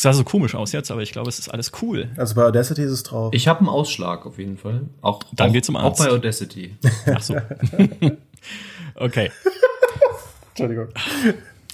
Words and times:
Es 0.00 0.04
sah 0.04 0.14
so 0.14 0.24
komisch 0.24 0.54
aus 0.54 0.72
jetzt, 0.72 0.90
aber 0.90 1.02
ich 1.02 1.12
glaube, 1.12 1.28
es 1.28 1.38
ist 1.38 1.50
alles 1.50 1.72
cool. 1.82 2.08
Also 2.16 2.34
bei 2.34 2.42
Audacity 2.42 2.80
ist 2.84 2.90
es 2.90 3.02
drauf. 3.02 3.34
Ich 3.34 3.46
habe 3.48 3.58
einen 3.58 3.68
Ausschlag 3.68 4.24
auf 4.24 4.38
jeden 4.38 4.56
Fall. 4.56 4.88
Auch, 5.02 5.22
Dann 5.34 5.50
auch, 5.50 5.52
geht's 5.52 5.66
zum 5.66 5.76
auch 5.76 5.82
Arzt. 5.82 5.98
bei 5.98 6.08
Audacity. 6.08 6.74
Ach 7.14 7.20
so. 7.20 7.36
okay. 8.94 9.30
Entschuldigung. 10.52 10.88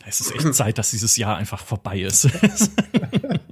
Es 0.05 0.21
ist 0.21 0.35
echt 0.35 0.55
Zeit, 0.57 0.77
dass 0.77 0.91
dieses 0.91 1.17
Jahr 1.17 1.37
einfach 1.37 1.65
vorbei 1.65 2.01
ist. 2.01 2.29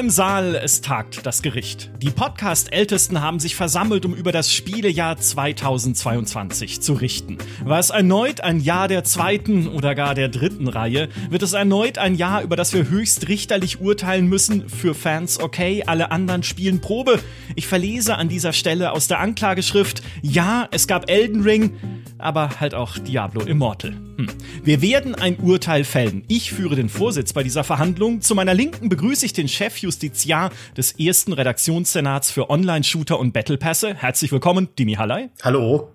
im 0.00 0.08
Saal, 0.08 0.54
es 0.54 0.80
tagt 0.80 1.26
das 1.26 1.42
Gericht. 1.42 1.90
Die 2.00 2.08
Podcast-Ältesten 2.08 3.20
haben 3.20 3.38
sich 3.38 3.54
versammelt, 3.54 4.06
um 4.06 4.14
über 4.14 4.32
das 4.32 4.50
Spielejahr 4.50 5.18
2022 5.18 6.80
zu 6.80 6.94
richten. 6.94 7.36
War 7.62 7.78
es 7.78 7.90
erneut 7.90 8.40
ein 8.40 8.60
Jahr 8.60 8.88
der 8.88 9.04
zweiten 9.04 9.68
oder 9.68 9.94
gar 9.94 10.14
der 10.14 10.30
dritten 10.30 10.68
Reihe? 10.68 11.10
Wird 11.28 11.42
es 11.42 11.52
erneut 11.52 11.98
ein 11.98 12.14
Jahr, 12.14 12.42
über 12.42 12.56
das 12.56 12.72
wir 12.72 12.88
höchst 12.88 13.28
richterlich 13.28 13.82
urteilen 13.82 14.26
müssen? 14.26 14.70
Für 14.70 14.94
Fans 14.94 15.38
okay, 15.38 15.84
alle 15.86 16.10
anderen 16.10 16.44
spielen 16.44 16.80
Probe. 16.80 17.20
Ich 17.54 17.66
verlese 17.66 18.16
an 18.16 18.30
dieser 18.30 18.54
Stelle 18.54 18.92
aus 18.92 19.06
der 19.06 19.20
Anklageschrift, 19.20 20.00
ja, 20.22 20.66
es 20.70 20.86
gab 20.86 21.10
Elden 21.10 21.42
Ring, 21.42 21.76
aber 22.22 22.60
halt 22.60 22.74
auch 22.74 22.98
Diablo 22.98 23.42
Immortal. 23.42 23.92
Hm. 23.92 24.28
Wir 24.62 24.82
werden 24.82 25.14
ein 25.14 25.38
Urteil 25.38 25.84
fällen. 25.84 26.24
Ich 26.28 26.52
führe 26.52 26.76
den 26.76 26.88
Vorsitz 26.88 27.32
bei 27.32 27.42
dieser 27.42 27.64
Verhandlung. 27.64 28.20
Zu 28.20 28.34
meiner 28.34 28.54
Linken 28.54 28.88
begrüße 28.88 29.26
ich 29.26 29.32
den 29.32 29.48
Chefjustiziar 29.48 30.50
des 30.76 30.92
ersten 30.92 31.32
Redaktionssenats 31.32 32.30
für 32.30 32.50
Online-Shooter 32.50 33.18
und 33.18 33.32
Battlepässe. 33.32 33.94
Herzlich 33.94 34.32
willkommen, 34.32 34.68
Dimi 34.78 34.94
Hallei. 34.94 35.30
Hallo. 35.42 35.90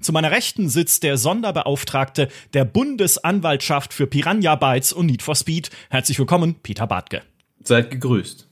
Zu 0.00 0.12
meiner 0.12 0.30
Rechten 0.30 0.68
sitzt 0.68 1.02
der 1.02 1.16
Sonderbeauftragte 1.16 2.28
der 2.52 2.64
Bundesanwaltschaft 2.64 3.94
für 3.94 4.06
Piranha 4.06 4.54
Bytes 4.56 4.92
und 4.92 5.06
Need 5.06 5.22
for 5.22 5.34
Speed. 5.34 5.70
Herzlich 5.88 6.18
willkommen, 6.18 6.56
Peter 6.62 6.86
Bartke. 6.86 7.22
Seid 7.62 7.90
gegrüßt. 7.90 8.48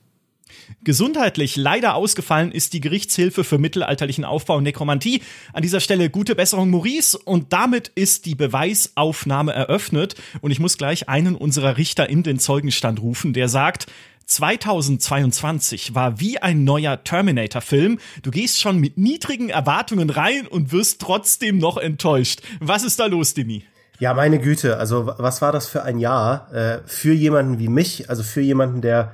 Gesundheitlich 0.83 1.55
leider 1.55 1.95
ausgefallen 1.95 2.51
ist 2.51 2.73
die 2.73 2.81
Gerichtshilfe 2.81 3.43
für 3.43 3.57
mittelalterlichen 3.57 4.25
Aufbau 4.25 4.57
und 4.57 4.63
Nekromantie. 4.63 5.21
An 5.53 5.61
dieser 5.63 5.79
Stelle 5.79 6.09
gute 6.09 6.35
Besserung, 6.35 6.69
Maurice. 6.69 7.17
Und 7.17 7.53
damit 7.53 7.89
ist 7.95 8.25
die 8.25 8.35
Beweisaufnahme 8.35 9.53
eröffnet. 9.53 10.15
Und 10.41 10.51
ich 10.51 10.59
muss 10.59 10.77
gleich 10.77 11.09
einen 11.09 11.35
unserer 11.35 11.77
Richter 11.77 12.09
in 12.09 12.23
den 12.23 12.39
Zeugenstand 12.39 13.01
rufen, 13.01 13.33
der 13.33 13.47
sagt, 13.49 13.87
2022 14.25 15.95
war 15.95 16.19
wie 16.19 16.37
ein 16.39 16.63
neuer 16.63 17.03
Terminator-Film. 17.03 17.99
Du 18.21 18.31
gehst 18.31 18.59
schon 18.61 18.77
mit 18.79 18.97
niedrigen 18.97 19.49
Erwartungen 19.49 20.09
rein 20.09 20.47
und 20.47 20.71
wirst 20.71 21.01
trotzdem 21.01 21.57
noch 21.57 21.77
enttäuscht. 21.77 22.41
Was 22.59 22.83
ist 22.83 22.99
da 22.99 23.05
los, 23.07 23.33
Demi? 23.33 23.63
Ja, 23.99 24.13
meine 24.13 24.39
Güte, 24.39 24.77
also 24.77 25.05
wa- 25.05 25.15
was 25.19 25.41
war 25.41 25.51
das 25.51 25.67
für 25.67 25.83
ein 25.83 25.99
Jahr 25.99 26.51
äh, 26.53 26.79
für 26.85 27.13
jemanden 27.13 27.59
wie 27.59 27.67
mich, 27.67 28.09
also 28.09 28.23
für 28.23 28.41
jemanden, 28.41 28.81
der, 28.81 29.13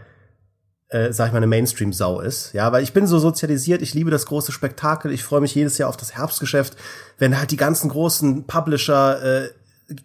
äh, 0.89 1.13
sag 1.13 1.27
ich 1.27 1.31
mal, 1.31 1.37
eine 1.37 1.47
Mainstream-Sau 1.47 2.19
ist. 2.21 2.53
Ja, 2.53 2.71
weil 2.71 2.83
ich 2.83 2.93
bin 2.93 3.07
so 3.07 3.19
sozialisiert, 3.19 3.81
ich 3.81 3.93
liebe 3.93 4.11
das 4.11 4.25
große 4.25 4.51
Spektakel, 4.51 5.11
ich 5.11 5.23
freue 5.23 5.41
mich 5.41 5.55
jedes 5.55 5.77
Jahr 5.77 5.89
auf 5.89 5.97
das 5.97 6.15
Herbstgeschäft, 6.15 6.75
wenn 7.17 7.37
halt 7.37 7.51
die 7.51 7.57
ganzen 7.57 7.89
großen 7.89 8.45
Publisher 8.45 9.21
äh, 9.23 9.49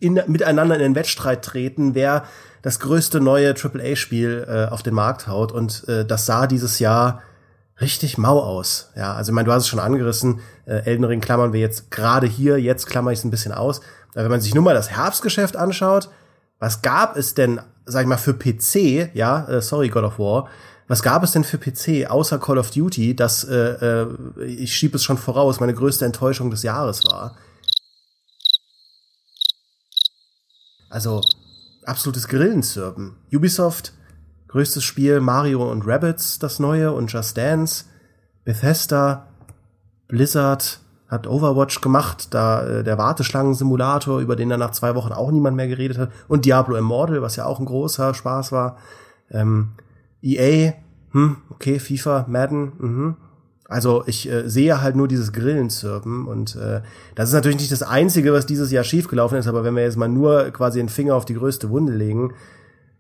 in, 0.01 0.21
miteinander 0.27 0.77
in 0.77 0.83
den 0.83 0.95
Wettstreit 0.95 1.43
treten, 1.43 1.95
wer 1.95 2.25
das 2.63 2.81
größte 2.81 3.21
neue 3.21 3.55
AAA-Spiel 3.55 4.47
äh, 4.49 4.73
auf 4.73 4.83
den 4.83 4.95
Markt 4.95 5.27
haut. 5.27 5.53
Und 5.53 5.87
äh, 5.89 6.05
das 6.05 6.27
sah 6.27 6.47
dieses 6.47 6.79
Jahr 6.79 7.23
richtig 7.81 8.19
mau 8.19 8.41
aus. 8.41 8.91
Ja, 8.97 9.15
also 9.15 9.33
ich 9.33 9.35
meine, 9.35 9.47
du 9.47 9.53
hast 9.53 9.65
es 9.65 9.69
schon 9.69 9.81
angerissen, 9.81 10.41
äh, 10.67 10.85
Elden 10.85 11.05
Ring 11.05 11.21
klammern 11.21 11.53
wir 11.53 11.61
jetzt 11.61 11.91
gerade 11.91 12.27
hier, 12.27 12.59
jetzt 12.59 12.87
klammer 12.87 13.11
ich 13.11 13.19
es 13.19 13.25
ein 13.25 13.31
bisschen 13.31 13.53
aus. 13.53 13.81
Aber 14.15 14.25
wenn 14.25 14.31
man 14.31 14.41
sich 14.41 14.55
nur 14.55 14.65
mal 14.65 14.75
das 14.75 14.91
Herbstgeschäft 14.91 15.57
anschaut, 15.57 16.09
was 16.59 16.83
gab 16.83 17.17
es 17.17 17.35
denn, 17.35 17.61
sag 17.85 18.03
ich 18.03 18.09
mal, 18.09 18.17
für 18.17 18.35
PC, 18.35 19.15
ja, 19.15 19.47
äh, 19.47 19.61
sorry, 19.61 19.89
God 19.89 20.05
of 20.05 20.19
War, 20.19 20.49
was 20.87 21.03
gab 21.03 21.23
es 21.23 21.33
denn 21.33 21.45
für 21.45 21.59
PC 21.59 22.11
außer 22.11 22.39
Call 22.39 22.59
of 22.59 22.71
Duty, 22.71 23.17
das, 23.17 23.45
äh, 23.45 23.55
äh, 23.55 24.45
ich 24.45 24.75
schieb 24.77 24.95
es 24.95 25.03
schon 25.03 25.17
voraus, 25.17 25.61
meine 25.61 25.75
größte 25.75 26.05
Enttäuschung 26.05 26.51
des 26.51 26.63
Jahres 26.63 27.05
war? 27.05 27.37
Also, 30.91 31.23
absolutes 31.87 32.29
Grillenzirpen. 32.29 33.17
Ubisoft, 33.33 33.93
größtes 34.49 34.85
Spiel 34.85 35.21
Mario 35.21 35.71
und 35.71 35.87
Rabbids, 35.87 36.39
das 36.39 36.59
neue 36.59 36.93
und 36.93 37.13
Just 37.13 37.37
Dance. 37.37 37.87
Bethesda, 38.45 39.29
Blizzard 40.07 40.81
hat 41.09 41.27
Overwatch 41.27 41.81
gemacht, 41.81 42.29
da 42.35 42.67
äh, 42.67 42.85
der 42.85 42.99
Warteschlangen-Simulator, 42.99 44.21
über 44.21 44.37
den 44.37 44.51
dann 44.51 44.61
nach 44.61 44.73
zwei 44.73 44.95
Wochen 44.95 45.13
auch 45.13 45.31
niemand 45.31 45.57
mehr 45.57 45.69
geredet 45.69 45.99
hat. 45.99 46.11
Und 46.29 46.45
Diablo 46.45 46.77
Immortal, 46.77 47.23
was 47.23 47.37
ja 47.37 47.47
auch 47.47 47.59
ein 47.59 47.67
großer 47.67 48.15
Spaß 48.15 48.53
war. 48.53 48.77
Ähm, 49.31 49.73
EA, 50.25 50.75
hm, 51.13 51.37
okay, 51.51 51.79
FIFA, 51.79 52.27
Madden, 52.29 52.73
mhm. 52.79 53.17
Also 53.67 54.05
ich 54.07 54.29
äh, 54.31 54.49
sehe 54.49 54.83
halt 54.83 54.95
nur 54.95 55.09
dieses 55.09 55.33
Grillenzirpen 55.33 56.27
und 56.27 56.55
äh, 56.55 56.83
das 57.15 57.31
ist 57.31 57.35
natürlich 57.35 57.59
nicht 57.59 57.73
das 57.73 57.83
Einzige, 57.83 58.33
was 58.33 58.45
dieses 58.45 58.71
Jahr 58.71 58.85
schiefgelaufen 58.85 59.39
ist, 59.39 59.47
aber 59.47 59.65
wenn 59.65 59.75
wir 59.75 59.83
jetzt 59.83 59.97
mal 59.97 60.09
nur 60.09 60.51
quasi 60.51 60.79
den 60.79 60.91
Finger 60.91 61.15
auf 61.15 61.25
die 61.25 61.35
größte 61.35 61.71
Wunde 61.71 61.95
legen, 61.95 62.35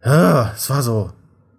ah, 0.00 0.50
es 0.56 0.70
war 0.70 0.82
so 0.82 1.10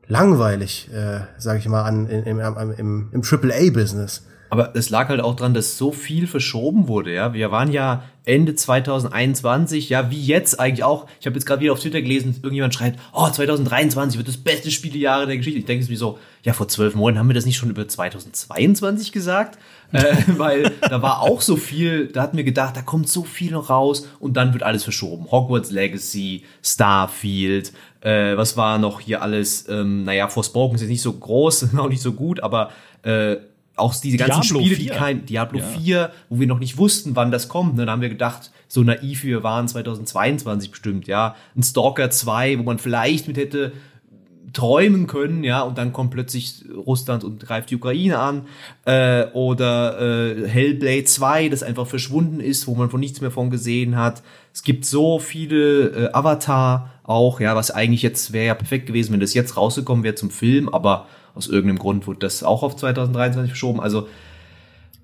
langweilig, 0.07 0.89
äh, 0.91 1.19
sag 1.37 1.59
ich 1.59 1.69
mal, 1.69 1.83
an, 1.83 2.07
im, 2.07 2.39
im, 2.39 2.71
im, 2.77 3.09
im 3.11 3.21
AAA-Business. 3.21 4.25
Aber 4.55 4.71
es 4.75 4.89
lag 4.89 5.09
halt 5.09 5.19
auch 5.19 5.35
dran, 5.35 5.53
dass 5.53 5.77
so 5.77 5.91
viel 5.91 6.27
verschoben 6.27 6.87
wurde, 6.87 7.13
ja. 7.13 7.33
Wir 7.33 7.51
waren 7.51 7.71
ja 7.73 8.03
Ende 8.23 8.55
2021, 8.55 9.89
ja, 9.89 10.09
wie 10.09 10.21
jetzt 10.21 10.59
eigentlich 10.59 10.85
auch. 10.85 11.07
Ich 11.19 11.25
habe 11.25 11.35
jetzt 11.35 11.45
gerade 11.45 11.61
wieder 11.61 11.73
auf 11.73 11.81
Twitter 11.81 12.01
gelesen, 12.01 12.35
irgendjemand 12.37 12.73
schreibt, 12.73 12.97
oh, 13.13 13.29
2023 13.29 14.17
wird 14.17 14.27
das 14.27 14.37
beste 14.37 14.71
Spielejahr 14.71 15.25
der 15.25 15.37
Geschichte. 15.37 15.59
Ich 15.59 15.65
denke 15.65 15.83
es 15.83 15.89
mir 15.89 15.97
so, 15.97 16.17
ja, 16.43 16.53
vor 16.53 16.67
zwölf 16.67 16.95
Monaten 16.95 17.19
haben 17.19 17.27
wir 17.27 17.33
das 17.33 17.45
nicht 17.45 17.57
schon 17.57 17.69
über 17.69 17.87
2022 17.87 19.11
gesagt? 19.11 19.59
äh, 19.91 20.15
weil 20.37 20.71
da 20.81 21.01
war 21.01 21.21
auch 21.21 21.41
so 21.41 21.55
viel, 21.55 22.07
da 22.07 22.21
hatten 22.21 22.37
wir 22.37 22.43
gedacht, 22.43 22.75
da 22.75 22.81
kommt 22.81 23.09
so 23.09 23.23
viel 23.23 23.51
noch 23.51 23.69
raus 23.69 24.07
und 24.19 24.37
dann 24.37 24.53
wird 24.53 24.63
alles 24.63 24.83
verschoben. 24.83 25.31
Hogwarts 25.31 25.71
Legacy, 25.71 26.43
Starfield, 26.63 27.73
äh, 28.01 28.37
was 28.37 28.57
war 28.57 28.77
noch 28.77 28.99
hier 28.99 29.21
alles, 29.21 29.67
ähm, 29.69 30.03
naja, 30.03 30.27
Forspoken 30.27 30.75
ist 30.75 30.81
jetzt 30.81 30.89
nicht 30.89 31.01
so 31.01 31.13
groß, 31.13 31.69
auch 31.77 31.89
nicht 31.89 32.01
so 32.01 32.13
gut, 32.13 32.41
aber 32.41 32.71
äh, 33.03 33.37
auch 33.75 33.95
diese 33.95 34.17
ganzen 34.17 34.41
Diablo 34.41 34.59
Spiele, 34.59 34.75
4. 34.75 34.85
die 34.85 34.97
kein 34.97 35.25
Diablo 35.25 35.59
Ja. 35.59 35.65
4, 35.65 36.11
wo 36.29 36.39
wir 36.39 36.47
noch 36.47 36.59
nicht 36.59 36.77
wussten, 36.77 37.15
wann 37.15 37.31
das 37.31 37.49
kommt. 37.49 37.75
Ne? 37.75 37.85
Da 37.85 37.91
haben 37.91 38.01
wir 38.01 38.09
gedacht, 38.09 38.51
so 38.67 38.83
naiv 38.83 39.23
wie 39.23 39.29
wir 39.29 39.43
waren, 39.43 39.67
2022 39.67 40.71
bestimmt, 40.71 41.07
ja. 41.07 41.35
Ein 41.55 41.63
Stalker 41.63 42.09
2, 42.09 42.59
wo 42.59 42.63
man 42.63 42.79
vielleicht 42.79 43.27
mit 43.27 43.37
hätte 43.37 43.73
träumen 44.55 45.05
können, 45.05 45.43
ja, 45.43 45.61
und 45.61 45.77
dann 45.77 45.91
kommt 45.91 46.11
plötzlich 46.11 46.63
Russland 46.73 47.23
und 47.23 47.41
greift 47.41 47.69
die 47.69 47.75
Ukraine 47.75 48.19
an. 48.19 48.43
Äh, 48.85 49.25
oder 49.33 49.99
äh, 49.99 50.47
Hellblade 50.47 51.03
2, 51.03 51.49
das 51.49 51.61
einfach 51.61 51.85
verschwunden 51.85 52.39
ist, 52.39 52.65
wo 52.65 52.73
man 52.75 52.89
von 52.89 52.99
nichts 52.99 53.21
mehr 53.21 53.31
von 53.31 53.49
gesehen 53.49 53.97
hat. 53.97 54.23
Es 54.53 54.63
gibt 54.63 54.85
so 54.85 55.19
viele 55.19 55.87
äh, 55.87 56.09
Avatar 56.13 56.91
auch, 57.03 57.41
ja, 57.41 57.55
was 57.55 57.69
eigentlich 57.69 58.01
jetzt 58.01 58.31
wäre 58.31 58.47
ja 58.47 58.53
perfekt 58.55 58.87
gewesen, 58.87 59.13
wenn 59.13 59.19
das 59.19 59.33
jetzt 59.33 59.57
rausgekommen 59.57 60.03
wäre 60.03 60.15
zum 60.15 60.31
Film, 60.31 60.69
aber 60.69 61.07
aus 61.35 61.47
irgendeinem 61.47 61.79
Grund 61.79 62.07
wurde 62.07 62.19
das 62.19 62.41
auch 62.43 62.63
auf 62.63 62.75
2023 62.75 63.51
verschoben. 63.51 63.79
Also 63.81 64.07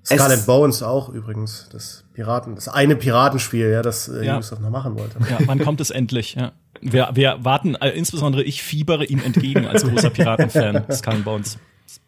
Scarlet 0.04 0.38
Es- 0.40 0.46
Bones 0.46 0.82
auch 0.82 1.10
übrigens, 1.10 1.68
das 1.70 2.04
Piraten, 2.14 2.54
das 2.56 2.68
eine 2.68 2.96
Piratenspiel, 2.96 3.70
ja, 3.70 3.82
das 3.82 4.08
äh, 4.08 4.24
Ja. 4.24 4.34
Ubisoft 4.34 4.60
noch 4.60 4.70
machen 4.70 4.96
wollte. 4.98 5.18
Ja, 5.30 5.38
wann 5.46 5.60
kommt 5.60 5.80
es 5.80 5.90
endlich? 5.90 6.34
Ja. 6.34 6.52
Wir, 6.80 7.10
wir 7.14 7.38
warten, 7.42 7.76
äh, 7.76 7.90
insbesondere 7.90 8.42
ich 8.42 8.62
fiebere 8.62 9.04
ihm 9.04 9.20
entgegen 9.22 9.66
als 9.66 9.84
großer 9.84 10.10
Piratenfan, 10.10 10.84
Skull 10.92 11.14
and 11.14 11.24
Bones. 11.24 11.58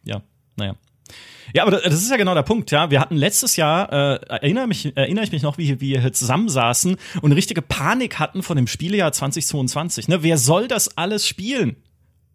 Ja, 0.02 0.22
naja. 0.56 0.74
Ja, 1.54 1.62
aber 1.62 1.70
das 1.80 1.94
ist 1.94 2.10
ja 2.10 2.16
genau 2.16 2.34
der 2.34 2.42
Punkt, 2.42 2.72
ja. 2.72 2.90
Wir 2.90 3.00
hatten 3.00 3.14
letztes 3.14 3.54
Jahr, 3.54 3.92
äh, 3.92 4.18
erinnere, 4.28 4.66
mich, 4.66 4.96
erinnere 4.96 5.24
ich 5.24 5.30
mich 5.30 5.42
noch, 5.42 5.56
wie 5.56 5.80
wir 5.80 6.00
hier 6.00 6.12
zusammensaßen 6.12 6.96
und 7.22 7.32
richtige 7.32 7.62
Panik 7.62 8.18
hatten 8.18 8.42
von 8.42 8.56
dem 8.56 8.66
Spielejahr 8.66 9.12
2022. 9.12 10.08
Ne? 10.08 10.24
Wer 10.24 10.36
soll 10.38 10.66
das 10.66 10.96
alles 10.98 11.28
spielen? 11.28 11.76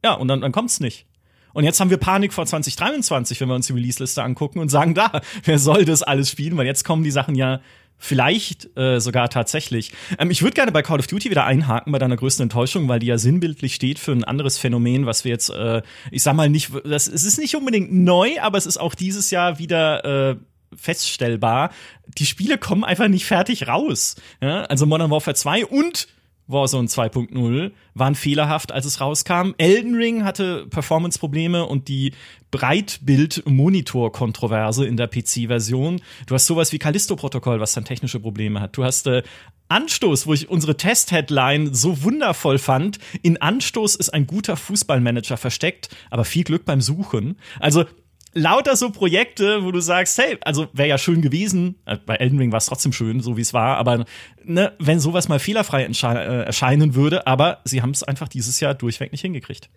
Ja, 0.06 0.14
und 0.14 0.30
dann, 0.30 0.40
dann 0.40 0.54
kommt's 0.54 0.80
nicht. 0.80 1.06
Und 1.54 1.64
jetzt 1.64 1.80
haben 1.80 1.90
wir 1.90 1.98
Panik 1.98 2.34
vor 2.34 2.46
2023, 2.46 3.40
wenn 3.42 3.48
wir 3.48 3.56
uns 3.56 3.68
die 3.68 3.74
Release-Liste 3.74 4.24
angucken 4.24 4.60
und 4.60 4.70
sagen, 4.70 4.94
da, 4.96 5.22
wer 5.44 5.60
soll 5.60 5.86
das 5.86 6.04
alles 6.04 6.30
spielen? 6.30 6.58
Weil 6.58 6.66
jetzt 6.66 6.84
kommen 6.84 7.04
die 7.04 7.12
Sachen 7.12 7.36
ja 7.36 7.62
vielleicht 8.00 8.76
äh, 8.78 9.00
sogar 9.00 9.30
tatsächlich. 9.30 9.92
Ähm, 10.18 10.32
ich 10.32 10.42
würde 10.42 10.56
gerne 10.56 10.72
bei 10.72 10.82
Call 10.82 11.00
of 11.00 11.08
Duty 11.08 11.30
wieder 11.30 11.46
einhaken 11.46 11.92
bei 11.92 12.00
deiner 12.00 12.16
größten 12.16 12.44
Enttäuschung, 12.44 12.88
weil 12.88 13.00
die 13.00 13.08
ja 13.08 13.18
sinnbildlich 13.18 13.76
steht 13.76 14.00
für 14.00 14.14
ein 14.14 14.24
anderes 14.24 14.58
Phänomen, 14.58 15.06
was 15.06 15.26
wir 15.26 15.32
jetzt, 15.32 15.50
äh, 15.50 15.82
ich 16.10 16.24
sag 16.24 16.34
mal 16.34 16.50
nicht, 16.50 16.72
das, 16.86 17.08
es 17.08 17.26
ist 17.26 17.38
nicht 17.38 17.56
unbedingt 17.56 17.94
neu, 17.94 18.40
aber 18.42 18.58
es 18.58 18.66
ist 18.66 18.78
auch 18.78 18.96
dieses 18.96 19.32
Jahr 19.32 19.60
wieder 19.60 20.32
äh, 20.32 20.36
feststellbar. 20.76 21.72
Die 22.18 22.26
Spiele 22.26 22.58
kommen 22.58 22.86
einfach 22.86 23.10
nicht 23.10 23.26
fertig 23.26 23.68
raus. 23.68 24.16
Ja? 24.42 24.62
Also 24.64 24.86
Modern 24.86 25.12
Warfare 25.12 25.36
2 25.36 25.66
und 25.66 26.08
Warzone 26.50 26.88
2.0 26.88 27.72
waren 27.94 28.16
fehlerhaft, 28.16 28.72
als 28.72 28.86
es 28.86 29.00
rauskam. 29.00 29.54
Elden 29.58 29.94
Ring 29.96 30.26
hatte 30.26 30.66
Performance-Probleme 30.68 31.66
und 31.66 31.88
die 31.88 32.14
Breitbild-Monitor-Kontroverse 32.52 34.86
in 34.86 34.98
der 34.98 35.08
PC-Version. 35.08 36.02
Du 36.26 36.34
hast 36.34 36.48
sowas 36.48 36.74
wie 36.74 36.80
Callisto-Protokoll, 36.80 37.60
was 37.60 37.74
dann 37.74 37.86
technische 37.86 38.20
Probleme 38.20 38.60
hat. 38.60 38.76
Du 38.76 38.84
hast 38.84 39.06
äh, 39.08 39.22
Anstoß, 39.68 40.26
wo 40.26 40.34
ich 40.34 40.50
unsere 40.50 40.76
Test-Headline 40.76 41.72
so 41.74 42.04
wundervoll 42.04 42.58
fand. 42.58 42.98
In 43.22 43.40
Anstoß 43.40 43.96
ist 43.96 44.10
ein 44.10 44.26
guter 44.26 44.58
Fußballmanager 44.58 45.38
versteckt, 45.38 45.90
aber 46.10 46.26
viel 46.26 46.44
Glück 46.44 46.66
beim 46.66 46.82
Suchen. 46.82 47.38
Also 47.60 47.86
lauter 48.34 48.76
so 48.76 48.92
Projekte, 48.92 49.64
wo 49.64 49.72
du 49.72 49.80
sagst, 49.80 50.18
hey, 50.18 50.38
also 50.42 50.68
wäre 50.74 50.90
ja 50.90 50.98
schön 50.98 51.22
gewesen, 51.22 51.76
äh, 51.86 51.98
bei 52.06 52.16
Elden 52.16 52.38
Ring 52.38 52.52
war 52.52 52.58
es 52.58 52.68
trotzdem 52.68 52.94
schön, 52.94 53.22
so 53.22 53.38
wie 53.38 53.42
es 53.42 53.54
war, 53.54 53.78
aber 53.78 54.06
ne, 54.44 54.74
wenn 54.80 55.00
sowas 55.00 55.28
mal 55.28 55.40
fehlerfrei 55.40 55.84
äh, 55.84 56.44
erscheinen 56.44 56.96
würde, 56.96 57.28
aber 57.28 57.60
sie 57.66 57.82
haben 57.82 57.92
es 57.92 58.04
einfach 58.04 58.28
dieses 58.28 58.60
Jahr 58.60 58.74
durchweg 58.74 59.12
nicht 59.12 59.22
hingekriegt. 59.22 59.70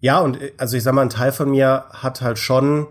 Ja, 0.00 0.20
und 0.20 0.40
äh, 0.40 0.52
also 0.58 0.76
ich 0.76 0.82
sag 0.82 0.94
mal, 0.94 1.02
ein 1.02 1.10
Teil 1.10 1.32
von 1.32 1.50
mir 1.50 1.84
hat 1.90 2.20
halt 2.20 2.38
schon, 2.38 2.86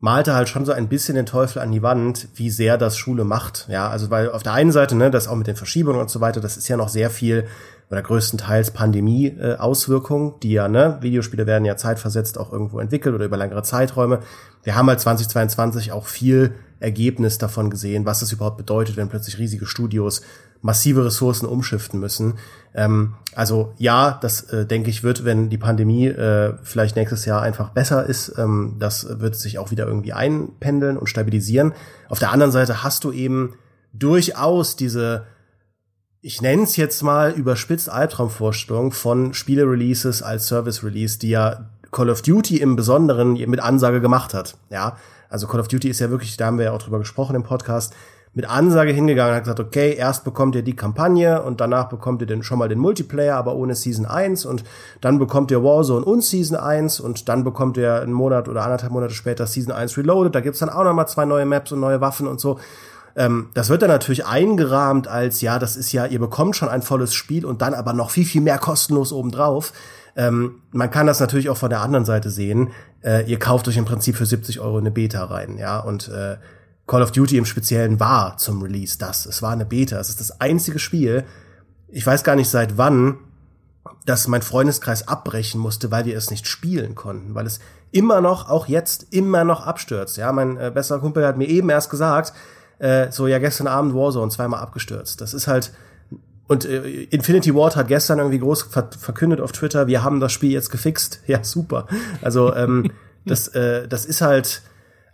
malte 0.00 0.34
halt 0.34 0.48
schon 0.48 0.64
so 0.64 0.72
ein 0.72 0.88
bisschen 0.88 1.14
den 1.14 1.26
Teufel 1.26 1.60
an 1.60 1.72
die 1.72 1.82
Wand, 1.82 2.28
wie 2.34 2.50
sehr 2.50 2.78
das 2.78 2.96
Schule 2.96 3.24
macht. 3.24 3.66
Ja, 3.68 3.88
also 3.88 4.10
weil 4.10 4.30
auf 4.30 4.42
der 4.42 4.54
einen 4.54 4.72
Seite, 4.72 4.96
ne, 4.96 5.10
das 5.10 5.28
auch 5.28 5.36
mit 5.36 5.46
den 5.46 5.56
Verschiebungen 5.56 6.00
und 6.00 6.10
so 6.10 6.20
weiter, 6.20 6.40
das 6.40 6.56
ist 6.56 6.68
ja 6.68 6.76
noch 6.76 6.88
sehr 6.88 7.10
viel 7.10 7.46
oder 7.90 8.02
größtenteils 8.02 8.72
Pandemie-Auswirkungen, 8.72 10.34
die 10.42 10.52
ja, 10.52 10.68
ne, 10.68 10.98
Videospiele 11.00 11.46
werden 11.46 11.64
ja 11.64 11.76
zeitversetzt 11.76 12.38
auch 12.38 12.52
irgendwo 12.52 12.80
entwickelt 12.80 13.14
oder 13.14 13.24
über 13.24 13.36
längere 13.36 13.62
Zeiträume. 13.62 14.20
Wir 14.64 14.74
haben 14.74 14.88
halt 14.88 15.00
2022 15.00 15.92
auch 15.92 16.06
viel 16.06 16.54
Ergebnis 16.80 17.38
davon 17.38 17.70
gesehen, 17.70 18.04
was 18.04 18.22
es 18.22 18.32
überhaupt 18.32 18.56
bedeutet, 18.56 18.96
wenn 18.96 19.08
plötzlich 19.08 19.38
riesige 19.38 19.66
Studios 19.66 20.22
massive 20.62 21.04
Ressourcen 21.04 21.46
umschiften 21.46 22.00
müssen. 22.00 22.34
Ähm, 22.74 23.14
also 23.34 23.72
ja, 23.78 24.18
das 24.20 24.42
äh, 24.44 24.66
denke 24.66 24.90
ich 24.90 25.02
wird, 25.02 25.24
wenn 25.24 25.48
die 25.48 25.58
Pandemie 25.58 26.08
äh, 26.08 26.54
vielleicht 26.62 26.96
nächstes 26.96 27.24
Jahr 27.24 27.42
einfach 27.42 27.70
besser 27.70 28.04
ist, 28.04 28.34
ähm, 28.36 28.76
das 28.78 29.20
wird 29.20 29.36
sich 29.36 29.58
auch 29.58 29.70
wieder 29.70 29.86
irgendwie 29.86 30.12
einpendeln 30.12 30.96
und 30.96 31.06
stabilisieren. 31.06 31.72
Auf 32.08 32.18
der 32.18 32.32
anderen 32.32 32.52
Seite 32.52 32.82
hast 32.82 33.04
du 33.04 33.12
eben 33.12 33.54
durchaus 33.92 34.76
diese 34.76 35.26
ich 36.22 36.42
nenne 36.42 36.62
es 36.62 36.76
jetzt 36.76 37.02
mal 37.02 37.32
überspitzt 37.32 37.88
Albtraumvorstellung 37.88 38.92
von 38.92 39.34
Spiele-Releases 39.34 40.22
als 40.22 40.48
Service-Release, 40.48 41.18
die 41.18 41.30
ja 41.30 41.66
Call 41.92 42.10
of 42.10 42.22
Duty 42.22 42.58
im 42.58 42.76
Besonderen 42.76 43.34
mit 43.34 43.60
Ansage 43.60 44.00
gemacht 44.00 44.34
hat. 44.34 44.56
Ja, 44.70 44.96
also 45.28 45.46
Call 45.46 45.60
of 45.60 45.68
Duty 45.68 45.88
ist 45.88 46.00
ja 46.00 46.10
wirklich, 46.10 46.36
da 46.36 46.46
haben 46.46 46.58
wir 46.58 46.66
ja 46.66 46.72
auch 46.72 46.82
drüber 46.82 46.98
gesprochen 46.98 47.36
im 47.36 47.42
Podcast, 47.42 47.94
mit 48.36 48.48
Ansage 48.50 48.92
hingegangen 48.92 49.30
und 49.30 49.36
hat 49.36 49.44
gesagt, 49.44 49.60
okay, 49.60 49.94
erst 49.94 50.22
bekommt 50.22 50.54
ihr 50.56 50.62
die 50.62 50.76
Kampagne 50.76 51.42
und 51.42 51.62
danach 51.62 51.88
bekommt 51.88 52.20
ihr 52.20 52.26
den, 52.26 52.42
schon 52.42 52.58
mal 52.58 52.68
den 52.68 52.78
Multiplayer, 52.78 53.34
aber 53.34 53.56
ohne 53.56 53.74
Season 53.74 54.04
1 54.04 54.44
und 54.44 54.62
dann 55.00 55.18
bekommt 55.18 55.50
ihr 55.50 55.64
Warzone 55.64 56.04
und 56.04 56.22
Season 56.22 56.58
1 56.58 57.00
und 57.00 57.30
dann 57.30 57.44
bekommt 57.44 57.78
ihr 57.78 57.94
einen 57.94 58.12
Monat 58.12 58.46
oder 58.48 58.62
anderthalb 58.62 58.92
Monate 58.92 59.14
später 59.14 59.46
Season 59.46 59.72
1 59.72 59.96
Reloaded, 59.96 60.34
da 60.34 60.40
gibt's 60.42 60.58
dann 60.58 60.68
auch 60.68 60.84
noch 60.84 60.92
mal 60.92 61.06
zwei 61.06 61.24
neue 61.24 61.46
Maps 61.46 61.72
und 61.72 61.80
neue 61.80 62.02
Waffen 62.02 62.26
und 62.26 62.38
so. 62.38 62.58
Ähm, 63.16 63.48
das 63.54 63.70
wird 63.70 63.82
dann 63.82 63.88
natürlich 63.88 64.26
eingerahmt 64.26 65.08
als, 65.08 65.40
ja, 65.40 65.58
das 65.58 65.76
ist 65.76 65.90
ja, 65.92 66.06
ihr 66.06 66.20
bekommt 66.20 66.54
schon 66.54 66.68
ein 66.68 66.82
volles 66.82 67.14
Spiel 67.14 67.46
und 67.46 67.62
dann 67.62 67.74
aber 67.74 67.94
noch 67.94 68.10
viel, 68.10 68.26
viel 68.26 68.42
mehr 68.42 68.58
kostenlos 68.58 69.12
obendrauf. 69.12 69.72
Ähm, 70.16 70.62
man 70.70 70.90
kann 70.90 71.06
das 71.06 71.18
natürlich 71.18 71.48
auch 71.48 71.56
von 71.56 71.70
der 71.70 71.80
anderen 71.80 72.04
Seite 72.04 72.30
sehen. 72.30 72.70
Äh, 73.02 73.28
ihr 73.30 73.38
kauft 73.38 73.66
euch 73.68 73.78
im 73.78 73.86
Prinzip 73.86 74.16
für 74.16 74.26
70 74.26 74.60
Euro 74.60 74.78
eine 74.78 74.90
Beta 74.90 75.24
rein, 75.24 75.56
ja, 75.58 75.78
und 75.78 76.08
äh, 76.08 76.36
Call 76.86 77.02
of 77.02 77.10
Duty 77.10 77.36
im 77.36 77.46
Speziellen 77.46 77.98
war 77.98 78.36
zum 78.36 78.62
Release 78.62 78.98
das. 78.98 79.26
Es 79.26 79.42
war 79.42 79.50
eine 79.50 79.66
Beta. 79.66 79.98
Es 79.98 80.08
ist 80.08 80.20
das 80.20 80.40
einzige 80.40 80.78
Spiel, 80.78 81.24
ich 81.88 82.06
weiß 82.06 82.22
gar 82.22 82.36
nicht 82.36 82.48
seit 82.48 82.78
wann, 82.78 83.18
dass 84.04 84.28
mein 84.28 84.42
Freundeskreis 84.42 85.08
abbrechen 85.08 85.60
musste, 85.60 85.90
weil 85.90 86.04
wir 86.04 86.16
es 86.16 86.30
nicht 86.30 86.46
spielen 86.46 86.94
konnten, 86.94 87.34
weil 87.34 87.46
es 87.46 87.60
immer 87.90 88.20
noch, 88.20 88.48
auch 88.48 88.68
jetzt, 88.68 89.12
immer 89.12 89.44
noch 89.44 89.66
abstürzt. 89.66 90.16
Ja, 90.16 90.32
mein 90.32 90.56
äh, 90.58 90.70
bester 90.72 90.98
Kumpel 90.98 91.26
hat 91.26 91.36
mir 91.36 91.48
eben 91.48 91.70
erst 91.70 91.90
gesagt, 91.90 92.32
äh, 92.78 93.10
so 93.10 93.26
ja 93.26 93.38
gestern 93.38 93.66
Abend 93.66 93.94
Warzone 93.94 94.30
zweimal 94.30 94.60
abgestürzt. 94.60 95.20
Das 95.20 95.34
ist 95.34 95.46
halt 95.46 95.72
und 96.48 96.64
äh, 96.64 97.04
Infinity 97.04 97.54
Ward 97.54 97.76
hat 97.76 97.88
gestern 97.88 98.18
irgendwie 98.18 98.38
groß 98.38 98.62
ver 98.64 98.88
verkündet 98.98 99.40
auf 99.40 99.52
Twitter, 99.52 99.86
wir 99.86 100.04
haben 100.04 100.20
das 100.20 100.32
Spiel 100.32 100.52
jetzt 100.52 100.70
gefixt. 100.70 101.20
Ja, 101.26 101.42
super. 101.42 101.86
Also 102.22 102.54
ähm, 102.54 102.90
das 103.24 103.48
äh, 103.48 103.88
das 103.88 104.04
ist 104.04 104.20
halt 104.20 104.62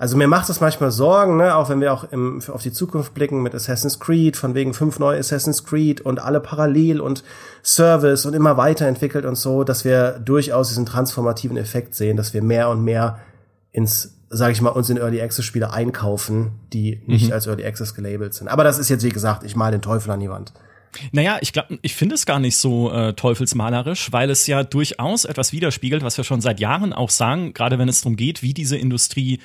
also 0.02 0.16
mir 0.16 0.26
macht 0.26 0.48
das 0.48 0.60
manchmal 0.60 0.90
Sorgen, 0.90 1.36
ne, 1.36 1.54
auch 1.54 1.68
wenn 1.68 1.80
wir 1.80 1.92
auch 1.92 2.10
im, 2.10 2.40
auf 2.48 2.60
die 2.60 2.72
Zukunft 2.72 3.14
blicken 3.14 3.40
mit 3.40 3.54
Assassin's 3.54 4.00
Creed, 4.00 4.36
von 4.36 4.56
wegen 4.56 4.74
fünf 4.74 4.98
neue 4.98 5.16
Assassin's 5.16 5.62
Creed 5.62 6.00
und 6.00 6.20
alle 6.20 6.40
parallel 6.40 7.00
und 7.00 7.22
Service 7.62 8.26
und 8.26 8.34
immer 8.34 8.56
weiterentwickelt 8.56 9.24
und 9.24 9.36
so, 9.36 9.62
dass 9.62 9.84
wir 9.84 10.18
durchaus 10.18 10.70
diesen 10.70 10.86
transformativen 10.86 11.56
Effekt 11.56 11.94
sehen, 11.94 12.16
dass 12.16 12.34
wir 12.34 12.42
mehr 12.42 12.68
und 12.68 12.82
mehr 12.82 13.20
ins 13.70 14.16
sage 14.32 14.52
ich 14.52 14.60
mal, 14.60 14.70
uns 14.70 14.90
in 14.90 14.96
Early 14.96 15.20
Access 15.20 15.44
Spiele 15.44 15.72
einkaufen, 15.72 16.52
die 16.72 17.00
nicht 17.06 17.26
mhm. 17.26 17.32
als 17.32 17.46
Early 17.46 17.64
Access 17.64 17.94
gelabelt 17.94 18.34
sind. 18.34 18.48
Aber 18.48 18.64
das 18.64 18.78
ist 18.78 18.88
jetzt, 18.88 19.04
wie 19.04 19.10
gesagt, 19.10 19.44
ich 19.44 19.54
mal 19.54 19.70
den 19.70 19.82
Teufel 19.82 20.10
an 20.10 20.20
die 20.20 20.30
Wand. 20.30 20.52
Naja, 21.12 21.38
ich 21.40 21.52
glaube, 21.52 21.78
ich 21.82 21.94
finde 21.94 22.14
es 22.14 22.26
gar 22.26 22.38
nicht 22.38 22.56
so 22.56 22.92
äh, 22.92 23.14
teufelsmalerisch, 23.14 24.12
weil 24.12 24.30
es 24.30 24.46
ja 24.46 24.62
durchaus 24.62 25.24
etwas 25.24 25.52
widerspiegelt, 25.52 26.02
was 26.02 26.16
wir 26.16 26.24
schon 26.24 26.40
seit 26.40 26.60
Jahren 26.60 26.92
auch 26.92 27.10
sagen, 27.10 27.54
gerade 27.54 27.78
wenn 27.78 27.88
es 27.88 28.00
darum 28.00 28.16
geht, 28.16 28.42
wie 28.42 28.52
diese 28.52 28.76
Industrie 28.76 29.40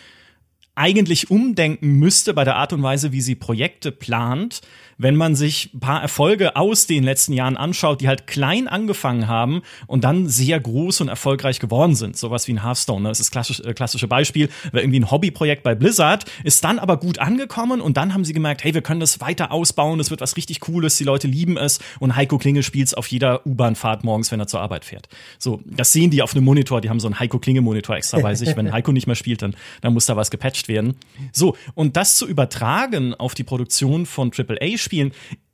eigentlich 0.75 1.31
umdenken 1.31 1.93
müsste 1.93 2.33
bei 2.33 2.43
der 2.43 2.55
Art 2.55 2.71
und 2.71 2.83
Weise, 2.83 3.11
wie 3.11 3.21
sie 3.21 3.35
Projekte 3.35 3.91
plant, 3.91 4.61
wenn 4.97 5.15
man 5.15 5.35
sich 5.35 5.73
ein 5.73 5.79
paar 5.79 6.01
Erfolge 6.01 6.55
aus 6.55 6.87
den 6.87 7.03
letzten 7.03 7.33
Jahren 7.33 7.57
anschaut, 7.57 8.01
die 8.01 8.07
halt 8.07 8.27
klein 8.27 8.67
angefangen 8.67 9.27
haben 9.27 9.61
und 9.85 10.03
dann 10.03 10.27
sehr 10.27 10.59
groß 10.59 11.01
und 11.01 11.07
erfolgreich 11.07 11.59
geworden 11.59 11.95
sind. 11.95 12.17
Sowas 12.17 12.47
wie 12.47 12.53
ein 12.53 12.63
Hearthstone, 12.63 13.01
ne? 13.01 13.09
das 13.09 13.19
ist 13.19 13.27
das 13.27 13.31
klassisch, 13.31 13.59
äh, 13.59 13.73
klassische 13.73 14.07
Beispiel. 14.07 14.49
War 14.71 14.81
irgendwie 14.81 14.99
ein 14.99 15.11
Hobbyprojekt 15.11 15.63
bei 15.63 15.75
Blizzard, 15.75 16.25
ist 16.43 16.63
dann 16.63 16.79
aber 16.79 16.97
gut 16.97 17.19
angekommen 17.19 17.81
und 17.81 17.97
dann 17.97 18.13
haben 18.13 18.25
sie 18.25 18.33
gemerkt, 18.33 18.63
hey, 18.63 18.73
wir 18.73 18.81
können 18.81 18.99
das 18.99 19.21
weiter 19.21 19.51
ausbauen, 19.51 19.99
es 19.99 20.09
wird 20.09 20.21
was 20.21 20.35
richtig 20.35 20.59
Cooles, 20.61 20.97
die 20.97 21.03
Leute 21.03 21.27
lieben 21.27 21.57
es 21.57 21.79
und 21.99 22.15
Heiko 22.15 22.37
Klinge 22.37 22.63
spielt's 22.63 22.93
auf 22.93 23.07
jeder 23.07 23.45
U-Bahn-Fahrt 23.45 24.03
morgens, 24.03 24.31
wenn 24.31 24.39
er 24.39 24.47
zur 24.47 24.61
Arbeit 24.61 24.85
fährt. 24.85 25.07
So, 25.37 25.61
das 25.65 25.93
sehen 25.93 26.09
die 26.09 26.21
auf 26.21 26.35
einem 26.35 26.43
Monitor, 26.43 26.81
die 26.81 26.89
haben 26.89 26.99
so 26.99 27.07
einen 27.07 27.19
Heiko 27.19 27.39
Klinge-Monitor 27.39 27.95
extra 27.95 28.19
bei 28.19 28.35
sich. 28.35 28.55
Wenn 28.55 28.71
Heiko 28.73 28.91
nicht 28.91 29.07
mehr 29.07 29.15
spielt, 29.15 29.41
dann, 29.41 29.55
dann 29.81 29.93
muss 29.93 30.05
da 30.07 30.15
was 30.15 30.31
gepatcht 30.31 30.67
werden. 30.67 30.95
So, 31.31 31.55
und 31.75 31.97
das 31.97 32.15
zu 32.15 32.27
übertragen 32.27 33.13
auf 33.13 33.35
die 33.35 33.43
Produktion 33.43 34.05
von 34.05 34.31
AAA-Spielen 34.35 34.86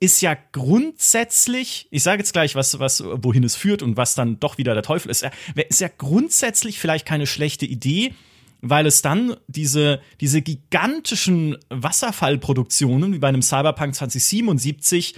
ist 0.00 0.20
ja 0.20 0.36
grundsätzlich, 0.52 1.88
ich 1.90 2.02
sage 2.02 2.20
jetzt 2.20 2.32
gleich, 2.32 2.54
was, 2.54 2.78
was, 2.78 3.02
wohin 3.04 3.44
es 3.44 3.56
führt 3.56 3.82
und 3.82 3.96
was 3.96 4.14
dann 4.14 4.40
doch 4.40 4.58
wieder 4.58 4.74
der 4.74 4.82
Teufel 4.82 5.10
ist, 5.10 5.26
ist 5.68 5.80
ja 5.80 5.88
grundsätzlich 5.96 6.78
vielleicht 6.78 7.06
keine 7.06 7.26
schlechte 7.26 7.66
Idee, 7.66 8.14
weil 8.60 8.86
es 8.86 9.02
dann 9.02 9.36
diese, 9.46 10.00
diese 10.20 10.40
gigantischen 10.40 11.58
Wasserfallproduktionen 11.68 13.12
wie 13.12 13.18
bei 13.18 13.28
einem 13.28 13.42
Cyberpunk 13.42 13.94
2077 13.94 15.14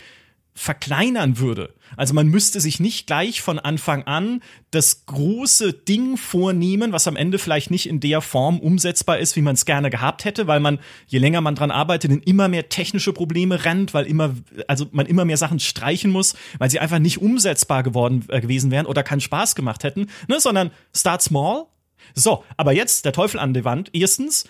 verkleinern 0.57 1.39
würde. 1.39 1.75
Also 1.99 2.15
man 2.15 2.29
müsste 2.29 2.61
sich 2.61 2.81
nicht 2.81 3.07
gleich 3.07 3.43
von 3.43 3.59
Anfang 3.59 4.05
an 4.05 4.43
das 4.71 5.05
große 5.05 5.75
Ding 5.75 6.17
vornehmen, 6.17 6.93
was 6.93 7.07
am 7.07 7.15
Ende 7.15 7.39
vielleicht 7.39 7.71
nicht 7.71 7.87
in 7.87 8.01
der 8.01 8.23
Form 8.23 8.59
umsetzbar 8.59 9.19
ist, 9.19 9.37
wie 9.37 9.43
man 9.43 9.55
es 9.55 9.67
gerne 9.67 9.91
gehabt 9.91 10.25
hätte, 10.25 10.47
weil 10.47 10.61
man, 10.61 10.79
je 11.07 11.19
länger 11.19 11.43
man 11.43 11.55
dran 11.55 11.71
arbeitet, 11.71 12.11
in 12.11 12.23
immer 12.23 12.49
mehr 12.49 12.71
technische 12.71 13.13
Probleme 13.13 13.67
rennt, 13.67 13.93
weil 13.93 14.07
immer, 14.07 14.35
also 14.67 14.87
man 14.93 15.05
immer 15.05 15.27
mehr 15.27 15.37
Sachen 15.37 15.61
streichen 15.61 16.11
muss, 16.11 16.35
weil 16.59 16.71
sie 16.71 16.81
einfach 16.81 16.99
nicht 16.99 17.21
umsetzbar 17.21 17.83
geworden 17.83 18.25
äh, 18.29 18.41
gewesen 18.41 18.71
wären 18.71 18.87
oder 18.87 19.03
keinen 19.03 19.21
Spaß 19.21 19.55
gemacht 19.55 19.85
hätten, 19.85 20.09
ne, 20.27 20.41
sondern 20.41 20.71
start 20.95 21.21
small. 21.21 21.67
So, 22.15 22.45
aber 22.57 22.73
jetzt 22.73 23.05
der 23.05 23.13
Teufel 23.13 23.39
an 23.41 23.53
der 23.53 23.65
Wand. 23.65 23.91
Erstens, 23.93 24.45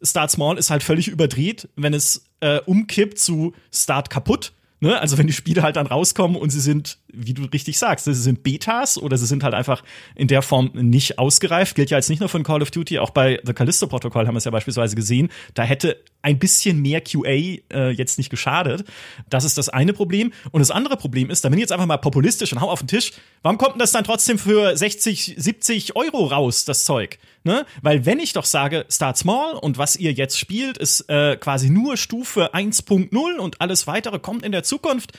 Start 0.00 0.30
Small 0.30 0.58
ist 0.58 0.70
halt 0.70 0.84
völlig 0.84 1.08
überdreht, 1.08 1.68
wenn 1.74 1.92
es 1.92 2.26
äh, 2.38 2.60
umkippt 2.60 3.18
zu 3.18 3.54
Start 3.72 4.10
kaputt 4.10 4.52
Ne? 4.80 4.98
Also 5.00 5.18
wenn 5.18 5.26
die 5.26 5.32
Spiele 5.32 5.62
halt 5.62 5.76
dann 5.76 5.86
rauskommen 5.86 6.36
und 6.36 6.50
sie 6.50 6.60
sind, 6.60 6.98
wie 7.12 7.34
du 7.34 7.44
richtig 7.44 7.78
sagst, 7.78 8.04
sie 8.04 8.14
sind 8.14 8.42
Betas 8.42 8.96
oder 8.96 9.16
sie 9.16 9.26
sind 9.26 9.42
halt 9.42 9.54
einfach 9.54 9.82
in 10.14 10.28
der 10.28 10.42
Form 10.42 10.70
nicht 10.74 11.18
ausgereift, 11.18 11.74
gilt 11.74 11.90
ja 11.90 11.98
jetzt 11.98 12.10
nicht 12.10 12.20
nur 12.20 12.28
von 12.28 12.44
Call 12.44 12.62
of 12.62 12.70
Duty, 12.70 12.98
auch 13.00 13.10
bei 13.10 13.40
The 13.44 13.54
Callisto 13.54 13.88
Protocol 13.88 14.26
haben 14.26 14.34
wir 14.34 14.38
es 14.38 14.44
ja 14.44 14.50
beispielsweise 14.50 14.94
gesehen, 14.94 15.30
da 15.54 15.64
hätte 15.64 15.96
ein 16.22 16.38
bisschen 16.38 16.80
mehr 16.82 17.00
QA 17.00 17.30
äh, 17.72 17.90
jetzt 17.90 18.18
nicht 18.18 18.28
geschadet. 18.28 18.84
Das 19.30 19.44
ist 19.44 19.56
das 19.56 19.68
eine 19.68 19.92
Problem. 19.92 20.32
Und 20.50 20.60
das 20.60 20.70
andere 20.70 20.96
Problem 20.96 21.30
ist, 21.30 21.44
da 21.44 21.48
bin 21.48 21.58
ich 21.58 21.62
jetzt 21.62 21.72
einfach 21.72 21.86
mal 21.86 21.96
populistisch 21.98 22.52
und 22.52 22.60
hau 22.60 22.70
auf 22.70 22.80
den 22.80 22.88
Tisch, 22.88 23.12
warum 23.42 23.56
kommt 23.56 23.74
denn 23.74 23.78
das 23.80 23.92
dann 23.92 24.04
trotzdem 24.04 24.38
für 24.38 24.76
60, 24.76 25.36
70 25.38 25.96
Euro 25.96 26.26
raus, 26.26 26.64
das 26.64 26.84
Zeug? 26.84 27.18
Ne? 27.44 27.64
Weil 27.82 28.04
wenn 28.04 28.18
ich 28.18 28.32
doch 28.32 28.44
sage, 28.44 28.84
start 28.90 29.16
small 29.16 29.54
und 29.54 29.78
was 29.78 29.96
ihr 29.96 30.12
jetzt 30.12 30.38
spielt, 30.38 30.76
ist 30.76 31.08
äh, 31.08 31.36
quasi 31.36 31.70
nur 31.70 31.96
Stufe 31.96 32.52
1.0 32.52 33.36
und 33.36 33.60
alles 33.60 33.86
weitere 33.86 34.18
kommt 34.18 34.44
in 34.44 34.52
der 34.52 34.64
Zukunft, 34.64 35.12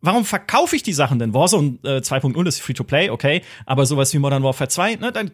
warum 0.00 0.24
verkaufe 0.24 0.74
ich 0.74 0.82
die 0.82 0.92
Sachen 0.92 1.18
denn? 1.20 1.32
Warzone 1.32 1.78
äh, 1.84 1.98
2.0 1.98 2.46
ist 2.46 2.60
Free-to-Play, 2.60 3.10
okay, 3.10 3.42
aber 3.66 3.86
sowas 3.86 4.12
wie 4.12 4.18
Modern 4.18 4.42
Warfare 4.42 4.68
2, 4.68 4.96
ne, 4.96 5.12
dann 5.12 5.30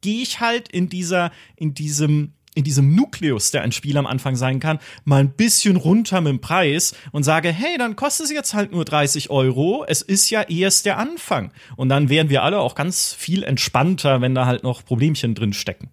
gehe 0.00 0.22
ich 0.22 0.40
halt 0.40 0.68
in 0.68 0.88
dieser, 0.88 1.30
in 1.56 1.74
diesem 1.74 2.32
in 2.54 2.64
diesem 2.64 2.94
Nukleus, 2.94 3.50
der 3.50 3.62
ein 3.62 3.72
Spiel 3.72 3.96
am 3.96 4.06
Anfang 4.06 4.36
sein 4.36 4.60
kann, 4.60 4.78
mal 5.04 5.20
ein 5.20 5.30
bisschen 5.30 5.76
runter 5.76 6.20
mit 6.20 6.30
dem 6.30 6.40
Preis 6.40 6.94
und 7.12 7.22
sage, 7.22 7.52
hey, 7.52 7.78
dann 7.78 7.96
kostet 7.96 8.26
es 8.26 8.32
jetzt 8.32 8.54
halt 8.54 8.72
nur 8.72 8.84
30 8.84 9.30
Euro. 9.30 9.84
Es 9.86 10.02
ist 10.02 10.30
ja 10.30 10.42
erst 10.42 10.86
der 10.86 10.98
Anfang. 10.98 11.52
Und 11.76 11.88
dann 11.88 12.08
wären 12.08 12.28
wir 12.28 12.42
alle 12.42 12.58
auch 12.58 12.74
ganz 12.74 13.12
viel 13.12 13.44
entspannter, 13.44 14.20
wenn 14.20 14.34
da 14.34 14.46
halt 14.46 14.62
noch 14.62 14.84
Problemchen 14.84 15.34
drin 15.34 15.52
stecken. 15.52 15.90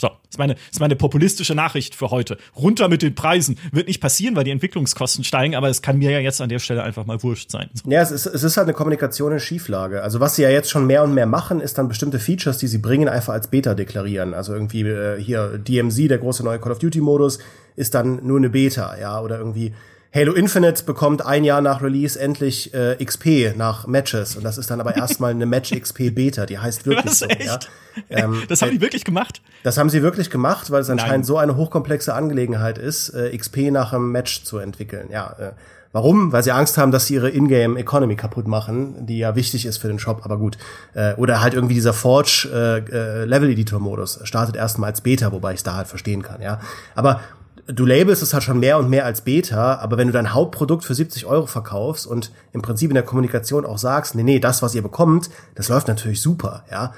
So, 0.00 0.10
ist 0.30 0.38
meine, 0.38 0.54
ist 0.70 0.78
meine 0.78 0.94
populistische 0.94 1.56
Nachricht 1.56 1.96
für 1.96 2.10
heute. 2.10 2.38
Runter 2.56 2.88
mit 2.88 3.02
den 3.02 3.16
Preisen. 3.16 3.58
Wird 3.72 3.88
nicht 3.88 4.00
passieren, 4.00 4.36
weil 4.36 4.44
die 4.44 4.52
Entwicklungskosten 4.52 5.24
steigen, 5.24 5.56
aber 5.56 5.68
es 5.68 5.82
kann 5.82 5.98
mir 5.98 6.12
ja 6.12 6.20
jetzt 6.20 6.40
an 6.40 6.48
der 6.48 6.60
Stelle 6.60 6.84
einfach 6.84 7.04
mal 7.04 7.20
wurscht 7.24 7.50
sein. 7.50 7.68
So. 7.74 7.90
Ja, 7.90 8.00
es 8.00 8.12
ist, 8.12 8.26
es 8.26 8.44
ist 8.44 8.56
halt 8.56 8.66
eine 8.66 8.74
Kommunikation 8.74 9.32
in 9.32 9.40
Schieflage. 9.40 10.02
Also 10.02 10.20
was 10.20 10.36
sie 10.36 10.42
ja 10.42 10.50
jetzt 10.50 10.70
schon 10.70 10.86
mehr 10.86 11.02
und 11.02 11.14
mehr 11.14 11.26
machen, 11.26 11.60
ist 11.60 11.78
dann 11.78 11.88
bestimmte 11.88 12.20
Features, 12.20 12.58
die 12.58 12.68
sie 12.68 12.78
bringen, 12.78 13.08
einfach 13.08 13.32
als 13.32 13.48
Beta 13.48 13.74
deklarieren. 13.74 14.34
Also 14.34 14.54
irgendwie 14.54 14.82
äh, 14.82 15.20
hier 15.20 15.58
DMZ, 15.58 16.08
der 16.08 16.18
große 16.18 16.44
neue 16.44 16.60
Call 16.60 16.72
of 16.72 16.78
Duty 16.78 17.00
Modus, 17.00 17.40
ist 17.74 17.94
dann 17.94 18.24
nur 18.24 18.38
eine 18.38 18.50
Beta, 18.50 18.96
ja, 19.00 19.20
oder 19.20 19.38
irgendwie 19.38 19.74
Halo 20.14 20.32
Infinite 20.32 20.84
bekommt 20.84 21.24
ein 21.24 21.44
Jahr 21.44 21.60
nach 21.60 21.82
Release 21.82 22.18
endlich 22.18 22.72
äh, 22.72 22.96
XP 23.04 23.54
nach 23.56 23.86
Matches 23.86 24.36
und 24.36 24.44
das 24.44 24.56
ist 24.56 24.70
dann 24.70 24.80
aber 24.80 24.96
erstmal 24.96 25.32
eine 25.32 25.44
Match 25.44 25.70
XP 25.70 26.14
Beta, 26.14 26.46
die 26.46 26.58
heißt 26.58 26.86
wirklich 26.86 27.06
Was, 27.06 27.18
so. 27.18 27.26
echt? 27.26 27.68
Ja. 28.08 28.24
Ähm, 28.24 28.42
das 28.48 28.62
haben 28.62 28.70
die 28.70 28.80
wirklich 28.80 29.04
gemacht? 29.04 29.42
Das 29.64 29.76
haben 29.76 29.90
sie 29.90 30.02
wirklich 30.02 30.30
gemacht, 30.30 30.70
weil 30.70 30.80
es 30.80 30.88
anscheinend 30.88 31.16
Nein. 31.16 31.24
so 31.24 31.36
eine 31.36 31.56
hochkomplexe 31.56 32.14
Angelegenheit 32.14 32.78
ist, 32.78 33.10
äh, 33.10 33.36
XP 33.36 33.70
nach 33.70 33.92
einem 33.92 34.10
Match 34.10 34.44
zu 34.44 34.58
entwickeln. 34.58 35.08
Ja, 35.10 35.34
äh, 35.38 35.52
warum? 35.92 36.32
Weil 36.32 36.42
sie 36.42 36.52
Angst 36.52 36.78
haben, 36.78 36.90
dass 36.90 37.06
sie 37.06 37.14
ihre 37.14 37.28
Ingame 37.28 37.78
Economy 37.78 38.16
kaputt 38.16 38.46
machen, 38.46 39.06
die 39.06 39.18
ja 39.18 39.36
wichtig 39.36 39.66
ist 39.66 39.76
für 39.76 39.88
den 39.88 39.98
Shop, 39.98 40.20
aber 40.24 40.38
gut. 40.38 40.56
Äh, 40.94 41.14
oder 41.14 41.42
halt 41.42 41.52
irgendwie 41.52 41.74
dieser 41.74 41.92
Forge 41.92 42.48
äh, 42.50 42.78
äh, 42.78 43.24
Level 43.26 43.50
Editor 43.50 43.78
Modus 43.78 44.20
startet 44.22 44.56
erstmal 44.56 44.90
als 44.90 45.02
Beta, 45.02 45.32
wobei 45.32 45.52
ich 45.52 45.58
es 45.58 45.64
da 45.64 45.74
halt 45.74 45.88
verstehen 45.88 46.22
kann, 46.22 46.40
ja. 46.40 46.60
Aber 46.94 47.20
du 47.68 47.84
labelst 47.84 48.22
es 48.22 48.32
halt 48.32 48.42
schon 48.42 48.60
mehr 48.60 48.78
und 48.78 48.88
mehr 48.88 49.04
als 49.04 49.20
Beta, 49.20 49.76
aber 49.76 49.98
wenn 49.98 50.08
du 50.08 50.12
dein 50.12 50.32
Hauptprodukt 50.32 50.84
für 50.84 50.94
70 50.94 51.26
Euro 51.26 51.46
verkaufst 51.46 52.06
und 52.06 52.32
im 52.52 52.62
Prinzip 52.62 52.90
in 52.90 52.94
der 52.94 53.02
Kommunikation 53.02 53.66
auch 53.66 53.78
sagst, 53.78 54.14
nee, 54.14 54.22
nee, 54.22 54.40
das, 54.40 54.62
was 54.62 54.74
ihr 54.74 54.82
bekommt, 54.82 55.28
das 55.54 55.68
läuft 55.68 55.86
natürlich 55.86 56.22
super, 56.22 56.64
ja, 56.70 56.94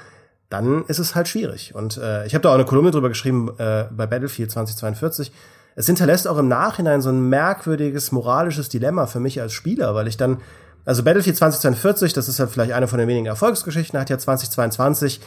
dann 0.49 0.85
ist 0.85 0.99
es 0.99 1.13
halt 1.13 1.27
schwierig. 1.27 1.75
Und 1.75 1.97
äh, 1.97 2.25
ich 2.25 2.33
habe 2.33 2.41
da 2.41 2.49
auch 2.49 2.55
eine 2.55 2.65
Kolumne 2.65 2.91
drüber 2.91 3.09
geschrieben 3.09 3.49
äh, 3.57 3.85
bei 3.91 4.07
Battlefield 4.07 4.51
2042. 4.51 5.31
Es 5.75 5.85
hinterlässt 5.85 6.27
auch 6.27 6.37
im 6.37 6.47
Nachhinein 6.47 7.01
so 7.01 7.09
ein 7.09 7.29
merkwürdiges 7.29 8.11
moralisches 8.11 8.69
Dilemma 8.69 9.07
für 9.07 9.19
mich 9.19 9.41
als 9.41 9.53
Spieler, 9.53 9.93
weil 9.95 10.07
ich 10.07 10.17
dann, 10.17 10.39
also 10.85 11.03
Battlefield 11.03 11.37
2042, 11.37 12.13
das 12.13 12.27
ist 12.27 12.39
halt 12.39 12.49
vielleicht 12.49 12.73
eine 12.73 12.87
von 12.87 12.99
den 12.99 13.07
wenigen 13.07 13.27
Erfolgsgeschichten, 13.27 13.99
hat 13.99 14.09
ja 14.09 14.17
2022 14.17 15.21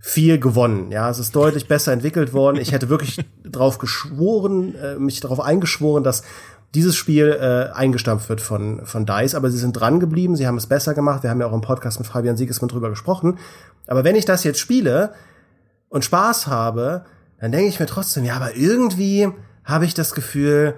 viel 0.00 0.40
gewonnen. 0.40 0.90
Ja, 0.90 1.10
es 1.10 1.18
ist 1.18 1.36
deutlich 1.36 1.68
besser 1.68 1.92
entwickelt 1.92 2.32
worden. 2.32 2.56
Ich 2.56 2.72
hätte 2.72 2.88
wirklich 2.88 3.20
drauf 3.44 3.78
geschworen, 3.78 4.74
äh, 4.74 4.96
mich 4.96 5.20
darauf 5.20 5.40
eingeschworen, 5.40 6.02
dass 6.02 6.22
dieses 6.74 6.96
Spiel 6.96 7.36
äh, 7.38 7.72
eingestampft 7.74 8.28
wird 8.28 8.40
von, 8.40 8.86
von 8.86 9.04
DICE, 9.04 9.34
aber 9.34 9.50
sie 9.50 9.58
sind 9.58 9.72
dran 9.72 10.00
geblieben, 10.00 10.36
sie 10.36 10.46
haben 10.46 10.56
es 10.56 10.66
besser 10.66 10.94
gemacht. 10.94 11.22
Wir 11.22 11.30
haben 11.30 11.40
ja 11.40 11.46
auch 11.46 11.52
im 11.52 11.60
Podcast 11.60 11.98
mit 11.98 12.08
Fabian 12.08 12.36
Siegesmann 12.36 12.68
drüber 12.68 12.88
gesprochen. 12.88 13.38
Aber 13.86 14.04
wenn 14.04 14.16
ich 14.16 14.24
das 14.24 14.44
jetzt 14.44 14.60
spiele 14.60 15.12
und 15.88 16.04
Spaß 16.04 16.46
habe, 16.46 17.04
dann 17.40 17.52
denke 17.52 17.68
ich 17.68 17.80
mir 17.80 17.86
trotzdem, 17.86 18.24
ja, 18.24 18.36
aber 18.36 18.54
irgendwie 18.54 19.28
habe 19.64 19.84
ich 19.84 19.94
das 19.94 20.14
Gefühl, 20.14 20.74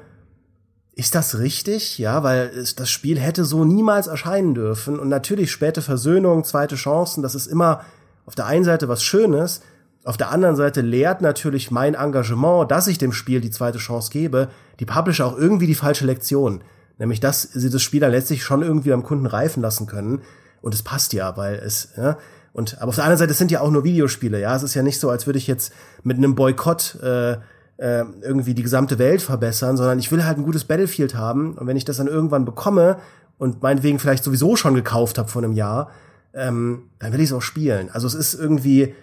ist 0.95 1.15
das 1.15 1.39
richtig? 1.39 1.99
Ja, 1.99 2.23
weil 2.23 2.65
das 2.77 2.91
Spiel 2.91 3.19
hätte 3.19 3.45
so 3.45 3.65
niemals 3.65 4.07
erscheinen 4.07 4.55
dürfen. 4.55 4.99
Und 4.99 5.09
natürlich 5.09 5.51
späte 5.51 5.83
Versöhnung, 5.83 6.45
zweite 6.45 6.77
Chancen, 6.77 7.23
das 7.23 7.35
ist 7.35 7.47
immer 7.47 7.83
auf 8.27 8.35
der 8.35 8.47
einen 8.47 8.65
Seite 8.65 8.89
was 8.89 9.03
Schönes, 9.03 9.63
auf 10.05 10.17
der 10.17 10.31
anderen 10.31 10.57
Seite 10.57 10.81
lehrt 10.81 11.21
natürlich 11.21 11.71
mein 11.71 11.95
Engagement, 11.95 12.71
dass 12.71 12.89
ich 12.89 12.99
dem 12.99 13.13
Spiel 13.13 13.41
die 13.41 13.51
zweite 13.51 13.79
Chance 13.79 14.11
gebe, 14.11 14.49
die 14.81 14.85
Publisher 14.85 15.27
auch 15.27 15.37
irgendwie 15.37 15.67
die 15.67 15.77
falsche 15.77 16.07
Lektion. 16.07 16.63
Nämlich, 16.99 17.21
dass 17.21 17.43
sie 17.43 17.71
das 17.71 17.83
Spiel 17.83 18.01
dann 18.01 18.11
letztlich 18.11 18.43
schon 18.43 18.63
irgendwie 18.63 18.93
am 18.93 19.05
Kunden 19.05 19.27
reifen 19.27 19.63
lassen 19.63 19.87
können. 19.87 20.23
Und 20.61 20.75
es 20.75 20.83
passt 20.83 21.13
ja, 21.13 21.37
weil 21.37 21.55
es, 21.55 21.91
ja, 21.97 22.19
und 22.53 22.79
aber 22.81 22.91
auf 22.91 22.97
der 22.97 23.05
anderen 23.05 23.19
Seite 23.19 23.33
es 23.33 23.39
sind 23.39 23.51
ja 23.51 23.61
auch 23.61 23.71
nur 23.71 23.85
Videospiele, 23.85 24.41
ja. 24.41 24.55
Es 24.55 24.63
ist 24.63 24.75
ja 24.75 24.83
nicht 24.83 25.01
so, 25.01 25.09
als 25.09 25.27
würde 25.27 25.39
ich 25.39 25.47
jetzt 25.47 25.73
mit 26.03 26.19
einem 26.19 26.35
Boykott 26.35 26.99
äh, 27.03 27.33
äh, 27.33 28.05
irgendwie 28.23 28.55
die 28.55 28.63
gesamte 28.63 28.99
Welt 28.99 29.23
verbessern, 29.23 29.77
sondern 29.77 29.99
ich 29.99 30.11
will 30.13 30.25
halt 30.25 30.39
ein 30.39 30.45
gutes 30.45 30.65
Battlefield 30.65 31.15
haben. 31.15 31.57
Und 31.57 31.67
wenn 31.67 31.77
ich 31.77 31.85
das 31.85 31.97
dann 31.97 32.09
irgendwann 32.09 32.45
bekomme 32.45 32.99
und 33.39 33.63
meinetwegen 33.63 33.99
vielleicht 33.99 34.25
sowieso 34.25 34.57
schon 34.57 34.75
gekauft 34.75 35.19
habe 35.19 35.29
vor 35.29 35.43
einem 35.43 35.53
Jahr, 35.53 35.91
ähm, 36.35 36.91
dann 36.99 37.13
will 37.13 37.21
ich 37.21 37.31
es 37.31 37.33
auch 37.33 37.43
spielen. 37.43 37.91
Also 37.91 38.07
es 38.07 38.15
ist 38.15 38.35
irgendwie, 38.35 38.95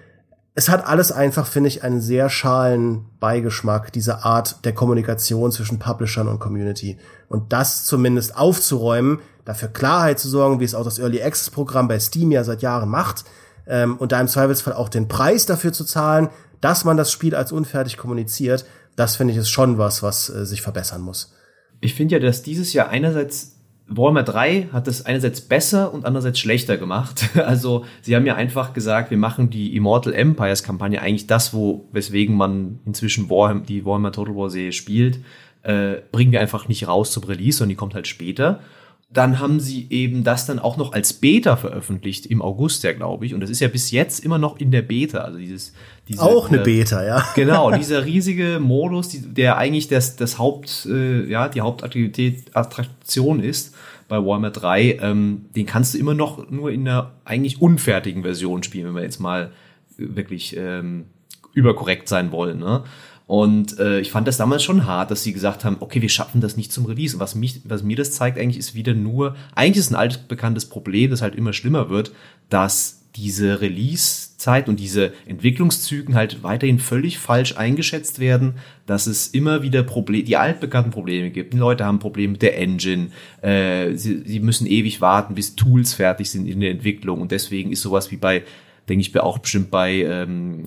es 0.55 0.69
hat 0.69 0.85
alles 0.85 1.11
einfach, 1.11 1.47
finde 1.47 1.67
ich, 1.67 1.83
einen 1.83 2.01
sehr 2.01 2.29
schalen 2.29 3.05
Beigeschmack, 3.19 3.91
diese 3.93 4.23
Art 4.23 4.65
der 4.65 4.73
Kommunikation 4.73 5.51
zwischen 5.51 5.79
Publishern 5.79 6.27
und 6.27 6.39
Community. 6.39 6.97
Und 7.27 7.53
das 7.53 7.85
zumindest 7.85 8.35
aufzuräumen, 8.35 9.19
dafür 9.45 9.69
Klarheit 9.69 10.19
zu 10.19 10.29
sorgen, 10.29 10.59
wie 10.59 10.65
es 10.65 10.75
auch 10.75 10.83
das 10.83 10.99
Early 10.99 11.21
Access 11.21 11.49
Programm 11.49 11.87
bei 11.87 11.99
Steam 11.99 12.31
ja 12.31 12.43
seit 12.43 12.61
Jahren 12.61 12.89
macht, 12.89 13.25
ähm, 13.67 13.97
und 13.97 14.11
da 14.11 14.19
im 14.19 14.27
Zweifelsfall 14.27 14.73
auch 14.73 14.89
den 14.89 15.07
Preis 15.07 15.45
dafür 15.45 15.71
zu 15.71 15.85
zahlen, 15.85 16.29
dass 16.59 16.83
man 16.83 16.97
das 16.97 17.11
Spiel 17.11 17.35
als 17.35 17.51
unfertig 17.51 17.97
kommuniziert, 17.97 18.65
das 18.95 19.15
finde 19.15 19.33
ich 19.33 19.39
ist 19.39 19.49
schon 19.49 19.77
was, 19.77 20.03
was 20.03 20.29
äh, 20.29 20.45
sich 20.45 20.61
verbessern 20.61 21.01
muss. 21.01 21.33
Ich 21.79 21.93
finde 21.93 22.15
ja, 22.15 22.19
dass 22.19 22.41
dieses 22.41 22.73
Jahr 22.73 22.89
einerseits 22.89 23.58
Warhammer 23.89 24.23
3 24.23 24.69
hat 24.71 24.87
das 24.87 25.05
einerseits 25.05 25.41
besser 25.41 25.93
und 25.93 26.05
andererseits 26.05 26.39
schlechter 26.39 26.77
gemacht. 26.77 27.29
Also 27.49 27.85
sie 28.01 28.15
haben 28.15 28.25
ja 28.25 28.35
einfach 28.35 28.73
gesagt, 28.73 29.09
wir 29.09 29.17
machen 29.17 29.49
die 29.49 29.75
Immortal 29.75 30.13
Empires 30.13 30.61
Kampagne 30.61 31.01
eigentlich 31.01 31.25
das, 31.25 31.53
wo 31.53 31.87
weswegen 31.91 32.35
man 32.35 32.79
inzwischen 32.85 33.29
Warhammer, 33.29 33.61
die 33.61 33.85
Warhammer 33.85 34.11
Total 34.11 34.35
War 34.35 34.49
Serie 34.49 34.71
spielt, 34.71 35.19
äh, 35.63 35.95
bringen 36.11 36.31
wir 36.31 36.41
einfach 36.41 36.67
nicht 36.67 36.87
raus 36.87 37.11
zum 37.11 37.23
Release, 37.23 37.57
sondern 37.57 37.69
die 37.69 37.75
kommt 37.75 37.95
halt 37.95 38.07
später. 38.07 38.59
Dann 39.11 39.39
haben 39.39 39.59
sie 39.59 39.87
eben 39.89 40.23
das 40.23 40.45
dann 40.45 40.59
auch 40.59 40.77
noch 40.77 40.93
als 40.93 41.13
Beta 41.13 41.55
veröffentlicht 41.55 42.27
im 42.27 42.41
August, 42.41 42.83
ja 42.83 42.93
glaube 42.93 43.25
ich. 43.25 43.33
Und 43.33 43.41
das 43.41 43.49
ist 43.49 43.59
ja 43.59 43.67
bis 43.67 43.89
jetzt 43.89 44.23
immer 44.23 44.37
noch 44.37 44.59
in 44.59 44.71
der 44.71 44.83
Beta. 44.83 45.19
Also 45.19 45.39
dieses 45.39 45.73
diese, 46.09 46.23
Auch 46.23 46.49
eine 46.49 46.61
äh, 46.61 46.63
Beta, 46.63 47.03
ja. 47.05 47.23
Genau, 47.35 47.71
dieser 47.77 48.03
riesige 48.03 48.59
Modus, 48.59 49.09
die, 49.09 49.21
der 49.21 49.57
eigentlich 49.57 49.87
das, 49.87 50.15
das 50.15 50.39
Haupt, 50.39 50.87
äh, 50.89 51.29
ja, 51.29 51.47
die 51.47 51.61
Hauptaktivität, 51.61 52.55
Attraktion 52.55 53.39
ist 53.39 53.75
bei 54.07 54.17
Warhammer 54.17 54.49
3, 54.49 54.97
ähm, 55.01 55.45
den 55.55 55.67
kannst 55.67 55.93
du 55.93 55.99
immer 55.99 56.15
noch 56.15 56.49
nur 56.49 56.71
in 56.71 56.87
einer 56.87 57.11
eigentlich 57.25 57.61
unfertigen 57.61 58.23
Version 58.23 58.63
spielen, 58.63 58.87
wenn 58.87 58.95
wir 58.95 59.03
jetzt 59.03 59.19
mal 59.19 59.51
wirklich 59.97 60.57
ähm, 60.57 61.05
überkorrekt 61.53 62.09
sein 62.09 62.31
wollen. 62.31 62.57
Ne? 62.57 62.83
Und 63.29 63.77
äh, 63.77 63.99
ich 63.99 64.09
fand 64.09 64.27
das 64.27 64.37
damals 64.37 64.63
schon 64.63 64.87
hart, 64.87 65.11
dass 65.11 65.21
sie 65.21 65.33
gesagt 65.33 65.63
haben, 65.63 65.77
okay, 65.81 66.01
wir 66.01 66.09
schaffen 66.09 66.41
das 66.41 66.57
nicht 66.57 66.71
zum 66.71 66.87
Release. 66.87 67.15
Und 67.15 67.19
was, 67.19 67.35
mich, 67.35 67.61
was 67.63 67.83
mir 67.83 67.95
das 67.95 68.11
zeigt 68.11 68.39
eigentlich, 68.39 68.57
ist 68.57 68.73
wieder 68.73 68.95
nur, 68.95 69.35
eigentlich 69.53 69.77
ist 69.77 69.91
ein 69.91 69.95
altbekanntes 69.95 70.65
Problem, 70.65 71.11
das 71.11 71.21
halt 71.21 71.35
immer 71.35 71.53
schlimmer 71.53 71.91
wird, 71.91 72.11
dass 72.49 73.03
diese 73.15 73.61
Release-Zeit 73.61 74.67
und 74.67 74.79
diese 74.79 75.13
Entwicklungszügen 75.27 76.15
halt 76.15 76.41
weiterhin 76.41 76.79
völlig 76.79 77.19
falsch 77.19 77.55
eingeschätzt 77.55 78.17
werden, 78.17 78.55
dass 78.87 79.05
es 79.05 79.27
immer 79.27 79.61
wieder 79.61 79.83
Probleme, 79.83 80.23
die 80.23 80.37
altbekannten 80.37 80.91
Probleme 80.91 81.29
gibt. 81.29 81.53
Die 81.53 81.57
Leute 81.57 81.85
haben 81.85 81.99
Probleme 81.99 82.31
mit 82.31 82.41
der 82.41 82.57
Engine, 82.57 83.09
äh, 83.43 83.93
sie, 83.93 84.23
sie 84.25 84.39
müssen 84.39 84.65
ewig 84.65 85.01
warten, 85.01 85.35
bis 85.35 85.55
Tools 85.55 85.93
fertig 85.93 86.31
sind 86.31 86.47
in 86.47 86.61
der 86.61 86.71
Entwicklung 86.71 87.21
und 87.21 87.29
deswegen 87.29 87.71
ist 87.71 87.83
sowas 87.83 88.09
wie 88.09 88.17
bei 88.17 88.41
denke 88.89 89.01
ich, 89.01 89.19
auch 89.19 89.37
bestimmt 89.37 89.69
bei 89.71 90.03
ähm, 90.03 90.63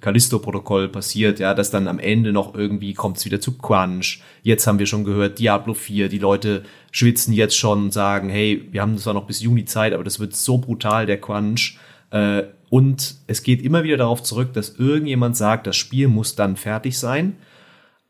Callisto-Protokoll 0.00 0.88
passiert, 0.88 1.38
ja, 1.38 1.54
dass 1.54 1.70
dann 1.70 1.86
am 1.86 1.98
Ende 1.98 2.32
noch 2.32 2.54
irgendwie 2.54 2.94
kommt 2.94 3.18
es 3.18 3.24
wieder 3.24 3.40
zu 3.40 3.58
Crunch. 3.58 4.22
Jetzt 4.42 4.66
haben 4.66 4.78
wir 4.78 4.86
schon 4.86 5.04
gehört, 5.04 5.38
Diablo 5.38 5.74
4, 5.74 6.08
die 6.08 6.18
Leute 6.18 6.62
schwitzen 6.90 7.34
jetzt 7.34 7.56
schon 7.56 7.84
und 7.84 7.92
sagen, 7.92 8.30
hey, 8.30 8.66
wir 8.70 8.82
haben 8.82 8.96
zwar 8.98 9.14
noch 9.14 9.26
bis 9.26 9.40
Juni 9.40 9.66
Zeit, 9.66 9.92
aber 9.92 10.04
das 10.04 10.18
wird 10.18 10.34
so 10.34 10.58
brutal, 10.58 11.06
der 11.06 11.20
Crunch. 11.20 11.78
Äh, 12.10 12.44
und 12.70 13.16
es 13.26 13.42
geht 13.42 13.62
immer 13.62 13.82
wieder 13.82 13.98
darauf 13.98 14.22
zurück, 14.22 14.52
dass 14.54 14.76
irgendjemand 14.78 15.36
sagt, 15.36 15.66
das 15.66 15.76
Spiel 15.76 16.08
muss 16.08 16.36
dann 16.36 16.56
fertig 16.56 16.98
sein. 16.98 17.36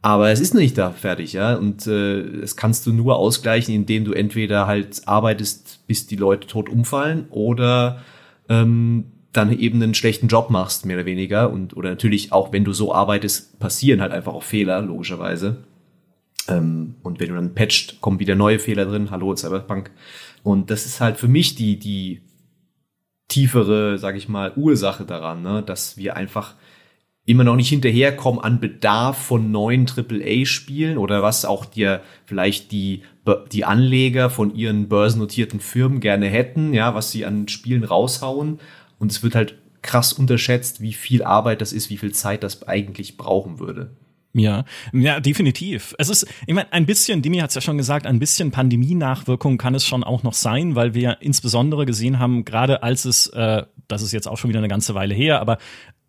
Aber 0.03 0.31
es 0.31 0.41
ist 0.41 0.55
nicht 0.55 0.79
da 0.79 0.93
fertig, 0.93 1.35
ja. 1.35 1.57
Und 1.57 1.87
äh, 1.87 2.41
das 2.41 2.57
kannst 2.57 2.87
du 2.87 2.93
nur 2.93 3.17
ausgleichen, 3.17 3.75
indem 3.75 4.05
du 4.05 4.13
entweder 4.13 4.67
halt 4.67 5.03
arbeitest, 5.07 5.87
bis 5.87 6.07
die 6.07 6.17
Leute 6.17 6.47
tot 6.47 6.69
umfallen, 6.69 7.27
oder 7.31 8.03
ähm, 8.49 9.13
dann 9.33 9.57
eben 9.57 9.83
einen 9.83 9.95
schlechten 9.95 10.29
Job 10.29 10.51
machst, 10.51 10.87
mehr 10.87 10.97
oder 10.97 11.07
weniger. 11.07 11.51
Und 11.51 11.77
oder 11.77 11.91
natürlich 11.91 12.33
auch, 12.33 12.53
wenn 12.53 12.65
du 12.65 12.73
so 12.73 12.95
arbeitest, 12.95 13.59
passieren 13.59 14.01
halt 14.01 14.13
einfach 14.13 14.33
auch 14.33 14.43
Fehler, 14.43 14.83
logischerweise. 14.83 15.65
Ähm, 16.49 16.97
und 17.03 17.21
wenn 17.21 17.29
du 17.29 17.35
dann 17.35 17.55
patcht, 17.55 18.01
kommen 18.01 18.19
wieder 18.19 18.35
neue 18.35 18.59
Fehler 18.59 18.87
drin. 18.87 19.11
Hallo, 19.11 19.35
Cyberpunk. 19.35 19.91
Und 20.43 20.71
das 20.71 20.87
ist 20.87 21.01
halt 21.01 21.17
für 21.19 21.29
mich 21.29 21.55
die, 21.55 21.79
die 21.79 22.23
tiefere, 23.29 23.99
sag 23.99 24.17
ich 24.17 24.29
mal, 24.29 24.53
Ursache 24.57 25.05
daran, 25.05 25.43
ne? 25.43 25.63
dass 25.63 25.97
wir 25.97 26.17
einfach 26.17 26.55
immer 27.27 27.45
noch 27.45 27.55
nicht 27.55 27.69
hinterherkommen 27.69 28.41
an 28.41 28.59
Bedarf 28.59 29.17
von 29.17 29.53
neuen 29.53 29.87
AAA-Spielen 29.87 30.99
oder 30.99 31.23
was 31.23 31.45
auch 31.45 31.65
dir 31.65 32.01
vielleicht 32.25 32.73
die, 32.73 33.03
die 33.53 33.65
Anleger 33.65 34.31
von 34.31 34.55
ihren 34.55 34.89
börsennotierten 34.89 35.61
Firmen 35.61 36.01
gerne 36.01 36.27
hätten, 36.27 36.75
ja, 36.75 36.95
was 36.95 37.13
sie 37.13 37.25
an 37.25 37.47
Spielen 37.47 37.85
raushauen. 37.85 38.59
Und 39.01 39.11
es 39.11 39.25
wird 39.25 39.35
halt 39.35 39.57
krass 39.83 40.13
unterschätzt, 40.13 40.81
wie 40.81 40.93
viel 40.93 41.25
Arbeit 41.25 41.61
das 41.61 41.73
ist, 41.73 41.91
wie 41.91 41.97
viel 41.97 42.13
Zeit 42.13 42.45
das 42.45 42.63
eigentlich 42.69 43.17
brauchen 43.17 43.59
würde. 43.59 43.97
Ja, 44.33 44.65
ja, 44.93 45.19
definitiv. 45.19 45.95
Es 45.99 46.09
ist, 46.09 46.25
ich 46.47 46.55
meine, 46.55 46.73
ein 46.73 46.87
bisschen, 46.87 47.21
Dimi 47.21 47.39
hat 47.39 47.49
es 47.49 47.57
ja 47.57 47.61
schon 47.61 47.77
gesagt, 47.77 48.07
ein 48.07 48.21
bisschen 48.21 48.53
Pandemie-Nachwirkung 48.53 49.59
kann 49.59 49.75
es 49.75 49.85
schon 49.85 50.05
auch 50.05 50.23
noch 50.23 50.35
sein, 50.35 50.77
weil 50.77 50.95
wir 50.95 51.17
insbesondere 51.21 51.85
gesehen 51.85 52.21
haben, 52.21 52.45
gerade 52.45 52.85
als 52.85 53.05
es, 53.07 53.27
äh, 53.29 53.65
das 53.89 54.03
ist 54.03 54.13
jetzt 54.13 54.29
auch 54.29 54.39
schon 54.39 54.51
wieder 54.51 54.61
eine 54.61 54.69
ganze 54.69 54.95
Weile 54.95 55.15
her, 55.15 55.41
aber 55.41 55.59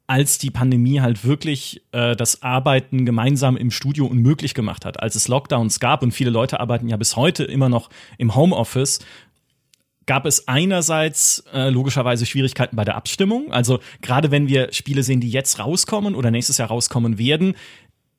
als 0.06 0.38
die 0.38 0.52
Pandemie 0.52 1.00
halt 1.00 1.26
wirklich 1.26 1.84
äh, 1.94 2.16
das 2.16 2.44
Arbeiten 2.44 3.06
gemeinsam 3.06 3.58
im 3.58 3.72
Studio 3.72 4.06
unmöglich 4.06 4.54
gemacht 4.54 4.86
hat, 4.86 5.02
als 5.02 5.16
es 5.16 5.28
Lockdowns 5.28 5.80
gab 5.80 6.04
und 6.04 6.12
viele 6.12 6.30
Leute 6.30 6.60
arbeiten 6.60 6.90
ja 6.90 6.98
bis 6.98 7.16
heute 7.16 7.44
immer 7.46 7.70
noch 7.70 7.90
im 8.20 8.36
Homeoffice, 8.36 9.00
gab 10.06 10.26
es 10.26 10.48
einerseits 10.48 11.44
äh, 11.54 11.70
logischerweise 11.70 12.26
Schwierigkeiten 12.26 12.76
bei 12.76 12.84
der 12.84 12.96
Abstimmung. 12.96 13.52
Also 13.52 13.80
gerade 14.02 14.32
wenn 14.32 14.48
wir 14.48 14.74
Spiele 14.74 15.04
sehen, 15.04 15.22
die 15.22 15.30
jetzt 15.30 15.60
rauskommen 15.60 16.16
oder 16.16 16.32
nächstes 16.32 16.58
Jahr 16.58 16.70
rauskommen 16.70 17.18
werden, 17.18 17.56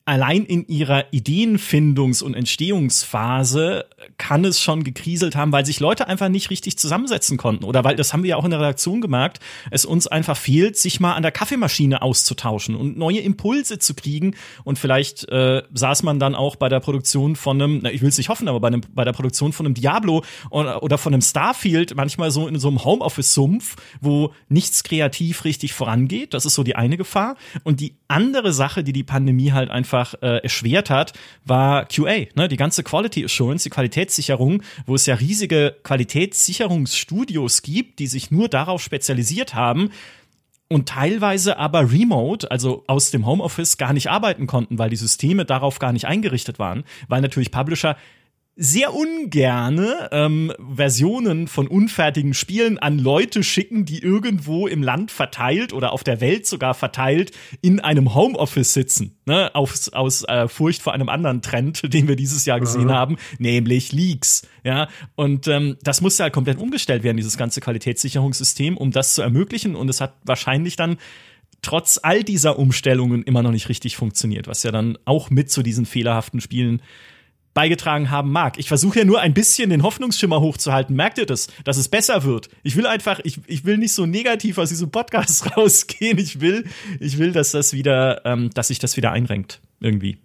allein 0.04 0.44
in 0.44 0.66
ihrer 0.66 1.12
Ideenfindungs- 1.12 2.22
und 2.22 2.34
Entstehungsphase 2.34 3.84
kann 4.18 4.44
es 4.44 4.60
schon 4.60 4.82
gekriselt 4.82 5.36
haben, 5.36 5.52
weil 5.52 5.64
sich 5.64 5.80
Leute 5.80 6.08
einfach 6.08 6.28
nicht 6.28 6.50
richtig 6.50 6.76
zusammensetzen 6.76 7.36
konnten. 7.36 7.64
Oder 7.64 7.84
weil, 7.84 7.96
das 7.96 8.12
haben 8.12 8.22
wir 8.22 8.30
ja 8.30 8.36
auch 8.36 8.44
in 8.44 8.50
der 8.50 8.60
Redaktion 8.60 9.00
gemerkt, 9.00 9.38
es 9.70 9.84
uns 9.84 10.06
einfach 10.06 10.36
fehlt, 10.36 10.76
sich 10.76 10.98
mal 10.98 11.14
an 11.14 11.22
der 11.22 11.32
Kaffeemaschine 11.32 12.02
auszutauschen 12.02 12.74
und 12.74 12.98
neue 12.98 13.20
Impulse 13.20 13.78
zu 13.78 13.94
kriegen. 13.94 14.34
Und 14.64 14.78
vielleicht 14.78 15.28
äh, 15.28 15.62
saß 15.72 16.02
man 16.02 16.18
dann 16.18 16.34
auch 16.34 16.56
bei 16.56 16.68
der 16.68 16.80
Produktion 16.80 17.36
von 17.36 17.62
einem, 17.62 17.80
na, 17.82 17.92
ich 17.92 18.02
will 18.02 18.08
es 18.08 18.18
nicht 18.18 18.28
hoffen, 18.28 18.48
aber 18.48 18.60
bei, 18.60 18.68
einem, 18.68 18.82
bei 18.92 19.04
der 19.04 19.12
Produktion 19.12 19.52
von 19.52 19.66
einem 19.66 19.74
Diablo 19.74 20.24
oder, 20.50 20.82
oder 20.82 20.98
von 20.98 21.14
einem 21.14 21.22
Starfield 21.22 21.94
manchmal 21.94 22.30
so 22.30 22.48
in 22.48 22.58
so 22.58 22.68
einem 22.68 22.84
Homeoffice-Sumpf, 22.84 23.76
wo 24.00 24.32
nichts 24.48 24.82
kreativ 24.82 25.44
richtig 25.44 25.72
vorangeht, 25.72 26.34
das 26.34 26.44
ist 26.44 26.54
so 26.54 26.64
die 26.64 26.74
eine 26.74 26.96
Gefahr. 26.96 27.36
Und 27.62 27.80
die 27.80 27.96
andere 28.12 28.52
Sache, 28.52 28.84
die 28.84 28.92
die 28.92 29.02
Pandemie 29.02 29.52
halt 29.52 29.70
einfach 29.70 30.14
äh, 30.22 30.38
erschwert 30.42 30.90
hat, 30.90 31.12
war 31.44 31.86
QA, 31.86 32.26
ne? 32.34 32.48
die 32.48 32.56
ganze 32.56 32.82
Quality 32.82 33.24
Assurance, 33.24 33.64
die 33.64 33.70
Qualitätssicherung, 33.70 34.62
wo 34.86 34.94
es 34.94 35.06
ja 35.06 35.14
riesige 35.14 35.76
Qualitätssicherungsstudios 35.82 37.62
gibt, 37.62 37.98
die 37.98 38.06
sich 38.06 38.30
nur 38.30 38.48
darauf 38.48 38.82
spezialisiert 38.82 39.54
haben 39.54 39.90
und 40.72 40.88
teilweise 40.88 41.58
aber 41.58 41.92
remote, 41.92 42.50
also 42.50 42.84
aus 42.86 43.10
dem 43.10 43.26
Homeoffice, 43.26 43.76
gar 43.76 43.92
nicht 43.92 44.08
arbeiten 44.10 44.46
konnten, 44.46 44.78
weil 44.78 44.90
die 44.90 44.96
Systeme 44.96 45.44
darauf 45.44 45.78
gar 45.78 45.92
nicht 45.92 46.06
eingerichtet 46.06 46.58
waren, 46.58 46.84
weil 47.08 47.20
natürlich 47.20 47.50
Publisher 47.50 47.96
sehr 48.54 48.92
ungerne 48.92 50.10
ähm, 50.12 50.52
Versionen 50.74 51.48
von 51.48 51.66
unfertigen 51.66 52.34
Spielen 52.34 52.78
an 52.78 52.98
Leute 52.98 53.42
schicken, 53.42 53.86
die 53.86 54.02
irgendwo 54.02 54.66
im 54.66 54.82
Land 54.82 55.10
verteilt 55.10 55.72
oder 55.72 55.92
auf 55.92 56.04
der 56.04 56.20
Welt 56.20 56.46
sogar 56.46 56.74
verteilt 56.74 57.32
in 57.62 57.80
einem 57.80 58.14
Homeoffice 58.14 58.74
sitzen. 58.74 59.16
Ne? 59.24 59.54
Aus, 59.54 59.88
aus 59.88 60.24
äh, 60.24 60.48
Furcht 60.48 60.82
vor 60.82 60.92
einem 60.92 61.08
anderen 61.08 61.40
Trend, 61.40 61.80
den 61.94 62.08
wir 62.08 62.16
dieses 62.16 62.44
Jahr 62.44 62.60
gesehen 62.60 62.86
mhm. 62.86 62.92
haben, 62.92 63.16
nämlich 63.38 63.92
Leaks. 63.92 64.46
Ja, 64.64 64.88
und 65.14 65.48
ähm, 65.48 65.78
das 65.82 66.02
musste 66.02 66.22
halt 66.24 66.34
komplett 66.34 66.58
umgestellt 66.58 67.02
werden, 67.04 67.16
dieses 67.16 67.38
ganze 67.38 67.60
Qualitätssicherungssystem, 67.60 68.76
um 68.76 68.90
das 68.90 69.14
zu 69.14 69.22
ermöglichen. 69.22 69.74
Und 69.74 69.88
es 69.88 70.00
hat 70.00 70.14
wahrscheinlich 70.24 70.76
dann 70.76 70.98
trotz 71.62 71.98
all 72.02 72.22
dieser 72.22 72.58
Umstellungen 72.58 73.22
immer 73.22 73.42
noch 73.42 73.50
nicht 73.50 73.70
richtig 73.70 73.96
funktioniert, 73.96 74.46
was 74.46 74.62
ja 74.62 74.72
dann 74.72 74.98
auch 75.06 75.30
mit 75.30 75.50
zu 75.50 75.62
diesen 75.62 75.86
fehlerhaften 75.86 76.40
Spielen 76.40 76.82
beigetragen 77.54 78.10
haben 78.10 78.30
mag. 78.32 78.58
Ich 78.58 78.68
versuche 78.68 79.00
ja 79.00 79.04
nur 79.04 79.20
ein 79.20 79.34
bisschen 79.34 79.70
den 79.70 79.82
Hoffnungsschimmer 79.82 80.40
hochzuhalten. 80.40 80.96
Merkt 80.96 81.18
ihr 81.18 81.26
das? 81.26 81.48
Dass 81.64 81.76
es 81.76 81.88
besser 81.88 82.24
wird. 82.24 82.48
Ich 82.62 82.76
will 82.76 82.86
einfach, 82.86 83.20
ich, 83.24 83.40
ich 83.46 83.64
will 83.64 83.78
nicht 83.78 83.92
so 83.92 84.06
negativ 84.06 84.58
aus 84.58 84.70
diesem 84.70 84.90
Podcast 84.90 85.56
rausgehen. 85.56 86.18
Ich 86.18 86.40
will, 86.40 86.64
ich 87.00 87.18
will, 87.18 87.32
dass 87.32 87.52
das 87.52 87.72
wieder, 87.72 88.24
ähm, 88.24 88.50
dass 88.54 88.68
sich 88.68 88.78
das 88.78 88.96
wieder 88.96 89.12
einrenkt. 89.12 89.60
Irgendwie. 89.80 90.18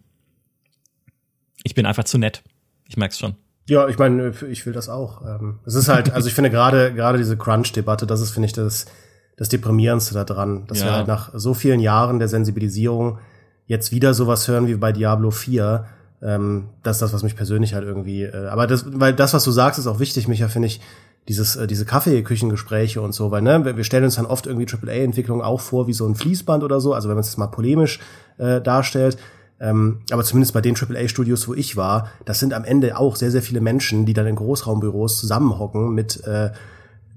Ich 1.64 1.76
bin 1.76 1.86
einfach 1.86 2.06
zu 2.06 2.18
nett. 2.18 2.44
Ich 2.88 2.96
merk's 2.96 3.20
schon. 3.20 3.36
Ja, 3.68 3.88
ich 3.90 3.98
meine, 3.98 4.34
ich 4.50 4.66
will 4.66 4.72
das 4.72 4.88
auch. 4.88 5.22
Ähm, 5.24 5.60
es 5.66 5.76
ist 5.76 5.90
halt, 5.90 6.14
also 6.14 6.30
ich 6.30 6.34
finde 6.34 6.50
gerade, 6.50 6.94
gerade 6.94 7.18
diese 7.18 7.36
Crunch-Debatte, 7.36 8.08
das 8.08 8.22
ist, 8.22 8.32
finde 8.32 8.46
ich, 8.46 8.54
das, 8.54 8.86
das 9.36 9.50
Deprimierendste 9.50 10.14
daran, 10.24 10.66
dass 10.68 10.80
ja. 10.80 10.86
wir 10.86 10.92
halt 10.94 11.08
nach 11.08 11.32
so 11.34 11.54
vielen 11.54 11.82
Jahren 11.82 12.20
der 12.20 12.30
Sensibilisierung 12.30 13.20
jetzt 13.66 13.92
wieder 13.92 14.14
sowas 14.14 14.48
hören 14.48 14.68
wie 14.68 14.76
bei 14.76 14.94
Diablo 14.94 15.32
4 15.32 15.86
ähm, 16.22 16.70
das 16.84 16.98
ist 16.98 17.02
das, 17.02 17.14
was 17.14 17.24
mich 17.24 17.36
persönlich 17.36 17.74
halt 17.74 17.86
irgendwie, 17.86 18.24
äh, 18.24 18.48
aber 18.48 18.68
das, 18.68 18.86
weil 18.88 19.14
das, 19.14 19.34
was 19.34 19.44
du 19.44 19.52
sagst, 19.52 19.80
ist 19.80 19.88
auch 19.88 20.00
wichtig, 20.00 20.28
Micha, 20.28 20.48
finde 20.48 20.68
ich, 20.68 20.82
dieses, 21.28 21.56
äh, 21.56 21.68
diese 21.68 21.86
Kaffeeküchengespräche 21.86 23.02
und 23.02 23.14
so, 23.14 23.32
weil, 23.32 23.42
ne, 23.42 23.76
wir 23.76 23.84
stellen 23.84 24.06
uns 24.06 24.16
dann 24.16 24.26
oft 24.26 24.48
irgendwie 24.48 24.68
AAA-Entwicklung 24.68 25.42
auch 25.42 25.60
vor 25.62 25.88
wie 25.88 25.94
so 25.94 26.08
ein 26.08 26.16
Fließband 26.16 26.64
oder 26.64 26.80
so, 26.80 26.94
also 26.94 27.10
wenn 27.10 27.16
man 27.16 27.24
es 27.24 27.38
mal 27.38 27.48
polemisch 27.48 28.00
äh, 28.38 28.62
darstellt. 28.62 29.18
Ähm, 29.60 30.02
aber 30.12 30.24
zumindest 30.24 30.54
bei 30.54 30.62
den 30.62 30.76
AAA-Studios, 30.76 31.48
wo 31.48 31.54
ich 31.54 31.76
war, 31.76 32.12
das 32.26 32.40
sind 32.40 32.54
am 32.54 32.64
Ende 32.64 32.98
auch 32.98 33.16
sehr, 33.16 33.32
sehr 33.32 33.42
viele 33.42 33.60
Menschen, 33.60 34.06
die 34.06 34.14
dann 34.14 34.28
in 34.28 34.36
Großraumbüros 34.36 35.20
zusammenhocken 35.20 35.94
mit 35.94 36.24
äh, 36.26 36.52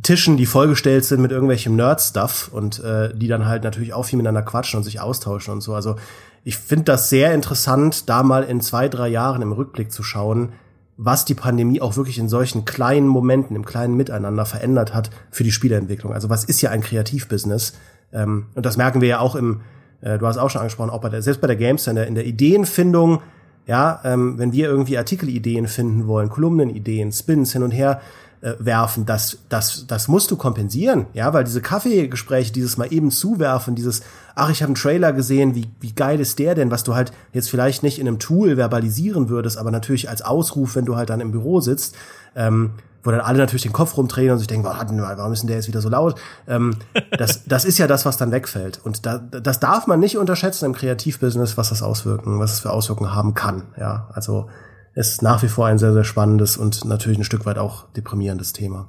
Tischen, 0.03 0.37
die 0.37 0.47
vollgestellt 0.47 1.05
sind 1.05 1.21
mit 1.21 1.31
irgendwelchem 1.31 1.77
Nerd-Stuff 1.77 2.51
und 2.53 2.83
äh, 2.83 3.15
die 3.15 3.29
dann 3.29 3.47
halt 3.47 3.65
natürlich 3.65 3.93
auch 3.93 4.05
viel 4.05 4.17
miteinander 4.17 4.43
quatschen 4.43 4.79
und 4.79 4.85
sich 4.85 5.01
austauschen 5.01 5.53
und 5.53 5.61
so. 5.61 5.75
Also 5.75 5.97
ich 6.45 6.57
finde 6.57 6.85
das 6.85 7.11
sehr 7.11 7.35
interessant, 7.35 8.09
da 8.09 8.23
mal 8.23 8.45
in 8.45 8.61
zwei, 8.61 8.89
drei 8.89 9.09
Jahren 9.09 9.43
im 9.43 9.53
Rückblick 9.53 9.93
zu 9.93 10.03
schauen, 10.03 10.53
was 10.97 11.25
die 11.25 11.35
Pandemie 11.35 11.81
auch 11.81 11.97
wirklich 11.97 12.19
in 12.19 12.29
solchen 12.29 12.65
kleinen 12.65 13.09
Momenten, 13.09 13.57
im 13.57 13.65
kleinen 13.65 13.97
Miteinander 13.97 14.45
verändert 14.45 14.95
hat 14.95 15.11
für 15.31 15.45
die 15.45 15.53
Spieleentwicklung. 15.53 16.13
Also 16.13 16.29
was 16.29 16.45
ist 16.45 16.61
ja 16.61 16.71
ein 16.71 16.83
Kreativbusiness? 16.83 17.75
Ähm, 18.13 18.47
und 18.55 18.67
das 18.67 18.77
merken 18.77 19.01
wir 19.01 19.09
ja 19.09 19.19
auch 19.21 19.35
im, 19.35 19.63
äh, 20.01 20.19
du 20.19 20.27
hast 20.27 20.39
auch 20.39 20.51
schon 20.51 20.61
angesprochen, 20.61 20.91
auch 20.91 21.01
bei 21.01 21.09
der, 21.09 21.23
selbst 21.23 21.41
bei 21.41 21.47
der 21.47 21.57
Games 21.57 21.87
in 21.87 21.97
der, 21.97 22.07
in 22.07 22.15
der 22.15 22.27
Ideenfindung, 22.27 23.21
ja, 23.67 24.01
ähm, 24.05 24.39
wenn 24.39 24.53
wir 24.53 24.69
irgendwie 24.69 24.99
Artikelideen 24.99 25.69
finden 25.69 26.07
wollen, 26.07 26.29
Kolumnenideen, 26.29 27.13
Spins 27.13 27.53
hin 27.53 27.63
und 27.63 27.71
her, 27.71 28.01
äh, 28.43 28.55
werfen, 28.59 29.07
das, 29.07 29.39
das, 29.49 29.87
das 29.87 30.09
musst 30.09 30.31
du 30.31 30.37
kompensieren, 30.37 31.07
ja, 31.13 31.33
weil 31.33 31.45
diese 31.45 31.61
Kaffeegespräche, 31.61 32.53
dieses 32.53 32.77
mal 32.77 32.93
eben 32.93 33.11
zuwerfen, 33.11 33.75
dieses, 33.75 34.03
ach, 34.35 34.51
ich 34.51 34.63
habe 34.63 34.69
einen 34.69 34.77
Trailer 34.77 35.13
gesehen, 35.13 35.55
wie, 35.55 35.69
wie 35.81 35.93
geil 35.93 36.21
ist 36.21 36.39
der 36.39 36.55
denn, 36.55 36.71
was 36.71 36.85
du 36.85 36.95
halt 36.95 37.13
jetzt 37.33 37.51
vielleicht 37.51 37.83
nicht 37.83 37.99
in 37.99 38.09
einem 38.09 38.19
Tool 38.19 38.57
verbalisieren 38.57 39.29
würdest, 39.29 39.59
aber 39.59 39.71
natürlich 39.71 40.09
als 40.09 40.23
Ausruf, 40.23 40.75
wenn 40.75 40.87
du 40.87 40.97
halt 40.97 41.11
dann 41.11 41.21
im 41.21 41.33
Büro 41.33 41.61
sitzt, 41.61 41.95
ähm, 42.35 42.71
wo 43.03 43.11
dann 43.11 43.21
alle 43.21 43.39
natürlich 43.39 43.63
den 43.63 43.73
Kopf 43.73 43.97
rumdrehen 43.97 44.31
und 44.31 44.39
sich 44.39 44.47
denken, 44.47 44.65
warum 44.65 45.33
ist 45.33 45.41
denn 45.41 45.49
der 45.49 45.57
jetzt 45.57 45.69
wieder 45.69 45.81
so 45.81 45.89
laut? 45.89 46.21
Ähm, 46.47 46.77
das, 47.17 47.45
das 47.47 47.65
ist 47.65 47.79
ja 47.79 47.87
das, 47.87 48.05
was 48.05 48.17
dann 48.17 48.31
wegfällt. 48.31 48.81
Und 48.83 49.07
da, 49.07 49.19
das 49.19 49.61
darf 49.61 49.87
man 49.87 50.01
nicht 50.01 50.19
unterschätzen 50.19 50.67
im 50.67 50.75
Kreativbusiness, 50.75 51.57
was 51.57 51.71
das 51.71 51.83
Auswirken, 51.83 52.39
was 52.39 52.53
es 52.55 52.61
für 52.61 52.71
Auswirkungen 52.71 53.15
haben 53.15 53.35
kann. 53.35 53.63
Ja, 53.79 54.09
also 54.13 54.49
ist 54.95 55.23
nach 55.23 55.43
wie 55.43 55.49
vor 55.49 55.67
ein 55.67 55.79
sehr, 55.79 55.93
sehr 55.93 56.05
spannendes 56.05 56.57
und 56.57 56.85
natürlich 56.85 57.19
ein 57.19 57.25
Stück 57.25 57.47
weit 57.47 57.59
auch 57.59 57.91
deprimierendes 57.93 58.53
Thema. 58.53 58.89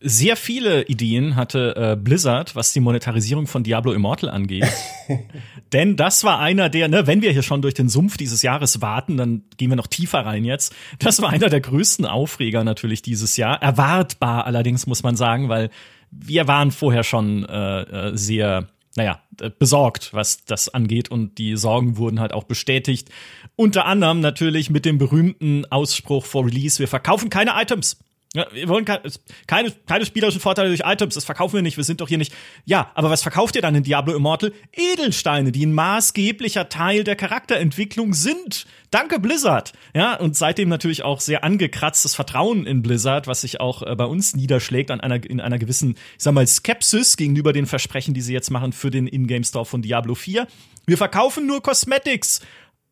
Sehr 0.00 0.36
viele 0.36 0.82
Ideen 0.86 1.36
hatte 1.36 1.76
äh, 1.76 1.96
Blizzard, 1.96 2.56
was 2.56 2.72
die 2.72 2.80
Monetarisierung 2.80 3.46
von 3.46 3.62
Diablo 3.62 3.92
Immortal 3.92 4.28
angeht. 4.28 4.66
Denn 5.72 5.96
das 5.96 6.24
war 6.24 6.40
einer 6.40 6.68
der, 6.68 6.88
ne, 6.88 7.06
wenn 7.06 7.22
wir 7.22 7.30
hier 7.30 7.44
schon 7.44 7.62
durch 7.62 7.74
den 7.74 7.88
Sumpf 7.88 8.16
dieses 8.16 8.42
Jahres 8.42 8.80
warten, 8.80 9.16
dann 9.16 9.44
gehen 9.56 9.70
wir 9.70 9.76
noch 9.76 9.86
tiefer 9.86 10.26
rein 10.26 10.44
jetzt. 10.44 10.74
Das 10.98 11.22
war 11.22 11.30
einer 11.30 11.48
der 11.48 11.60
größten 11.60 12.04
Aufreger 12.04 12.64
natürlich 12.64 13.02
dieses 13.02 13.36
Jahr. 13.36 13.62
Erwartbar 13.62 14.46
allerdings, 14.46 14.88
muss 14.88 15.04
man 15.04 15.14
sagen, 15.14 15.48
weil 15.48 15.70
wir 16.10 16.48
waren 16.48 16.72
vorher 16.72 17.04
schon 17.04 17.44
äh, 17.44 17.82
äh 17.82 18.16
sehr 18.16 18.68
naja, 18.96 19.22
besorgt, 19.58 20.12
was 20.12 20.44
das 20.44 20.68
angeht. 20.68 21.10
Und 21.10 21.38
die 21.38 21.56
Sorgen 21.56 21.96
wurden 21.96 22.20
halt 22.20 22.32
auch 22.32 22.44
bestätigt. 22.44 23.10
Unter 23.56 23.86
anderem 23.86 24.20
natürlich 24.20 24.70
mit 24.70 24.84
dem 24.84 24.98
berühmten 24.98 25.64
Ausspruch 25.70 26.24
vor 26.24 26.46
Release, 26.46 26.78
wir 26.78 26.88
verkaufen 26.88 27.30
keine 27.30 27.52
Items. 27.60 27.98
Ja, 28.34 28.46
wir 28.50 28.66
wollen 28.68 28.86
keine, 28.86 29.02
keine, 29.46 29.70
keine 29.86 30.06
spielerischen 30.06 30.40
Vorteile 30.40 30.68
durch 30.68 30.80
Items, 30.84 31.14
das 31.14 31.26
verkaufen 31.26 31.56
wir 31.56 31.62
nicht, 31.62 31.76
wir 31.76 31.84
sind 31.84 32.00
doch 32.00 32.08
hier 32.08 32.16
nicht. 32.16 32.32
Ja, 32.64 32.90
aber 32.94 33.10
was 33.10 33.20
verkauft 33.20 33.56
ihr 33.56 33.60
dann 33.60 33.74
in 33.74 33.82
Diablo 33.82 34.16
Immortal? 34.16 34.54
Edelsteine, 34.72 35.52
die 35.52 35.66
ein 35.66 35.74
maßgeblicher 35.74 36.70
Teil 36.70 37.04
der 37.04 37.14
Charakterentwicklung 37.14 38.14
sind. 38.14 38.66
Danke 38.90 39.20
Blizzard. 39.20 39.74
Ja, 39.94 40.14
und 40.14 40.34
seitdem 40.34 40.70
natürlich 40.70 41.02
auch 41.02 41.20
sehr 41.20 41.44
angekratztes 41.44 42.14
Vertrauen 42.14 42.64
in 42.64 42.80
Blizzard, 42.80 43.26
was 43.26 43.42
sich 43.42 43.60
auch 43.60 43.82
äh, 43.82 43.94
bei 43.96 44.06
uns 44.06 44.34
niederschlägt 44.34 44.90
an 44.90 45.02
einer, 45.02 45.22
in 45.22 45.42
einer 45.42 45.58
gewissen, 45.58 45.96
ich 46.16 46.24
sag 46.24 46.32
mal, 46.32 46.46
Skepsis 46.46 47.18
gegenüber 47.18 47.52
den 47.52 47.66
Versprechen, 47.66 48.14
die 48.14 48.22
sie 48.22 48.32
jetzt 48.32 48.50
machen 48.50 48.72
für 48.72 48.90
den 48.90 49.06
Ingame 49.06 49.44
Store 49.44 49.66
von 49.66 49.82
Diablo 49.82 50.14
4. 50.14 50.46
Wir 50.86 50.96
verkaufen 50.96 51.46
nur 51.46 51.62
Cosmetics, 51.62 52.40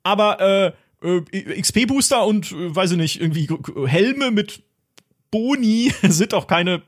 aber 0.02 0.74
äh, 1.02 1.08
äh 1.08 1.60
XP-Booster 1.62 2.26
und, 2.26 2.52
äh, 2.52 2.76
weiß 2.76 2.90
ich 2.90 2.98
nicht, 2.98 3.20
irgendwie 3.22 3.48
Helme 3.86 4.30
mit 4.30 4.64
Boni 5.30 5.92
sind 6.02 6.34
auch 6.34 6.46
keine 6.46 6.82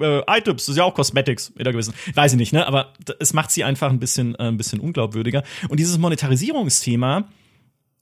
äh, 0.00 0.22
Items, 0.26 0.66
das 0.66 0.70
ist 0.70 0.76
ja 0.76 0.84
auch 0.84 0.94
Cosmetics 0.94 1.52
in 1.56 1.64
der 1.64 1.72
gewissen, 1.72 1.94
weiß 2.14 2.32
ich 2.32 2.38
nicht, 2.38 2.52
ne? 2.52 2.66
Aber 2.66 2.92
es 3.20 3.32
macht 3.32 3.50
sie 3.50 3.64
einfach 3.64 3.90
ein 3.90 4.00
bisschen, 4.00 4.34
äh, 4.34 4.48
ein 4.48 4.56
bisschen 4.56 4.80
unglaubwürdiger. 4.80 5.44
Und 5.68 5.78
dieses 5.78 5.98
Monetarisierungsthema 5.98 7.28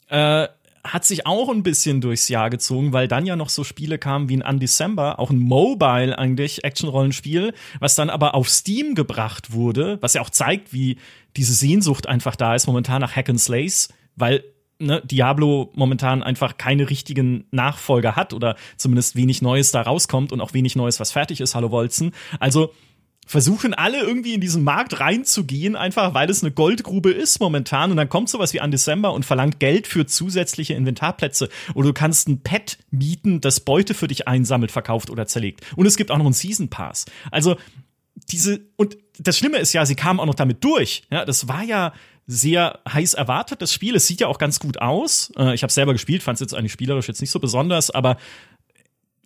äh, 0.08 0.48
hat 0.84 1.04
sich 1.04 1.26
auch 1.26 1.48
ein 1.48 1.62
bisschen 1.62 2.00
durchs 2.00 2.28
Jahr 2.28 2.50
gezogen, 2.50 2.92
weil 2.92 3.06
dann 3.06 3.24
ja 3.24 3.36
noch 3.36 3.50
so 3.50 3.62
Spiele 3.62 3.98
kamen 3.98 4.28
wie 4.28 4.36
ein 4.36 4.42
Undecember, 4.42 5.18
auch 5.20 5.30
ein 5.30 5.38
Mobile 5.38 6.18
eigentlich 6.18 6.64
Action-Rollenspiel, 6.64 7.54
was 7.78 7.94
dann 7.94 8.10
aber 8.10 8.34
auf 8.34 8.48
Steam 8.48 8.94
gebracht 8.94 9.52
wurde, 9.52 9.98
was 10.00 10.14
ja 10.14 10.22
auch 10.22 10.30
zeigt, 10.30 10.72
wie 10.72 10.98
diese 11.36 11.54
Sehnsucht 11.54 12.08
einfach 12.08 12.34
da 12.34 12.54
ist 12.54 12.66
momentan 12.66 13.00
nach 13.00 13.14
Hack 13.14 13.28
and 13.28 13.40
Slays, 13.40 13.90
weil 14.16 14.44
ne, 14.82 15.02
Diablo 15.04 15.70
momentan 15.74 16.22
einfach 16.22 16.58
keine 16.58 16.90
richtigen 16.90 17.44
Nachfolger 17.50 18.16
hat 18.16 18.32
oder 18.32 18.56
zumindest 18.76 19.16
wenig 19.16 19.42
Neues 19.42 19.70
da 19.72 19.82
rauskommt 19.82 20.32
und 20.32 20.40
auch 20.40 20.54
wenig 20.54 20.76
Neues, 20.76 21.00
was 21.00 21.12
fertig 21.12 21.40
ist. 21.40 21.54
Hallo 21.54 21.70
Wolzen. 21.70 22.12
Also 22.38 22.72
versuchen 23.26 23.72
alle 23.72 24.00
irgendwie 24.00 24.34
in 24.34 24.40
diesen 24.40 24.64
Markt 24.64 25.00
reinzugehen, 25.00 25.76
einfach 25.76 26.12
weil 26.12 26.28
es 26.28 26.42
eine 26.42 26.52
Goldgrube 26.52 27.10
ist 27.10 27.40
momentan. 27.40 27.90
Und 27.90 27.96
dann 27.96 28.08
kommt 28.08 28.28
sowas 28.28 28.52
wie 28.52 28.60
an 28.60 28.70
Dezember 28.70 29.12
und 29.12 29.24
verlangt 29.24 29.60
Geld 29.60 29.86
für 29.86 30.06
zusätzliche 30.06 30.74
Inventarplätze. 30.74 31.48
Oder 31.74 31.88
du 31.88 31.94
kannst 31.94 32.28
ein 32.28 32.42
Pet 32.42 32.78
mieten, 32.90 33.40
das 33.40 33.60
Beute 33.60 33.94
für 33.94 34.08
dich 34.08 34.28
einsammelt, 34.28 34.72
verkauft 34.72 35.08
oder 35.08 35.26
zerlegt. 35.26 35.60
Und 35.76 35.86
es 35.86 35.96
gibt 35.96 36.10
auch 36.10 36.18
noch 36.18 36.24
einen 36.24 36.34
Season 36.34 36.68
Pass. 36.68 37.06
Also 37.30 37.56
diese, 38.30 38.60
und 38.76 38.96
das 39.18 39.38
Schlimme 39.38 39.58
ist 39.58 39.72
ja, 39.72 39.84
sie 39.86 39.94
kamen 39.94 40.20
auch 40.20 40.26
noch 40.26 40.34
damit 40.34 40.62
durch. 40.64 41.02
Ja, 41.10 41.24
das 41.24 41.48
war 41.48 41.62
ja 41.62 41.92
sehr 42.26 42.80
heiß 42.88 43.14
erwartet, 43.14 43.62
das 43.62 43.72
Spiel. 43.72 43.96
Es 43.96 44.06
sieht 44.06 44.20
ja 44.20 44.28
auch 44.28 44.38
ganz 44.38 44.60
gut 44.60 44.80
aus. 44.80 45.32
Äh, 45.36 45.54
ich 45.54 45.62
habe 45.62 45.72
selber 45.72 45.92
gespielt, 45.92 46.22
fand 46.22 46.36
es 46.36 46.40
jetzt 46.40 46.54
eigentlich 46.54 46.72
spielerisch 46.72 47.08
jetzt 47.08 47.20
nicht 47.20 47.30
so 47.30 47.40
besonders, 47.40 47.90
aber 47.90 48.16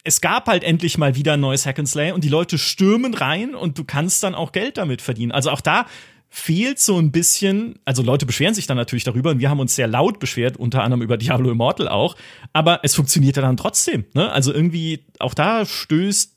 es 0.02 0.20
gab 0.20 0.46
halt 0.46 0.62
endlich 0.62 0.98
mal 0.98 1.16
wieder 1.16 1.34
ein 1.34 1.40
neues 1.40 1.66
Hack 1.66 1.78
and 1.78 1.88
Slay 1.88 2.12
und 2.12 2.22
die 2.22 2.28
Leute 2.28 2.58
stürmen 2.58 3.12
rein 3.12 3.54
und 3.54 3.76
du 3.76 3.84
kannst 3.84 4.22
dann 4.22 4.34
auch 4.34 4.52
Geld 4.52 4.76
damit 4.76 5.02
verdienen. 5.02 5.32
Also 5.32 5.50
auch 5.50 5.60
da 5.60 5.86
fehlt 6.28 6.78
so 6.78 6.98
ein 6.98 7.12
bisschen, 7.12 7.78
also 7.84 8.02
Leute 8.02 8.26
beschweren 8.26 8.54
sich 8.54 8.66
dann 8.66 8.76
natürlich 8.76 9.04
darüber 9.04 9.30
und 9.30 9.40
wir 9.40 9.50
haben 9.50 9.60
uns 9.60 9.74
sehr 9.74 9.88
laut 9.88 10.20
beschwert, 10.20 10.56
unter 10.56 10.82
anderem 10.82 11.02
über 11.02 11.16
Diablo 11.16 11.50
Immortal 11.50 11.88
auch, 11.88 12.16
aber 12.52 12.80
es 12.82 12.94
funktioniert 12.94 13.36
ja 13.36 13.42
dann 13.42 13.56
trotzdem. 13.56 14.04
Ne? 14.14 14.30
Also 14.30 14.52
irgendwie 14.52 15.04
auch 15.18 15.34
da 15.34 15.66
stößt 15.66 16.35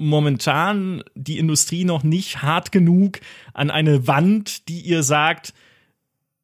momentan 0.00 1.04
die 1.14 1.38
Industrie 1.38 1.84
noch 1.84 2.02
nicht 2.02 2.42
hart 2.42 2.72
genug 2.72 3.20
an 3.54 3.70
eine 3.70 4.06
Wand, 4.06 4.68
die 4.68 4.80
ihr 4.80 5.02
sagt, 5.02 5.54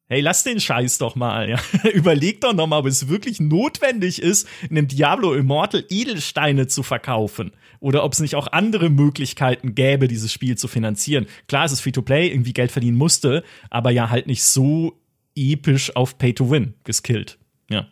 Hey, 0.09 0.21
lass 0.21 0.45
den 0.45 0.61
Scheiß 0.61 0.99
doch 0.99 1.15
mal, 1.15 1.49
ja. 1.49 1.59
Überleg 1.93 2.39
doch 2.39 2.53
noch 2.53 2.65
mal, 2.65 2.77
ob 2.79 2.85
es 2.85 3.09
wirklich 3.09 3.41
notwendig 3.41 4.21
ist, 4.21 4.47
in 4.69 4.77
einem 4.77 4.87
Diablo 4.87 5.33
Immortal 5.33 5.83
Edelsteine 5.89 6.67
zu 6.67 6.81
verkaufen. 6.81 7.51
Oder 7.81 8.05
ob 8.05 8.13
es 8.13 8.21
nicht 8.21 8.35
auch 8.35 8.47
andere 8.47 8.89
Möglichkeiten 8.89 9.75
gäbe, 9.75 10.07
dieses 10.07 10.31
Spiel 10.31 10.57
zu 10.57 10.69
finanzieren. 10.69 11.27
Klar, 11.49 11.65
es 11.65 11.73
ist 11.73 11.81
Free-to-Play, 11.81 12.29
irgendwie 12.29 12.53
Geld 12.53 12.71
verdienen 12.71 12.95
musste, 12.95 13.43
aber 13.69 13.91
ja 13.91 14.09
halt 14.09 14.27
nicht 14.27 14.45
so 14.45 14.97
episch 15.35 15.93
auf 15.93 16.17
Pay-to-Win 16.17 16.75
geskillt. 16.85 17.37
Ja. 17.69 17.87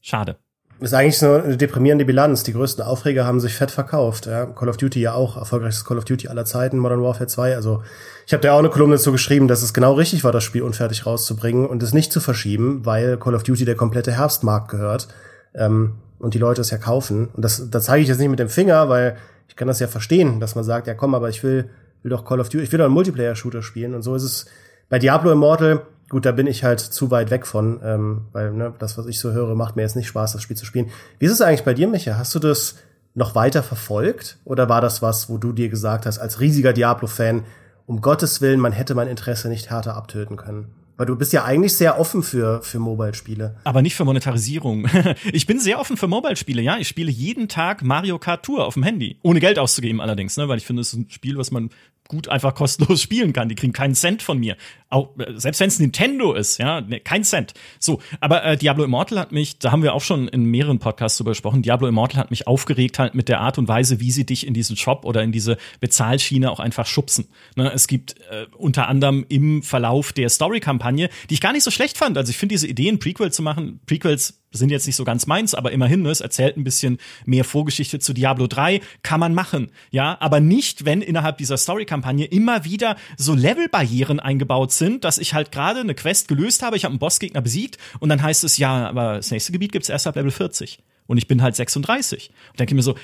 Schade 0.00 0.38
ist 0.82 0.94
eigentlich 0.94 1.18
so 1.18 1.32
eine 1.34 1.56
deprimierende 1.56 2.04
Bilanz. 2.04 2.42
Die 2.42 2.52
größten 2.52 2.84
Aufreger 2.84 3.24
haben 3.24 3.40
sich 3.40 3.54
fett 3.54 3.70
verkauft. 3.70 4.26
Ja. 4.26 4.46
Call 4.46 4.68
of 4.68 4.76
Duty 4.76 5.00
ja 5.00 5.14
auch, 5.14 5.36
erfolgreichstes 5.36 5.84
Call 5.84 5.98
of 5.98 6.04
Duty 6.04 6.28
aller 6.28 6.44
Zeiten, 6.44 6.78
Modern 6.78 7.02
Warfare 7.02 7.26
2. 7.26 7.54
Also 7.54 7.82
ich 8.26 8.32
habe 8.32 8.42
da 8.42 8.54
auch 8.54 8.58
eine 8.58 8.70
Kolumne 8.70 8.96
dazu 8.96 9.12
geschrieben, 9.12 9.48
dass 9.48 9.62
es 9.62 9.74
genau 9.74 9.94
richtig 9.94 10.24
war, 10.24 10.32
das 10.32 10.44
Spiel 10.44 10.62
unfertig 10.62 11.06
rauszubringen 11.06 11.66
und 11.66 11.82
es 11.82 11.92
nicht 11.92 12.12
zu 12.12 12.20
verschieben, 12.20 12.84
weil 12.84 13.16
Call 13.18 13.34
of 13.34 13.42
Duty 13.42 13.64
der 13.64 13.76
komplette 13.76 14.12
Herbstmarkt 14.12 14.70
gehört 14.70 15.08
ähm, 15.54 15.94
und 16.18 16.34
die 16.34 16.38
Leute 16.38 16.60
es 16.60 16.70
ja 16.70 16.78
kaufen. 16.78 17.28
Und 17.34 17.44
das, 17.44 17.70
das 17.70 17.84
zeige 17.84 18.02
ich 18.02 18.08
jetzt 18.08 18.18
nicht 18.18 18.30
mit 18.30 18.38
dem 18.38 18.48
Finger, 18.48 18.88
weil 18.88 19.16
ich 19.48 19.56
kann 19.56 19.68
das 19.68 19.80
ja 19.80 19.86
verstehen, 19.86 20.40
dass 20.40 20.54
man 20.54 20.64
sagt, 20.64 20.86
ja 20.86 20.94
komm, 20.94 21.14
aber 21.14 21.28
ich 21.28 21.42
will, 21.42 21.68
will 22.02 22.10
doch 22.10 22.24
Call 22.24 22.40
of 22.40 22.48
Duty, 22.48 22.64
ich 22.64 22.72
will 22.72 22.78
doch 22.78 22.86
einen 22.86 22.94
Multiplayer-Shooter 22.94 23.62
spielen. 23.62 23.94
Und 23.94 24.02
so 24.02 24.14
ist 24.14 24.22
es 24.22 24.46
bei 24.88 24.98
Diablo 24.98 25.30
Immortal 25.30 25.82
Gut, 26.12 26.26
da 26.26 26.32
bin 26.32 26.46
ich 26.46 26.62
halt 26.62 26.78
zu 26.78 27.10
weit 27.10 27.30
weg 27.30 27.46
von, 27.46 27.80
ähm, 27.82 28.26
weil 28.32 28.52
ne, 28.52 28.74
das, 28.78 28.98
was 28.98 29.06
ich 29.06 29.18
so 29.18 29.32
höre, 29.32 29.54
macht 29.54 29.76
mir 29.76 29.82
jetzt 29.82 29.96
nicht 29.96 30.08
Spaß, 30.08 30.34
das 30.34 30.42
Spiel 30.42 30.58
zu 30.58 30.66
spielen. 30.66 30.90
Wie 31.18 31.24
ist 31.24 31.32
es 31.32 31.40
eigentlich 31.40 31.64
bei 31.64 31.72
dir, 31.72 31.88
Micha? 31.88 32.18
Hast 32.18 32.34
du 32.34 32.38
das 32.38 32.76
noch 33.14 33.34
weiter 33.34 33.62
verfolgt? 33.62 34.36
Oder 34.44 34.68
war 34.68 34.82
das 34.82 35.00
was, 35.00 35.30
wo 35.30 35.38
du 35.38 35.52
dir 35.52 35.70
gesagt 35.70 36.04
hast, 36.04 36.18
als 36.18 36.38
riesiger 36.38 36.74
Diablo-Fan, 36.74 37.44
um 37.86 38.02
Gottes 38.02 38.42
Willen, 38.42 38.60
man 38.60 38.72
hätte 38.72 38.94
mein 38.94 39.08
Interesse 39.08 39.48
nicht 39.48 39.70
härter 39.70 39.96
abtöten 39.96 40.36
können? 40.36 40.66
Weil 40.98 41.06
du 41.06 41.16
bist 41.16 41.32
ja 41.32 41.44
eigentlich 41.44 41.74
sehr 41.74 41.98
offen 41.98 42.22
für, 42.22 42.60
für 42.60 42.78
Mobile-Spiele. 42.78 43.56
Aber 43.64 43.80
nicht 43.80 43.94
für 43.94 44.04
Monetarisierung. 44.04 44.88
ich 45.32 45.46
bin 45.46 45.58
sehr 45.58 45.80
offen 45.80 45.96
für 45.96 46.08
Mobile-Spiele, 46.08 46.60
ja. 46.60 46.76
Ich 46.76 46.88
spiele 46.88 47.10
jeden 47.10 47.48
Tag 47.48 47.82
Mario 47.82 48.18
Kart 48.18 48.44
Tour 48.44 48.66
auf 48.66 48.74
dem 48.74 48.82
Handy. 48.82 49.16
Ohne 49.22 49.40
Geld 49.40 49.58
auszugeben 49.58 50.02
allerdings, 50.02 50.36
ne? 50.36 50.48
Weil 50.48 50.58
ich 50.58 50.66
finde, 50.66 50.82
es 50.82 50.92
ist 50.92 50.98
ein 50.98 51.06
Spiel, 51.08 51.38
was 51.38 51.50
man 51.50 51.70
gut 52.12 52.28
einfach 52.28 52.54
kostenlos 52.54 53.02
spielen 53.02 53.32
kann. 53.32 53.48
Die 53.48 53.54
kriegen 53.54 53.72
keinen 53.72 53.94
Cent 53.94 54.22
von 54.22 54.38
mir. 54.38 54.56
Auch, 54.90 55.16
äh, 55.18 55.32
selbst 55.34 55.60
wenn 55.60 55.68
es 55.68 55.80
Nintendo 55.80 56.34
ist, 56.34 56.58
ja, 56.58 56.82
ne, 56.82 57.00
kein 57.00 57.24
Cent. 57.24 57.54
So, 57.80 58.00
aber 58.20 58.44
äh, 58.44 58.56
Diablo 58.56 58.84
Immortal 58.84 59.18
hat 59.18 59.32
mich, 59.32 59.58
da 59.58 59.72
haben 59.72 59.82
wir 59.82 59.94
auch 59.94 60.02
schon 60.02 60.28
in 60.28 60.44
mehreren 60.44 60.78
Podcasts 60.78 61.18
drüber 61.18 61.30
gesprochen, 61.30 61.62
Diablo 61.62 61.88
Immortal 61.88 62.20
hat 62.20 62.30
mich 62.30 62.46
aufgeregt 62.46 62.98
halt 62.98 63.14
mit 63.14 63.28
der 63.28 63.40
Art 63.40 63.58
und 63.58 63.66
Weise, 63.66 63.98
wie 63.98 64.10
sie 64.10 64.26
dich 64.26 64.46
in 64.46 64.54
diesen 64.54 64.76
Shop 64.76 65.04
oder 65.04 65.22
in 65.22 65.32
diese 65.32 65.56
Bezahlschiene 65.80 66.50
auch 66.50 66.60
einfach 66.60 66.86
schubsen. 66.86 67.28
Ne, 67.56 67.72
es 67.72 67.88
gibt 67.88 68.16
äh, 68.30 68.46
unter 68.56 68.88
anderem 68.88 69.24
im 69.28 69.62
Verlauf 69.62 70.12
der 70.12 70.28
Story-Kampagne, 70.28 71.08
die 71.30 71.34
ich 71.34 71.40
gar 71.40 71.52
nicht 71.52 71.64
so 71.64 71.70
schlecht 71.70 71.96
fand. 71.96 72.18
Also 72.18 72.30
ich 72.30 72.36
finde 72.36 72.52
diese 72.52 72.68
Ideen, 72.68 72.98
Prequel 72.98 73.32
zu 73.32 73.42
machen, 73.42 73.80
Prequels 73.86 74.41
sind 74.52 74.70
jetzt 74.70 74.86
nicht 74.86 74.96
so 74.96 75.04
ganz 75.04 75.26
meins, 75.26 75.54
aber 75.54 75.72
immerhin, 75.72 76.02
ne, 76.02 76.10
es 76.10 76.20
erzählt 76.20 76.56
ein 76.56 76.64
bisschen 76.64 76.98
mehr 77.24 77.44
Vorgeschichte 77.44 77.98
zu 77.98 78.12
Diablo 78.12 78.46
3, 78.46 78.80
kann 79.02 79.20
man 79.20 79.34
machen, 79.34 79.70
ja, 79.90 80.16
aber 80.20 80.40
nicht, 80.40 80.84
wenn 80.84 81.02
innerhalb 81.02 81.38
dieser 81.38 81.56
Story-Kampagne 81.56 82.26
immer 82.26 82.64
wieder 82.64 82.96
so 83.16 83.34
Levelbarrieren 83.34 84.20
eingebaut 84.20 84.72
sind, 84.72 85.04
dass 85.04 85.18
ich 85.18 85.34
halt 85.34 85.52
gerade 85.52 85.80
eine 85.80 85.94
Quest 85.94 86.28
gelöst 86.28 86.62
habe, 86.62 86.76
ich 86.76 86.84
habe 86.84 86.92
einen 86.92 86.98
Bossgegner 86.98 87.40
besiegt 87.40 87.78
und 88.00 88.08
dann 88.08 88.22
heißt 88.22 88.44
es, 88.44 88.58
ja, 88.58 88.88
aber 88.88 89.14
das 89.14 89.30
nächste 89.30 89.52
Gebiet 89.52 89.72
gibt's 89.72 89.88
erst 89.88 90.06
ab 90.06 90.16
Level 90.16 90.30
40 90.30 90.78
und 91.06 91.18
ich 91.18 91.28
bin 91.28 91.42
halt 91.42 91.56
36. 91.56 92.30
Und 92.50 92.60
denke 92.60 92.74
mir 92.74 92.82
so, 92.82 92.94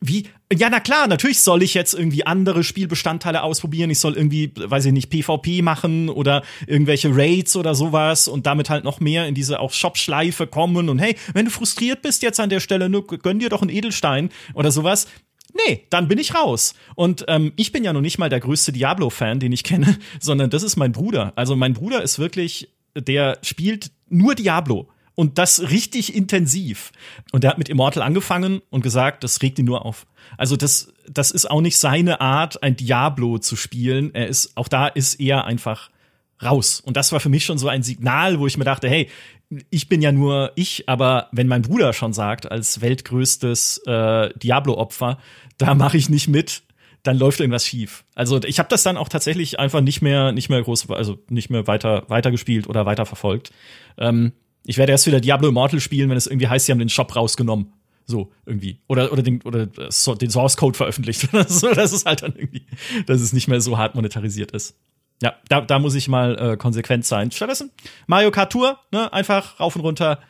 wie? 0.00 0.28
Ja, 0.52 0.68
na 0.70 0.78
klar, 0.78 1.08
natürlich 1.08 1.40
soll 1.40 1.62
ich 1.62 1.74
jetzt 1.74 1.94
irgendwie 1.94 2.26
andere 2.26 2.62
Spielbestandteile 2.62 3.42
ausprobieren. 3.42 3.90
Ich 3.90 3.98
soll 3.98 4.14
irgendwie, 4.14 4.52
weiß 4.54 4.84
ich 4.84 4.92
nicht, 4.92 5.10
PvP 5.10 5.62
machen 5.62 6.08
oder 6.08 6.42
irgendwelche 6.66 7.14
Raids 7.14 7.56
oder 7.56 7.74
sowas 7.74 8.28
und 8.28 8.46
damit 8.46 8.70
halt 8.70 8.84
noch 8.84 9.00
mehr 9.00 9.26
in 9.26 9.34
diese 9.34 9.58
auch 9.58 9.72
Shop-Schleife 9.72 10.46
kommen. 10.46 10.88
Und 10.88 10.98
hey, 10.98 11.16
wenn 11.32 11.46
du 11.46 11.50
frustriert 11.50 12.02
bist 12.02 12.22
jetzt 12.22 12.38
an 12.38 12.50
der 12.50 12.60
Stelle, 12.60 12.88
ne, 12.88 13.02
gönn 13.02 13.38
dir 13.38 13.48
doch 13.48 13.62
einen 13.62 13.70
Edelstein 13.70 14.30
oder 14.54 14.70
sowas. 14.70 15.08
Nee, 15.66 15.86
dann 15.90 16.08
bin 16.08 16.18
ich 16.18 16.34
raus. 16.34 16.74
Und 16.94 17.24
ähm, 17.28 17.52
ich 17.56 17.72
bin 17.72 17.82
ja 17.82 17.92
noch 17.92 18.02
nicht 18.02 18.18
mal 18.18 18.28
der 18.28 18.40
größte 18.40 18.72
Diablo-Fan, 18.72 19.40
den 19.40 19.52
ich 19.52 19.64
kenne, 19.64 19.98
sondern 20.20 20.50
das 20.50 20.62
ist 20.62 20.76
mein 20.76 20.92
Bruder. 20.92 21.32
Also 21.36 21.56
mein 21.56 21.72
Bruder 21.72 22.02
ist 22.02 22.18
wirklich, 22.18 22.68
der 22.94 23.38
spielt 23.42 23.90
nur 24.08 24.34
Diablo 24.34 24.88
und 25.16 25.38
das 25.38 25.70
richtig 25.70 26.14
intensiv. 26.14 26.92
Und 27.32 27.42
er 27.42 27.50
hat 27.50 27.58
mit 27.58 27.68
Immortal 27.68 28.04
angefangen 28.04 28.62
und 28.70 28.82
gesagt, 28.82 29.24
das 29.24 29.42
regt 29.42 29.58
ihn 29.58 29.64
nur 29.64 29.84
auf. 29.84 30.06
Also 30.38 30.56
das, 30.56 30.92
das 31.10 31.32
ist 31.32 31.50
auch 31.50 31.62
nicht 31.62 31.78
seine 31.78 32.20
Art, 32.20 32.62
ein 32.62 32.76
Diablo 32.76 33.38
zu 33.38 33.56
spielen. 33.56 34.14
Er 34.14 34.28
ist, 34.28 34.56
auch 34.56 34.68
da 34.68 34.86
ist 34.86 35.18
er 35.18 35.46
einfach 35.46 35.90
raus. 36.42 36.80
Und 36.80 36.96
das 36.96 37.12
war 37.12 37.20
für 37.20 37.30
mich 37.30 37.46
schon 37.46 37.58
so 37.58 37.68
ein 37.68 37.82
Signal, 37.82 38.38
wo 38.38 38.46
ich 38.46 38.58
mir 38.58 38.64
dachte, 38.64 38.88
hey, 38.88 39.08
ich 39.70 39.88
bin 39.88 40.02
ja 40.02 40.12
nur 40.12 40.52
ich, 40.54 40.88
aber 40.88 41.28
wenn 41.32 41.46
mein 41.46 41.62
Bruder 41.62 41.92
schon 41.92 42.12
sagt, 42.12 42.50
als 42.50 42.80
weltgrößtes 42.80 43.78
äh, 43.86 44.30
Diablo-Opfer, 44.38 45.18
da 45.56 45.74
mache 45.74 45.96
ich 45.96 46.10
nicht 46.10 46.28
mit, 46.28 46.62
dann 47.04 47.16
läuft 47.16 47.40
irgendwas 47.40 47.64
schief. 47.64 48.04
Also 48.14 48.42
ich 48.42 48.58
habe 48.58 48.68
das 48.68 48.82
dann 48.82 48.96
auch 48.96 49.08
tatsächlich 49.08 49.58
einfach 49.58 49.80
nicht 49.80 50.02
mehr, 50.02 50.32
nicht 50.32 50.50
mehr 50.50 50.62
groß, 50.62 50.90
also 50.90 51.18
nicht 51.30 51.48
mehr 51.48 51.66
weiter, 51.66 52.04
weiter 52.08 52.30
gespielt 52.30 52.68
oder 52.68 52.84
weiter 52.84 53.06
verfolgt. 53.06 53.52
Ähm, 53.96 54.32
ich 54.66 54.78
werde 54.78 54.92
erst 54.92 55.06
wieder 55.06 55.20
Diablo 55.20 55.48
Immortal 55.48 55.80
spielen, 55.80 56.10
wenn 56.10 56.16
es 56.16 56.26
irgendwie 56.26 56.48
heißt, 56.48 56.66
sie 56.66 56.72
haben 56.72 56.78
den 56.78 56.88
Shop 56.88 57.14
rausgenommen. 57.14 57.72
So, 58.04 58.32
irgendwie. 58.44 58.80
Oder, 58.86 59.12
oder, 59.12 59.22
den, 59.22 59.42
oder 59.42 59.66
den 59.66 60.30
Source 60.30 60.56
Code 60.56 60.76
veröffentlicht 60.76 61.28
so. 61.48 61.72
Das 61.72 61.92
ist 61.92 62.06
halt 62.06 62.22
dann 62.22 62.34
irgendwie, 62.36 62.66
dass 63.06 63.20
es 63.20 63.32
nicht 63.32 63.48
mehr 63.48 63.60
so 63.60 63.78
hart 63.78 63.94
monetarisiert 63.94 64.52
ist. 64.52 64.76
Ja, 65.22 65.34
da, 65.48 65.60
da 65.62 65.78
muss 65.78 65.94
ich 65.94 66.08
mal 66.08 66.38
äh, 66.38 66.56
konsequent 66.56 67.04
sein. 67.04 67.30
Stattdessen 67.30 67.70
Mario 68.06 68.30
Kart 68.30 68.52
Tour, 68.52 68.78
ne, 68.92 69.12
einfach 69.12 69.58
rauf 69.58 69.74
und 69.74 69.82
runter. 69.82 70.20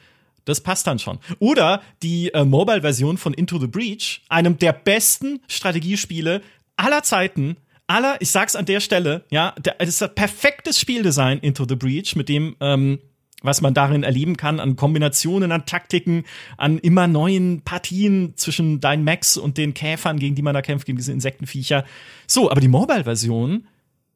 Das 0.44 0.60
passt 0.60 0.86
dann 0.86 0.98
schon. 1.00 1.18
Oder 1.40 1.82
die 2.02 2.32
äh, 2.32 2.44
Mobile-Version 2.44 3.18
von 3.18 3.34
Into 3.34 3.58
the 3.58 3.66
Breach, 3.66 4.22
einem 4.28 4.58
der 4.58 4.72
besten 4.72 5.40
Strategiespiele 5.48 6.40
aller 6.76 7.02
Zeiten, 7.02 7.56
aller, 7.88 8.16
ich 8.20 8.30
sag's 8.30 8.54
an 8.54 8.64
der 8.64 8.80
Stelle, 8.80 9.24
ja, 9.30 9.54
der, 9.58 9.74
das 9.74 9.88
ist 9.88 10.02
ein 10.02 10.14
perfektes 10.14 10.78
Spieldesign 10.78 11.40
Into 11.40 11.66
the 11.68 11.74
Breach, 11.74 12.14
mit 12.14 12.28
dem 12.28 12.54
ähm, 12.60 13.00
was 13.42 13.60
man 13.60 13.74
darin 13.74 14.02
erleben 14.02 14.36
kann 14.36 14.60
an 14.60 14.76
Kombinationen, 14.76 15.52
an 15.52 15.66
Taktiken, 15.66 16.24
an 16.56 16.78
immer 16.78 17.06
neuen 17.06 17.62
Partien 17.62 18.32
zwischen 18.36 18.80
deinen 18.80 19.04
Max 19.04 19.36
und 19.36 19.58
den 19.58 19.74
Käfern, 19.74 20.18
gegen 20.18 20.34
die 20.34 20.42
man 20.42 20.54
da 20.54 20.62
kämpft, 20.62 20.86
gegen 20.86 20.98
diese 20.98 21.12
Insektenviecher. 21.12 21.84
So, 22.26 22.50
aber 22.50 22.60
die 22.60 22.68
Mobile-Version 22.68 23.66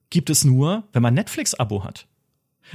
gibt 0.08 0.30
es 0.30 0.44
nur, 0.44 0.84
wenn 0.92 1.02
man 1.02 1.14
Netflix-Abo 1.14 1.84
hat. 1.84 2.06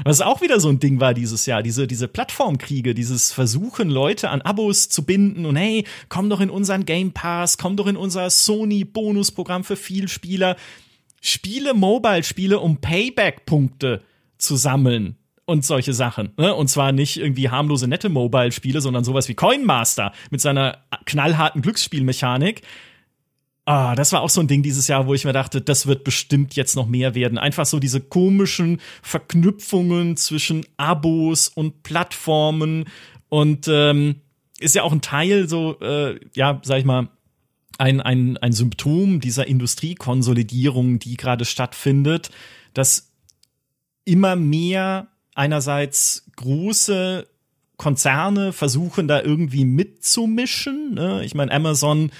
Was 0.03 0.19
auch 0.19 0.41
wieder 0.41 0.59
so 0.59 0.69
ein 0.69 0.79
Ding 0.79 0.99
war 0.99 1.13
dieses 1.13 1.45
Jahr, 1.45 1.63
diese, 1.63 1.87
diese 1.87 2.09
Plattformkriege, 2.09 2.93
dieses 2.93 3.31
Versuchen, 3.31 3.89
Leute 3.89 4.29
an 4.29 4.41
Abos 4.41 4.89
zu 4.89 5.05
binden 5.05 5.45
und 5.45 5.55
hey, 5.55 5.85
komm 6.09 6.29
doch 6.29 6.41
in 6.41 6.49
unseren 6.49 6.85
Game 6.85 7.13
Pass, 7.13 7.57
komm 7.57 7.77
doch 7.77 7.87
in 7.87 7.95
unser 7.95 8.29
Sony-Bonusprogramm 8.29 9.63
für 9.63 9.77
Vielspieler. 9.77 10.57
Spiele 11.21 11.73
Mobile-Spiele, 11.73 12.59
um 12.59 12.81
Payback-Punkte 12.81 14.01
zu 14.37 14.57
sammeln 14.57 15.15
und 15.45 15.63
solche 15.63 15.93
Sachen. 15.93 16.31
Ne? 16.37 16.53
Und 16.53 16.69
zwar 16.69 16.91
nicht 16.91 17.17
irgendwie 17.17 17.49
harmlose, 17.49 17.87
nette 17.87 18.09
Mobile-Spiele, 18.09 18.81
sondern 18.81 19.03
sowas 19.03 19.27
wie 19.29 19.35
Coin 19.35 19.63
Master 19.65 20.11
mit 20.31 20.41
seiner 20.41 20.79
knallharten 21.05 21.61
Glücksspielmechanik. 21.61 22.61
Ah, 23.65 23.95
das 23.95 24.11
war 24.11 24.21
auch 24.21 24.29
so 24.29 24.41
ein 24.41 24.47
Ding 24.47 24.61
dieses 24.61 24.87
Jahr, 24.87 25.07
wo 25.07 25.13
ich 25.13 25.25
mir 25.25 25.33
dachte, 25.33 25.59
das 25.59 25.87
wird 25.87 26.03
bestimmt 26.03 26.55
jetzt 26.55 26.75
noch 26.75 26.87
mehr 26.87 27.15
werden. 27.15 27.37
Einfach 27.37 27.65
so 27.65 27.79
diese 27.79 27.99
komischen 27.99 28.79
Verknüpfungen 29.01 30.17
zwischen 30.17 30.65
Abos 30.77 31.47
und 31.47 31.81
Plattformen 31.81 32.85
und 33.29 33.67
ähm, 33.67 34.21
ist 34.59 34.75
ja 34.75 34.83
auch 34.83 34.91
ein 34.91 35.01
Teil 35.01 35.49
so, 35.49 35.79
äh, 35.79 36.19
ja, 36.35 36.61
sag 36.63 36.79
ich 36.79 36.85
mal, 36.85 37.09
ein, 37.77 38.01
ein, 38.01 38.37
ein 38.37 38.53
Symptom 38.53 39.19
dieser 39.19 39.47
Industriekonsolidierung, 39.47 40.99
die 40.99 41.17
gerade 41.17 41.43
stattfindet, 41.43 42.29
dass 42.73 43.11
immer 44.05 44.35
mehr 44.35 45.07
einerseits 45.35 46.25
große 46.35 47.27
Konzerne 47.77 48.53
versuchen 48.53 49.07
da 49.07 49.21
irgendwie 49.21 49.65
mitzumischen. 49.65 50.95
Ne? 50.95 51.23
Ich 51.23 51.35
meine, 51.35 51.51
Amazon 51.51 52.11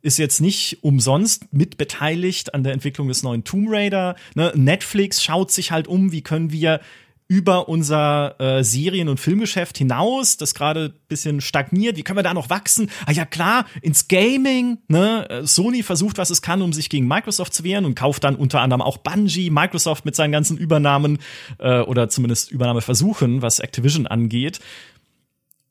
ist 0.00 0.18
jetzt 0.18 0.40
nicht 0.40 0.82
umsonst 0.82 1.52
mitbeteiligt 1.52 2.54
an 2.54 2.64
der 2.64 2.72
Entwicklung 2.72 3.08
des 3.08 3.22
neuen 3.22 3.44
Tomb 3.44 3.68
Raider. 3.70 4.16
Ne? 4.34 4.52
Netflix 4.56 5.22
schaut 5.22 5.52
sich 5.52 5.70
halt 5.70 5.86
um, 5.86 6.10
wie 6.10 6.22
können 6.22 6.50
wir 6.50 6.80
über 7.28 7.68
unser 7.68 8.38
äh, 8.40 8.64
Serien- 8.64 9.08
und 9.08 9.18
Filmgeschäft 9.18 9.78
hinaus, 9.78 10.36
das 10.36 10.54
gerade 10.54 10.90
bisschen 11.08 11.40
stagniert. 11.40 11.96
Wie 11.96 12.02
können 12.02 12.18
wir 12.18 12.22
da 12.22 12.34
noch 12.34 12.50
wachsen? 12.50 12.90
Ah 13.06 13.12
ja, 13.12 13.24
klar, 13.24 13.64
ins 13.80 14.08
Gaming. 14.08 14.78
Ne? 14.88 15.28
Äh, 15.30 15.46
Sony 15.46 15.82
versucht, 15.82 16.18
was 16.18 16.30
es 16.30 16.42
kann, 16.42 16.60
um 16.62 16.72
sich 16.72 16.90
gegen 16.90 17.08
Microsoft 17.08 17.54
zu 17.54 17.64
wehren 17.64 17.84
und 17.84 17.94
kauft 17.94 18.24
dann 18.24 18.36
unter 18.36 18.60
anderem 18.60 18.82
auch 18.82 18.98
Bungie, 18.98 19.50
Microsoft 19.50 20.04
mit 20.04 20.14
seinen 20.14 20.32
ganzen 20.32 20.58
Übernahmen 20.58 21.18
äh, 21.58 21.80
oder 21.80 22.08
zumindest 22.08 22.50
Übernahmeversuchen, 22.50 23.40
was 23.40 23.60
Activision 23.60 24.06
angeht. 24.06 24.60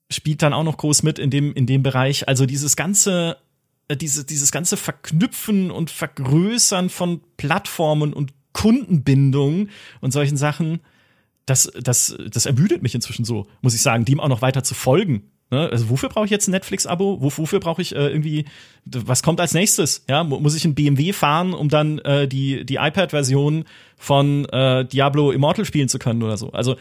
Spielt 0.09 0.41
dann 0.41 0.53
auch 0.53 0.63
noch 0.63 0.77
groß 0.77 1.03
mit 1.03 1.19
in 1.19 1.29
dem, 1.29 1.53
in 1.53 1.67
dem 1.67 1.83
Bereich. 1.83 2.27
Also 2.27 2.45
dieses 2.45 2.75
ganze 2.75 3.37
äh, 3.91 3.97
diese, 3.97 4.25
dieses 4.25 4.51
ganze 4.51 4.77
Verknüpfen 4.77 5.69
und 5.69 5.89
Vergrößern 5.89 6.89
von 6.89 7.21
Plattformen 7.37 8.13
und 8.13 8.33
Kundenbindung 8.53 9.69
und 10.01 10.11
solchen 10.11 10.37
Sachen, 10.37 10.81
das, 11.45 11.71
das, 11.82 12.15
das 12.30 12.45
ermüdet 12.45 12.84
mich 12.84 12.95
inzwischen 12.95 13.25
so, 13.25 13.47
muss 13.62 13.73
ich 13.73 13.82
sagen, 13.82 14.06
dem 14.06 14.19
auch 14.19 14.27
noch 14.27 14.41
weiter 14.41 14.63
zu 14.63 14.73
folgen. 14.73 15.32
Ne? 15.51 15.69
Also 15.69 15.89
wofür 15.89 16.10
brauche 16.10 16.25
ich 16.25 16.32
jetzt 16.32 16.47
ein 16.47 16.51
Netflix-Abo? 16.51 17.21
Wofür 17.21 17.60
brauche 17.60 17.82
ich 17.82 17.93
äh, 17.93 18.10
irgendwie, 18.10 18.45
was 18.86 19.21
kommt 19.21 19.41
als 19.41 19.54
nächstes? 19.54 20.06
Ja, 20.10 20.23
muss 20.23 20.56
ich 20.56 20.65
ein 20.65 20.75
BMW 20.75 21.13
fahren, 21.13 21.54
um 21.54 21.67
dann 21.67 21.99
äh, 21.99 22.27
die, 22.27 22.65
die 22.65 22.75
iPad-Version 22.75 23.65
von 23.97 24.45
äh, 24.45 24.86
Diablo 24.86 25.32
Immortal 25.32 25.65
spielen 25.65 25.89
zu 25.89 25.99
können 25.99 26.23
oder 26.23 26.38
so? 26.38 26.51
Also 26.51 26.77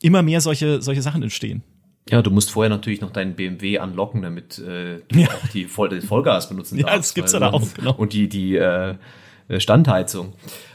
immer 0.00 0.22
mehr 0.22 0.40
solche, 0.40 0.80
solche 0.80 1.02
Sachen 1.02 1.22
entstehen. 1.22 1.62
Ja, 2.08 2.20
du 2.22 2.30
musst 2.30 2.50
vorher 2.50 2.70
natürlich 2.70 3.00
noch 3.00 3.10
deinen 3.10 3.34
BMW 3.34 3.78
anlocken, 3.78 4.22
damit 4.22 4.58
äh, 4.58 5.00
du 5.08 5.18
ja. 5.18 5.28
auch 5.28 5.48
die 5.48 5.66
Voll 5.66 6.00
Vollgas 6.00 6.48
benutzen 6.48 6.78
darfst. 6.78 6.90
Ja, 6.92 6.96
das 6.96 7.14
gibt's 7.14 7.32
ja 7.32 7.40
da 7.40 7.50
auch, 7.52 7.62
genau. 7.74 7.94
Und 7.94 8.12
die, 8.12 8.28
die 8.28 8.56
äh, 8.56 8.96
Standheizung. 9.58 10.32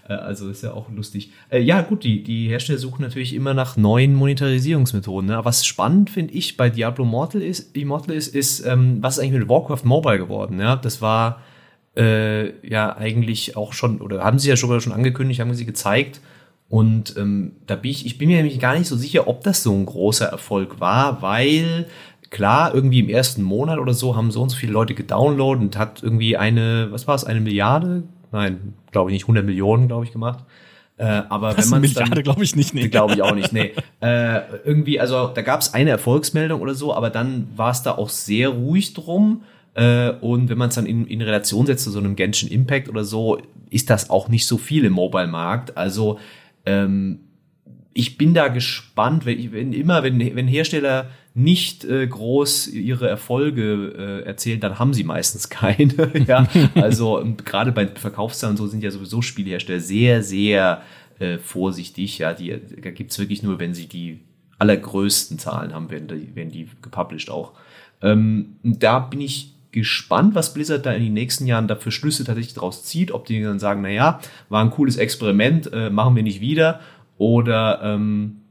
Äh, 0.07 0.13
also 0.13 0.49
ist 0.49 0.63
ja 0.63 0.73
auch 0.73 0.89
lustig. 0.89 1.31
Äh, 1.49 1.61
ja, 1.61 1.81
gut, 1.81 2.03
die, 2.03 2.23
die 2.23 2.47
Hersteller 2.49 2.79
suchen 2.79 3.01
natürlich 3.01 3.33
immer 3.33 3.53
nach 3.53 3.77
neuen 3.77 4.15
Monetarisierungsmethoden. 4.15 5.29
Ne? 5.29 5.39
Was 5.43 5.65
spannend 5.65 6.09
finde 6.09 6.33
ich 6.33 6.57
bei 6.57 6.69
Diablo 6.69 7.03
Immortal 7.05 7.41
ist, 7.41 7.75
Immortal 7.75 8.15
ist, 8.15 8.33
ist 8.33 8.65
ähm, 8.65 8.97
was 9.01 9.17
ist 9.17 9.23
eigentlich 9.23 9.39
mit 9.39 9.49
Warcraft 9.49 9.83
Mobile 9.83 10.17
geworden? 10.17 10.59
Ja, 10.59 10.75
das 10.75 11.01
war 11.01 11.41
äh, 11.95 12.67
ja 12.67 12.95
eigentlich 12.95 13.55
auch 13.57 13.73
schon, 13.73 14.01
oder 14.01 14.23
haben 14.23 14.39
sie 14.39 14.49
ja 14.49 14.55
schon, 14.55 14.79
schon 14.81 14.93
angekündigt, 14.93 15.39
haben 15.39 15.53
sie 15.53 15.65
gezeigt, 15.65 16.21
und 16.69 17.15
ähm, 17.17 17.53
da 17.65 17.75
bin 17.75 17.91
ich, 17.91 18.05
ich 18.05 18.17
bin 18.17 18.27
mir 18.27 18.37
nämlich 18.37 18.59
gar 18.59 18.77
nicht 18.77 18.87
so 18.87 18.97
sicher, 18.97 19.27
ob 19.27 19.43
das 19.43 19.63
so 19.63 19.73
ein 19.73 19.85
großer 19.85 20.25
Erfolg 20.25 20.79
war, 20.79 21.21
weil 21.21 21.87
klar, 22.29 22.73
irgendwie 22.73 22.99
im 22.99 23.09
ersten 23.09 23.41
Monat 23.41 23.79
oder 23.79 23.93
so 23.93 24.15
haben 24.15 24.31
so 24.31 24.41
und 24.41 24.49
so 24.49 24.57
viele 24.57 24.73
Leute 24.73 24.93
gedownloadet 24.93 25.61
und 25.61 25.77
hat 25.77 26.03
irgendwie 26.03 26.35
eine, 26.35 26.89
was 26.91 27.07
war 27.07 27.15
es, 27.15 27.23
eine 27.23 27.39
Milliarde? 27.39 28.03
Nein, 28.31 28.73
glaube 28.91 29.09
ich 29.09 29.13
nicht, 29.13 29.23
100 29.23 29.45
Millionen, 29.45 29.87
glaube 29.87 30.05
ich, 30.05 30.11
gemacht. 30.11 30.43
Äh, 30.97 31.23
aber 31.29 31.53
das 31.53 31.65
wenn 31.65 31.71
man 31.71 31.81
Milliarde 31.81 32.23
glaube 32.23 32.43
ich 32.43 32.55
nicht, 32.55 32.73
nee. 32.73 32.87
Glaube 32.87 33.13
ich 33.13 33.21
auch 33.21 33.35
nicht, 33.35 33.53
nee. 33.53 33.73
äh, 34.01 34.41
irgendwie, 34.65 34.99
also 34.99 35.27
da 35.27 35.43
gab 35.43 35.61
es 35.61 35.73
eine 35.73 35.91
Erfolgsmeldung 35.91 36.59
oder 36.59 36.73
so, 36.73 36.93
aber 36.93 37.11
dann 37.11 37.47
war 37.55 37.71
es 37.71 37.83
da 37.83 37.91
auch 37.91 38.09
sehr 38.09 38.49
ruhig 38.49 38.93
drum. 38.93 39.43
Äh, 39.75 40.09
und 40.21 40.49
wenn 40.49 40.57
man 40.57 40.69
es 40.69 40.75
dann 40.75 40.87
in, 40.87 41.05
in 41.05 41.21
Relation 41.21 41.67
setzt 41.67 41.83
zu 41.83 41.91
so 41.91 41.99
einem 41.99 42.15
Genshin 42.15 42.49
Impact 42.49 42.89
oder 42.89 43.03
so, 43.03 43.37
ist 43.69 43.91
das 43.91 44.09
auch 44.09 44.27
nicht 44.27 44.47
so 44.47 44.57
viel 44.57 44.85
im 44.85 44.93
Mobile-Markt. 44.93 45.77
Also 45.77 46.19
ähm, 46.65 47.19
ich 47.97 48.15
bin 48.15 48.35
da 48.35 48.47
gespannt, 48.47 49.25
wenn, 49.25 49.51
wenn 49.51 49.73
immer, 49.73 50.03
wenn, 50.03 50.19
wenn 50.19 50.47
Hersteller 50.47 51.09
nicht 51.33 51.83
äh, 51.83 52.05
groß 52.05 52.67
ihre 52.67 53.09
Erfolge 53.09 54.21
äh, 54.23 54.27
erzählen, 54.27 54.59
dann 54.59 54.77
haben 54.77 54.93
sie 54.93 55.03
meistens 55.03 55.49
keine. 55.49 56.11
ja, 56.27 56.47
also 56.75 57.25
gerade 57.43 57.71
bei 57.71 57.87
Verkaufszahlen 57.87 58.53
und 58.53 58.57
so 58.57 58.67
sind 58.67 58.83
ja 58.83 58.91
sowieso 58.91 59.23
Spielhersteller 59.23 59.79
sehr, 59.79 60.21
sehr 60.21 60.83
äh, 61.17 61.39
vorsichtig. 61.39 62.19
Ja, 62.19 62.33
die 62.33 62.59
da 62.81 62.91
gibt's 62.91 63.17
wirklich 63.17 63.41
nur, 63.41 63.59
wenn 63.59 63.73
sie 63.73 63.87
die 63.87 64.19
allergrößten 64.59 65.39
Zahlen 65.39 65.73
haben, 65.73 65.89
werden 65.89 66.07
die, 66.07 66.35
werden 66.35 66.51
die 66.51 66.67
gepublished 66.83 67.31
auch. 67.31 67.53
Ähm, 68.03 68.57
da 68.61 68.99
bin 68.99 69.21
ich 69.21 69.55
gespannt, 69.71 70.35
was 70.35 70.53
Blizzard 70.53 70.85
da 70.85 70.93
in 70.93 71.03
den 71.03 71.13
nächsten 71.13 71.45
Jahren 71.45 71.67
dafür 71.67 71.91
Schlüsse 71.91 72.23
tatsächlich 72.23 72.53
daraus 72.53 72.83
zieht, 72.83 73.11
ob 73.11 73.25
die 73.25 73.41
dann 73.41 73.59
sagen, 73.59 73.81
na 73.81 73.89
ja, 73.89 74.19
war 74.49 74.63
ein 74.63 74.71
cooles 74.71 74.97
Experiment, 74.97 75.71
äh, 75.73 75.89
machen 75.89 76.15
wir 76.15 76.23
nicht 76.23 76.41
wieder, 76.41 76.79
oder 77.17 77.81
ähm, 77.83 78.41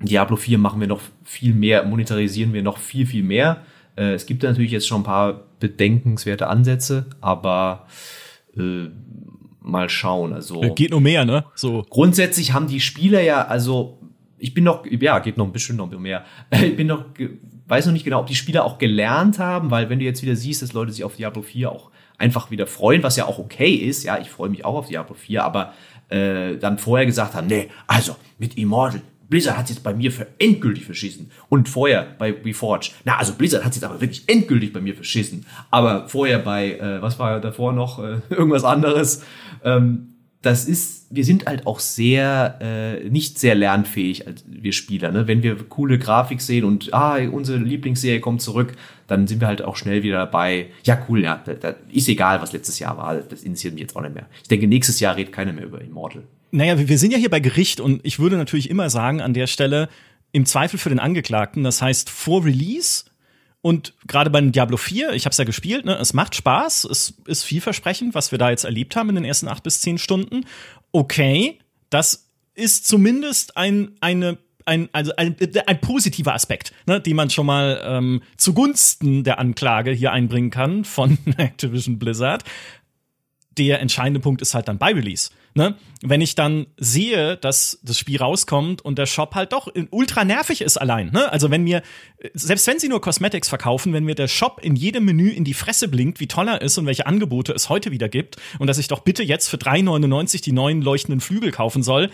Diablo 0.00 0.36
4 0.36 0.58
machen 0.58 0.80
wir 0.80 0.88
noch 0.88 1.00
viel 1.24 1.54
mehr, 1.54 1.84
monetarisieren 1.84 2.52
wir 2.52 2.62
noch 2.62 2.78
viel, 2.78 3.06
viel 3.06 3.22
mehr. 3.22 3.62
Äh, 3.96 4.14
es 4.14 4.26
gibt 4.26 4.42
natürlich 4.42 4.70
jetzt 4.70 4.88
schon 4.88 5.00
ein 5.00 5.04
paar 5.04 5.44
bedenkenswerte 5.58 6.46
Ansätze, 6.46 7.06
aber 7.20 7.86
äh, 8.56 8.88
mal 9.60 9.88
schauen. 9.88 10.32
Also 10.32 10.60
geht 10.74 10.90
nur 10.90 11.00
mehr, 11.00 11.24
ne? 11.24 11.44
So 11.54 11.84
grundsätzlich 11.88 12.52
haben 12.52 12.66
die 12.66 12.80
Spieler 12.80 13.20
ja, 13.20 13.46
also 13.46 13.98
ich 14.38 14.54
bin 14.54 14.64
noch, 14.64 14.86
ja, 14.86 15.18
geht 15.18 15.36
noch 15.36 15.44
ein 15.44 15.52
bisschen 15.52 15.76
noch 15.76 15.90
mehr. 15.90 16.24
Ich 16.50 16.76
bin 16.76 16.86
noch 16.86 17.04
weiß 17.70 17.86
noch 17.86 17.92
nicht 17.92 18.04
genau, 18.04 18.20
ob 18.20 18.26
die 18.26 18.34
Spieler 18.34 18.64
auch 18.64 18.78
gelernt 18.78 19.38
haben, 19.38 19.70
weil 19.70 19.88
wenn 19.88 20.00
du 20.00 20.04
jetzt 20.04 20.22
wieder 20.22 20.34
siehst, 20.34 20.60
dass 20.60 20.72
Leute 20.72 20.92
sich 20.92 21.04
auf 21.04 21.16
Diablo 21.16 21.40
4 21.40 21.70
auch 21.70 21.90
einfach 22.18 22.50
wieder 22.50 22.66
freuen, 22.66 23.02
was 23.04 23.16
ja 23.16 23.26
auch 23.26 23.38
okay 23.38 23.72
ist, 23.72 24.02
ja, 24.02 24.18
ich 24.18 24.28
freue 24.28 24.50
mich 24.50 24.64
auch 24.64 24.74
auf 24.74 24.88
Diablo 24.88 25.14
4, 25.14 25.44
aber 25.44 25.72
äh, 26.10 26.56
dann 26.56 26.78
vorher 26.78 27.06
gesagt 27.06 27.34
haben, 27.34 27.46
nee, 27.46 27.68
also 27.86 28.16
mit 28.38 28.56
Immortal, 28.58 29.00
Blizzard 29.30 29.56
hat 29.56 29.70
jetzt 29.70 29.84
bei 29.84 29.94
mir 29.94 30.10
für 30.10 30.26
endgültig 30.38 30.84
verschissen. 30.84 31.30
Und 31.48 31.68
vorher 31.68 32.14
bei 32.18 32.32
Reforge, 32.44 32.90
na, 33.04 33.16
also 33.16 33.32
Blizzard 33.34 33.64
hat 33.64 33.74
jetzt 33.74 33.84
aber 33.84 34.00
wirklich 34.00 34.24
endgültig 34.26 34.72
bei 34.72 34.80
mir 34.80 34.94
verschissen. 34.94 35.46
Aber 35.70 36.08
vorher 36.08 36.40
bei, 36.40 36.72
äh, 36.72 37.00
was 37.00 37.18
war 37.18 37.40
davor 37.40 37.72
noch, 37.72 38.00
äh, 38.00 38.18
irgendwas 38.30 38.64
anderes. 38.64 39.22
Ähm, 39.64 40.09
das 40.42 40.64
ist, 40.64 41.06
wir 41.10 41.24
sind 41.24 41.46
halt 41.46 41.66
auch 41.66 41.80
sehr, 41.80 42.58
äh, 42.62 43.08
nicht 43.10 43.38
sehr 43.38 43.54
lernfähig 43.54 44.26
als 44.26 44.42
wir 44.46 44.72
Spieler. 44.72 45.12
Ne? 45.12 45.26
Wenn 45.26 45.42
wir 45.42 45.56
coole 45.56 45.98
Grafik 45.98 46.40
sehen 46.40 46.64
und 46.64 46.94
ah, 46.94 47.18
unsere 47.30 47.58
Lieblingsserie 47.58 48.20
kommt 48.20 48.40
zurück, 48.40 48.72
dann 49.06 49.26
sind 49.26 49.40
wir 49.40 49.48
halt 49.48 49.60
auch 49.60 49.76
schnell 49.76 50.02
wieder 50.02 50.16
dabei. 50.16 50.68
Ja, 50.84 51.04
cool, 51.08 51.22
ja, 51.22 51.42
da, 51.44 51.52
da 51.52 51.74
ist 51.92 52.08
egal, 52.08 52.40
was 52.40 52.52
letztes 52.52 52.78
Jahr 52.78 52.96
war. 52.96 53.16
Das 53.16 53.42
interessiert 53.42 53.74
mich 53.74 53.82
jetzt 53.82 53.96
auch 53.96 54.00
nicht 54.00 54.14
mehr. 54.14 54.26
Ich 54.42 54.48
denke, 54.48 54.66
nächstes 54.66 54.98
Jahr 54.98 55.16
redet 55.16 55.32
keiner 55.32 55.52
mehr 55.52 55.64
über 55.64 55.80
Immortal. 55.82 56.22
Naja, 56.52 56.88
wir 56.88 56.98
sind 56.98 57.12
ja 57.12 57.18
hier 57.18 57.30
bei 57.30 57.40
Gericht 57.40 57.80
und 57.80 58.00
ich 58.02 58.18
würde 58.18 58.36
natürlich 58.36 58.70
immer 58.70 58.88
sagen, 58.88 59.20
an 59.20 59.34
der 59.34 59.46
Stelle, 59.46 59.88
im 60.32 60.46
Zweifel 60.46 60.78
für 60.78 60.88
den 60.88 61.00
Angeklagten, 61.00 61.64
das 61.64 61.82
heißt 61.82 62.08
vor 62.08 62.44
Release 62.44 63.04
und 63.62 63.94
gerade 64.06 64.30
bei 64.30 64.40
Diablo 64.40 64.76
4, 64.76 65.12
ich 65.12 65.26
habe 65.26 65.32
es 65.32 65.38
ja 65.38 65.44
gespielt, 65.44 65.84
ne, 65.84 65.96
es 65.96 66.14
macht 66.14 66.34
Spaß, 66.34 66.84
es 66.84 67.14
ist 67.26 67.44
vielversprechend, 67.44 68.14
was 68.14 68.32
wir 68.32 68.38
da 68.38 68.50
jetzt 68.50 68.64
erlebt 68.64 68.96
haben 68.96 69.10
in 69.10 69.16
den 69.16 69.24
ersten 69.24 69.48
acht 69.48 69.62
bis 69.62 69.80
zehn 69.80 69.98
Stunden. 69.98 70.46
Okay, 70.92 71.58
das 71.90 72.30
ist 72.54 72.86
zumindest 72.86 73.56
ein, 73.56 73.92
eine 74.00 74.38
ein, 74.66 74.88
also 74.92 75.12
ein, 75.16 75.36
ein 75.66 75.80
positiver 75.80 76.34
Aspekt, 76.34 76.72
ne, 76.86 77.00
den 77.00 77.16
man 77.16 77.30
schon 77.30 77.46
mal 77.46 77.80
ähm, 77.84 78.22
zugunsten 78.36 79.24
der 79.24 79.38
Anklage 79.38 79.90
hier 79.90 80.12
einbringen 80.12 80.50
kann 80.50 80.84
von 80.84 81.18
Activision 81.36 81.98
Blizzard. 81.98 82.44
Der 83.58 83.80
entscheidende 83.80 84.20
Punkt 84.20 84.42
ist 84.42 84.54
halt 84.54 84.68
dann 84.68 84.78
bei 84.78 84.92
Release. 84.92 85.30
Ne? 85.54 85.76
Wenn 86.02 86.20
ich 86.20 86.36
dann 86.36 86.66
sehe, 86.76 87.36
dass 87.36 87.80
das 87.82 87.98
Spiel 87.98 88.18
rauskommt 88.18 88.82
und 88.82 88.98
der 88.98 89.06
Shop 89.06 89.34
halt 89.34 89.52
doch 89.52 89.68
ultra 89.90 90.24
nervig 90.24 90.60
ist 90.60 90.76
allein. 90.76 91.10
Ne? 91.10 91.30
Also 91.30 91.50
wenn 91.50 91.64
mir, 91.64 91.82
selbst 92.34 92.66
wenn 92.68 92.78
sie 92.78 92.88
nur 92.88 93.00
Cosmetics 93.00 93.48
verkaufen, 93.48 93.92
wenn 93.92 94.04
mir 94.04 94.14
der 94.14 94.28
Shop 94.28 94.60
in 94.62 94.76
jedem 94.76 95.04
Menü 95.04 95.28
in 95.28 95.44
die 95.44 95.54
Fresse 95.54 95.88
blinkt, 95.88 96.20
wie 96.20 96.28
toll 96.28 96.48
er 96.48 96.62
ist 96.62 96.78
und 96.78 96.86
welche 96.86 97.06
Angebote 97.06 97.52
es 97.52 97.68
heute 97.68 97.90
wieder 97.90 98.08
gibt 98.08 98.36
und 98.58 98.68
dass 98.68 98.78
ich 98.78 98.86
doch 98.88 99.00
bitte 99.00 99.24
jetzt 99.24 99.48
für 99.48 99.56
3,99 99.56 100.42
die 100.42 100.52
neuen 100.52 100.82
leuchtenden 100.82 101.20
Flügel 101.20 101.50
kaufen 101.50 101.82
soll. 101.82 102.10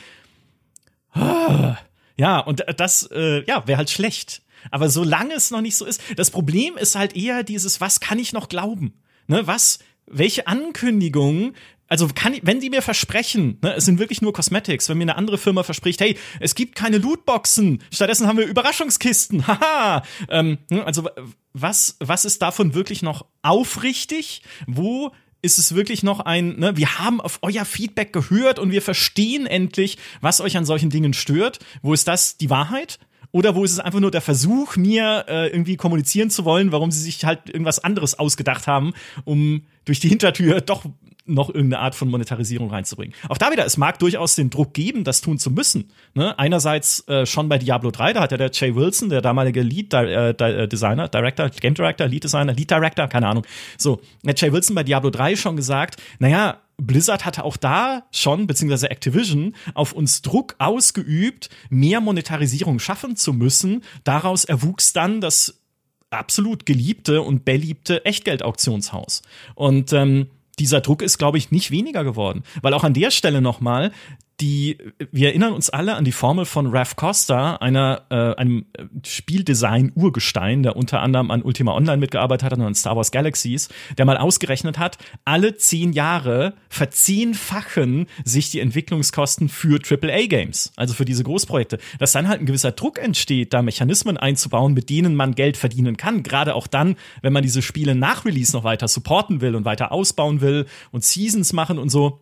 Ja, 2.19 2.41
und 2.41 2.65
das, 2.77 3.09
äh, 3.13 3.45
ja, 3.47 3.67
wäre 3.67 3.79
halt 3.79 3.91
schlecht. 3.91 4.43
Aber 4.71 4.89
solange 4.89 5.35
es 5.35 5.51
noch 5.51 5.61
nicht 5.61 5.77
so 5.77 5.85
ist, 5.85 6.01
das 6.17 6.31
Problem 6.31 6.77
ist 6.77 6.95
halt 6.95 7.15
eher 7.15 7.43
dieses, 7.43 7.81
was 7.81 8.01
kann 8.01 8.19
ich 8.19 8.33
noch 8.33 8.49
glauben? 8.49 8.95
Ne, 9.27 9.47
was 9.47 9.81
welche 10.07 10.47
Ankündigungen 10.47 11.57
also 11.89 12.09
kann, 12.15 12.37
wenn 12.43 12.61
die 12.61 12.71
mir 12.71 12.83
versprechen, 12.83 13.59
ne, 13.63 13.75
es 13.75 13.85
sind 13.85 13.99
wirklich 13.99 14.23
nur 14.23 14.33
Cosmetics, 14.33 14.89
wenn 14.89 14.99
mir 14.99 15.05
eine 15.05 15.17
andere 15.17 15.39
Firma 15.39 15.63
verspricht, 15.63 16.01
hey, 16.01 16.17
es 16.41 16.55
gibt 16.55 16.75
keine 16.75 16.99
Lootboxen, 16.99 17.83
stattdessen 17.93 18.27
haben 18.27 18.39
wir 18.39 18.47
Überraschungskisten, 18.47 19.47
haha. 19.47 20.03
Ähm, 20.29 20.59
ne, 20.71 20.85
also 20.85 21.09
was, 21.53 21.97
was 22.01 22.25
ist 22.25 22.43
davon 22.43 22.75
wirklich 22.75 23.03
noch 23.03 23.27
aufrichtig? 23.43 24.43
Wo 24.67 25.13
ist 25.43 25.59
es 25.59 25.75
wirklich 25.75 26.03
noch 26.03 26.21
ein, 26.21 26.59
ne, 26.59 26.77
wir 26.77 26.99
haben 26.99 27.21
auf 27.21 27.39
euer 27.43 27.65
Feedback 27.65 28.13
gehört 28.13 28.59
und 28.59 28.73
wir 28.73 28.83
verstehen 28.83 29.47
endlich, 29.47 29.97
was 30.21 30.41
euch 30.41 30.57
an 30.57 30.65
solchen 30.65 30.91
Dingen 30.91 31.15
stört. 31.15 31.61
Wo 31.83 31.93
ist 31.95 32.09
das 32.09 32.37
die 32.37 32.51
Wahrheit? 32.51 32.99
Oder 33.33 33.55
wo 33.55 33.65
ist 33.65 33.73
es 33.73 33.81
einfach 33.81 34.01
nur 34.01 34.11
der 34.11 34.23
Versuch, 34.23 34.77
mir 34.77 35.27
äh, 35.29 35.49
irgendwie 35.49 35.77
kommunizieren 35.77 36.31
zu 36.31 36.45
wollen, 36.45 36.73
warum 36.73 36.91
sie 36.91 37.03
sich 37.03 37.25
halt 37.25 37.49
irgendwas 37.51 37.83
anderes 37.83 38.19
ausgedacht 38.19 38.67
haben, 38.67 38.95
um 39.25 39.67
durch 39.85 40.01
die 40.01 40.09
Hintertür 40.09 40.61
doch 40.61 40.85
noch 41.27 41.49
irgendeine 41.49 41.81
Art 41.81 41.95
von 41.95 42.09
Monetarisierung 42.09 42.71
reinzubringen. 42.71 43.15
Auch 43.29 43.39
da 43.39 43.51
wieder, 43.51 43.65
es 43.65 43.77
mag 43.77 43.99
durchaus 43.99 44.35
den 44.35 44.51
Druck 44.51 44.75
geben, 44.75 45.05
das 45.05 45.21
tun 45.21 45.39
zu 45.39 45.51
müssen. 45.51 45.91
Ne? 46.15 46.39
Einerseits 46.39 47.07
äh, 47.09 47.27
schon 47.27 47.49
bei 47.49 47.59
Diablo 47.59 47.91
3, 47.91 48.13
da 48.13 48.21
hat 48.21 48.33
ja 48.33 48.39
der 48.39 48.51
Jay 48.53 48.75
Wilson, 48.75 49.09
der 49.09 49.23
damalige 49.23 49.63
Lead 49.63 49.93
äh, 49.95 50.31
äh, 50.31 50.69
Designer, 50.69 51.09
Director, 51.09 51.49
Game 51.49 51.75
Director, 51.75 52.07
Lead 52.07 52.25
Designer, 52.25 52.53
Lead 52.53 52.71
Director, 52.71 53.09
keine 53.09 53.29
Ahnung. 53.29 53.45
So, 53.77 54.01
der 54.23 54.35
Jay 54.35 54.53
Wilson 54.53 54.75
bei 54.75 54.85
Diablo 54.85 55.11
3 55.11 55.37
schon 55.37 55.57
gesagt, 55.57 56.01
naja, 56.19 56.61
Blizzard 56.79 57.25
hatte 57.25 57.45
auch 57.45 57.57
da 57.57 58.05
schon, 58.13 58.47
beziehungsweise 58.47 58.91
Activision, 58.91 59.55
auf 59.75 59.93
uns 59.93 60.23
Druck 60.23 60.57
ausgeübt, 60.59 61.49
mehr 61.71 62.01
Monetarisierung 62.01 62.79
schaffen 62.79 63.17
zu 63.17 63.33
müssen. 63.33 63.83
Daraus 64.05 64.45
erwuchs 64.45 64.93
dann 64.93 65.21
das 65.21 65.63
absolut 66.11 66.67
geliebte 66.67 67.23
und 67.23 67.45
beliebte 67.45 68.05
Echtgeld-Auktionshaus. 68.05 69.23
Und 69.55 69.93
ähm, 69.93 70.29
dieser 70.59 70.81
Druck 70.81 71.03
ist, 71.03 71.19
glaube 71.19 71.39
ich, 71.39 71.51
nicht 71.51 71.71
weniger 71.71 72.05
geworden. 72.05 72.43
Weil 72.63 72.75
auch 72.75 72.85
an 72.85 72.95
der 72.95 73.11
Stelle 73.11 73.41
nochmal, 73.41 73.93
die, 74.41 74.77
wir 75.13 75.29
erinnern 75.29 75.55
uns 75.55 75.71
alle 75.71 75.95
an 75.95 76.05
die 76.05 76.13
Formel 76.13 76.45
von 76.45 76.67
Ralph 76.67 76.97
Costa, 76.97 77.57
einer, 77.57 78.03
äh, 78.11 78.35
einem 78.35 78.67
Spieldesign-Urgestein, 79.05 80.63
der 80.63 80.77
unter 80.77 81.01
anderem 81.01 81.31
an 81.31 81.43
Ultima 81.43 81.75
Online 81.75 81.97
mitgearbeitet 81.97 82.45
hat 82.45 82.59
und 82.59 82.65
an 82.65 82.75
Star 82.75 82.97
Wars 82.97 83.11
Galaxies, 83.11 83.69
der 83.97 84.05
mal 84.05 84.19
ausgerechnet 84.19 84.79
hat, 84.79 84.99
alle 85.25 85.57
zehn 85.57 85.93
Jahre 85.93 86.55
verzehnfachen 86.69 88.07
sich 88.25 88.51
die 88.51 88.61
Entwicklungskosten 88.61 89.49
für 89.49 89.81
AAA-Games, 89.81 90.73
also 90.77 90.93
für 90.93 91.07
diese 91.07 91.25
Großprojekte. 91.25 91.79
Dass 91.99 92.13
dann 92.13 92.29
halt 92.29 92.41
ein 92.41 92.47
gewisser 92.47 92.73
Druck 92.73 92.99
entsteht, 92.99 93.55
da 93.55 93.63
Mechanismen 93.63 94.19
einzubauen, 94.19 94.75
mit 94.75 94.91
denen 94.91 95.15
man 95.15 95.35
Geld 95.35 95.57
verdienen 95.57 95.97
kann, 95.97 96.23
gerade 96.23 96.55
auch 96.55 96.67
dann, 96.67 96.97
wenn 97.23 97.33
man 97.33 97.43
diese 97.43 97.63
Spiele 97.63 97.95
nach 97.95 98.27
Release 98.27 98.55
noch 98.55 98.65
weiter 98.65 98.89
supporten 98.89 99.41
will 99.41 99.55
und 99.55 99.65
weiter 99.65 99.93
ausbauen 99.93 100.43
will 100.43 100.67
und 100.91 101.05
Seasons 101.05 101.55
machen 101.55 101.79
und 101.79 101.89
so 101.89 102.21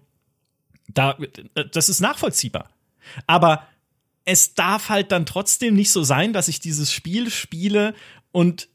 da, 0.88 1.16
das 1.72 1.88
ist 1.88 2.00
nachvollziehbar. 2.00 2.70
Aber 3.26 3.66
es 4.24 4.54
darf 4.54 4.88
halt 4.88 5.12
dann 5.12 5.26
trotzdem 5.26 5.74
nicht 5.74 5.90
so 5.90 6.02
sein, 6.02 6.32
dass 6.32 6.48
ich 6.48 6.60
dieses 6.60 6.92
Spiel 6.92 7.30
spiele 7.30 7.94
und 8.32 8.68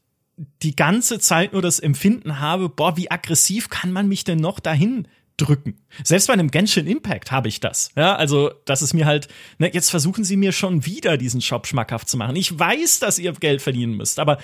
die 0.62 0.76
ganze 0.76 1.18
Zeit 1.18 1.52
nur 1.52 1.62
das 1.62 1.80
Empfinden 1.80 2.40
habe, 2.40 2.68
boah, 2.68 2.96
wie 2.96 3.10
aggressiv 3.10 3.68
kann 3.68 3.92
man 3.92 4.08
mich 4.08 4.24
denn 4.24 4.38
noch 4.38 4.60
dahin 4.60 5.06
drücken? 5.36 5.76
Selbst 6.02 6.28
bei 6.28 6.32
einem 6.32 6.50
Genshin 6.50 6.86
Impact 6.86 7.30
habe 7.30 7.48
ich 7.48 7.60
das. 7.60 7.90
Ja, 7.96 8.16
also, 8.16 8.50
das 8.64 8.82
ist 8.82 8.94
mir 8.94 9.06
halt, 9.06 9.28
ne, 9.58 9.70
jetzt 9.72 9.90
versuchen 9.90 10.24
sie 10.24 10.36
mir 10.36 10.52
schon 10.52 10.86
wieder 10.86 11.16
diesen 11.16 11.42
Shop 11.42 11.66
schmackhaft 11.66 12.08
zu 12.08 12.16
machen. 12.16 12.36
Ich 12.36 12.58
weiß, 12.58 13.00
dass 13.00 13.18
ihr 13.18 13.32
Geld 13.32 13.60
verdienen 13.60 13.96
müsst, 13.96 14.18
aber 14.18 14.38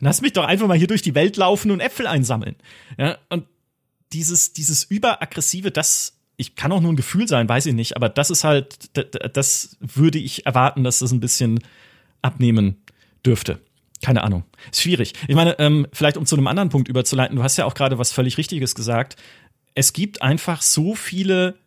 lass 0.00 0.20
mich 0.20 0.32
doch 0.32 0.44
einfach 0.44 0.66
mal 0.66 0.76
hier 0.76 0.88
durch 0.88 1.02
die 1.02 1.14
Welt 1.14 1.36
laufen 1.36 1.70
und 1.70 1.80
Äpfel 1.80 2.06
einsammeln. 2.06 2.56
Ja, 2.98 3.18
und 3.30 3.46
dieses, 4.12 4.52
dieses 4.52 4.84
überaggressive, 4.84 5.70
das 5.70 6.19
ich 6.40 6.56
kann 6.56 6.72
auch 6.72 6.80
nur 6.80 6.90
ein 6.90 6.96
Gefühl 6.96 7.28
sein, 7.28 7.48
weiß 7.48 7.66
ich 7.66 7.74
nicht, 7.74 7.96
aber 7.96 8.08
das 8.08 8.30
ist 8.30 8.44
halt, 8.44 8.90
das 9.36 9.76
würde 9.80 10.18
ich 10.18 10.46
erwarten, 10.46 10.84
dass 10.84 11.00
das 11.00 11.12
ein 11.12 11.20
bisschen 11.20 11.60
abnehmen 12.22 12.82
dürfte. 13.26 13.60
Keine 14.02 14.24
Ahnung. 14.24 14.44
Ist 14.72 14.80
schwierig. 14.80 15.12
Ich 15.28 15.34
meine, 15.34 15.58
ähm, 15.58 15.86
vielleicht 15.92 16.16
um 16.16 16.24
zu 16.24 16.36
einem 16.36 16.46
anderen 16.46 16.70
Punkt 16.70 16.88
überzuleiten, 16.88 17.36
du 17.36 17.42
hast 17.42 17.58
ja 17.58 17.66
auch 17.66 17.74
gerade 17.74 17.98
was 17.98 18.12
völlig 18.12 18.38
Richtiges 18.38 18.74
gesagt. 18.74 19.16
Es 19.74 19.92
gibt 19.92 20.22
einfach 20.22 20.62
so 20.62 20.94
viele 20.94 21.58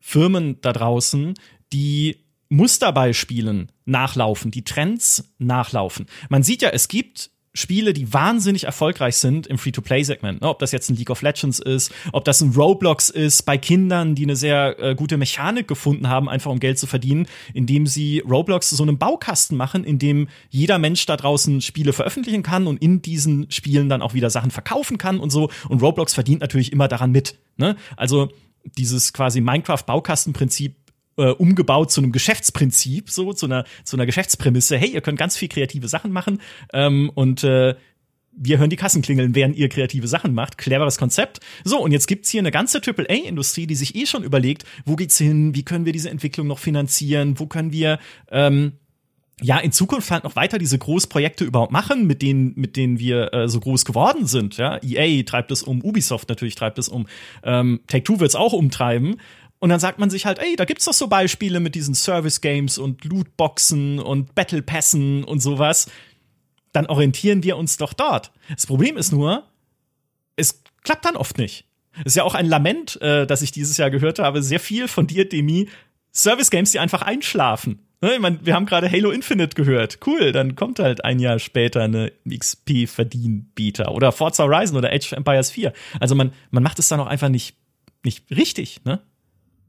Firmen 0.00 0.62
da 0.62 0.72
draußen, 0.72 1.34
die 1.74 2.24
Musterbeispielen 2.48 3.70
nachlaufen, 3.84 4.50
die 4.50 4.64
Trends 4.64 5.34
nachlaufen. 5.36 6.06
Man 6.30 6.42
sieht 6.42 6.62
ja, 6.62 6.70
es 6.70 6.88
gibt 6.88 7.30
Spiele, 7.56 7.92
die 7.92 8.12
wahnsinnig 8.12 8.64
erfolgreich 8.64 9.16
sind 9.16 9.46
im 9.46 9.58
Free-to-Play-Segment. 9.58 10.42
Ne? 10.42 10.48
Ob 10.48 10.58
das 10.58 10.72
jetzt 10.72 10.90
ein 10.90 10.96
League 10.96 11.10
of 11.10 11.22
Legends 11.22 11.58
ist, 11.58 11.92
ob 12.12 12.24
das 12.24 12.40
ein 12.40 12.52
Roblox 12.52 13.10
ist, 13.10 13.42
bei 13.42 13.58
Kindern, 13.58 14.14
die 14.14 14.24
eine 14.24 14.36
sehr 14.36 14.78
äh, 14.78 14.94
gute 14.94 15.16
Mechanik 15.16 15.66
gefunden 15.66 16.08
haben, 16.08 16.28
einfach 16.28 16.50
um 16.50 16.60
Geld 16.60 16.78
zu 16.78 16.86
verdienen, 16.86 17.26
indem 17.54 17.86
sie 17.86 18.20
Roblox 18.20 18.70
so 18.70 18.82
einen 18.82 18.98
Baukasten 18.98 19.56
machen, 19.56 19.84
in 19.84 19.98
dem 19.98 20.28
jeder 20.50 20.78
Mensch 20.78 21.06
da 21.06 21.16
draußen 21.16 21.60
Spiele 21.60 21.92
veröffentlichen 21.92 22.42
kann 22.42 22.66
und 22.66 22.82
in 22.82 23.02
diesen 23.02 23.50
Spielen 23.50 23.88
dann 23.88 24.02
auch 24.02 24.14
wieder 24.14 24.30
Sachen 24.30 24.50
verkaufen 24.50 24.98
kann 24.98 25.18
und 25.18 25.30
so. 25.30 25.50
Und 25.68 25.82
Roblox 25.82 26.14
verdient 26.14 26.40
natürlich 26.40 26.72
immer 26.72 26.88
daran 26.88 27.10
mit. 27.10 27.38
Ne? 27.56 27.76
Also 27.96 28.28
dieses 28.76 29.12
quasi 29.12 29.40
Minecraft-Baukastenprinzip 29.40 30.74
äh, 31.16 31.30
umgebaut 31.30 31.90
zu 31.90 32.00
einem 32.00 32.12
Geschäftsprinzip, 32.12 33.10
so 33.10 33.32
zu 33.32 33.46
einer 33.46 33.64
zu 33.84 33.96
einer 33.96 34.06
Geschäftsprämisse. 34.06 34.76
Hey, 34.76 34.90
ihr 34.90 35.00
könnt 35.00 35.18
ganz 35.18 35.36
viel 35.36 35.48
kreative 35.48 35.88
Sachen 35.88 36.12
machen 36.12 36.40
ähm, 36.72 37.10
und 37.14 37.44
äh, 37.44 37.74
wir 38.36 38.58
hören 38.58 38.70
die 38.70 38.76
Kassen 38.76 39.02
klingeln, 39.02 39.34
während 39.34 39.56
ihr 39.56 39.68
kreative 39.68 40.06
Sachen 40.08 40.34
macht. 40.34 40.58
Cleveres 40.58 40.98
Konzept. 40.98 41.40
So, 41.64 41.82
und 41.82 41.92
jetzt 41.92 42.06
gibt's 42.06 42.28
hier 42.28 42.40
eine 42.40 42.50
ganze 42.50 42.80
AAA-Industrie, 42.84 43.66
die 43.66 43.74
sich 43.74 43.94
eh 43.94 44.04
schon 44.04 44.22
überlegt, 44.22 44.64
wo 44.84 44.94
geht's 44.94 45.16
hin, 45.16 45.54
wie 45.54 45.64
können 45.64 45.86
wir 45.86 45.94
diese 45.94 46.10
Entwicklung 46.10 46.46
noch 46.46 46.58
finanzieren, 46.58 47.38
wo 47.38 47.46
können 47.46 47.72
wir 47.72 47.98
ähm, 48.30 48.72
ja, 49.42 49.58
in 49.58 49.72
Zukunft 49.72 50.10
halt 50.10 50.24
noch 50.24 50.36
weiter 50.36 50.58
diese 50.58 50.78
Großprojekte 50.78 51.44
überhaupt 51.44 51.72
machen, 51.72 52.06
mit 52.06 52.22
denen, 52.22 52.54
mit 52.56 52.76
denen 52.76 52.98
wir 52.98 53.34
äh, 53.34 53.48
so 53.48 53.60
groß 53.60 53.84
geworden 53.84 54.26
sind. 54.26 54.56
Ja, 54.56 54.78
EA 54.82 55.22
treibt 55.24 55.50
es 55.50 55.62
um, 55.62 55.82
Ubisoft 55.82 56.28
natürlich 56.28 56.54
treibt 56.54 56.78
es 56.78 56.88
um, 56.88 57.06
ähm, 57.42 57.80
Take 57.86 58.04
Two 58.04 58.20
wird's 58.20 58.34
auch 58.34 58.54
umtreiben. 58.54 59.16
Und 59.66 59.70
dann 59.70 59.80
sagt 59.80 59.98
man 59.98 60.10
sich 60.10 60.26
halt, 60.26 60.38
ey, 60.38 60.54
da 60.54 60.64
gibt's 60.64 60.84
doch 60.84 60.92
so 60.92 61.08
Beispiele 61.08 61.58
mit 61.58 61.74
diesen 61.74 61.96
Service 61.96 62.40
Games 62.40 62.78
und 62.78 63.04
Lootboxen 63.04 63.98
und 63.98 64.32
Battle 64.36 64.62
Passen 64.62 65.24
und 65.24 65.40
sowas. 65.40 65.90
Dann 66.70 66.86
orientieren 66.86 67.42
wir 67.42 67.56
uns 67.56 67.76
doch 67.76 67.92
dort. 67.92 68.30
Das 68.48 68.68
Problem 68.68 68.96
ist 68.96 69.10
nur, 69.10 69.42
es 70.36 70.62
klappt 70.84 71.04
dann 71.04 71.16
oft 71.16 71.36
nicht. 71.36 71.64
Ist 72.04 72.14
ja 72.14 72.22
auch 72.22 72.36
ein 72.36 72.46
Lament, 72.46 73.02
äh, 73.02 73.26
das 73.26 73.42
ich 73.42 73.50
dieses 73.50 73.76
Jahr 73.76 73.90
gehört 73.90 74.20
habe, 74.20 74.40
sehr 74.40 74.60
viel 74.60 74.86
von 74.86 75.08
dir, 75.08 75.28
Demi. 75.28 75.68
Service 76.14 76.50
Games, 76.52 76.70
die 76.70 76.78
einfach 76.78 77.02
einschlafen. 77.02 77.80
Ne, 78.00 78.14
ich 78.14 78.20
meine, 78.20 78.38
wir 78.46 78.54
haben 78.54 78.66
gerade 78.66 78.88
Halo 78.88 79.10
Infinite 79.10 79.56
gehört. 79.56 79.98
Cool, 80.06 80.30
dann 80.30 80.54
kommt 80.54 80.78
halt 80.78 81.04
ein 81.04 81.18
Jahr 81.18 81.40
später 81.40 81.82
eine 81.82 82.12
XP-Verdienbieter 82.24 83.90
oder 83.90 84.12
Forza 84.12 84.44
Horizon 84.44 84.76
oder 84.76 84.92
Age 84.92 85.06
of 85.06 85.18
Empires 85.18 85.50
4. 85.50 85.72
Also 85.98 86.14
man, 86.14 86.32
man 86.52 86.62
macht 86.62 86.78
es 86.78 86.86
dann 86.86 87.00
auch 87.00 87.08
einfach 87.08 87.30
nicht, 87.30 87.56
nicht 88.04 88.30
richtig, 88.30 88.84
ne? 88.84 89.02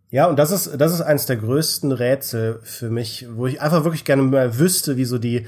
Ja, 0.10 0.28
und 0.28 0.40
das 0.40 0.52
ist, 0.52 0.80
das 0.80 0.94
ist 0.94 1.02
eines 1.02 1.26
der 1.26 1.36
größten 1.36 1.92
Rätsel 1.92 2.60
für 2.64 2.90
mich, 2.90 3.28
wo 3.36 3.46
ich 3.46 3.62
einfach 3.62 3.84
wirklich 3.84 4.06
gerne 4.06 4.22
mal 4.22 4.58
wüsste, 4.58 4.96
wie 4.96 5.04
so 5.04 5.18
die, 5.18 5.46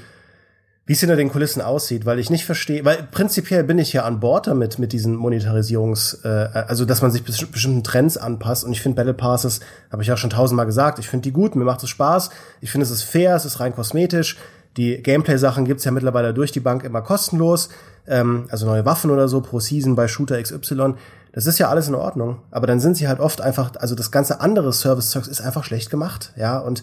wie 0.84 0.92
es 0.92 1.00
hinter 1.00 1.16
den 1.16 1.30
Kulissen 1.30 1.62
aussieht, 1.62 2.04
weil 2.04 2.18
ich 2.18 2.28
nicht 2.28 2.44
verstehe, 2.44 2.84
weil 2.84 3.08
prinzipiell 3.10 3.64
bin 3.64 3.78
ich 3.78 3.94
ja 3.94 4.04
an 4.04 4.20
Bord 4.20 4.48
damit, 4.48 4.78
mit 4.78 4.92
diesen 4.92 5.16
Monetarisierungs, 5.16 6.20
äh, 6.24 6.28
also 6.28 6.84
dass 6.84 7.00
man 7.00 7.10
sich 7.10 7.22
bestimmten 7.24 7.84
Trends 7.84 8.18
anpasst. 8.18 8.64
Und 8.64 8.72
ich 8.72 8.82
finde 8.82 8.96
Battle 8.96 9.14
Passes, 9.14 9.60
habe 9.90 10.02
ich 10.02 10.08
ja 10.08 10.18
schon 10.18 10.30
tausendmal 10.30 10.66
gesagt, 10.66 10.98
ich 10.98 11.08
finde 11.08 11.22
die 11.22 11.32
gut, 11.32 11.56
mir 11.56 11.64
macht 11.64 11.82
es 11.82 11.88
Spaß, 11.88 12.28
ich 12.60 12.70
finde 12.70 12.84
es 12.84 12.90
ist 12.90 13.02
fair, 13.02 13.34
es 13.36 13.46
ist 13.46 13.60
rein 13.60 13.74
kosmetisch, 13.74 14.36
die 14.76 15.02
Gameplay-Sachen 15.02 15.64
gibt's 15.64 15.84
ja 15.84 15.90
mittlerweile 15.90 16.34
durch 16.34 16.52
die 16.52 16.60
Bank 16.60 16.84
immer 16.84 17.00
kostenlos, 17.00 17.70
ähm, 18.06 18.46
also 18.50 18.66
neue 18.66 18.84
Waffen 18.84 19.10
oder 19.10 19.26
so 19.26 19.40
pro 19.40 19.58
Season 19.58 19.94
bei 19.94 20.06
Shooter 20.06 20.40
XY. 20.42 20.94
Das 21.32 21.46
ist 21.46 21.58
ja 21.58 21.68
alles 21.68 21.88
in 21.88 21.94
Ordnung, 21.94 22.42
aber 22.50 22.66
dann 22.66 22.80
sind 22.80 22.96
sie 22.96 23.06
halt 23.06 23.20
oft 23.20 23.40
einfach, 23.40 23.72
also 23.78 23.94
das 23.94 24.10
ganze 24.10 24.40
andere 24.40 24.72
Service-Zeugs 24.72 25.28
ist 25.28 25.40
einfach 25.40 25.64
schlecht 25.64 25.90
gemacht, 25.90 26.32
ja, 26.36 26.58
und 26.58 26.82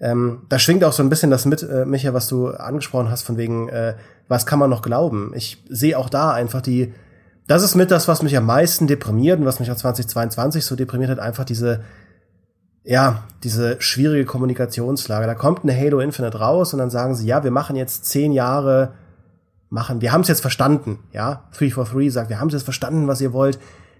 ähm, 0.00 0.42
da 0.48 0.58
schwingt 0.58 0.84
auch 0.84 0.92
so 0.92 1.02
ein 1.02 1.08
bisschen 1.08 1.30
das 1.30 1.46
mit, 1.46 1.62
äh, 1.62 1.86
Micha, 1.86 2.12
was 2.12 2.28
du 2.28 2.48
angesprochen 2.48 3.10
hast, 3.10 3.22
von 3.22 3.36
wegen, 3.36 3.68
äh, 3.68 3.94
was 4.28 4.44
kann 4.44 4.58
man 4.58 4.68
noch 4.68 4.82
glauben? 4.82 5.32
Ich 5.34 5.64
sehe 5.68 5.98
auch 5.98 6.10
da 6.10 6.32
einfach 6.32 6.60
die, 6.60 6.92
das 7.46 7.62
ist 7.62 7.76
mit 7.76 7.90
das, 7.90 8.08
was 8.08 8.22
mich 8.22 8.36
am 8.36 8.44
meisten 8.44 8.86
deprimiert 8.86 9.38
und 9.38 9.46
was 9.46 9.60
mich 9.60 9.70
auch 9.70 9.76
2022 9.76 10.64
so 10.64 10.76
deprimiert 10.76 11.10
hat, 11.10 11.18
einfach 11.18 11.44
diese, 11.44 11.82
ja, 12.84 13.24
diese 13.42 13.80
schwierige 13.80 14.24
Kommunikationslage. 14.26 15.26
Da 15.26 15.34
kommt 15.34 15.62
eine 15.62 15.76
Halo 15.76 16.00
Infinite 16.00 16.38
raus 16.38 16.72
und 16.72 16.80
dann 16.80 16.90
sagen 16.90 17.14
sie, 17.14 17.26
ja, 17.26 17.44
wir 17.44 17.50
machen 17.50 17.76
jetzt 17.76 18.04
zehn 18.06 18.32
Jahre 18.32 18.92
machen. 19.68 20.00
Wir 20.00 20.12
haben 20.12 20.20
es 20.20 20.28
jetzt 20.28 20.40
verstanden, 20.40 20.98
ja. 21.12 21.44
343 21.52 22.12
sagt, 22.12 22.30
wir 22.30 22.40
haben 22.40 22.48
es 22.48 22.54
jetzt 22.54 22.62
verstanden, 22.62 23.08
was 23.08 23.20
ihr 23.20 23.32
wollt. 23.32 23.58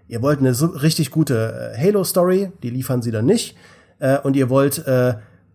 Ihr 0.08 0.22
wollt 0.22 0.38
eine 0.38 0.54
so 0.54 0.66
richtig 0.66 1.10
gute 1.10 1.72
äh, 1.74 1.78
Halo-Story, 1.78 2.52
die 2.62 2.70
liefern 2.70 3.02
sie 3.02 3.10
dann 3.10 3.26
nicht. 3.26 3.56
Äh, 3.98 4.18
und 4.18 4.36
ihr 4.36 4.48
wollt, 4.48 4.86
äh, 4.86 5.14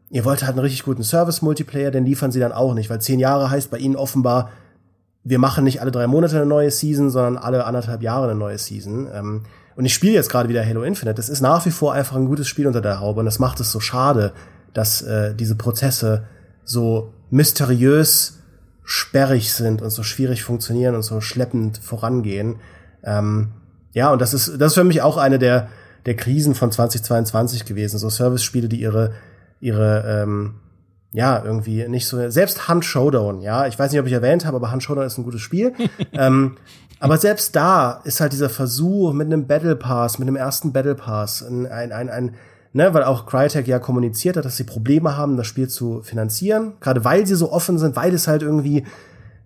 ihr 0.09 0.25
wollt 0.25 0.41
halt 0.41 0.51
einen 0.51 0.59
richtig 0.59 0.83
guten 0.83 1.03
Service-Multiplayer, 1.03 1.91
den 1.91 2.05
liefern 2.05 2.31
sie 2.31 2.39
dann 2.39 2.51
auch 2.51 2.73
nicht, 2.73 2.89
weil 2.89 2.99
zehn 2.99 3.19
Jahre 3.19 3.49
heißt 3.49 3.71
bei 3.71 3.77
ihnen 3.77 3.95
offenbar, 3.95 4.51
wir 5.23 5.39
machen 5.39 5.63
nicht 5.63 5.81
alle 5.81 5.91
drei 5.91 6.07
Monate 6.07 6.35
eine 6.35 6.45
neue 6.45 6.71
Season, 6.71 7.09
sondern 7.09 7.37
alle 7.37 7.65
anderthalb 7.65 8.01
Jahre 8.01 8.25
eine 8.25 8.35
neue 8.35 8.57
Season. 8.57 9.07
Ähm, 9.13 9.43
und 9.75 9.85
ich 9.85 9.93
spiele 9.93 10.13
jetzt 10.13 10.29
gerade 10.29 10.49
wieder 10.49 10.65
Halo 10.65 10.83
Infinite, 10.83 11.15
das 11.15 11.29
ist 11.29 11.41
nach 11.41 11.65
wie 11.65 11.71
vor 11.71 11.93
einfach 11.93 12.17
ein 12.17 12.25
gutes 12.25 12.47
Spiel 12.47 12.67
unter 12.67 12.81
der 12.81 12.99
Haube 12.99 13.21
und 13.21 13.25
das 13.25 13.39
macht 13.39 13.59
es 13.61 13.71
so 13.71 13.79
schade, 13.79 14.33
dass 14.73 15.01
äh, 15.01 15.33
diese 15.33 15.55
Prozesse 15.55 16.25
so 16.65 17.13
mysteriös 17.29 18.40
sperrig 18.83 19.53
sind 19.53 19.81
und 19.81 19.89
so 19.89 20.03
schwierig 20.03 20.43
funktionieren 20.43 20.95
und 20.95 21.03
so 21.03 21.21
schleppend 21.21 21.77
vorangehen. 21.77 22.57
Ähm, 23.03 23.49
ja, 23.93 24.11
und 24.11 24.21
das 24.21 24.33
ist, 24.33 24.59
das 24.59 24.71
ist 24.71 24.75
für 24.75 24.83
mich 24.83 25.01
auch 25.01 25.17
eine 25.17 25.39
der, 25.39 25.69
der 26.05 26.15
Krisen 26.15 26.55
von 26.55 26.71
2022 26.71 27.65
gewesen. 27.65 27.97
So 27.97 28.09
Service-Spiele, 28.09 28.69
die 28.69 28.81
ihre, 28.81 29.13
ihre, 29.59 30.23
ähm, 30.23 30.55
ja, 31.11 31.43
irgendwie 31.43 31.87
nicht 31.87 32.07
so, 32.07 32.29
selbst 32.29 32.69
Hunt 32.69 32.85
Showdown, 32.85 33.41
ja, 33.41 33.67
ich 33.67 33.77
weiß 33.77 33.91
nicht, 33.91 33.99
ob 33.99 34.07
ich 34.07 34.13
erwähnt 34.13 34.45
habe, 34.45 34.57
aber 34.57 34.71
Hunt 34.71 34.83
Showdown 34.83 35.05
ist 35.05 35.17
ein 35.17 35.23
gutes 35.23 35.41
Spiel. 35.41 35.73
ähm, 36.13 36.57
aber 36.99 37.17
selbst 37.17 37.55
da 37.55 38.01
ist 38.03 38.21
halt 38.21 38.31
dieser 38.31 38.49
Versuch 38.49 39.11
mit 39.13 39.25
einem 39.25 39.47
Battle 39.47 39.75
Pass, 39.75 40.19
mit 40.19 40.27
einem 40.27 40.37
ersten 40.37 40.71
Battle 40.71 40.95
Pass, 40.95 41.41
ein, 41.41 41.65
ein, 41.65 41.91
ein, 41.91 42.09
ein 42.09 42.35
ne, 42.73 42.93
weil 42.93 43.03
auch 43.03 43.25
Crytek 43.25 43.67
ja 43.67 43.79
kommuniziert 43.79 44.37
hat, 44.37 44.45
dass 44.45 44.57
sie 44.57 44.63
Probleme 44.63 45.17
haben, 45.17 45.37
das 45.37 45.47
Spiel 45.47 45.67
zu 45.67 46.01
finanzieren, 46.01 46.73
gerade 46.79 47.03
weil 47.03 47.25
sie 47.25 47.35
so 47.35 47.51
offen 47.51 47.77
sind, 47.77 47.95
weil 47.95 48.13
es 48.13 48.27
halt 48.27 48.41
irgendwie 48.41 48.85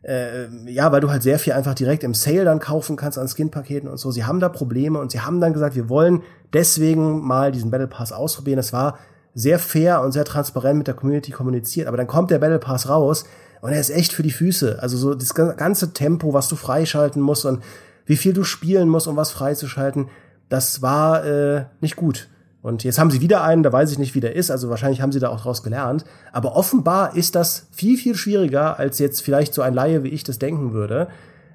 äh, 0.05 0.47
ja, 0.67 0.91
weil 0.91 1.01
du 1.01 1.09
halt 1.09 1.23
sehr 1.23 1.39
viel 1.39 1.53
einfach 1.53 1.73
direkt 1.73 2.03
im 2.03 2.13
Sale 2.13 2.45
dann 2.45 2.59
kaufen 2.59 2.95
kannst 2.95 3.17
an 3.17 3.27
Skin-Paketen 3.27 3.89
und 3.89 3.97
so. 3.97 4.11
Sie 4.11 4.23
haben 4.23 4.39
da 4.39 4.49
Probleme 4.49 4.99
und 4.99 5.11
sie 5.11 5.21
haben 5.21 5.41
dann 5.41 5.53
gesagt, 5.53 5.75
wir 5.75 5.89
wollen 5.89 6.21
deswegen 6.53 7.21
mal 7.25 7.51
diesen 7.51 7.71
Battle 7.71 7.87
Pass 7.87 8.11
ausprobieren. 8.11 8.59
Es 8.59 8.71
war 8.71 8.99
sehr 9.33 9.57
fair 9.57 10.01
und 10.01 10.11
sehr 10.11 10.23
transparent 10.23 10.77
mit 10.77 10.87
der 10.87 10.93
Community 10.93 11.31
kommuniziert, 11.31 11.87
aber 11.87 11.97
dann 11.97 12.07
kommt 12.07 12.29
der 12.29 12.39
Battle 12.39 12.59
Pass 12.59 12.87
raus 12.87 13.25
und 13.61 13.71
er 13.71 13.79
ist 13.79 13.89
echt 13.89 14.13
für 14.13 14.21
die 14.21 14.31
Füße. 14.31 14.77
Also 14.79 14.95
so 14.95 15.15
das 15.15 15.33
ganze 15.33 15.91
Tempo, 15.93 16.33
was 16.33 16.47
du 16.47 16.55
freischalten 16.55 17.21
musst 17.21 17.45
und 17.45 17.63
wie 18.05 18.15
viel 18.15 18.33
du 18.33 18.43
spielen 18.43 18.87
musst, 18.87 19.07
um 19.07 19.15
was 19.15 19.31
freizuschalten, 19.31 20.09
das 20.49 20.83
war 20.83 21.25
äh, 21.25 21.65
nicht 21.81 21.95
gut. 21.95 22.27
Und 22.65 22.83
jetzt 22.83 22.97
haben 22.97 23.11
sie 23.11 23.21
wieder 23.21 23.43
einen, 23.43 23.61
da 23.61 23.71
weiß 23.71 23.91
ich 23.91 23.99
nicht, 23.99 24.15
wie 24.15 24.21
der 24.21 24.35
ist, 24.35 24.49
also 24.49 24.71
wahrscheinlich 24.71 24.99
haben 24.99 25.11
sie 25.11 25.19
da 25.19 25.29
auch 25.29 25.39
draus 25.39 25.61
gelernt. 25.61 26.03
Aber 26.31 26.55
offenbar 26.55 27.15
ist 27.15 27.35
das 27.35 27.67
viel, 27.69 27.95
viel 27.95 28.15
schwieriger, 28.15 28.79
als 28.79 28.97
jetzt 28.97 29.21
vielleicht 29.21 29.53
so 29.53 29.61
ein 29.61 29.75
Laie 29.75 30.03
wie 30.03 30.07
ich 30.07 30.23
das 30.23 30.39
denken 30.39 30.73
würde, 30.73 31.07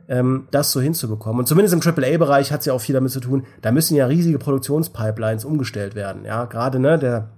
ähm, 0.07 0.47
das 0.53 0.71
so 0.71 0.81
hinzubekommen. 0.81 1.41
Und 1.41 1.47
zumindest 1.47 1.75
im 1.75 1.81
AAA-Bereich 1.81 2.53
hat 2.53 2.61
es 2.61 2.67
ja 2.67 2.75
auch 2.75 2.81
viel 2.81 2.93
damit 2.93 3.11
zu 3.11 3.19
tun, 3.19 3.45
da 3.61 3.73
müssen 3.73 3.97
ja 3.97 4.07
riesige 4.07 4.39
Produktionspipelines 4.39 5.45
umgestellt 5.45 5.97
werden. 5.97 6.25
Ja, 6.25 6.45
gerade, 6.45 6.79
ne, 6.79 6.97
der, 6.97 7.31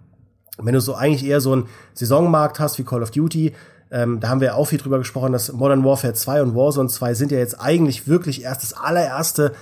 wenn 0.58 0.74
du 0.74 0.80
so 0.82 0.94
eigentlich 0.94 1.24
eher 1.24 1.40
so 1.40 1.54
einen 1.54 1.66
Saisonmarkt 1.94 2.60
hast 2.60 2.78
wie 2.78 2.84
Call 2.84 3.02
of 3.02 3.10
Duty, 3.10 3.54
ähm, 3.90 4.20
da 4.20 4.28
haben 4.28 4.42
wir 4.42 4.54
auch 4.54 4.66
viel 4.66 4.80
drüber 4.80 4.98
gesprochen, 4.98 5.32
dass 5.32 5.50
Modern 5.50 5.82
Warfare 5.82 6.12
2 6.12 6.42
und 6.42 6.54
Warzone 6.54 6.90
2 6.90 7.14
sind 7.14 7.32
ja 7.32 7.38
jetzt 7.38 7.58
eigentlich 7.58 8.06
wirklich 8.06 8.42
erst 8.42 8.64
das 8.64 8.74
allererste 8.74 9.52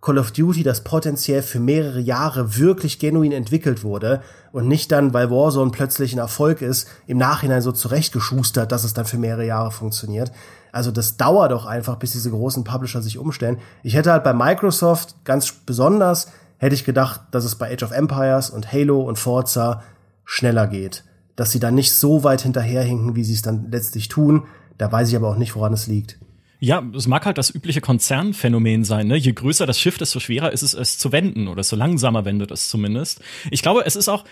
Call 0.00 0.18
of 0.18 0.30
Duty, 0.30 0.62
das 0.62 0.84
potenziell 0.84 1.42
für 1.42 1.58
mehrere 1.58 1.98
Jahre 1.98 2.56
wirklich 2.56 2.98
genuin 3.00 3.32
entwickelt 3.32 3.82
wurde 3.82 4.22
und 4.52 4.68
nicht 4.68 4.92
dann, 4.92 5.12
weil 5.12 5.30
Warzone 5.30 5.72
plötzlich 5.72 6.12
ein 6.12 6.20
Erfolg 6.20 6.62
ist, 6.62 6.88
im 7.06 7.18
Nachhinein 7.18 7.62
so 7.62 7.72
zurechtgeschustert, 7.72 8.70
dass 8.70 8.84
es 8.84 8.94
dann 8.94 9.06
für 9.06 9.18
mehrere 9.18 9.44
Jahre 9.44 9.72
funktioniert. 9.72 10.30
Also 10.70 10.92
das 10.92 11.16
dauert 11.16 11.50
doch 11.50 11.66
einfach, 11.66 11.96
bis 11.96 12.12
diese 12.12 12.30
großen 12.30 12.62
Publisher 12.62 13.02
sich 13.02 13.18
umstellen. 13.18 13.58
Ich 13.82 13.94
hätte 13.94 14.12
halt 14.12 14.22
bei 14.22 14.32
Microsoft 14.32 15.16
ganz 15.24 15.50
besonders, 15.50 16.28
hätte 16.58 16.74
ich 16.74 16.84
gedacht, 16.84 17.22
dass 17.32 17.44
es 17.44 17.56
bei 17.56 17.72
Age 17.72 17.82
of 17.82 17.90
Empires 17.90 18.50
und 18.50 18.72
Halo 18.72 19.00
und 19.00 19.18
Forza 19.18 19.82
schneller 20.24 20.68
geht. 20.68 21.04
Dass 21.34 21.50
sie 21.50 21.60
dann 21.60 21.74
nicht 21.74 21.92
so 21.92 22.22
weit 22.22 22.42
hinterherhinken, 22.42 23.16
wie 23.16 23.24
sie 23.24 23.34
es 23.34 23.42
dann 23.42 23.70
letztlich 23.70 24.08
tun. 24.08 24.44
Da 24.76 24.92
weiß 24.92 25.08
ich 25.08 25.16
aber 25.16 25.28
auch 25.28 25.36
nicht, 25.36 25.56
woran 25.56 25.72
es 25.72 25.86
liegt. 25.86 26.18
Ja, 26.60 26.82
es 26.94 27.06
mag 27.06 27.24
halt 27.24 27.38
das 27.38 27.54
übliche 27.54 27.80
Konzernphänomen 27.80 28.84
sein. 28.84 29.06
Ne? 29.06 29.16
Je 29.16 29.32
größer 29.32 29.66
das 29.66 29.78
Schiff, 29.78 29.98
desto 29.98 30.18
schwerer 30.18 30.52
ist 30.52 30.62
es, 30.62 30.74
es 30.74 30.98
zu 30.98 31.12
wenden 31.12 31.46
oder 31.48 31.62
so 31.62 31.76
langsamer 31.76 32.24
wendet 32.24 32.50
es 32.50 32.68
zumindest. 32.68 33.20
Ich 33.50 33.62
glaube, 33.62 33.84
es 33.86 33.94
ist 33.94 34.08
auch, 34.08 34.24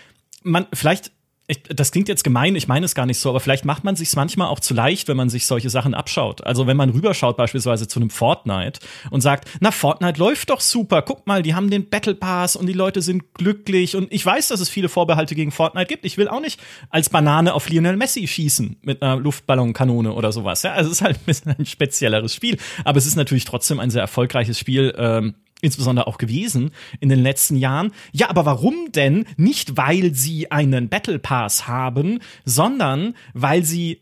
man, 0.43 0.67
vielleicht 0.73 1.11
ich, 1.49 1.63
das 1.63 1.93
klingt 1.93 2.09
jetzt 2.09 2.25
gemein, 2.25 2.57
ich 2.57 2.67
meine 2.67 2.85
es 2.85 2.93
gar 2.93 3.05
nicht 3.05 3.19
so, 3.19 3.29
aber 3.29 3.39
vielleicht 3.39 3.63
macht 3.63 3.85
man 3.85 3.95
sich 3.95 4.13
manchmal 4.17 4.49
auch 4.49 4.59
zu 4.59 4.73
leicht, 4.73 5.07
wenn 5.07 5.15
man 5.15 5.29
sich 5.29 5.45
solche 5.45 5.69
Sachen 5.69 5.93
abschaut. 5.93 6.45
Also 6.45 6.67
wenn 6.67 6.75
man 6.75 6.89
rüberschaut 6.89 7.37
beispielsweise 7.37 7.87
zu 7.87 7.99
einem 7.99 8.09
Fortnite 8.09 8.81
und 9.11 9.21
sagt, 9.21 9.49
na 9.61 9.71
Fortnite 9.71 10.19
läuft 10.19 10.49
doch 10.49 10.59
super, 10.59 11.01
guck 11.01 11.25
mal, 11.25 11.43
die 11.43 11.55
haben 11.55 11.69
den 11.69 11.89
Battle 11.89 12.15
Pass 12.15 12.57
und 12.57 12.65
die 12.67 12.73
Leute 12.73 13.01
sind 13.01 13.33
glücklich 13.33 13.95
und 13.95 14.11
ich 14.11 14.25
weiß, 14.25 14.49
dass 14.49 14.59
es 14.59 14.67
viele 14.67 14.89
Vorbehalte 14.89 15.35
gegen 15.35 15.51
Fortnite 15.51 15.87
gibt. 15.87 16.03
Ich 16.03 16.17
will 16.17 16.27
auch 16.27 16.41
nicht 16.41 16.59
als 16.89 17.07
Banane 17.07 17.53
auf 17.53 17.69
Lionel 17.69 17.95
Messi 17.95 18.27
schießen 18.27 18.77
mit 18.81 19.01
einer 19.01 19.15
Luftballonkanone 19.15 20.11
oder 20.11 20.33
sowas. 20.33 20.63
Ja, 20.63 20.73
also 20.73 20.91
es 20.91 20.97
ist 20.97 21.01
halt 21.01 21.15
ein 21.15 21.25
bisschen 21.25 21.55
ein 21.57 21.65
spezielleres 21.65 22.35
Spiel, 22.35 22.57
aber 22.83 22.97
es 22.97 23.05
ist 23.05 23.15
natürlich 23.15 23.45
trotzdem 23.45 23.79
ein 23.79 23.89
sehr 23.89 24.01
erfolgreiches 24.01 24.59
Spiel. 24.59 24.93
Ähm, 24.97 25.35
insbesondere 25.61 26.07
auch 26.07 26.17
gewesen 26.17 26.71
in 26.99 27.09
den 27.09 27.21
letzten 27.21 27.55
Jahren. 27.55 27.91
Ja, 28.11 28.29
aber 28.29 28.45
warum 28.45 28.91
denn? 28.91 29.25
Nicht, 29.37 29.77
weil 29.77 30.13
sie 30.13 30.51
einen 30.51 30.89
Battle 30.89 31.19
Pass 31.19 31.67
haben, 31.67 32.19
sondern 32.45 33.15
weil 33.33 33.63
sie 33.63 34.01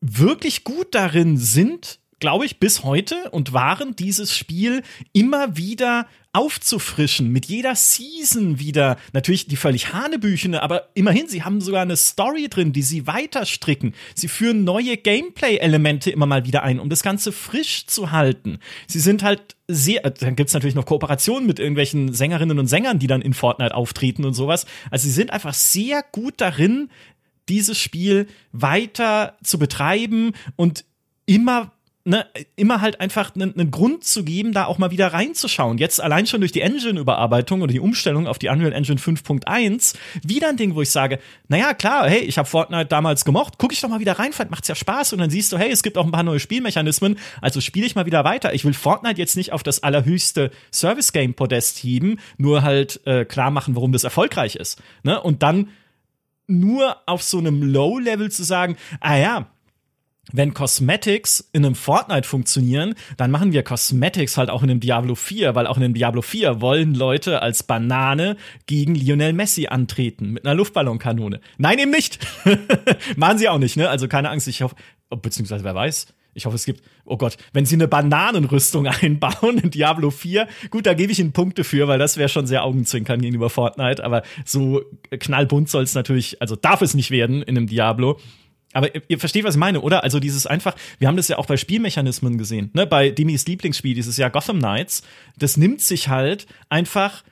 wirklich 0.00 0.64
gut 0.64 0.94
darin 0.94 1.36
sind, 1.36 1.98
glaube 2.20 2.46
ich, 2.46 2.58
bis 2.58 2.84
heute 2.84 3.30
und 3.30 3.52
waren 3.52 3.96
dieses 3.96 4.36
Spiel 4.36 4.82
immer 5.12 5.56
wieder 5.56 6.06
aufzufrischen, 6.34 7.30
mit 7.30 7.46
jeder 7.46 7.76
Season 7.76 8.58
wieder. 8.58 8.96
Natürlich 9.12 9.46
die 9.46 9.56
völlig 9.56 9.92
Hanebüchene, 9.92 10.62
aber 10.62 10.88
immerhin, 10.94 11.28
sie 11.28 11.44
haben 11.44 11.60
sogar 11.60 11.82
eine 11.82 11.96
Story 11.96 12.48
drin, 12.48 12.72
die 12.72 12.82
sie 12.82 13.06
weiter 13.06 13.46
stricken. 13.46 13.94
Sie 14.14 14.28
führen 14.28 14.64
neue 14.64 14.96
Gameplay-Elemente 14.96 16.10
immer 16.10 16.26
mal 16.26 16.44
wieder 16.44 16.64
ein, 16.64 16.80
um 16.80 16.88
das 16.88 17.02
Ganze 17.02 17.30
frisch 17.30 17.86
zu 17.86 18.10
halten. 18.10 18.58
Sie 18.88 19.00
sind 19.00 19.22
halt 19.22 19.56
sehr, 19.68 20.04
äh, 20.04 20.10
dann 20.10 20.36
gibt's 20.36 20.54
natürlich 20.54 20.74
noch 20.74 20.86
Kooperationen 20.86 21.46
mit 21.46 21.58
irgendwelchen 21.58 22.12
Sängerinnen 22.12 22.58
und 22.58 22.66
Sängern, 22.66 22.98
die 22.98 23.06
dann 23.06 23.22
in 23.22 23.32
Fortnite 23.32 23.74
auftreten 23.74 24.24
und 24.24 24.34
sowas. 24.34 24.66
Also 24.90 25.04
sie 25.04 25.14
sind 25.14 25.30
einfach 25.30 25.54
sehr 25.54 26.02
gut 26.10 26.34
darin, 26.38 26.90
dieses 27.48 27.78
Spiel 27.78 28.26
weiter 28.52 29.36
zu 29.42 29.58
betreiben 29.58 30.32
und 30.56 30.84
immer 31.26 31.73
ne, 32.04 32.26
immer 32.56 32.80
halt 32.80 33.00
einfach 33.00 33.34
einen, 33.34 33.54
einen 33.54 33.70
Grund 33.70 34.04
zu 34.04 34.24
geben, 34.24 34.52
da 34.52 34.66
auch 34.66 34.78
mal 34.78 34.90
wieder 34.90 35.08
reinzuschauen. 35.12 35.78
Jetzt 35.78 36.00
allein 36.00 36.26
schon 36.26 36.40
durch 36.40 36.52
die 36.52 36.60
Engine-Überarbeitung 36.60 37.62
oder 37.62 37.72
die 37.72 37.80
Umstellung 37.80 38.26
auf 38.26 38.38
die 38.38 38.48
Unreal 38.48 38.72
Engine 38.72 38.98
5.1 38.98 39.96
wieder 40.22 40.50
ein 40.50 40.56
Ding, 40.56 40.74
wo 40.74 40.82
ich 40.82 40.90
sage, 40.90 41.18
naja, 41.48 41.72
klar, 41.74 42.08
hey, 42.08 42.20
ich 42.20 42.36
habe 42.38 42.48
Fortnite 42.48 42.86
damals 42.86 43.24
gemocht, 43.24 43.54
guck 43.58 43.72
ich 43.72 43.80
doch 43.80 43.88
mal 43.88 44.00
wieder 44.00 44.18
rein, 44.18 44.32
vielleicht 44.32 44.50
macht's 44.50 44.68
ja 44.68 44.74
Spaß 44.74 45.14
und 45.14 45.20
dann 45.20 45.30
siehst 45.30 45.52
du, 45.52 45.58
hey, 45.58 45.70
es 45.70 45.82
gibt 45.82 45.96
auch 45.96 46.04
ein 46.04 46.12
paar 46.12 46.22
neue 46.22 46.40
Spielmechanismen, 46.40 47.18
also 47.40 47.60
spiele 47.60 47.86
ich 47.86 47.94
mal 47.94 48.06
wieder 48.06 48.24
weiter. 48.24 48.52
Ich 48.52 48.64
will 48.64 48.74
Fortnite 48.74 49.18
jetzt 49.18 49.36
nicht 49.36 49.52
auf 49.52 49.62
das 49.62 49.82
allerhöchste 49.82 50.50
Service-Game-Podest 50.72 51.78
heben, 51.78 52.18
nur 52.36 52.62
halt 52.62 53.00
äh, 53.06 53.24
klar 53.24 53.50
machen, 53.50 53.74
warum 53.76 53.92
das 53.92 54.04
erfolgreich 54.04 54.56
ist. 54.56 54.82
Ne? 55.02 55.20
Und 55.20 55.42
dann 55.42 55.68
nur 56.46 56.98
auf 57.06 57.22
so 57.22 57.38
einem 57.38 57.62
Low-Level 57.62 58.30
zu 58.30 58.44
sagen, 58.44 58.76
ah 59.00 59.16
ja, 59.16 59.46
wenn 60.32 60.54
Cosmetics 60.54 61.48
in 61.52 61.64
einem 61.64 61.74
Fortnite 61.74 62.26
funktionieren, 62.26 62.94
dann 63.16 63.30
machen 63.30 63.52
wir 63.52 63.62
Cosmetics 63.62 64.36
halt 64.36 64.50
auch 64.50 64.62
in 64.62 64.70
einem 64.70 64.80
Diablo 64.80 65.14
4, 65.14 65.54
weil 65.54 65.66
auch 65.66 65.76
in 65.76 65.84
einem 65.84 65.94
Diablo 65.94 66.22
4 66.22 66.60
wollen 66.60 66.94
Leute 66.94 67.42
als 67.42 67.62
Banane 67.62 68.36
gegen 68.66 68.94
Lionel 68.94 69.32
Messi 69.32 69.66
antreten 69.66 70.30
mit 70.30 70.44
einer 70.44 70.54
Luftballonkanone. 70.54 71.40
Nein, 71.58 71.78
eben 71.78 71.90
nicht. 71.90 72.18
machen 73.16 73.38
sie 73.38 73.48
auch 73.48 73.58
nicht, 73.58 73.76
ne? 73.76 73.88
Also 73.88 74.08
keine 74.08 74.30
Angst, 74.30 74.48
ich 74.48 74.62
hoffe, 74.62 74.76
oh, 75.10 75.16
beziehungsweise 75.16 75.64
wer 75.64 75.74
weiß. 75.74 76.06
Ich 76.36 76.46
hoffe, 76.46 76.56
es 76.56 76.64
gibt, 76.64 76.82
oh 77.04 77.16
Gott, 77.16 77.36
wenn 77.52 77.64
sie 77.64 77.76
eine 77.76 77.86
Bananenrüstung 77.86 78.86
einbauen 79.02 79.58
in 79.58 79.70
Diablo 79.70 80.10
4, 80.10 80.48
gut, 80.70 80.86
da 80.86 80.94
gebe 80.94 81.12
ich 81.12 81.20
ihnen 81.20 81.32
Punkte 81.32 81.64
für, 81.64 81.88
weil 81.88 81.98
das 81.98 82.16
wäre 82.16 82.28
schon 82.28 82.46
sehr 82.46 82.64
augenzwinkern 82.64 83.20
gegenüber 83.20 83.50
Fortnite, 83.50 84.02
aber 84.02 84.22
so 84.44 84.82
knallbunt 85.10 85.68
soll 85.68 85.84
es 85.84 85.94
natürlich, 85.94 86.40
also 86.42 86.56
darf 86.56 86.82
es 86.82 86.94
nicht 86.94 87.10
werden 87.10 87.42
in 87.42 87.56
einem 87.56 87.66
Diablo. 87.68 88.18
Aber 88.74 88.90
ihr, 89.08 89.18
versteht, 89.18 89.44
was 89.44 89.54
ich 89.54 89.60
meine, 89.60 89.80
oder? 89.80 90.02
Also 90.02 90.20
dieses 90.20 90.46
einfach, 90.46 90.76
wir 90.98 91.08
haben 91.08 91.16
das 91.16 91.28
ja 91.28 91.38
auch 91.38 91.46
bei 91.46 91.56
Spielmechanismen 91.56 92.36
gesehen, 92.36 92.70
ne? 92.74 92.86
Bei 92.86 93.10
Demis 93.10 93.46
Lieblingsspiel 93.46 93.94
dieses 93.94 94.16
Jahr 94.16 94.30
Gotham 94.30 94.58
Knights, 94.58 95.02
das 95.38 95.56
nimmt 95.56 95.80
sich 95.80 96.08
halt 96.08 96.46
einfach 96.68 97.22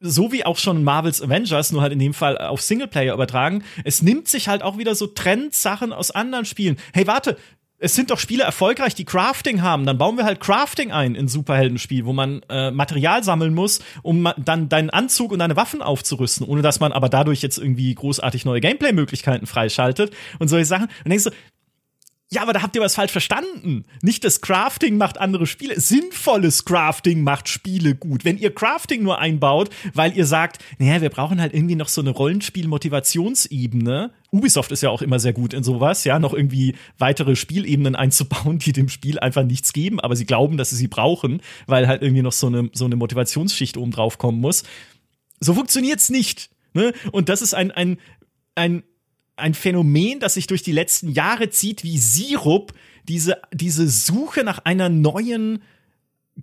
so 0.00 0.30
wie 0.30 0.44
auch 0.44 0.58
schon 0.58 0.84
Marvels 0.84 1.22
Avengers, 1.22 1.72
nur 1.72 1.82
halt 1.82 1.92
in 1.92 1.98
dem 1.98 2.14
Fall 2.14 2.38
auf 2.38 2.60
Singleplayer 2.60 3.14
übertragen, 3.14 3.64
es 3.84 4.02
nimmt 4.02 4.28
sich 4.28 4.48
halt 4.48 4.62
auch 4.62 4.78
wieder 4.78 4.94
so 4.94 5.06
Trendsachen 5.06 5.92
aus 5.92 6.10
anderen 6.10 6.44
Spielen. 6.44 6.76
Hey, 6.92 7.06
warte, 7.06 7.36
es 7.78 7.94
sind 7.94 8.10
doch 8.10 8.18
Spiele 8.18 8.42
erfolgreich, 8.42 8.94
die 8.94 9.04
Crafting 9.04 9.62
haben. 9.62 9.84
Dann 9.84 9.98
bauen 9.98 10.16
wir 10.16 10.24
halt 10.24 10.40
Crafting 10.40 10.92
ein 10.92 11.14
in 11.14 11.28
Superheldenspiel, 11.28 12.06
wo 12.06 12.12
man 12.12 12.42
äh, 12.48 12.70
Material 12.70 13.22
sammeln 13.22 13.54
muss, 13.54 13.80
um 14.02 14.28
dann 14.38 14.68
deinen 14.68 14.90
Anzug 14.90 15.32
und 15.32 15.40
deine 15.40 15.56
Waffen 15.56 15.82
aufzurüsten, 15.82 16.46
ohne 16.46 16.62
dass 16.62 16.80
man 16.80 16.92
aber 16.92 17.08
dadurch 17.08 17.42
jetzt 17.42 17.58
irgendwie 17.58 17.94
großartig 17.94 18.44
neue 18.44 18.60
Gameplay-Möglichkeiten 18.60 19.46
freischaltet 19.46 20.14
und 20.38 20.48
solche 20.48 20.64
Sachen. 20.64 20.88
Und 21.04 21.10
denkst 21.10 21.24
du, 21.24 21.30
Ja, 22.36 22.42
aber 22.42 22.52
da 22.52 22.60
habt 22.60 22.76
ihr 22.76 22.82
was 22.82 22.96
falsch 22.96 23.12
verstanden. 23.12 23.86
Nicht 24.02 24.22
das 24.22 24.42
Crafting 24.42 24.98
macht 24.98 25.16
andere 25.16 25.46
Spiele. 25.46 25.80
Sinnvolles 25.80 26.66
Crafting 26.66 27.22
macht 27.22 27.48
Spiele 27.48 27.94
gut. 27.94 28.26
Wenn 28.26 28.36
ihr 28.36 28.54
Crafting 28.54 29.02
nur 29.02 29.18
einbaut, 29.18 29.70
weil 29.94 30.14
ihr 30.14 30.26
sagt, 30.26 30.62
naja, 30.78 31.00
wir 31.00 31.08
brauchen 31.08 31.40
halt 31.40 31.54
irgendwie 31.54 31.76
noch 31.76 31.88
so 31.88 32.02
eine 32.02 32.10
Rollenspiel-Motivationsebene. 32.10 34.10
Ubisoft 34.32 34.70
ist 34.70 34.82
ja 34.82 34.90
auch 34.90 35.00
immer 35.00 35.18
sehr 35.18 35.32
gut 35.32 35.54
in 35.54 35.64
sowas, 35.64 36.04
ja, 36.04 36.18
noch 36.18 36.34
irgendwie 36.34 36.74
weitere 36.98 37.36
Spielebenen 37.36 37.96
einzubauen, 37.96 38.58
die 38.58 38.74
dem 38.74 38.90
Spiel 38.90 39.18
einfach 39.18 39.44
nichts 39.44 39.72
geben, 39.72 39.98
aber 39.98 40.14
sie 40.14 40.26
glauben, 40.26 40.58
dass 40.58 40.68
sie 40.68 40.76
sie 40.76 40.88
brauchen, 40.88 41.40
weil 41.66 41.88
halt 41.88 42.02
irgendwie 42.02 42.20
noch 42.20 42.32
so 42.32 42.48
eine, 42.48 42.68
so 42.74 42.84
eine 42.84 42.96
Motivationsschicht 42.96 43.78
oben 43.78 43.92
drauf 43.92 44.18
kommen 44.18 44.42
muss. 44.42 44.64
So 45.40 45.54
funktioniert's 45.54 46.10
nicht. 46.10 46.50
Ne? 46.74 46.92
Und 47.12 47.30
das 47.30 47.40
ist 47.40 47.54
ein, 47.54 47.70
ein, 47.70 47.96
ein 48.56 48.82
ein 49.36 49.54
Phänomen, 49.54 50.20
das 50.20 50.34
sich 50.34 50.46
durch 50.46 50.62
die 50.62 50.72
letzten 50.72 51.10
Jahre 51.10 51.50
zieht, 51.50 51.84
wie 51.84 51.98
Sirup, 51.98 52.72
diese, 53.08 53.36
diese 53.52 53.88
Suche 53.88 54.42
nach 54.44 54.60
einer 54.64 54.88
neuen 54.88 55.62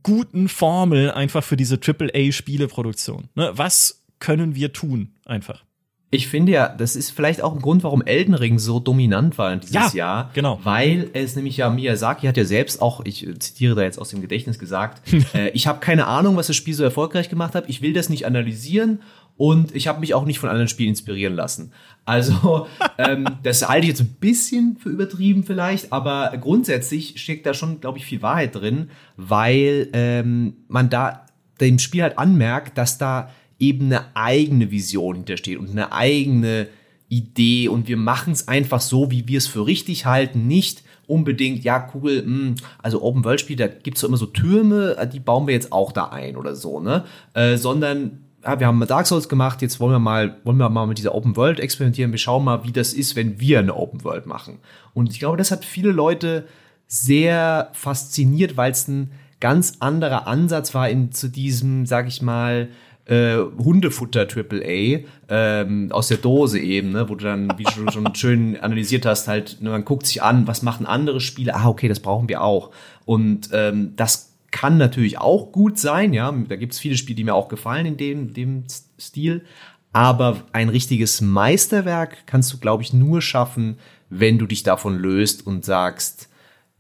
guten 0.02 0.48
Formel 0.48 1.12
einfach 1.12 1.44
für 1.44 1.58
diese 1.58 1.78
AAA-Spieleproduktion. 1.78 3.30
Ne? 3.36 3.52
Was 3.54 4.04
können 4.20 4.56
wir 4.56 4.74
tun 4.74 5.14
einfach? 5.26 5.64
Ich 6.10 6.28
finde 6.28 6.52
ja, 6.52 6.70
das 6.70 6.96
ist 6.96 7.10
vielleicht 7.10 7.42
auch 7.42 7.54
ein 7.56 7.62
Grund, 7.62 7.84
warum 7.84 8.04
Elden 8.04 8.36
Ring 8.36 8.60
so 8.60 8.80
dominant 8.80 9.40
war 9.40 9.56
dieses 9.56 9.74
Ja, 9.74 9.90
Jahr. 9.94 10.32
genau. 10.36 10.60
Weil 10.64 11.10
es 11.14 11.36
nämlich 11.36 11.58
ja 11.58 11.72
Miyazaki 11.72 12.28
hat 12.28 12.38
ja 12.38 12.46
selbst 12.46 12.84
auch, 12.84 13.04
ich 13.04 13.28
zitiere 13.40 13.74
da 13.74 13.82
jetzt 13.82 13.98
aus 13.98 14.10
dem 14.10 14.22
Gedächtnis 14.22 14.60
gesagt, 14.60 15.02
äh, 15.34 15.50
ich 15.50 15.66
habe 15.66 15.80
keine 15.80 16.06
Ahnung, 16.06 16.36
was 16.36 16.48
das 16.48 16.56
Spiel 16.56 16.76
so 16.76 16.84
erfolgreich 16.84 17.30
gemacht 17.30 17.56
hat. 17.56 17.68
Ich 17.68 17.82
will 17.82 17.94
das 17.94 18.10
nicht 18.10 18.28
analysieren 18.28 19.02
und 19.38 19.76
ich 19.76 19.88
habe 19.88 20.00
mich 20.00 20.14
auch 20.14 20.26
nicht 20.26 20.40
von 20.40 20.50
anderen 20.50 20.68
Spielen 20.68 20.90
inspirieren 20.90 21.34
lassen. 21.34 21.72
Also 22.06 22.68
ähm, 22.98 23.26
das 23.44 23.68
halte 23.68 23.86
ich 23.86 23.90
jetzt 23.90 24.02
ein 24.02 24.16
bisschen 24.20 24.78
für 24.78 24.90
übertrieben 24.90 25.44
vielleicht, 25.44 25.92
aber 25.92 26.36
grundsätzlich 26.40 27.20
steckt 27.22 27.46
da 27.46 27.54
schon, 27.54 27.80
glaube 27.82 27.98
ich, 27.98 28.06
viel 28.06 28.22
Wahrheit 28.22 28.56
drin, 28.56 28.90
weil 29.18 29.90
ähm, 29.94 30.58
man 30.68 30.90
da 30.90 31.26
dem 31.60 31.80
Spiel 31.80 32.04
halt 32.04 32.18
anmerkt, 32.18 32.78
dass 32.78 32.98
da 32.98 33.30
eben 33.60 33.86
eine 33.86 34.16
eigene 34.16 34.72
Vision 34.72 35.16
hintersteht 35.16 35.58
und 35.58 35.72
eine 35.72 35.92
eigene 35.92 36.68
Idee 37.10 37.68
und 37.68 37.88
wir 37.88 37.98
machen 37.98 38.34
es 38.34 38.48
einfach 38.48 38.82
so, 38.82 39.12
wie 39.12 39.28
wir 39.28 39.38
es 39.38 39.48
für 39.48 39.66
richtig 39.66 40.06
halten, 40.06 40.48
nicht 40.48 40.84
unbedingt, 41.06 41.64
ja, 41.64 41.92
cool, 41.94 42.24
mh, 42.26 42.56
also 42.82 43.02
Open 43.04 43.24
World 43.24 43.40
Spiel, 43.40 43.56
da 43.56 43.68
gibt's 43.68 44.02
so 44.02 44.08
immer 44.08 44.18
so 44.18 44.26
Türme, 44.26 44.98
die 45.12 45.20
bauen 45.20 45.48
wir 45.48 45.54
jetzt 45.54 45.72
auch 45.72 45.92
da 45.92 46.06
ein 46.06 46.36
oder 46.36 46.56
so, 46.56 46.80
ne? 46.80 47.06
Äh, 47.34 47.58
sondern 47.58 48.23
ja, 48.44 48.60
wir 48.60 48.68
haben 48.68 48.86
Dark 48.88 49.08
Souls 49.08 49.30
gemacht, 49.30 49.62
jetzt 49.62 49.80
wollen 49.80 49.94
wir 49.94 50.00
mal, 50.00 50.38
wollen 50.44 50.58
wir 50.58 50.70
mal 50.70 50.86
mit 50.86 50.98
dieser 50.98 51.16
Open 51.16 51.36
World 51.38 51.60
experimentieren. 51.60 52.12
Wir 52.12 52.20
schauen 52.20 52.44
mal, 52.44 52.64
wie 52.66 52.72
das 52.72 52.94
ist, 52.94 53.16
wenn 53.16 53.40
wir 53.40 53.60
eine 53.60 53.76
Open 53.76 54.04
World 54.04 54.26
machen. 54.26 54.60
Und 54.94 55.12
ich 55.12 55.20
glaube, 55.20 55.38
das 55.38 55.52
hat 55.52 55.64
viele 55.64 55.92
Leute 55.92 56.46
sehr 56.88 57.70
fasziniert, 57.74 58.58
weil 58.58 58.72
es 58.72 58.88
ein 58.88 59.12
ganz 59.40 59.78
anderer 59.80 60.28
Ansatz 60.28 60.74
war 60.74 60.90
in 60.90 61.12
zu 61.12 61.30
diesem, 61.30 61.86
sag 61.86 62.08
ich 62.08 62.22
mal, 62.22 62.70
äh, 63.06 63.38
Hundefutter 63.38 64.28
AAA 64.28 65.00
ähm, 65.28 65.92
aus 65.92 66.08
der 66.08 66.18
Dose 66.18 66.60
eben, 66.60 66.92
ne, 66.92 67.10
wo 67.10 67.16
du 67.16 67.26
dann, 67.26 67.52
wie 67.58 67.64
du 67.64 67.92
schon 67.92 68.16
schön 68.16 68.58
analysiert 68.58 69.06
hast, 69.06 69.28
halt, 69.28 69.58
ne, 69.62 69.70
man 69.70 69.86
guckt 69.86 70.06
sich 70.06 70.22
an, 70.22 70.48
was 70.48 70.62
machen 70.62 70.86
andere 70.86 71.20
Spiele, 71.20 71.56
ah, 71.56 71.68
okay, 71.68 71.88
das 71.88 72.00
brauchen 72.00 72.30
wir 72.30 72.42
auch. 72.42 72.72
Und 73.06 73.50
ähm, 73.52 73.94
das 73.96 74.33
kann 74.54 74.78
natürlich 74.78 75.18
auch 75.18 75.52
gut 75.52 75.80
sein, 75.80 76.14
ja. 76.14 76.32
Da 76.32 76.56
gibt 76.56 76.74
es 76.74 76.80
viele 76.80 76.96
Spiele, 76.96 77.16
die 77.16 77.24
mir 77.24 77.34
auch 77.34 77.50
gefallen 77.50 77.88
in 77.88 77.98
dem, 77.98 78.34
dem 78.34 78.64
Stil. 79.00 79.44
Aber 79.92 80.44
ein 80.54 80.70
richtiges 80.70 81.22
Meisterwerk 81.22 82.28
kannst 82.28 82.54
du, 82.54 82.60
glaube 82.60 82.84
ich, 82.84 82.94
nur 82.94 83.22
schaffen, 83.22 83.78
wenn 84.10 84.38
du 84.38 84.46
dich 84.46 84.62
davon 84.62 84.98
löst 84.98 85.46
und 85.46 85.66
sagst, 85.66 86.30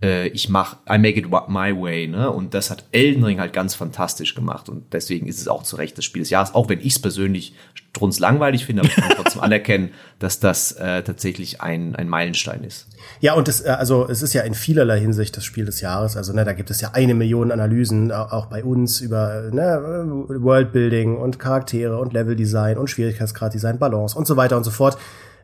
äh, 0.03 0.27
ich 0.27 0.49
mach, 0.49 0.75
I 0.87 0.97
make 0.97 1.17
it 1.17 1.27
my 1.47 1.73
way, 1.73 2.07
ne? 2.07 2.29
Und 2.29 2.53
das 2.53 2.69
hat 2.69 2.83
Elden 2.91 3.23
Ring 3.23 3.39
halt 3.39 3.53
ganz 3.53 3.73
fantastisch 3.73 4.35
gemacht 4.35 4.67
und 4.67 4.93
deswegen 4.93 5.27
ist 5.27 5.39
es 5.39 5.47
auch 5.47 5.63
zu 5.63 5.77
Recht 5.77 5.97
das 5.97 6.05
Spiel 6.05 6.21
des 6.21 6.29
Jahres, 6.29 6.53
auch 6.53 6.67
wenn 6.67 6.79
ich 6.79 6.93
es 6.93 6.99
persönlich 6.99 7.55
strunzlangweilig 7.73 8.65
finde, 8.65 8.81
aber 8.81 8.89
ich 8.89 8.95
kann 8.95 9.11
trotzdem 9.15 9.41
anerkennen, 9.41 9.91
dass 10.19 10.39
das 10.39 10.73
äh, 10.73 11.03
tatsächlich 11.03 11.61
ein, 11.61 11.95
ein 11.95 12.09
Meilenstein 12.09 12.63
ist. 12.63 12.87
Ja, 13.21 13.33
und 13.33 13.47
das, 13.47 13.61
äh, 13.61 13.69
also 13.69 14.07
es 14.09 14.21
ist 14.21 14.33
ja 14.33 14.41
in 14.41 14.53
vielerlei 14.53 14.99
Hinsicht 14.99 15.37
das 15.37 15.45
Spiel 15.45 15.65
des 15.65 15.79
Jahres. 15.79 16.17
Also 16.17 16.33
ne, 16.33 16.43
da 16.43 16.53
gibt 16.53 16.69
es 16.69 16.81
ja 16.81 16.91
eine 16.93 17.13
Million 17.13 17.51
Analysen, 17.51 18.11
auch 18.11 18.47
bei 18.47 18.63
uns 18.63 18.99
über 18.99 19.49
ne, 19.51 20.25
Worldbuilding 20.27 21.15
und 21.15 21.39
Charaktere 21.39 21.97
und 21.97 22.11
Leveldesign 22.13 22.77
und 22.77 22.89
Schwierigkeitsgraddesign, 22.89 23.79
Balance 23.79 24.17
und 24.17 24.27
so 24.27 24.35
weiter 24.35 24.57
und 24.57 24.63
so 24.65 24.71
fort. 24.71 24.97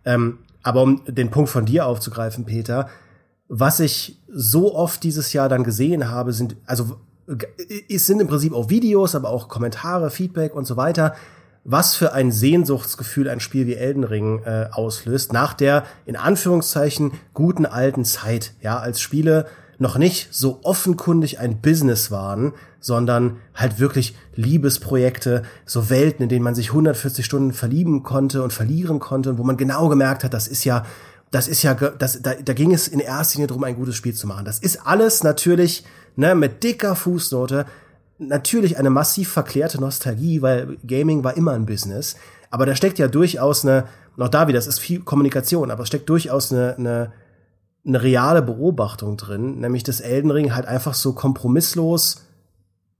Ähm, 0.05 0.39
aber 0.63 0.81
um 0.81 1.01
den 1.07 1.29
Punkt 1.31 1.49
von 1.49 1.65
dir 1.65 1.85
aufzugreifen, 1.85 2.45
Peter, 2.45 2.89
was 3.49 3.79
ich 3.79 4.21
so 4.31 4.75
oft 4.75 5.03
dieses 5.03 5.33
Jahr 5.33 5.49
dann 5.49 5.63
gesehen 5.63 6.09
habe, 6.09 6.31
sind, 6.31 6.55
also 6.65 6.97
es 7.89 8.05
sind 8.05 8.21
im 8.21 8.27
Prinzip 8.27 8.53
auch 8.53 8.69
Videos, 8.69 9.15
aber 9.15 9.29
auch 9.29 9.49
Kommentare, 9.49 10.11
Feedback 10.11 10.55
und 10.55 10.65
so 10.65 10.77
weiter, 10.77 11.15
was 11.63 11.95
für 11.95 12.13
ein 12.13 12.31
Sehnsuchtsgefühl 12.31 13.27
ein 13.27 13.39
Spiel 13.39 13.67
wie 13.67 13.75
Elden 13.75 14.03
Ring 14.03 14.41
äh, 14.43 14.67
auslöst, 14.71 15.33
nach 15.33 15.53
der 15.53 15.83
in 16.05 16.15
Anführungszeichen 16.15 17.11
guten 17.33 17.65
alten 17.65 18.05
Zeit, 18.05 18.53
ja, 18.61 18.79
als 18.79 19.01
Spiele 19.01 19.47
noch 19.77 19.97
nicht 19.97 20.29
so 20.31 20.59
offenkundig 20.63 21.39
ein 21.39 21.61
Business 21.61 22.11
waren, 22.11 22.53
sondern 22.79 23.37
halt 23.55 23.79
wirklich 23.79 24.15
Liebesprojekte, 24.35 25.43
so 25.65 25.89
Welten, 25.89 26.23
in 26.23 26.29
denen 26.29 26.43
man 26.43 26.55
sich 26.55 26.69
140 26.69 27.25
Stunden 27.25 27.53
verlieben 27.53 28.03
konnte 28.03 28.43
und 28.43 28.51
verlieren 28.51 28.99
konnte 28.99 29.29
und 29.29 29.37
wo 29.37 29.43
man 29.43 29.57
genau 29.57 29.87
gemerkt 29.87 30.23
hat, 30.23 30.33
das 30.33 30.47
ist 30.47 30.65
ja 30.65 30.85
das 31.31 31.47
ist 31.47 31.63
ja, 31.63 31.73
das, 31.73 32.21
da, 32.21 32.33
da 32.33 32.53
ging 32.53 32.73
es 32.73 32.87
in 32.87 32.99
erster 32.99 33.35
Linie 33.35 33.47
darum, 33.47 33.63
ein 33.63 33.75
gutes 33.75 33.95
Spiel 33.95 34.13
zu 34.13 34.27
machen. 34.27 34.45
Das 34.45 34.59
ist 34.59 34.85
alles 34.85 35.23
natürlich 35.23 35.83
ne, 36.15 36.33
mit 36.35 36.63
dicker 36.63 36.95
Fußnote, 36.95 37.65
natürlich 38.17 38.77
eine 38.77 38.89
massiv 38.89 39.29
verklärte 39.31 39.79
Nostalgie, 39.79 40.41
weil 40.41 40.77
Gaming 40.85 41.23
war 41.23 41.37
immer 41.37 41.53
ein 41.53 41.65
Business. 41.65 42.15
Aber 42.49 42.65
da 42.65 42.75
steckt 42.75 42.99
ja 42.99 43.07
durchaus 43.07 43.63
eine, 43.63 43.85
noch 44.15 44.29
da 44.29 44.47
wieder, 44.47 44.57
das 44.57 44.67
ist 44.67 44.79
viel 44.79 45.01
Kommunikation, 45.01 45.71
aber 45.71 45.83
es 45.83 45.87
steckt 45.87 46.09
durchaus 46.09 46.51
eine, 46.51 46.75
eine, 46.77 47.13
eine 47.85 48.01
reale 48.01 48.41
Beobachtung 48.41 49.15
drin, 49.15 49.59
nämlich 49.59 49.83
dass 49.83 50.01
Elden 50.01 50.31
Ring 50.31 50.53
halt 50.53 50.65
einfach 50.65 50.95
so 50.95 51.13
kompromisslos 51.13 52.25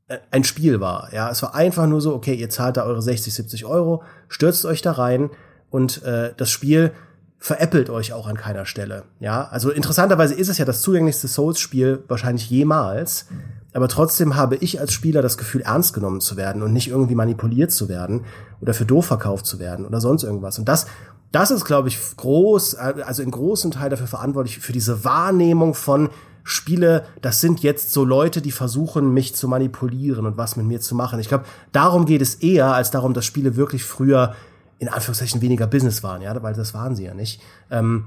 äh, 0.08 0.20
ein 0.30 0.44
Spiel 0.44 0.80
war. 0.80 1.10
Ja, 1.14 1.32
es 1.32 1.42
war 1.42 1.56
einfach 1.56 1.88
nur 1.88 2.00
so, 2.00 2.14
okay, 2.14 2.36
ihr 2.36 2.50
zahlt 2.50 2.78
da 2.78 2.84
eure 2.84 3.02
60, 3.02 3.34
70 3.34 3.66
Euro, 3.66 4.04
stürzt 4.28 4.66
euch 4.66 4.84
da 4.84 4.92
rein 4.92 5.32
und 5.72 6.04
äh, 6.04 6.34
das 6.38 6.52
Spiel 6.52 6.92
veräppelt 7.40 7.90
euch 7.90 8.12
auch 8.14 8.28
an 8.28 8.36
keiner 8.36 8.66
Stelle. 8.66 9.04
Ja, 9.20 9.48
also 9.48 9.72
interessanterweise 9.72 10.34
ist 10.34 10.50
es 10.50 10.58
ja 10.58 10.66
das 10.66 10.82
zugänglichste 10.82 11.28
Souls-Spiel 11.28 12.04
wahrscheinlich 12.08 12.50
jemals. 12.50 13.28
Aber 13.74 13.88
trotzdem 13.88 14.36
habe 14.36 14.58
ich 14.58 14.80
als 14.80 14.94
Spieler 14.94 15.22
das 15.22 15.38
Gefühl, 15.38 15.62
ernst 15.62 15.94
genommen 15.94 16.22
zu 16.22 16.36
werden 16.38 16.62
und 16.64 16.74
nicht 16.74 16.90
irgendwie 16.90 17.16
manipuliert 17.16 17.72
zu 17.72 17.88
werden 17.88 18.26
oder 18.62 18.74
für 18.74 18.86
doof 18.86 19.06
verkauft 19.06 19.46
zu 19.46 19.60
werden 19.60 19.86
oder 19.86 20.02
sonst 20.02 20.24
irgendwas. 20.24 20.60
Und 20.60 20.68
das, 20.68 20.88
das 21.32 21.52
ist, 21.52 21.66
glaube 21.66 21.88
ich, 21.88 21.98
groß, 22.18 22.76
also 22.76 23.24
in 23.24 23.32
großem 23.32 23.72
Teil 23.72 23.90
dafür 23.90 24.08
verantwortlich 24.08 24.60
für 24.60 24.74
diese 24.74 25.06
Wahrnehmung 25.06 25.76
von 25.76 26.10
Spiele, 26.44 27.06
das 27.22 27.42
sind 27.42 27.62
jetzt 27.62 27.92
so 27.94 28.04
Leute, 28.04 28.42
die 28.42 28.52
versuchen, 28.52 29.14
mich 29.14 29.36
zu 29.36 29.48
manipulieren 29.48 30.26
und 30.26 30.38
was 30.38 30.56
mit 30.56 30.66
mir 30.66 30.82
zu 30.82 30.96
machen. 30.96 31.20
Ich 31.20 31.28
glaube, 31.28 31.46
darum 31.72 32.06
geht 32.06 32.24
es 32.24 32.36
eher, 32.36 32.74
als 32.74 32.90
darum, 32.90 33.14
dass 33.14 33.26
Spiele 33.26 33.56
wirklich 33.56 33.84
früher 33.84 34.34
in 34.80 34.88
Anführungszeichen 34.88 35.42
weniger 35.42 35.68
Business 35.68 36.04
waren, 36.04 36.22
ja, 36.22 36.42
weil 36.42 36.54
das 36.54 36.74
waren 36.74 36.96
sie 36.96 37.06
ja 37.06 37.14
nicht. 37.14 37.42
Ähm, 37.70 38.06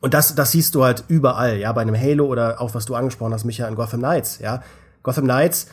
und 0.00 0.14
das, 0.14 0.34
das 0.34 0.52
siehst 0.52 0.74
du 0.74 0.82
halt 0.84 1.04
überall, 1.08 1.58
ja, 1.58 1.72
bei 1.72 1.82
einem 1.82 1.98
Halo 1.98 2.26
oder 2.26 2.60
auch 2.60 2.74
was 2.74 2.86
du 2.86 2.94
angesprochen 2.94 3.32
hast, 3.32 3.44
Micha, 3.44 3.68
in 3.68 3.74
Gotham 3.74 4.00
Knights, 4.00 4.38
ja. 4.38 4.62
Gotham 5.02 5.24
Knights, 5.24 5.68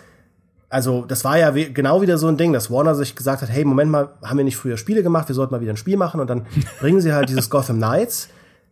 also 0.69 1.05
das 1.05 1.23
war 1.23 1.37
ja 1.37 1.51
genau 1.51 2.01
wieder 2.01 2.17
so 2.17 2.27
ein 2.27 2.37
Ding, 2.37 2.53
dass 2.53 2.69
Warner 2.69 2.95
sich 2.95 3.15
gesagt 3.15 3.41
hat, 3.41 3.49
hey, 3.49 3.65
Moment 3.65 3.91
mal, 3.91 4.09
haben 4.23 4.37
wir 4.37 4.45
nicht 4.45 4.57
früher 4.57 4.77
Spiele 4.77 5.03
gemacht, 5.03 5.27
wir 5.27 5.35
sollten 5.35 5.53
mal 5.53 5.61
wieder 5.61 5.73
ein 5.73 5.77
Spiel 5.77 5.97
machen 5.97 6.19
und 6.19 6.29
dann 6.29 6.45
bringen 6.79 7.01
sie 7.01 7.13
halt 7.13 7.29
dieses 7.29 7.49
Gotham 7.49 7.77
Knights, 7.77 8.29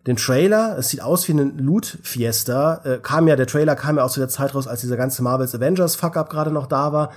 den 0.08 0.18
Trailer, 0.18 0.78
es 0.78 0.90
sieht 0.90 1.02
aus 1.02 1.28
wie 1.28 1.34
ein 1.34 1.58
Loot-Fiesta, 1.58 2.82
äh, 2.84 2.98
kam 3.00 3.28
ja, 3.28 3.36
der 3.36 3.48
Trailer 3.48 3.76
kam 3.76 3.98
ja 3.98 4.04
auch 4.04 4.12
zu 4.12 4.20
der 4.20 4.30
Zeit 4.30 4.56
raus, 4.56 4.68
als 4.68 4.82
dieser 4.82 4.98
ganze 4.98 5.24
Marvels 5.24 5.56
Avengers 5.56 5.96
Fuck-Up 5.96 6.30
gerade 6.30 6.52
noch 6.52 6.68
da 6.68 6.94
war 6.94 7.12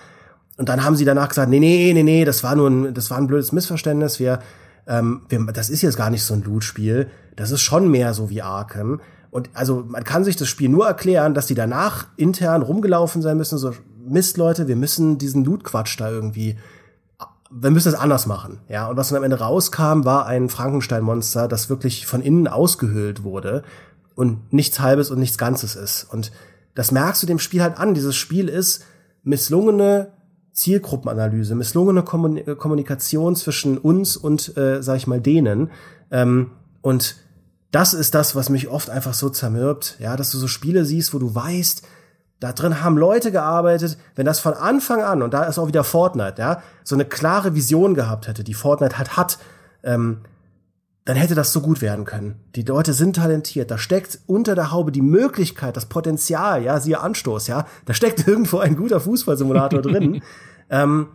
und 0.56 0.68
dann 0.68 0.84
haben 0.84 0.96
sie 0.96 1.04
danach 1.04 1.28
gesagt, 1.28 1.50
nee, 1.50 1.60
nee, 1.60 1.92
nee, 1.94 2.02
nee, 2.02 2.24
das 2.24 2.44
war 2.44 2.54
nur 2.54 2.68
ein, 2.68 2.94
das 2.94 3.10
war 3.10 3.18
ein 3.18 3.26
blödes 3.26 3.52
Missverständnis. 3.52 4.18
Wir, 4.18 4.40
ähm, 4.86 5.22
wir, 5.28 5.40
das 5.52 5.70
ist 5.70 5.82
jetzt 5.82 5.96
gar 5.96 6.10
nicht 6.10 6.22
so 6.22 6.34
ein 6.34 6.42
Loot-Spiel. 6.42 7.08
Das 7.36 7.50
ist 7.50 7.62
schon 7.62 7.90
mehr 7.90 8.12
so 8.14 8.28
wie 8.28 8.42
Arkham. 8.42 9.00
Und 9.30 9.48
also 9.54 9.84
man 9.88 10.04
kann 10.04 10.24
sich 10.24 10.36
das 10.36 10.48
Spiel 10.48 10.68
nur 10.68 10.86
erklären, 10.86 11.32
dass 11.32 11.46
die 11.46 11.54
danach 11.54 12.06
intern 12.16 12.60
rumgelaufen 12.60 13.22
sein 13.22 13.38
müssen, 13.38 13.56
so 13.56 13.72
Mist, 14.04 14.36
Leute, 14.36 14.68
wir 14.68 14.76
müssen 14.76 15.16
diesen 15.16 15.44
Loot-Quatsch 15.44 15.98
da 15.98 16.10
irgendwie, 16.10 16.58
wir 17.50 17.70
müssen 17.70 17.90
das 17.90 18.00
anders 18.00 18.26
machen. 18.26 18.58
Ja, 18.68 18.88
und 18.88 18.96
was 18.96 19.08
dann 19.08 19.18
am 19.18 19.24
Ende 19.24 19.38
rauskam, 19.38 20.04
war 20.04 20.26
ein 20.26 20.50
Frankenstein-Monster, 20.50 21.48
das 21.48 21.70
wirklich 21.70 22.06
von 22.06 22.20
innen 22.20 22.46
ausgehöhlt 22.46 23.22
wurde 23.22 23.62
und 24.14 24.52
nichts 24.52 24.80
Halbes 24.80 25.10
und 25.10 25.18
nichts 25.18 25.38
Ganzes 25.38 25.76
ist. 25.76 26.04
Und 26.04 26.30
das 26.74 26.90
merkst 26.90 27.22
du 27.22 27.26
dem 27.26 27.38
Spiel 27.38 27.62
halt 27.62 27.78
an. 27.78 27.94
Dieses 27.94 28.16
Spiel 28.16 28.48
ist 28.48 28.84
misslungene 29.22 30.08
Zielgruppenanalyse, 30.52 31.54
misslungene 31.54 32.02
Kommunikation 32.02 33.36
zwischen 33.36 33.78
uns 33.78 34.16
und, 34.16 34.56
äh, 34.56 34.82
sag 34.82 34.96
ich 34.96 35.06
mal, 35.06 35.20
denen. 35.20 35.70
Ähm, 36.10 36.50
und 36.82 37.16
das 37.70 37.94
ist 37.94 38.14
das, 38.14 38.36
was 38.36 38.50
mich 38.50 38.68
oft 38.68 38.90
einfach 38.90 39.14
so 39.14 39.30
zermürbt, 39.30 39.96
ja, 39.98 40.16
dass 40.16 40.30
du 40.30 40.38
so 40.38 40.46
Spiele 40.46 40.84
siehst, 40.84 41.14
wo 41.14 41.18
du 41.18 41.34
weißt, 41.34 41.82
da 42.38 42.52
drin 42.52 42.82
haben 42.82 42.98
Leute 42.98 43.32
gearbeitet, 43.32 43.96
wenn 44.14 44.26
das 44.26 44.40
von 44.40 44.52
Anfang 44.52 45.00
an, 45.00 45.22
und 45.22 45.32
da 45.32 45.44
ist 45.44 45.58
auch 45.58 45.68
wieder 45.68 45.84
Fortnite, 45.84 46.34
ja, 46.38 46.62
so 46.84 46.96
eine 46.96 47.04
klare 47.04 47.54
Vision 47.54 47.94
gehabt 47.94 48.28
hätte, 48.28 48.44
die 48.44 48.54
Fortnite 48.54 48.98
halt 48.98 49.16
hat, 49.16 49.38
ähm, 49.84 50.18
dann 51.04 51.16
hätte 51.16 51.34
das 51.34 51.52
so 51.52 51.60
gut 51.60 51.82
werden 51.82 52.04
können. 52.04 52.36
Die 52.54 52.62
Leute 52.62 52.92
sind 52.92 53.16
talentiert. 53.16 53.70
Da 53.70 53.78
steckt 53.78 54.20
unter 54.26 54.54
der 54.54 54.70
Haube 54.70 54.92
die 54.92 55.02
Möglichkeit, 55.02 55.76
das 55.76 55.86
Potenzial, 55.86 56.62
ja, 56.62 56.78
siehe 56.78 57.00
Anstoß, 57.00 57.48
ja. 57.48 57.66
Da 57.86 57.94
steckt 57.94 58.26
irgendwo 58.28 58.58
ein 58.58 58.76
guter 58.76 59.00
Fußballsimulator 59.00 59.82
drin. 59.82 60.22
Ähm, 60.70 61.08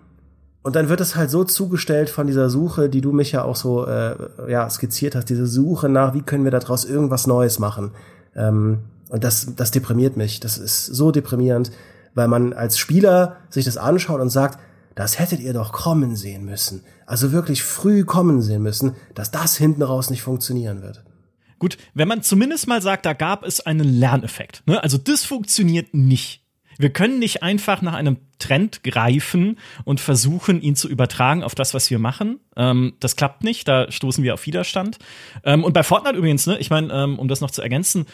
und 0.62 0.76
dann 0.76 0.90
wird 0.90 1.00
es 1.00 1.16
halt 1.16 1.30
so 1.30 1.46
zugestellt 1.46 2.10
von 2.10 2.28
dieser 2.28 2.50
Suche, 2.50 2.90
die 2.90 3.00
du 3.00 3.14
mich 3.14 3.32
ja 3.32 3.44
auch 3.44 3.56
so 3.56 3.86
äh, 3.86 4.16
ja, 4.50 4.70
skizziert 4.70 5.16
hast, 5.16 5.30
diese 5.30 5.48
Suche 5.48 5.88
nach, 5.88 6.14
wie 6.14 6.22
können 6.22 6.44
wir 6.44 6.52
daraus 6.52 6.84
irgendwas 6.84 7.26
Neues 7.26 7.58
machen. 7.58 7.92
Ähm, 8.36 8.80
und 9.08 9.24
das, 9.24 9.56
das 9.56 9.72
deprimiert 9.72 10.18
mich. 10.18 10.42
Das 10.42 10.58
ist 10.58 10.86
so 10.86 11.12
deprimierend, 11.12 11.72
weil 12.14 12.28
man 12.28 12.52
als 12.52 12.78
Spieler 12.78 13.38
sich 13.50 13.64
das 13.64 13.78
anschaut 13.78 14.20
und 14.20 14.30
sagt, 14.30 14.60
das 14.98 15.20
hättet 15.20 15.40
ihr 15.42 15.54
doch 15.54 15.72
kommen 15.72 16.16
sehen 16.16 16.44
müssen. 16.44 16.84
Also 17.06 17.32
wirklich 17.32 17.62
früh 17.62 18.04
kommen 18.04 18.42
sehen 18.42 18.64
müssen, 18.64 18.96
dass 19.14 19.30
das 19.30 19.56
hinten 19.56 19.84
raus 19.84 20.10
nicht 20.10 20.24
funktionieren 20.24 20.82
wird. 20.82 21.04
Gut, 21.60 21.78
wenn 21.94 22.08
man 22.08 22.24
zumindest 22.24 22.68
mal 22.68 22.82
sagt, 22.82 23.06
da 23.06 23.14
gab 23.14 23.46
es 23.46 23.62
einen 23.62 23.88
Lerneffekt. 23.88 24.64
Ne? 24.66 24.82
Also 24.82 24.98
das 24.98 25.24
funktioniert 25.24 25.94
nicht. 25.94 26.44
Wir 26.80 26.92
können 26.92 27.20
nicht 27.20 27.44
einfach 27.44 27.82
nach 27.84 27.94
einem 27.94 28.18
Trend 28.40 28.84
greifen 28.84 29.60
und 29.84 30.00
versuchen, 30.00 30.62
ihn 30.62 30.76
zu 30.76 30.90
übertragen 30.90 31.44
auf 31.44 31.54
das, 31.56 31.76
was 31.76 31.90
wir 31.92 32.00
machen. 32.00 32.40
Ähm, 32.56 32.94
das 33.00 33.16
klappt 33.16 33.44
nicht, 33.44 33.68
da 33.68 33.92
stoßen 33.92 34.24
wir 34.24 34.34
auf 34.34 34.46
Widerstand. 34.48 34.98
Ähm, 35.44 35.64
und 35.64 35.74
bei 35.74 35.84
Fortnite 35.84 36.18
übrigens, 36.18 36.48
ne, 36.48 36.58
ich 36.58 36.72
meine, 36.72 36.92
ähm, 36.92 37.20
um 37.20 37.28
das 37.28 37.42
noch 37.42 37.52
zu 37.52 37.62
ergänzen, 37.62 38.06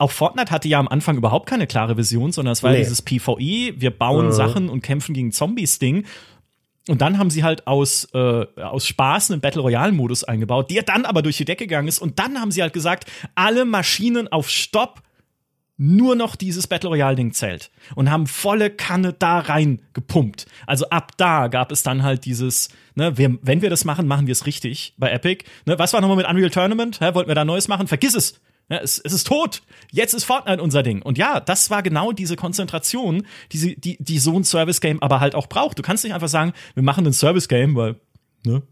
auch 0.00 0.10
Fortnite 0.10 0.50
hatte 0.50 0.66
ja 0.66 0.78
am 0.78 0.88
Anfang 0.88 1.16
überhaupt 1.16 1.46
keine 1.46 1.66
klare 1.66 1.96
Vision, 1.96 2.32
sondern 2.32 2.52
es 2.52 2.62
war 2.62 2.72
nee. 2.72 2.78
dieses 2.78 3.02
PvE, 3.02 3.74
wir 3.80 3.90
bauen 3.90 4.26
mhm. 4.26 4.32
Sachen 4.32 4.68
und 4.70 4.80
kämpfen 4.80 5.14
gegen 5.14 5.30
Zombies-Ding. 5.30 6.06
Und 6.88 7.02
dann 7.02 7.18
haben 7.18 7.28
sie 7.28 7.44
halt 7.44 7.66
aus, 7.66 8.08
äh, 8.14 8.46
aus 8.56 8.86
Spaß 8.86 9.30
einen 9.30 9.42
Battle 9.42 9.60
Royale-Modus 9.60 10.24
eingebaut, 10.24 10.70
der 10.70 10.82
dann 10.82 11.04
aber 11.04 11.20
durch 11.20 11.36
die 11.36 11.44
Decke 11.44 11.66
gegangen 11.66 11.86
ist. 11.86 11.98
Und 11.98 12.18
dann 12.18 12.40
haben 12.40 12.50
sie 12.50 12.62
halt 12.62 12.72
gesagt, 12.72 13.10
alle 13.34 13.66
Maschinen 13.66 14.26
auf 14.32 14.48
Stopp, 14.48 15.02
nur 15.76 16.14
noch 16.14 16.34
dieses 16.34 16.66
Battle 16.66 16.88
Royale-Ding 16.88 17.32
zählt. 17.32 17.70
Und 17.94 18.10
haben 18.10 18.26
volle 18.26 18.70
Kanne 18.70 19.12
da 19.12 19.38
rein 19.38 19.82
gepumpt. 19.92 20.46
Also 20.66 20.88
ab 20.88 21.12
da 21.18 21.48
gab 21.48 21.72
es 21.72 21.82
dann 21.82 22.02
halt 22.02 22.24
dieses, 22.24 22.70
ne, 22.94 23.18
wir, 23.18 23.38
wenn 23.42 23.60
wir 23.60 23.68
das 23.68 23.84
machen, 23.84 24.06
machen 24.06 24.26
wir 24.26 24.32
es 24.32 24.46
richtig 24.46 24.94
bei 24.96 25.10
Epic. 25.10 25.44
Ne, 25.66 25.78
was 25.78 25.92
war 25.92 26.00
nochmal 26.00 26.16
mit 26.16 26.26
Unreal 26.26 26.50
Tournament? 26.50 27.00
Hä, 27.00 27.14
wollten 27.14 27.28
wir 27.28 27.34
da 27.34 27.44
Neues 27.44 27.68
machen? 27.68 27.86
Vergiss 27.86 28.14
es. 28.14 28.40
Ja, 28.70 28.78
es, 28.78 28.98
es 28.98 29.12
ist 29.12 29.26
tot. 29.26 29.62
Jetzt 29.90 30.14
ist 30.14 30.24
Fortnite 30.24 30.62
unser 30.62 30.82
Ding. 30.84 31.02
Und 31.02 31.18
ja, 31.18 31.40
das 31.40 31.70
war 31.70 31.82
genau 31.82 32.12
diese 32.12 32.36
Konzentration, 32.36 33.26
die, 33.52 33.78
die, 33.78 33.96
die 34.00 34.18
so 34.18 34.36
ein 34.36 34.44
Service-Game 34.44 35.02
aber 35.02 35.18
halt 35.18 35.34
auch 35.34 35.48
braucht. 35.48 35.78
Du 35.78 35.82
kannst 35.82 36.04
nicht 36.04 36.14
einfach 36.14 36.28
sagen, 36.28 36.52
wir 36.74 36.84
machen 36.84 37.04
ein 37.04 37.12
Service-Game, 37.12 37.74
weil 37.74 37.96
ne, 38.46 38.62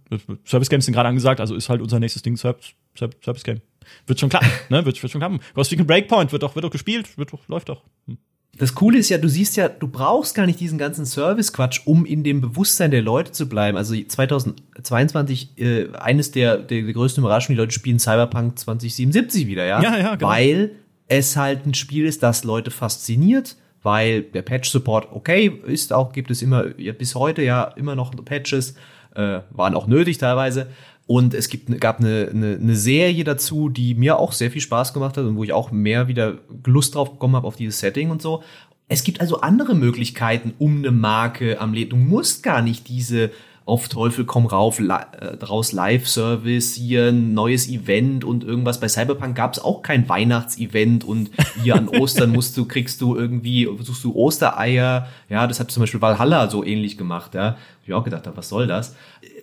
Service-Games 0.44 0.84
sind 0.84 0.94
gerade 0.94 1.08
angesagt, 1.08 1.40
also 1.40 1.56
ist 1.56 1.68
halt 1.68 1.82
unser 1.82 1.98
nächstes 1.98 2.22
Ding 2.22 2.36
Service-Game. 2.36 3.60
Wird 4.06 4.20
schon 4.20 4.28
klappen, 4.28 4.50
ne? 4.68 4.84
Wird, 4.84 5.02
wird 5.02 5.10
schon 5.10 5.20
klappen. 5.20 5.40
Ghost 5.54 5.72
Recon 5.72 5.86
Breakpoint 5.86 6.30
wird 6.30 6.42
doch, 6.42 6.54
wird 6.54 6.64
doch 6.64 6.70
gespielt, 6.70 7.18
wird 7.18 7.32
doch, 7.32 7.48
läuft 7.48 7.68
doch. 7.68 7.82
Hm. 8.06 8.18
Das 8.56 8.74
Coole 8.74 8.98
ist 8.98 9.08
ja, 9.08 9.18
du 9.18 9.28
siehst 9.28 9.56
ja, 9.56 9.68
du 9.68 9.86
brauchst 9.86 10.34
gar 10.34 10.46
nicht 10.46 10.58
diesen 10.58 10.78
ganzen 10.78 11.06
Service-Quatsch, 11.06 11.82
um 11.84 12.04
in 12.04 12.24
dem 12.24 12.40
Bewusstsein 12.40 12.90
der 12.90 13.02
Leute 13.02 13.30
zu 13.30 13.48
bleiben. 13.48 13.76
Also 13.76 13.94
2022, 13.94 15.58
äh, 15.58 15.88
eines 15.92 16.32
der, 16.32 16.58
der, 16.58 16.82
der 16.82 16.92
größten 16.92 17.22
Überraschungen, 17.22 17.56
die 17.56 17.60
Leute 17.60 17.72
spielen 17.72 18.00
Cyberpunk 18.00 18.58
2077 18.58 19.46
wieder, 19.46 19.64
ja? 19.64 19.80
Ja, 19.80 19.96
ja, 19.96 20.14
genau. 20.16 20.28
Weil 20.28 20.72
es 21.06 21.36
halt 21.36 21.66
ein 21.66 21.74
Spiel 21.74 22.04
ist, 22.04 22.22
das 22.22 22.42
Leute 22.42 22.72
fasziniert, 22.72 23.56
weil 23.82 24.22
der 24.22 24.42
Patch-Support 24.42 25.12
okay 25.12 25.52
ist, 25.66 25.92
auch 25.92 26.12
gibt 26.12 26.30
es 26.30 26.42
immer, 26.42 26.78
ja, 26.78 26.92
bis 26.92 27.14
heute 27.14 27.42
ja 27.42 27.62
immer 27.76 27.94
noch 27.94 28.12
Patches, 28.24 28.74
äh, 29.14 29.40
waren 29.50 29.74
auch 29.74 29.86
nötig 29.86 30.18
teilweise. 30.18 30.66
Und 31.08 31.32
es 31.32 31.48
gibt, 31.48 31.80
gab 31.80 32.00
eine, 32.00 32.28
eine, 32.30 32.58
eine 32.60 32.76
Serie 32.76 33.24
dazu, 33.24 33.70
die 33.70 33.94
mir 33.94 34.18
auch 34.18 34.32
sehr 34.32 34.50
viel 34.50 34.60
Spaß 34.60 34.92
gemacht 34.92 35.16
hat 35.16 35.24
und 35.24 35.36
wo 35.36 35.42
ich 35.42 35.54
auch 35.54 35.70
mehr 35.70 36.06
wieder 36.06 36.34
Lust 36.66 36.94
drauf 36.94 37.12
bekommen 37.12 37.34
habe 37.34 37.46
auf 37.46 37.56
dieses 37.56 37.80
Setting 37.80 38.10
und 38.10 38.20
so. 38.20 38.42
Es 38.88 39.04
gibt 39.04 39.22
also 39.22 39.40
andere 39.40 39.74
Möglichkeiten, 39.74 40.52
um 40.58 40.76
eine 40.76 40.90
Marke 40.90 41.62
am 41.62 41.72
Leben. 41.72 41.90
Du 41.90 41.96
musst 41.96 42.42
gar 42.42 42.60
nicht 42.60 42.88
diese 42.88 43.30
auf 43.64 43.88
Teufel 43.88 44.26
komm 44.26 44.44
rauf, 44.44 44.80
li 44.80 44.94
äh, 45.20 45.38
draus 45.38 45.72
Live-Service, 45.72 46.74
hier 46.74 47.08
ein 47.08 47.32
neues 47.32 47.70
Event 47.70 48.22
und 48.22 48.44
irgendwas. 48.44 48.78
Bei 48.78 48.88
Cyberpunk 48.88 49.34
gab 49.34 49.54
es 49.54 49.58
auch 49.58 49.80
kein 49.80 50.10
Weihnachtsevent 50.10 51.04
und 51.04 51.30
hier 51.62 51.76
an 51.76 51.88
Ostern 51.88 52.32
musst 52.32 52.54
du, 52.58 52.66
kriegst 52.66 53.00
du 53.00 53.16
irgendwie, 53.16 53.66
suchst 53.80 54.04
du 54.04 54.14
Ostereier. 54.14 55.08
Ja, 55.30 55.46
das 55.46 55.58
hat 55.58 55.70
zum 55.70 55.82
Beispiel 55.82 56.02
Valhalla 56.02 56.50
so 56.50 56.64
ähnlich 56.64 56.98
gemacht, 56.98 57.34
ja. 57.34 57.56
Ich 57.86 57.94
auch 57.94 58.04
gedacht 58.04 58.28
was 58.34 58.50
soll 58.50 58.66
das? 58.66 58.94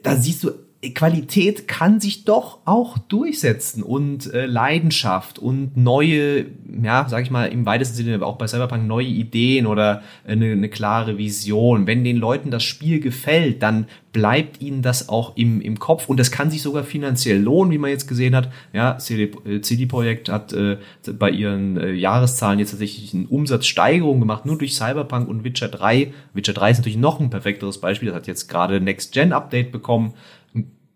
Da 0.04 0.16
siehst 0.16 0.44
du 0.44 0.52
Qualität 0.94 1.68
kann 1.68 2.00
sich 2.00 2.26
doch 2.26 2.60
auch 2.66 2.98
durchsetzen 2.98 3.84
und 3.84 4.34
äh, 4.34 4.46
Leidenschaft 4.46 5.40
und 5.40 5.76
neue, 5.78 6.46
ja, 6.82 7.08
sag 7.08 7.24
ich 7.24 7.32
mal, 7.32 7.46
im 7.46 7.66
weitesten 7.66 7.96
Sinne 7.96 8.26
auch 8.26 8.38
bei 8.38 8.48
Cyberpunk 8.48 8.86
neue 8.88 9.08
Ideen 9.08 9.66
oder 9.66 10.04
eine, 10.28 10.52
eine 10.52 10.70
klare 10.70 11.18
Vision. 11.18 11.88
Wenn 11.88 12.04
den 12.04 12.18
Leuten 12.18 12.52
das 12.52 12.64
Spiel 12.64 13.00
gefällt, 13.00 13.64
dann 13.64 13.88
bleibt 14.16 14.62
ihnen 14.62 14.82
das 14.82 15.10
auch 15.10 15.36
im, 15.36 15.60
im 15.60 15.78
Kopf 15.78 16.08
und 16.08 16.18
das 16.18 16.32
kann 16.32 16.50
sich 16.50 16.62
sogar 16.62 16.86
finanziell 16.86 17.38
lohnen, 17.38 17.74
wie 17.74 17.78
man 17.78 17.90
jetzt 17.90 18.08
gesehen 18.08 18.34
hat. 18.34 18.50
Ja, 18.72 18.98
CD, 18.98 19.32
äh, 19.46 19.60
CD 19.60 19.88
Projekt 19.88 20.30
hat 20.30 20.54
äh, 20.54 20.78
bei 21.20 21.32
ihren 21.32 21.76
äh, 21.76 21.92
Jahreszahlen 21.92 22.60
jetzt 22.60 22.72
tatsächlich 22.72 23.14
eine 23.14 23.28
Umsatzsteigerung 23.28 24.22
gemacht, 24.22 24.46
nur 24.46 24.58
durch 24.58 24.74
Cyberpunk 24.74 25.28
und 25.28 25.44
Witcher 25.44 25.68
3. 25.68 26.14
Witcher 26.34 26.54
3 26.54 26.72
ist 26.72 26.78
natürlich 26.78 26.98
noch 26.98 27.20
ein 27.20 27.30
perfekteres 27.30 27.82
Beispiel, 27.82 28.08
das 28.08 28.16
hat 28.16 28.28
jetzt 28.28 28.48
gerade 28.48 28.80
Next-Gen-Update 28.80 29.74
bekommen 29.74 30.14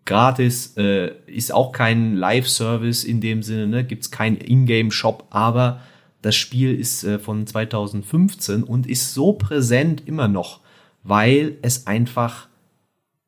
gratis, 0.04 0.76
äh, 0.76 1.12
ist 1.26 1.52
auch 1.52 1.72
kein 1.72 2.16
Live-Service 2.16 3.04
in 3.04 3.20
dem 3.20 3.42
Sinne, 3.42 3.66
ne? 3.66 3.84
gibt 3.84 4.02
es 4.02 4.10
keinen 4.10 4.36
Ingame-Shop, 4.36 5.26
aber 5.30 5.80
das 6.22 6.36
Spiel 6.36 6.74
ist 6.78 7.04
äh, 7.04 7.18
von 7.18 7.46
2015 7.46 8.62
und 8.62 8.86
ist 8.86 9.14
so 9.14 9.32
präsent 9.32 10.06
immer 10.06 10.28
noch, 10.28 10.60
weil 11.02 11.58
es 11.62 11.86
einfach, 11.86 12.48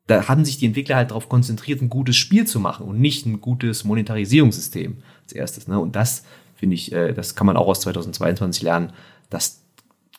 da 0.06 0.28
haben 0.28 0.44
sich 0.44 0.58
die 0.58 0.66
Entwickler 0.66 0.96
halt 0.96 1.10
darauf 1.10 1.28
konzentriert, 1.28 1.80
ein 1.80 1.88
gutes 1.88 2.16
Spiel 2.16 2.46
zu 2.46 2.60
machen 2.60 2.86
und 2.86 3.00
nicht 3.00 3.26
ein 3.26 3.40
gutes 3.40 3.84
Monetarisierungssystem 3.84 4.98
als 5.22 5.32
erstes. 5.32 5.68
Ne? 5.68 5.78
Und 5.78 5.96
das 5.96 6.24
finde 6.54 6.74
ich, 6.74 6.92
äh, 6.92 7.12
das 7.12 7.34
kann 7.34 7.46
man 7.46 7.56
auch 7.56 7.68
aus 7.68 7.80
2022 7.80 8.62
lernen, 8.62 8.92
dass 9.30 9.62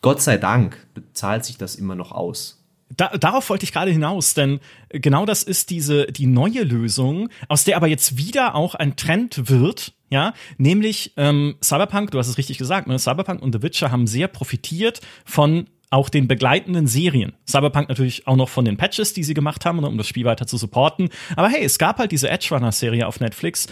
Gott 0.02 0.22
sei 0.22 0.38
Dank 0.38 0.78
bezahlt 0.94 1.46
sich 1.46 1.58
das 1.58 1.76
immer 1.76 1.96
noch 1.96 2.12
aus 2.12 2.63
da, 2.96 3.18
darauf 3.18 3.50
wollte 3.50 3.64
ich 3.64 3.74
gerade 3.74 3.92
hinaus, 3.92 4.34
denn 4.34 4.60
genau 4.90 5.26
das 5.26 5.44
ist 5.44 5.70
diese 5.70 6.06
die 6.08 6.28
neue 6.28 6.64
Lösung, 6.64 7.30
aus 7.48 7.64
der 7.64 7.78
aber 7.78 7.88
jetzt 7.88 8.18
wieder 8.18 8.56
auch 8.56 8.76
ein 8.76 8.96
Trend 8.96 9.50
wird, 9.50 9.94
ja, 10.10 10.34
nämlich 10.58 11.14
ähm, 11.18 11.56
Cyberpunk. 11.64 12.12
Du 12.12 12.20
hast 12.20 12.28
es 12.28 12.38
richtig 12.38 12.58
gesagt, 12.58 12.88
ne? 12.88 13.00
Cyberpunk 13.00 13.42
und 13.42 13.54
The 13.54 13.62
Witcher 13.62 13.92
haben 13.92 14.08
sehr 14.08 14.28
profitiert 14.28 15.02
von 15.26 15.68
auch 15.94 16.10
den 16.10 16.28
begleitenden 16.28 16.88
Serien. 16.88 17.34
Cyberpunk 17.48 17.88
natürlich 17.88 18.28
auch 18.28 18.36
noch 18.36 18.50
von 18.50 18.66
den 18.66 18.78
Patches, 18.78 19.14
die 19.14 19.24
sie 19.24 19.36
gemacht 19.36 19.64
haben, 19.64 19.84
um 19.84 19.98
das 19.98 20.08
Spiel 20.08 20.26
weiter 20.26 20.48
zu 20.48 20.58
supporten. 20.58 21.10
Aber 21.36 21.50
hey, 21.50 21.64
es 21.64 21.78
gab 21.78 22.00
halt 22.00 22.12
diese 22.12 22.30
Edge 22.30 22.48
Runner 22.52 22.72
Serie 22.72 23.08
auf 23.08 23.20
Netflix, 23.20 23.68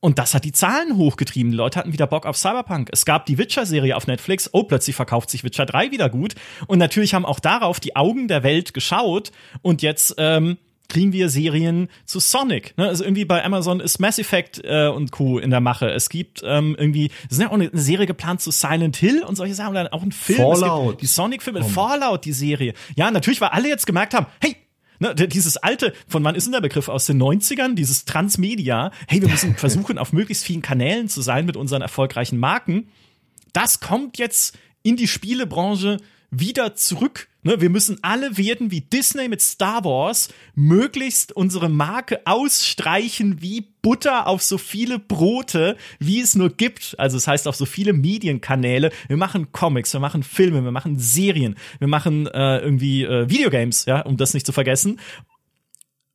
und 0.00 0.18
das 0.18 0.34
hat 0.34 0.44
die 0.44 0.52
Zahlen 0.52 0.96
hochgetrieben. 0.96 1.50
Die 1.50 1.56
Leute 1.56 1.78
hatten 1.78 1.92
wieder 1.92 2.06
Bock 2.06 2.24
auf 2.24 2.36
Cyberpunk. 2.36 2.88
Es 2.92 3.04
gab 3.04 3.26
die 3.26 3.36
Witcher-Serie 3.36 3.96
auf 3.96 4.06
Netflix. 4.06 4.48
Oh, 4.52 4.62
plötzlich 4.62 4.94
verkauft 4.94 5.28
sich 5.28 5.42
Witcher 5.42 5.66
3 5.66 5.90
wieder 5.90 6.08
gut. 6.08 6.34
Und 6.68 6.78
natürlich 6.78 7.14
haben 7.14 7.24
auch 7.24 7.40
darauf 7.40 7.80
die 7.80 7.96
Augen 7.96 8.28
der 8.28 8.44
Welt 8.44 8.74
geschaut. 8.74 9.32
Und 9.60 9.82
jetzt 9.82 10.14
ähm, 10.18 10.56
kriegen 10.88 11.12
wir 11.12 11.28
Serien 11.28 11.88
zu 12.04 12.20
Sonic. 12.20 12.76
Ne? 12.78 12.86
Also 12.86 13.02
irgendwie 13.02 13.24
bei 13.24 13.44
Amazon 13.44 13.80
ist 13.80 13.98
Mass 13.98 14.20
Effect 14.20 14.60
äh, 14.62 14.86
und 14.86 15.10
Co. 15.10 15.40
in 15.40 15.50
der 15.50 15.60
Mache. 15.60 15.90
Es 15.90 16.08
gibt 16.08 16.42
ähm, 16.44 16.76
irgendwie, 16.78 17.10
es 17.26 17.32
ist 17.32 17.42
ja 17.42 17.48
auch 17.48 17.54
eine, 17.54 17.70
Serie 17.72 18.06
geplant 18.06 18.40
zu 18.40 18.52
Silent 18.52 18.96
Hill 18.96 19.24
und 19.24 19.34
solche 19.34 19.54
Sachen. 19.54 19.70
Und 19.70 19.74
dann 19.74 19.88
auch 19.88 20.04
ein 20.04 20.12
Film. 20.12 20.38
Fallout. 20.38 21.02
die 21.02 21.06
Sonic-Filme, 21.06 21.60
oh. 21.60 21.68
Fallout, 21.68 22.24
die 22.24 22.32
Serie. 22.32 22.74
Ja, 22.94 23.10
natürlich, 23.10 23.40
weil 23.40 23.48
alle 23.48 23.68
jetzt 23.68 23.86
gemerkt 23.86 24.14
haben, 24.14 24.26
hey, 24.40 24.56
Ne, 25.00 25.14
dieses 25.14 25.56
alte, 25.56 25.92
von 26.08 26.24
wann 26.24 26.34
ist 26.34 26.44
denn 26.44 26.52
der 26.52 26.60
Begriff? 26.60 26.88
Aus 26.88 27.06
den 27.06 27.22
90ern, 27.22 27.74
dieses 27.74 28.04
Transmedia. 28.04 28.90
Hey, 29.06 29.20
wir 29.20 29.28
müssen 29.28 29.54
versuchen, 29.56 29.98
auf 29.98 30.12
möglichst 30.12 30.44
vielen 30.44 30.62
Kanälen 30.62 31.08
zu 31.08 31.22
sein 31.22 31.46
mit 31.46 31.56
unseren 31.56 31.82
erfolgreichen 31.82 32.38
Marken. 32.38 32.88
Das 33.52 33.80
kommt 33.80 34.18
jetzt 34.18 34.58
in 34.82 34.96
die 34.96 35.08
Spielebranche 35.08 35.98
wieder 36.30 36.74
zurück. 36.74 37.28
Ne, 37.42 37.60
wir 37.60 37.70
müssen 37.70 37.98
alle 38.02 38.36
werden 38.36 38.70
wie 38.70 38.80
Disney 38.80 39.28
mit 39.28 39.40
Star 39.40 39.84
Wars, 39.84 40.28
möglichst 40.54 41.32
unsere 41.32 41.68
Marke 41.68 42.20
ausstreichen 42.26 43.40
wie 43.40 43.68
Butter 43.80 44.26
auf 44.26 44.42
so 44.42 44.58
viele 44.58 44.98
Brote, 44.98 45.76
wie 45.98 46.20
es 46.20 46.34
nur 46.34 46.50
gibt. 46.50 46.96
Also 46.98 47.16
das 47.16 47.28
heißt 47.28 47.46
auf 47.46 47.56
so 47.56 47.64
viele 47.64 47.92
Medienkanäle. 47.92 48.90
Wir 49.06 49.16
machen 49.16 49.52
Comics, 49.52 49.92
wir 49.92 50.00
machen 50.00 50.22
Filme, 50.22 50.64
wir 50.64 50.72
machen 50.72 50.98
Serien, 50.98 51.56
wir 51.78 51.88
machen 51.88 52.26
äh, 52.26 52.58
irgendwie 52.58 53.04
äh, 53.04 53.30
Videogames, 53.30 53.86
ja, 53.86 54.00
um 54.00 54.16
das 54.16 54.34
nicht 54.34 54.44
zu 54.44 54.52
vergessen. 54.52 55.00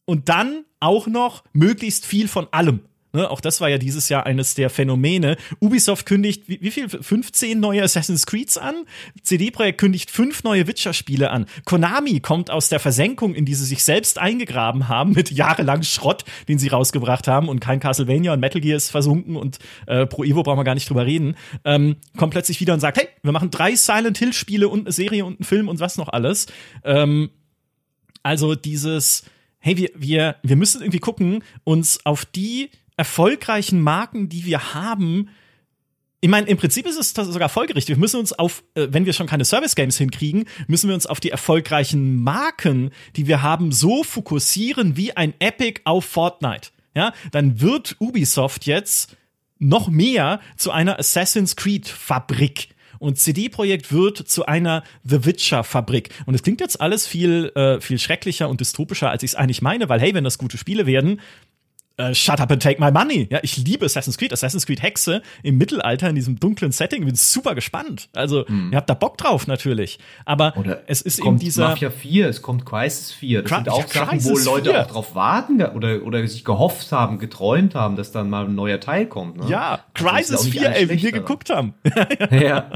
Und 0.06 0.28
dann 0.30 0.66
auch 0.82 1.08
noch 1.08 1.46
möglichst 1.54 2.06
viel 2.06 2.28
von 2.28 2.48
allem. 2.52 2.82
Ne? 3.14 3.30
Auch 3.30 3.42
das 3.42 3.62
war 3.62 3.70
ja 3.70 3.78
dieses 3.78 4.10
Jahr 4.10 4.26
eines 4.26 4.56
der 4.56 4.72
Phänomene. 4.72 5.38
Ubisoft 5.60 6.08
kündigt, 6.08 6.50
wie, 6.50 6.60
wie 6.62 6.72
viel? 6.72 6.90
15 6.90 7.60
neue 7.60 7.84
Assassin's 7.84 8.26
Creeds 8.26 8.58
an. 8.58 8.74
CD 9.22 9.52
Projekt 9.52 9.80
kündigt 9.80 10.10
fünf 10.10 10.44
neue 10.44 10.68
Witcher-Spiele 10.68 11.30
an. 11.30 11.46
Konami 11.64 12.20
kommt 12.22 12.50
aus 12.50 12.70
der 12.70 12.80
Versenkung, 12.80 13.36
in 13.36 13.46
die 13.46 13.54
sie 13.54 13.66
sich 13.66 13.84
selbst 13.84 14.18
eingegraben 14.18 14.88
haben, 14.90 15.12
mit 15.14 15.30
jahrelang 15.30 15.84
Schrott, 15.84 16.26
den 16.48 16.58
sie 16.58 16.70
rausgebracht 16.70 17.28
haben. 17.28 17.50
Und 17.50 17.60
kein 17.60 17.80
Castlevania 17.80 18.34
und 18.34 18.40
Metal 18.40 18.62
Gear 18.62 18.78
ist 18.78 18.90
versunken 18.90 19.36
und 19.36 19.60
äh, 19.86 20.08
Pro 20.08 20.24
Evo 20.24 20.42
brauchen 20.42 20.58
wir 20.58 20.64
gar 20.64 20.76
nicht 20.76 20.90
drüber 20.90 21.06
reden. 21.06 21.36
Ähm, 21.66 21.98
kommt 22.18 22.32
plötzlich 22.34 22.60
wieder 22.60 22.74
und 22.74 22.80
sagt, 22.80 22.98
hey, 22.98 23.08
wir 23.22 23.32
machen 23.32 23.52
drei 23.52 23.76
Silent 23.76 24.18
Hill-Spiele 24.18 24.68
und 24.68 24.82
eine 24.82 24.92
Serie 24.92 25.24
und 25.24 25.40
einen 25.40 25.46
Film 25.46 25.68
und 25.70 25.80
was 25.80 25.98
noch 25.98 26.10
alles. 26.10 26.48
Ähm, 26.84 27.30
also 28.24 28.56
dieses, 28.56 29.26
hey, 29.60 29.78
wir, 29.78 29.90
wir, 29.94 30.36
wir 30.42 30.56
müssen 30.56 30.82
irgendwie 30.82 31.00
gucken, 31.00 31.44
uns 31.64 32.06
auf 32.06 32.26
die 32.26 32.72
erfolgreichen 32.98 33.82
Marken, 33.82 34.30
die 34.30 34.46
wir 34.46 34.74
haben, 34.74 35.30
ich 36.24 36.30
meine, 36.30 36.48
im 36.48 36.56
Prinzip 36.56 36.86
ist 36.86 36.98
es 36.98 37.12
sogar 37.14 37.50
folgerichtig. 37.50 37.98
Wir 37.98 38.00
müssen 38.00 38.18
uns 38.18 38.32
auf, 38.32 38.64
äh, 38.76 38.88
wenn 38.90 39.06
wir 39.06 39.12
schon 39.12 39.28
keine 39.28 39.44
Service 39.44 39.76
Games 39.76 39.98
hinkriegen, 39.98 40.46
müssen 40.68 40.88
wir 40.88 40.96
uns 40.96 41.06
auf 41.06 41.20
die 41.20 41.32
erfolgreichen 41.32 42.24
Marken, 42.24 42.92
die 43.18 43.28
wir 43.28 43.42
haben, 43.42 43.74
so 43.74 44.04
fokussieren 44.04 44.96
wie 44.96 45.18
ein 45.18 45.34
Epic 45.40 45.82
auf 45.84 46.06
Fortnite. 46.06 46.70
Ja, 46.96 47.12
dann 47.34 47.60
wird 47.60 47.98
Ubisoft 48.00 48.66
jetzt 48.66 49.18
noch 49.60 49.90
mehr 49.90 50.40
zu 50.56 50.72
einer 50.72 50.98
Assassin's 50.98 51.58
Creed 51.58 51.90
Fabrik. 51.90 52.70
Und 53.00 53.20
CD 53.20 53.50
Projekt 53.50 53.92
wird 53.92 54.18
zu 54.18 54.46
einer 54.46 54.86
The 55.04 55.26
Witcher 55.26 55.66
Fabrik. 55.66 56.12
Und 56.26 56.36
es 56.36 56.44
klingt 56.44 56.62
jetzt 56.62 56.80
alles 56.80 57.06
viel, 57.06 57.52
äh, 57.56 57.82
viel 57.82 58.00
schrecklicher 58.00 58.48
und 58.48 58.62
dystopischer, 58.62 59.10
als 59.10 59.24
ich 59.24 59.32
es 59.32 59.36
eigentlich 59.36 59.62
meine, 59.62 59.90
weil 59.90 60.00
hey, 60.00 60.14
wenn 60.14 60.24
das 60.24 60.38
gute 60.38 60.58
Spiele 60.58 60.86
werden, 60.86 61.20
Uh, 62.00 62.12
shut 62.12 62.40
up 62.42 62.50
and 62.50 62.60
take 62.60 62.82
my 62.82 62.90
money. 62.90 63.28
Ja, 63.30 63.38
ich 63.44 63.56
liebe 63.58 63.86
Assassin's 63.86 64.18
Creed. 64.18 64.34
Assassin's 64.34 64.66
Creed 64.66 64.82
Hexe 64.82 65.22
im 65.44 65.60
Mittelalter 65.60 66.10
in 66.10 66.16
diesem 66.16 66.40
dunklen 66.40 66.72
Setting. 66.72 67.06
Bin 67.06 67.14
super 67.14 67.54
gespannt. 67.54 68.10
Also, 68.16 68.48
hm. 68.48 68.72
ihr 68.72 68.78
habt 68.78 68.90
da 68.90 68.96
Bock 68.96 69.16
drauf 69.20 69.46
natürlich. 69.46 70.00
Aber 70.26 70.58
Oder 70.58 70.82
es 70.88 71.02
ist 71.02 71.20
eben 71.20 71.38
dieser. 71.38 71.70
Mafia 71.70 71.92
4, 71.92 72.30
es 72.30 72.42
kommt 72.42 72.66
Crisis 72.66 73.12
4. 73.12 73.44
Das 73.44 73.52
Cry 73.52 73.58
sind 73.58 73.70
auch 73.70 73.88
Sachen, 73.88 74.26
wo 74.26 74.38
Leute 74.40 74.72
4. 74.72 74.82
auch 74.82 74.88
drauf 74.88 75.14
warten 75.14 75.62
oder, 75.62 76.02
oder 76.04 76.28
sich 76.28 76.44
gehofft 76.44 76.92
haben, 76.92 77.20
geträumt 77.20 77.76
haben, 77.76 77.96
dass 77.96 78.12
dann 78.12 78.28
mal 78.28 78.46
ein 78.46 78.56
neuer 78.56 78.80
Teil 78.80 79.06
kommt. 79.06 79.38
Ne? 79.38 79.50
Ja, 79.50 79.82
also 79.94 80.16
Crisis 80.16 80.48
4, 80.48 80.76
ey, 80.76 80.90
wie 80.90 81.00
wir 81.00 81.12
geguckt 81.12 81.52
haben. 81.52 81.76
ja. 82.32 82.72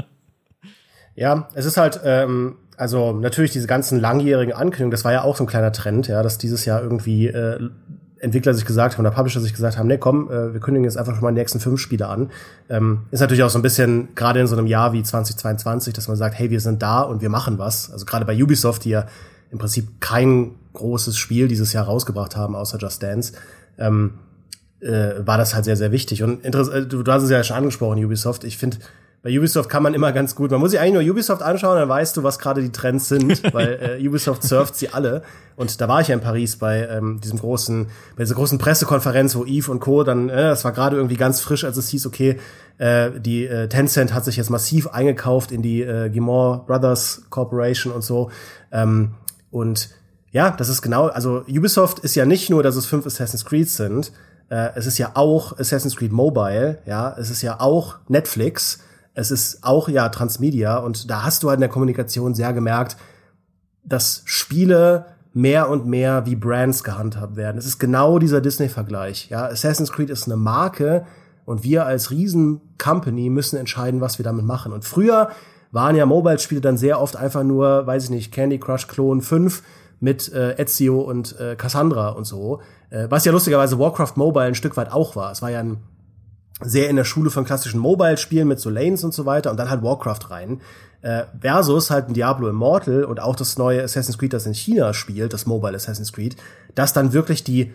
Ja, 1.16 1.48
es 1.54 1.64
ist 1.64 1.76
halt, 1.76 1.98
ähm, 2.04 2.58
also 2.76 3.12
natürlich 3.12 3.50
diese 3.50 3.66
ganzen 3.66 3.98
langjährigen 3.98 4.54
Ankündigungen, 4.54 4.92
das 4.92 5.04
war 5.04 5.10
ja 5.10 5.22
auch 5.22 5.34
so 5.34 5.42
ein 5.42 5.48
kleiner 5.48 5.72
Trend, 5.72 6.06
ja, 6.06 6.22
dass 6.22 6.38
dieses 6.38 6.64
Jahr 6.64 6.80
irgendwie 6.80 7.26
äh, 7.26 7.68
Entwickler 8.20 8.54
sich 8.54 8.64
gesagt 8.64 8.96
haben, 8.96 9.06
oder 9.06 9.14
Publisher 9.14 9.40
sich 9.40 9.52
gesagt 9.52 9.78
haben, 9.78 9.86
nee, 9.86 9.98
komm, 9.98 10.30
äh, 10.30 10.52
wir 10.52 10.60
kündigen 10.60 10.84
jetzt 10.84 10.96
einfach 10.96 11.14
schon 11.14 11.22
mal 11.22 11.30
die 11.30 11.38
nächsten 11.38 11.60
fünf 11.60 11.80
Spiele 11.80 12.08
an. 12.08 12.30
Ähm, 12.68 13.02
ist 13.10 13.20
natürlich 13.20 13.42
auch 13.42 13.50
so 13.50 13.58
ein 13.58 13.62
bisschen, 13.62 14.14
gerade 14.14 14.40
in 14.40 14.46
so 14.46 14.56
einem 14.56 14.66
Jahr 14.66 14.92
wie 14.92 15.02
2022, 15.02 15.94
dass 15.94 16.08
man 16.08 16.16
sagt, 16.16 16.38
hey, 16.38 16.50
wir 16.50 16.60
sind 16.60 16.82
da 16.82 17.02
und 17.02 17.22
wir 17.22 17.28
machen 17.28 17.58
was. 17.58 17.90
Also 17.90 18.06
gerade 18.06 18.24
bei 18.24 18.40
Ubisoft, 18.42 18.84
die 18.84 18.90
ja 18.90 19.06
im 19.50 19.58
Prinzip 19.58 20.00
kein 20.00 20.52
großes 20.74 21.16
Spiel 21.16 21.48
dieses 21.48 21.72
Jahr 21.72 21.84
rausgebracht 21.84 22.36
haben, 22.36 22.54
außer 22.54 22.78
Just 22.78 23.02
Dance, 23.02 23.32
ähm, 23.78 24.14
äh, 24.80 25.26
war 25.26 25.38
das 25.38 25.54
halt 25.54 25.64
sehr, 25.64 25.76
sehr 25.76 25.92
wichtig. 25.92 26.22
Und 26.22 26.44
äh, 26.44 26.50
du, 26.50 27.02
du 27.02 27.12
hast 27.12 27.22
es 27.22 27.30
ja 27.30 27.42
schon 27.42 27.56
angesprochen, 27.56 28.04
Ubisoft. 28.04 28.44
Ich 28.44 28.58
finde, 28.58 28.78
bei 29.22 29.36
Ubisoft 29.36 29.68
kann 29.68 29.82
man 29.82 29.94
immer 29.94 30.12
ganz 30.12 30.34
gut, 30.34 30.50
man 30.52 30.60
muss 30.60 30.70
sich 30.70 30.78
eigentlich 30.78 31.04
nur 31.04 31.12
Ubisoft 31.12 31.42
anschauen, 31.42 31.76
dann 31.76 31.88
weißt 31.88 32.16
du, 32.16 32.22
was 32.22 32.38
gerade 32.38 32.62
die 32.62 32.70
Trends 32.70 33.08
sind, 33.08 33.42
weil 33.52 33.98
äh, 34.00 34.06
Ubisoft 34.08 34.44
surft 34.44 34.76
sie 34.76 34.90
alle. 34.90 35.22
Und 35.56 35.80
da 35.80 35.88
war 35.88 36.00
ich 36.00 36.08
ja 36.08 36.14
in 36.14 36.20
Paris 36.20 36.56
bei 36.56 36.86
ähm, 36.86 37.20
diesem 37.20 37.40
großen, 37.40 37.86
bei 38.16 38.22
dieser 38.22 38.36
großen 38.36 38.58
Pressekonferenz, 38.58 39.34
wo 39.34 39.44
Eve 39.44 39.72
und 39.72 39.80
Co. 39.80 40.04
dann, 40.04 40.28
äh, 40.28 40.36
das 40.36 40.64
war 40.64 40.72
gerade 40.72 40.96
irgendwie 40.96 41.16
ganz 41.16 41.40
frisch, 41.40 41.64
als 41.64 41.76
es 41.76 41.88
hieß, 41.88 42.06
okay, 42.06 42.38
äh, 42.78 43.10
die 43.18 43.46
äh, 43.46 43.68
Tencent 43.68 44.14
hat 44.14 44.24
sich 44.24 44.36
jetzt 44.36 44.50
massiv 44.50 44.86
eingekauft 44.86 45.50
in 45.50 45.62
die 45.62 45.82
äh, 45.82 46.10
Gimor 46.10 46.64
Brothers 46.66 47.22
Corporation 47.28 47.92
und 47.92 48.02
so. 48.02 48.30
Ähm, 48.70 49.14
und 49.50 49.90
ja, 50.30 50.52
das 50.52 50.68
ist 50.68 50.80
genau, 50.80 51.06
also 51.08 51.44
Ubisoft 51.48 51.98
ist 52.00 52.14
ja 52.14 52.24
nicht 52.24 52.50
nur, 52.50 52.62
dass 52.62 52.76
es 52.76 52.86
fünf 52.86 53.04
Assassin's 53.04 53.44
Creed 53.44 53.68
sind, 53.68 54.12
äh, 54.50 54.70
es 54.76 54.86
ist 54.86 54.98
ja 54.98 55.10
auch 55.14 55.58
Assassin's 55.58 55.96
Creed 55.96 56.12
Mobile, 56.12 56.78
ja, 56.86 57.16
es 57.18 57.30
ist 57.30 57.42
ja 57.42 57.60
auch 57.60 57.96
Netflix, 58.08 58.80
es 59.18 59.32
ist 59.32 59.64
auch 59.64 59.88
ja 59.88 60.08
Transmedia 60.10 60.76
und 60.76 61.10
da 61.10 61.24
hast 61.24 61.42
du 61.42 61.48
halt 61.48 61.56
in 61.56 61.62
der 61.62 61.68
Kommunikation 61.68 62.34
sehr 62.34 62.52
gemerkt, 62.52 62.96
dass 63.82 64.22
Spiele 64.26 65.06
mehr 65.32 65.68
und 65.68 65.86
mehr 65.86 66.24
wie 66.26 66.36
Brands 66.36 66.84
gehandhabt 66.84 67.34
werden. 67.34 67.58
Es 67.58 67.66
ist 67.66 67.80
genau 67.80 68.20
dieser 68.20 68.40
Disney-Vergleich. 68.40 69.28
Ja, 69.28 69.46
Assassin's 69.46 69.90
Creed 69.90 70.10
ist 70.10 70.26
eine 70.26 70.36
Marke 70.36 71.04
und 71.44 71.64
wir 71.64 71.84
als 71.84 72.12
Riesen-Company 72.12 73.28
müssen 73.28 73.56
entscheiden, 73.56 74.00
was 74.00 74.18
wir 74.18 74.24
damit 74.24 74.44
machen. 74.44 74.72
Und 74.72 74.84
früher 74.84 75.30
waren 75.72 75.96
ja 75.96 76.06
Mobile-Spiele 76.06 76.60
dann 76.60 76.76
sehr 76.76 77.00
oft 77.00 77.16
einfach 77.16 77.42
nur, 77.42 77.88
weiß 77.88 78.04
ich 78.04 78.10
nicht, 78.10 78.32
Candy 78.32 78.58
Crush 78.60 78.86
Clone 78.86 79.20
5 79.20 79.64
mit 79.98 80.32
äh, 80.32 80.54
Ezio 80.62 81.00
und 81.00 81.38
äh, 81.40 81.56
Cassandra 81.56 82.10
und 82.10 82.24
so. 82.24 82.60
Äh, 82.90 83.08
was 83.10 83.24
ja 83.24 83.32
lustigerweise 83.32 83.80
Warcraft 83.80 84.12
Mobile 84.14 84.46
ein 84.46 84.54
Stück 84.54 84.76
weit 84.76 84.92
auch 84.92 85.16
war. 85.16 85.32
Es 85.32 85.42
war 85.42 85.50
ja 85.50 85.58
ein 85.58 85.78
sehr 86.60 86.88
in 86.88 86.96
der 86.96 87.04
Schule 87.04 87.30
von 87.30 87.44
klassischen 87.44 87.80
Mobile-Spielen 87.80 88.48
mit 88.48 88.60
so 88.60 88.70
Lanes 88.70 89.04
und 89.04 89.14
so 89.14 89.26
weiter 89.26 89.50
und 89.50 89.56
dann 89.56 89.70
halt 89.70 89.82
Warcraft 89.82 90.30
rein. 90.30 90.60
Äh, 91.00 91.24
versus 91.40 91.90
halt 91.90 92.08
ein 92.08 92.14
Diablo 92.14 92.48
Immortal 92.48 93.04
und 93.04 93.20
auch 93.20 93.36
das 93.36 93.56
neue 93.56 93.84
Assassin's 93.84 94.18
Creed, 94.18 94.32
das 94.32 94.46
in 94.46 94.54
China 94.54 94.92
spielt, 94.92 95.32
das 95.32 95.46
Mobile 95.46 95.76
Assassin's 95.76 96.12
Creed, 96.12 96.36
das 96.74 96.92
dann 96.92 97.12
wirklich 97.12 97.44
die, 97.44 97.72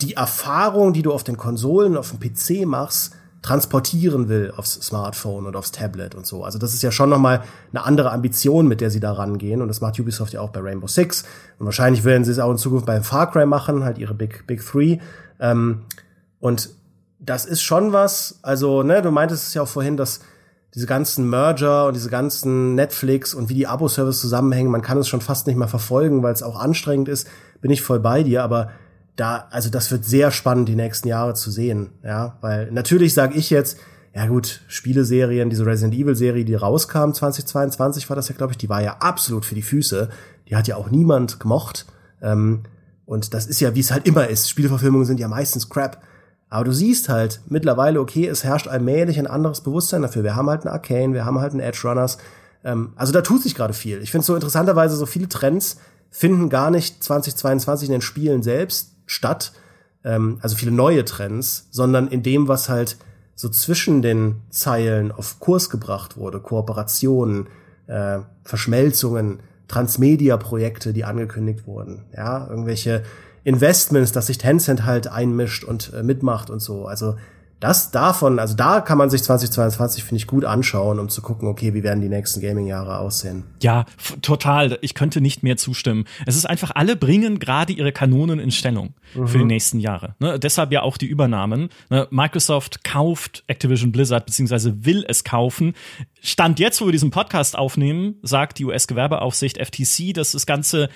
die 0.00 0.14
Erfahrung, 0.14 0.92
die 0.92 1.02
du 1.02 1.12
auf 1.12 1.24
den 1.24 1.36
Konsolen, 1.36 1.96
auf 1.96 2.12
dem 2.12 2.20
PC 2.20 2.64
machst, 2.64 3.14
transportieren 3.42 4.28
will 4.28 4.52
aufs 4.56 4.74
Smartphone 4.74 5.46
und 5.46 5.56
aufs 5.56 5.72
Tablet 5.72 6.14
und 6.14 6.24
so. 6.24 6.44
Also 6.44 6.58
das 6.58 6.72
ist 6.72 6.82
ja 6.82 6.92
schon 6.92 7.10
nochmal 7.10 7.42
eine 7.72 7.84
andere 7.84 8.12
Ambition, 8.12 8.68
mit 8.68 8.80
der 8.80 8.90
sie 8.90 9.00
da 9.00 9.12
rangehen. 9.12 9.60
Und 9.60 9.68
das 9.68 9.80
macht 9.80 9.98
Ubisoft 9.98 10.32
ja 10.32 10.40
auch 10.40 10.50
bei 10.50 10.60
Rainbow 10.60 10.86
Six. 10.86 11.24
Und 11.58 11.66
wahrscheinlich 11.66 12.04
werden 12.04 12.24
sie 12.24 12.30
es 12.30 12.38
auch 12.38 12.52
in 12.52 12.58
Zukunft 12.58 12.86
bei 12.86 13.00
Far 13.00 13.32
Cry 13.32 13.44
machen, 13.44 13.82
halt 13.82 13.98
ihre 13.98 14.14
Big, 14.14 14.46
Big 14.46 14.64
Three. 14.64 14.98
Ähm, 15.40 15.82
und 16.38 16.70
das 17.24 17.44
ist 17.44 17.62
schon 17.62 17.92
was, 17.92 18.40
also, 18.42 18.82
ne, 18.82 19.00
du 19.00 19.10
meintest 19.10 19.48
es 19.48 19.54
ja 19.54 19.62
auch 19.62 19.68
vorhin, 19.68 19.96
dass 19.96 20.20
diese 20.74 20.86
ganzen 20.86 21.28
Merger 21.30 21.86
und 21.86 21.94
diese 21.94 22.10
ganzen 22.10 22.74
Netflix 22.74 23.32
und 23.32 23.48
wie 23.48 23.54
die 23.54 23.66
Abo-Service 23.66 24.20
zusammenhängen, 24.20 24.70
man 24.70 24.82
kann 24.82 24.98
es 24.98 25.08
schon 25.08 25.20
fast 25.20 25.46
nicht 25.46 25.56
mehr 25.56 25.68
verfolgen, 25.68 26.22
weil 26.22 26.32
es 26.32 26.42
auch 26.42 26.58
anstrengend 26.58 27.08
ist, 27.08 27.28
bin 27.60 27.70
ich 27.70 27.82
voll 27.82 28.00
bei 28.00 28.22
dir, 28.22 28.42
aber 28.42 28.70
da, 29.14 29.46
also 29.50 29.70
das 29.70 29.90
wird 29.90 30.04
sehr 30.04 30.30
spannend, 30.30 30.68
die 30.68 30.74
nächsten 30.74 31.08
Jahre 31.08 31.34
zu 31.34 31.50
sehen, 31.50 31.90
ja, 32.02 32.38
weil 32.40 32.72
natürlich 32.72 33.14
sage 33.14 33.34
ich 33.34 33.50
jetzt, 33.50 33.78
ja 34.14 34.26
gut, 34.26 34.62
Spieleserien, 34.66 35.48
diese 35.48 35.64
Resident 35.64 35.94
Evil 35.94 36.16
Serie, 36.16 36.44
die 36.44 36.54
rauskam 36.54 37.12
2022 37.12 38.08
war 38.08 38.16
das 38.16 38.28
ja, 38.28 38.34
glaube 38.34 38.52
ich, 38.52 38.58
die 38.58 38.68
war 38.68 38.82
ja 38.82 38.96
absolut 38.98 39.44
für 39.44 39.54
die 39.54 39.62
Füße, 39.62 40.08
die 40.48 40.56
hat 40.56 40.66
ja 40.66 40.76
auch 40.76 40.90
niemand 40.90 41.38
gemocht, 41.38 41.86
ähm, 42.20 42.62
und 43.04 43.34
das 43.34 43.46
ist 43.46 43.60
ja, 43.60 43.74
wie 43.74 43.80
es 43.80 43.92
halt 43.92 44.06
immer 44.06 44.28
ist, 44.28 44.48
Spieleverfilmungen 44.48 45.06
sind 45.06 45.20
ja 45.20 45.28
meistens 45.28 45.68
Crap, 45.68 46.02
aber 46.52 46.64
du 46.64 46.72
siehst 46.72 47.08
halt 47.08 47.40
mittlerweile, 47.48 47.98
okay, 47.98 48.28
es 48.28 48.44
herrscht 48.44 48.68
allmählich 48.68 49.18
ein 49.18 49.26
anderes 49.26 49.62
Bewusstsein 49.62 50.02
dafür. 50.02 50.22
Wir 50.22 50.36
haben 50.36 50.50
halt 50.50 50.66
einen 50.66 50.74
Arcane, 50.74 51.14
wir 51.14 51.24
haben 51.24 51.40
halt 51.40 51.52
einen 51.52 51.60
Edge 51.60 51.80
Runners. 51.82 52.18
Ähm, 52.62 52.92
also 52.94 53.10
da 53.10 53.22
tut 53.22 53.42
sich 53.42 53.54
gerade 53.54 53.72
viel. 53.72 54.02
Ich 54.02 54.10
finde 54.10 54.26
so 54.26 54.34
interessanterweise, 54.34 54.94
so 54.94 55.06
viele 55.06 55.30
Trends 55.30 55.78
finden 56.10 56.50
gar 56.50 56.70
nicht 56.70 57.02
2022 57.02 57.88
in 57.88 57.92
den 57.92 58.02
Spielen 58.02 58.42
selbst 58.42 58.96
statt, 59.06 59.52
ähm, 60.04 60.40
also 60.42 60.54
viele 60.54 60.72
neue 60.72 61.06
Trends, 61.06 61.68
sondern 61.70 62.08
in 62.08 62.22
dem, 62.22 62.48
was 62.48 62.68
halt 62.68 62.98
so 63.34 63.48
zwischen 63.48 64.02
den 64.02 64.42
Zeilen 64.50 65.10
auf 65.10 65.40
Kurs 65.40 65.70
gebracht 65.70 66.18
wurde. 66.18 66.38
Kooperationen, 66.38 67.46
äh, 67.86 68.18
Verschmelzungen, 68.44 69.40
Transmedia-Projekte, 69.68 70.92
die 70.92 71.04
angekündigt 71.04 71.66
wurden. 71.66 72.04
Ja, 72.14 72.46
irgendwelche 72.46 73.04
Investments, 73.44 74.12
dass 74.12 74.28
sich 74.28 74.38
Tencent 74.38 74.84
halt 74.84 75.08
einmischt 75.08 75.64
und 75.64 75.92
äh, 75.92 76.02
mitmacht 76.02 76.50
und 76.50 76.60
so. 76.60 76.86
Also 76.86 77.16
das 77.62 77.92
davon, 77.92 78.40
also 78.40 78.56
da 78.56 78.80
kann 78.80 78.98
man 78.98 79.08
sich 79.08 79.22
2022, 79.22 80.02
finde 80.02 80.16
ich, 80.16 80.26
gut 80.26 80.44
anschauen, 80.44 80.98
um 80.98 81.08
zu 81.08 81.22
gucken, 81.22 81.46
okay, 81.46 81.74
wie 81.74 81.84
werden 81.84 82.00
die 82.00 82.08
nächsten 82.08 82.40
Gaming-Jahre 82.40 82.98
aussehen. 82.98 83.44
Ja, 83.62 83.84
total. 84.20 84.78
Ich 84.80 84.94
könnte 84.94 85.20
nicht 85.20 85.44
mehr 85.44 85.56
zustimmen. 85.56 86.06
Es 86.26 86.34
ist 86.34 86.44
einfach, 86.44 86.72
alle 86.74 86.96
bringen 86.96 87.38
gerade 87.38 87.72
ihre 87.72 87.92
Kanonen 87.92 88.40
in 88.40 88.50
Stellung 88.50 88.94
mhm. 89.14 89.28
für 89.28 89.38
die 89.38 89.44
nächsten 89.44 89.78
Jahre. 89.78 90.16
Ne? 90.18 90.40
Deshalb 90.40 90.72
ja 90.72 90.82
auch 90.82 90.96
die 90.96 91.06
Übernahmen. 91.06 91.68
Ne? 91.88 92.08
Microsoft 92.10 92.82
kauft 92.82 93.44
Activision 93.46 93.92
Blizzard, 93.92 94.26
beziehungsweise 94.26 94.84
will 94.84 95.04
es 95.06 95.22
kaufen. 95.22 95.74
Stand 96.20 96.58
jetzt, 96.58 96.80
wo 96.80 96.86
wir 96.86 96.92
diesen 96.92 97.12
Podcast 97.12 97.56
aufnehmen, 97.56 98.16
sagt 98.22 98.58
die 98.58 98.64
US-Gewerbeaufsicht 98.64 99.58
FTC, 99.64 100.14
dass 100.14 100.32
das 100.32 100.46
Ganze 100.46 100.88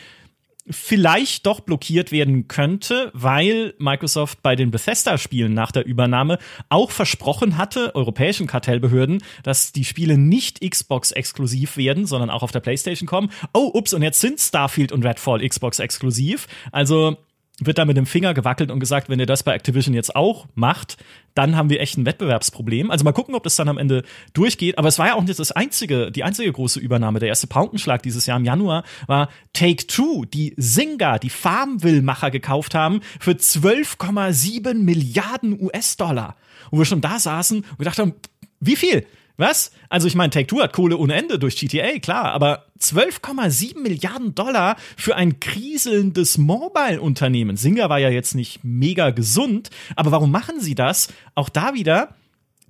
vielleicht 0.69 1.47
doch 1.47 1.61
blockiert 1.61 2.13
werden 2.13 2.49
könnte, 2.49 3.11
weil 3.15 3.75
Microsoft 3.79 4.43
bei 4.43 4.57
den 4.57 4.71
Bethesda-Spielen 4.71 5.55
nach 5.55 5.73
der 5.73 5.87
Übernahme 5.87 6.39
auch 6.69 6.91
versprochen 6.91 7.57
hatte, 7.57 7.95
europäischen 7.95 8.47
Kartellbehörden, 8.47 9.23
dass 9.43 9.73
die 9.73 9.85
Spiele 9.85 10.19
nicht 10.19 10.69
Xbox-exklusiv 10.69 11.77
werden, 11.77 12.07
sondern 12.07 12.31
auch 12.31 12.43
auf 12.43 12.53
der 12.53 12.61
PlayStation 12.61 13.07
kommen. 13.07 13.31
Oh, 13.53 13.71
ups, 13.75 13.95
und 13.95 14.03
jetzt 14.03 14.21
sind 14.21 14.41
Starfield 14.41 14.93
und 14.93 15.05
Redfall 15.05 15.47
Xbox-exklusiv. 15.47 16.49
Also 16.73 17.17
wird 17.61 17.79
da 17.79 17.85
mit 17.85 17.97
dem 17.97 18.07
Finger 18.07 18.35
gewackelt 18.35 18.71
und 18.71 18.81
gesagt, 18.81 19.09
wenn 19.09 19.19
ihr 19.19 19.27
das 19.27 19.43
bei 19.43 19.55
Activision 19.55 19.95
jetzt 19.95 20.15
auch 20.15 20.47
macht, 20.55 20.99
dann 21.35 21.57
haben 21.57 21.71
wir 21.71 21.81
echt 21.81 21.97
ein 21.97 22.05
Wettbewerbsproblem. 22.05 22.91
Also 22.91 23.05
mal 23.05 23.13
gucken, 23.13 23.35
ob 23.35 23.45
das 23.45 23.57
dann 23.57 23.69
am 23.69 23.79
Ende 23.79 24.05
durchgeht. 24.35 24.79
Aber 24.79 24.89
es 24.89 24.99
war 24.99 25.07
ja 25.09 25.15
auch 25.15 25.23
nicht 25.23 25.39
das 25.39 25.53
einzige, 25.53 26.11
die 26.11 26.23
einzige 26.23 26.53
große 26.53 26.81
Übernahme. 26.81 27.19
Der 27.19 27.29
erste 27.29 27.47
Paukenschlag 27.47 28.03
dieses 28.03 28.27
Jahr 28.27 28.39
im 28.39 28.45
Januar 28.45 28.85
war 29.07 29.31
Take 29.55 29.87
Two, 29.87 30.25
die 30.27 30.55
Zynga, 30.57 31.19
die 31.19 31.31
Farmville-Macher 31.31 32.31
gekauft 32.31 32.75
haben 32.75 33.01
für 33.21 33.33
12,7 33.33 34.75
Milliarden 34.75 35.61
US-Dollar. 35.61 36.37
Und 36.71 36.79
wir 36.79 36.85
schon 36.85 37.01
da 37.01 37.19
saßen 37.19 37.59
und 37.59 37.79
gedacht 37.79 37.99
haben, 37.99 38.15
wie 38.61 38.77
viel? 38.77 39.07
Was? 39.37 39.71
Also 39.91 40.09
ich 40.09 40.15
meine, 40.15 40.31
Take-Two 40.31 40.63
hat 40.63 40.73
Kohle 40.73 40.97
ohne 40.97 41.15
Ende 41.15 41.39
durch 41.39 41.57
GTA, 41.57 41.99
klar, 41.99 42.33
aber 42.33 42.67
12,7 42.81 43.81
Milliarden 43.81 44.35
Dollar 44.35 44.77
für 44.97 45.17
ein 45.17 45.41
kriselndes 45.41 46.39
Mobile-Unternehmen. 46.39 47.57
Singer 47.57 47.91
war 47.91 47.99
ja 47.99 48.09
jetzt 48.09 48.35
nicht 48.35 48.65
mega 48.65 49.11
gesund, 49.11 49.71
aber 49.95 50.11
warum 50.11 50.31
machen 50.31 50.61
sie 50.61 50.75
das? 50.75 51.09
Auch 51.35 51.51
da 51.51 51.75
wieder, 51.75 52.15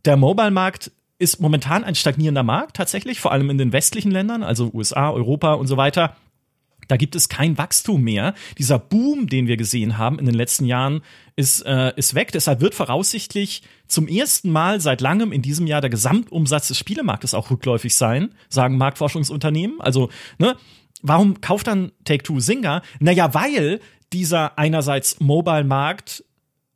der 0.05 0.17
Mobile-Markt 0.17 0.91
ist 1.19 1.41
momentan 1.41 1.85
ein 1.85 1.95
stagnierender 1.95 2.43
Markt 2.43 2.77
tatsächlich, 2.77 3.21
vor 3.21 3.33
allem 3.33 3.49
in 3.49 3.59
den 3.59 3.73
westlichen 3.73 4.11
Ländern, 4.11 4.43
also 4.43 4.71
USA, 4.75 5.11
Europa 5.11 5.55
und 5.55 5.67
so 5.67 5.77
weiter. 5.77 6.17
Da 6.89 6.97
gibt 6.97 7.17
es 7.17 7.29
kein 7.29 7.59
Wachstum 7.59 8.03
mehr. 8.03 8.35
Dieser 8.59 8.79
Boom, 8.79 9.29
den 9.29 9.47
wir 9.47 9.57
gesehen 9.57 9.99
haben 9.99 10.19
in 10.19 10.27
den 10.27 10.35
letzten 10.35 10.65
Jahren, 10.65 11.03
ist, 11.37 11.63
äh, 11.67 11.93
ist 11.97 12.15
weg. 12.15 12.33
Deshalb 12.33 12.61
wird 12.61 12.75
voraussichtlich 12.75 13.63
zum 13.89 14.09
ersten 14.09 14.51
Mal 14.51 14.81
seit 14.81 15.01
langem 15.01 15.33
in 15.33 15.43
diesem 15.43 15.67
Jahr 15.67 15.81
der 15.81 15.91
Gesamtumsatz 15.91 16.69
des 16.69 16.79
Spielemarktes 16.79 17.35
auch 17.35 17.51
rückläufig 17.51 17.95
sein, 17.95 18.35
sagen 18.49 18.79
Marktforschungsunternehmen. 18.79 19.81
Also, 19.81 20.11
ne, 20.39 20.57
warum 21.03 21.41
kauft 21.41 21.67
dann 21.67 21.93
Take-Two 22.05 22.41
Singer? 22.41 22.83
Naja, 23.01 23.35
weil 23.35 23.81
dieser 24.13 24.59
einerseits 24.59 25.21
Mobile-Markt 25.21 26.25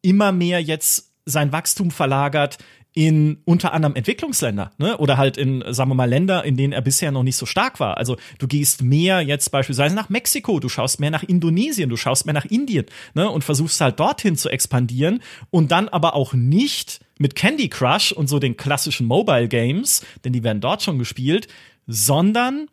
immer 0.02 0.32
mehr 0.32 0.62
jetzt 0.62 1.12
sein 1.26 1.52
Wachstum 1.52 1.90
verlagert 1.90 2.58
in 2.92 3.38
unter 3.44 3.72
anderem 3.72 3.94
Entwicklungsländer, 3.94 4.72
ne? 4.78 4.98
Oder 4.98 5.16
halt 5.16 5.36
in, 5.36 5.62
sagen 5.68 5.90
wir 5.90 5.94
mal, 5.94 6.08
Länder, 6.08 6.44
in 6.44 6.56
denen 6.56 6.72
er 6.72 6.80
bisher 6.80 7.12
noch 7.12 7.22
nicht 7.22 7.36
so 7.36 7.46
stark 7.46 7.78
war. 7.78 7.96
Also 7.96 8.16
du 8.38 8.48
gehst 8.48 8.82
mehr 8.82 9.20
jetzt 9.20 9.50
beispielsweise 9.50 9.94
nach 9.94 10.08
Mexiko, 10.08 10.58
du 10.58 10.68
schaust 10.68 10.98
mehr 10.98 11.12
nach 11.12 11.22
Indonesien, 11.22 11.88
du 11.88 11.96
schaust 11.96 12.26
mehr 12.26 12.34
nach 12.34 12.46
Indien, 12.46 12.86
ne? 13.14 13.30
Und 13.30 13.44
versuchst 13.44 13.80
halt 13.80 14.00
dorthin 14.00 14.36
zu 14.36 14.48
expandieren 14.48 15.22
und 15.50 15.70
dann 15.70 15.88
aber 15.88 16.14
auch 16.14 16.32
nicht 16.32 17.00
mit 17.18 17.36
Candy 17.36 17.68
Crush 17.68 18.12
und 18.12 18.28
so 18.28 18.38
den 18.38 18.56
klassischen 18.56 19.06
Mobile 19.06 19.46
Games, 19.46 20.04
denn 20.24 20.32
die 20.32 20.42
werden 20.42 20.60
dort 20.60 20.82
schon 20.82 20.98
gespielt, 20.98 21.46
sondern 21.86 22.68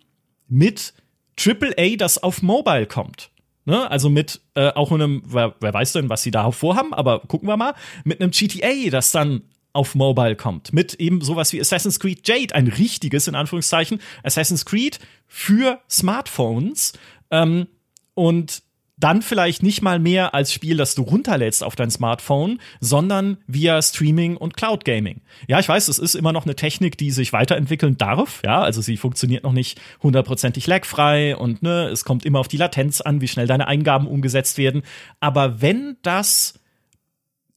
mit 0.47 0.93
AAA, 1.39 1.97
das 1.97 2.23
auf 2.23 2.41
Mobile 2.41 2.87
kommt. 2.87 3.29
Ne? 3.65 3.91
Also 3.91 4.09
mit 4.09 4.41
äh, 4.55 4.69
auch 4.69 4.91
einem, 4.91 5.21
wer, 5.25 5.53
wer 5.59 5.73
weiß 5.73 5.91
denn, 5.91 6.09
was 6.09 6.23
sie 6.23 6.31
da 6.31 6.49
vorhaben, 6.51 6.93
aber 6.93 7.19
gucken 7.19 7.49
wir 7.49 7.57
mal, 7.57 7.75
mit 8.05 8.21
einem 8.21 8.31
GTA, 8.31 8.89
das 8.89 9.11
dann 9.11 9.41
auf 9.77 9.95
Mobile 9.95 10.35
kommt. 10.35 10.73
Mit 10.73 10.95
eben 10.95 11.21
sowas 11.21 11.53
wie 11.53 11.61
Assassin's 11.61 11.99
Creed 11.99 12.27
Jade, 12.27 12.53
ein 12.55 12.67
richtiges, 12.67 13.27
in 13.27 13.35
Anführungszeichen, 13.35 14.01
Assassin's 14.23 14.65
Creed 14.65 14.99
für 15.27 15.79
Smartphones. 15.89 16.93
Ähm, 17.31 17.67
und 18.15 18.63
dann 18.99 19.21
vielleicht 19.21 19.61
nicht 19.61 19.83
mal 19.83 19.99
mehr 19.99 20.33
als 20.33 20.51
Spiel, 20.51 20.75
das 20.75 20.95
du 20.95 21.03
runterlädst 21.03 21.63
auf 21.63 21.75
dein 21.75 21.91
Smartphone, 21.91 22.59
sondern 22.79 23.37
via 23.45 23.79
Streaming 23.81 24.37
und 24.37 24.57
Cloud 24.57 24.85
Gaming. 24.85 25.21
Ja, 25.47 25.59
ich 25.59 25.69
weiß, 25.69 25.87
es 25.87 25.99
ist 25.99 26.15
immer 26.15 26.33
noch 26.33 26.45
eine 26.45 26.55
Technik, 26.55 26.97
die 26.97 27.11
sich 27.11 27.31
weiterentwickeln 27.31 27.97
darf. 27.97 28.41
Ja, 28.43 28.61
also 28.61 28.81
sie 28.81 28.97
funktioniert 28.97 29.43
noch 29.43 29.53
nicht 29.53 29.79
hundertprozentig 30.01 30.65
lagfrei 30.65 31.37
und 31.37 31.61
ne, 31.61 31.89
es 31.89 32.05
kommt 32.05 32.25
immer 32.25 32.39
auf 32.39 32.47
die 32.47 32.57
Latenz 32.57 33.01
an, 33.01 33.21
wie 33.21 33.27
schnell 33.27 33.45
deine 33.45 33.67
Eingaben 33.67 34.07
umgesetzt 34.07 34.57
werden. 34.57 34.81
Aber 35.19 35.61
wenn 35.61 35.97
das 36.01 36.59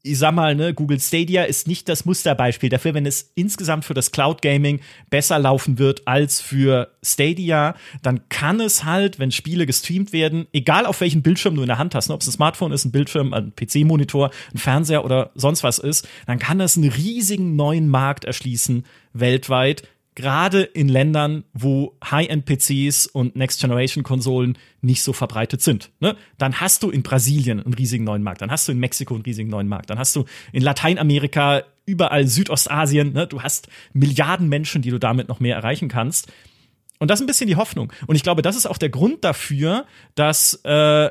ich 0.03 0.19
sag 0.19 0.35
mal, 0.35 0.55
ne, 0.55 0.73
Google 0.73 0.99
Stadia 0.99 1.45
ist 1.45 1.69
nicht 1.69 1.89
das 1.89 2.07
Musterbeispiel 2.07 2.71
dafür, 2.71 2.95
wenn 2.95 3.05
es 3.05 3.33
insgesamt 3.35 3.85
für 3.85 3.93
das 3.93 4.13
Cloud 4.13 4.41
Gaming 4.41 4.81
besser 5.11 5.39
laufen 5.39 5.79
wird 5.79 6.07
als 6.07 6.41
für 6.41 6.91
Stadia, 7.03 7.75
dann 8.03 8.27
kann 8.31 8.61
es 8.61 8.85
halt, 8.85 9.19
wenn 9.19 9.31
Spiele 9.31 9.67
gestreamt 9.67 10.13
werden, 10.13 10.47
egal 10.53 10.87
auf 10.87 11.01
welchen 11.03 11.23
Bildschirm 11.23 11.55
du 11.55 11.63
in 11.63 11.69
der 11.69 11.79
Hand 11.79 11.95
hast, 11.95 12.09
ne, 12.09 12.15
ob 12.15 12.23
es 12.23 12.29
ein 12.29 12.33
Smartphone 12.33 12.73
ist, 12.73 12.87
ein 12.87 12.93
Bildschirm, 12.93 13.35
ein 13.35 13.53
PC-Monitor, 13.55 14.31
ein 14.55 14.59
Fernseher 14.59 15.05
oder 15.05 15.33
sonst 15.35 15.63
was 15.63 15.79
ist, 15.79 16.09
dann 16.27 16.39
kann 16.39 16.59
das 16.59 16.79
einen 16.79 16.91
riesigen 16.91 17.57
neuen 17.57 17.89
Markt 17.89 18.25
erschließen 18.25 18.87
weltweit, 19.13 19.83
gerade 20.15 20.63
in 20.63 20.89
Ländern, 20.89 21.45
wo 21.53 21.97
High-End-PCs 22.05 23.07
und 23.07 23.37
Next-Generation-Konsolen 23.37 24.59
nicht 24.81 25.03
so 25.03 25.13
verbreitet 25.13 25.63
sind. 25.63 25.91
Ne? 26.01 26.17
Dann 26.37 26.61
hast 26.61 26.83
du 26.83 26.91
in 26.91 27.03
Brasilien 27.03 27.61
einen 27.61 27.75
riesigen 27.75 28.05
neuen 28.05 28.23
Markt, 28.23 28.43
dann 28.43 28.51
hast 28.51 28.67
du 28.69 28.73
in 28.73 28.79
Mexiko 28.79 29.15
einen 29.15 29.25
riesigen 29.25 29.49
neuen 29.49 29.69
Markt, 29.69 29.91
dann 29.91 29.99
hast 29.99 30.17
du 30.17 30.25
in 30.53 30.63
Lateinamerika, 30.63 31.63
überall 31.87 32.27
Südostasien, 32.27 33.13
ne? 33.13 33.27
du 33.27 33.43
hast 33.43 33.69
Milliarden 33.93 34.49
Menschen, 34.49 34.83
die 34.83 34.91
du 34.91 34.99
damit 34.99 35.29
noch 35.29 35.41
mehr 35.41 35.57
erreichen 35.57 35.89
kannst. 35.89 36.31
Und 36.99 37.11
das 37.11 37.19
ist 37.19 37.25
ein 37.25 37.27
bisschen 37.27 37.49
die 37.49 37.57
Hoffnung. 37.57 37.93
Und 38.07 38.17
ich 38.17 38.23
glaube, 38.23 38.43
das 38.43 38.57
ist 38.57 38.67
auch 38.67 38.77
der 38.77 38.91
Grund 38.91 39.25
dafür, 39.25 39.87
dass 40.15 40.55
äh, 40.65 41.11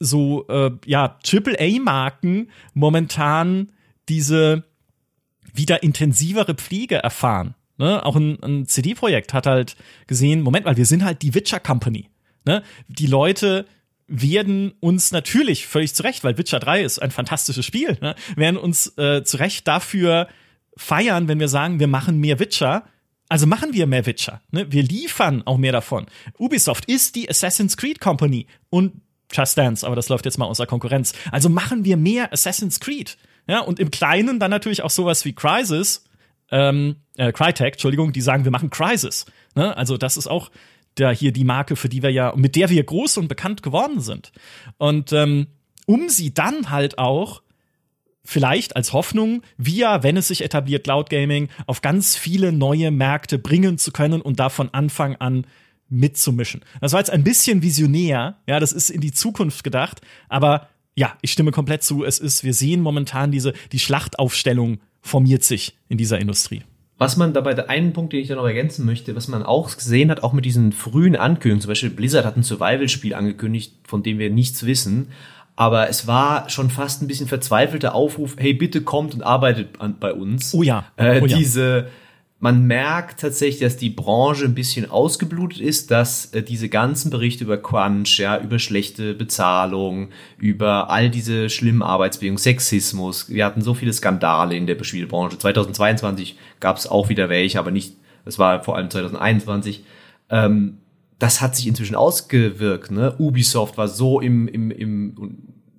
so 0.00 0.46
äh, 0.48 0.70
ja 0.86 1.18
AAA-Marken 1.24 2.50
momentan 2.72 3.72
diese 4.08 4.64
wieder 5.52 5.82
intensivere 5.82 6.54
Pflege 6.54 6.96
erfahren. 6.96 7.54
Ne? 7.78 8.04
Auch 8.04 8.16
ein, 8.16 8.42
ein 8.42 8.66
CD-Projekt 8.66 9.32
hat 9.32 9.46
halt 9.46 9.76
gesehen, 10.06 10.42
Moment 10.42 10.66
mal, 10.66 10.76
wir 10.76 10.86
sind 10.86 11.04
halt 11.04 11.22
die 11.22 11.34
Witcher 11.34 11.60
Company. 11.60 12.10
Ne? 12.44 12.62
Die 12.88 13.06
Leute 13.06 13.66
werden 14.08 14.72
uns 14.80 15.12
natürlich 15.12 15.66
völlig 15.66 15.94
zurecht, 15.94 16.24
weil 16.24 16.38
Witcher 16.38 16.58
3 16.58 16.82
ist 16.82 17.00
ein 17.00 17.10
fantastisches 17.10 17.64
Spiel, 17.64 17.98
ne? 18.00 18.14
werden 18.36 18.56
uns 18.56 18.96
äh, 18.96 19.22
zurecht 19.22 19.68
dafür 19.68 20.28
feiern, 20.76 21.28
wenn 21.28 21.40
wir 21.40 21.48
sagen, 21.48 21.78
wir 21.78 21.88
machen 21.88 22.18
mehr 22.18 22.38
Witcher. 22.38 22.84
Also 23.28 23.46
machen 23.46 23.74
wir 23.74 23.86
mehr 23.86 24.06
Witcher. 24.06 24.40
Ne? 24.50 24.72
Wir 24.72 24.82
liefern 24.82 25.42
auch 25.44 25.58
mehr 25.58 25.72
davon. 25.72 26.06
Ubisoft 26.38 26.86
ist 26.86 27.14
die 27.14 27.28
Assassin's 27.28 27.76
Creed 27.76 28.00
Company 28.00 28.46
und 28.70 29.02
Just 29.30 29.58
Dance, 29.58 29.86
aber 29.86 29.94
das 29.94 30.08
läuft 30.08 30.24
jetzt 30.24 30.38
mal 30.38 30.46
außer 30.46 30.66
Konkurrenz. 30.66 31.12
Also 31.30 31.50
machen 31.50 31.84
wir 31.84 31.98
mehr 31.98 32.32
Assassin's 32.32 32.80
Creed. 32.80 33.18
Ja, 33.46 33.60
und 33.60 33.78
im 33.78 33.90
Kleinen 33.90 34.40
dann 34.40 34.50
natürlich 34.50 34.82
auch 34.82 34.90
sowas 34.90 35.24
wie 35.26 35.34
Crisis, 35.34 36.04
ähm, 36.50 36.96
äh, 37.16 37.32
Crytek, 37.32 37.74
Entschuldigung, 37.74 38.12
die 38.12 38.20
sagen, 38.20 38.44
wir 38.44 38.50
machen 38.50 38.70
Crisis. 38.70 39.26
Ne? 39.54 39.76
Also 39.76 39.96
das 39.96 40.16
ist 40.16 40.26
auch 40.26 40.50
der, 40.96 41.12
hier 41.12 41.32
die 41.32 41.44
Marke, 41.44 41.76
für 41.76 41.88
die 41.88 42.02
wir 42.02 42.10
ja, 42.10 42.32
mit 42.36 42.56
der 42.56 42.70
wir 42.70 42.82
groß 42.82 43.18
und 43.18 43.28
bekannt 43.28 43.62
geworden 43.62 44.00
sind. 44.00 44.32
Und 44.78 45.12
ähm, 45.12 45.48
um 45.86 46.08
sie 46.08 46.34
dann 46.34 46.70
halt 46.70 46.98
auch 46.98 47.42
vielleicht 48.24 48.76
als 48.76 48.92
Hoffnung, 48.92 49.42
via, 49.56 50.02
wenn 50.02 50.18
es 50.18 50.28
sich 50.28 50.44
etabliert, 50.44 50.84
Cloud 50.84 51.08
Gaming, 51.08 51.48
auf 51.66 51.80
ganz 51.80 52.14
viele 52.14 52.52
neue 52.52 52.90
Märkte 52.90 53.38
bringen 53.38 53.78
zu 53.78 53.90
können 53.90 54.20
und 54.20 54.38
da 54.38 54.50
von 54.50 54.68
Anfang 54.74 55.16
an 55.16 55.46
mitzumischen. 55.88 56.62
Das 56.82 56.92
war 56.92 57.00
jetzt 57.00 57.10
ein 57.10 57.24
bisschen 57.24 57.62
visionär, 57.62 58.36
ja, 58.46 58.60
das 58.60 58.72
ist 58.72 58.90
in 58.90 59.00
die 59.00 59.12
Zukunft 59.12 59.64
gedacht, 59.64 60.02
aber 60.28 60.68
ja, 60.94 61.16
ich 61.22 61.32
stimme 61.32 61.52
komplett 61.52 61.82
zu. 61.82 62.04
Es 62.04 62.18
ist, 62.18 62.44
wir 62.44 62.52
sehen 62.52 62.82
momentan 62.82 63.30
diese, 63.30 63.54
die 63.72 63.78
Schlachtaufstellung 63.78 64.80
formiert 65.00 65.42
sich 65.42 65.76
in 65.88 65.98
dieser 65.98 66.18
Industrie. 66.18 66.62
Was 66.98 67.16
man 67.16 67.32
dabei, 67.32 67.54
der 67.54 67.70
einen 67.70 67.92
Punkt, 67.92 68.12
den 68.12 68.20
ich 68.20 68.28
da 68.28 68.34
noch 68.34 68.46
ergänzen 68.46 68.84
möchte, 68.84 69.14
was 69.14 69.28
man 69.28 69.44
auch 69.44 69.74
gesehen 69.76 70.10
hat, 70.10 70.24
auch 70.24 70.32
mit 70.32 70.44
diesen 70.44 70.72
frühen 70.72 71.14
Ankündigungen, 71.14 71.60
zum 71.60 71.68
Beispiel 71.68 71.90
Blizzard 71.90 72.24
hat 72.24 72.36
ein 72.36 72.42
Survival-Spiel 72.42 73.14
angekündigt, 73.14 73.74
von 73.84 74.02
dem 74.02 74.18
wir 74.18 74.30
nichts 74.30 74.66
wissen, 74.66 75.08
aber 75.54 75.88
es 75.88 76.06
war 76.08 76.50
schon 76.50 76.70
fast 76.70 77.02
ein 77.02 77.08
bisschen 77.08 77.28
verzweifelter 77.28 77.94
Aufruf, 77.94 78.36
hey, 78.38 78.52
bitte 78.52 78.82
kommt 78.82 79.14
und 79.14 79.22
arbeitet 79.22 79.80
an, 79.80 79.96
bei 79.98 80.12
uns. 80.12 80.54
Oh 80.54 80.62
ja. 80.62 80.86
Äh, 80.96 81.20
oh 81.20 81.26
ja. 81.26 81.36
Diese, 81.36 81.88
man 82.40 82.66
merkt 82.66 83.20
tatsächlich, 83.20 83.60
dass 83.60 83.76
die 83.76 83.90
Branche 83.90 84.44
ein 84.44 84.54
bisschen 84.54 84.88
ausgeblutet 84.88 85.60
ist, 85.60 85.90
dass 85.90 86.26
äh, 86.26 86.42
diese 86.42 86.68
ganzen 86.68 87.10
Berichte 87.10 87.42
über 87.44 87.58
Crunch, 87.58 88.18
ja, 88.18 88.38
über 88.40 88.60
schlechte 88.60 89.14
Bezahlung, 89.14 90.10
über 90.38 90.88
all 90.88 91.10
diese 91.10 91.50
schlimmen 91.50 91.82
Arbeitsbedingungen, 91.82 92.38
Sexismus, 92.38 93.28
wir 93.28 93.44
hatten 93.44 93.60
so 93.60 93.74
viele 93.74 93.92
Skandale 93.92 94.56
in 94.56 94.68
der 94.68 94.82
Spielebranche. 94.82 95.38
2022 95.38 96.38
gab 96.60 96.76
es 96.76 96.86
auch 96.86 97.08
wieder 97.08 97.28
welche, 97.28 97.58
aber 97.58 97.72
nicht, 97.72 97.96
es 98.24 98.38
war 98.38 98.62
vor 98.62 98.76
allem 98.76 98.88
2021. 98.88 99.84
Ähm, 100.30 100.78
das 101.18 101.40
hat 101.40 101.56
sich 101.56 101.66
inzwischen 101.66 101.96
ausgewirkt. 101.96 102.92
Ne? 102.92 103.16
Ubisoft 103.18 103.76
war 103.76 103.88
so 103.88 104.20
im, 104.20 104.46
im, 104.46 104.70
im 104.70 105.38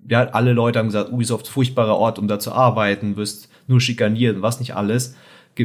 ja, 0.09 0.27
alle 0.31 0.51
Leute 0.51 0.79
haben 0.79 0.87
gesagt, 0.87 1.13
Ubisoft 1.13 1.47
furchtbarer 1.47 1.95
Ort, 1.95 2.19
um 2.19 2.27
da 2.27 2.37
zu 2.37 2.51
arbeiten, 2.51 3.15
wirst 3.15 3.47
nur 3.67 3.79
schikaniert, 3.79 4.41
was 4.41 4.59
nicht 4.59 4.75
alles 4.75 5.15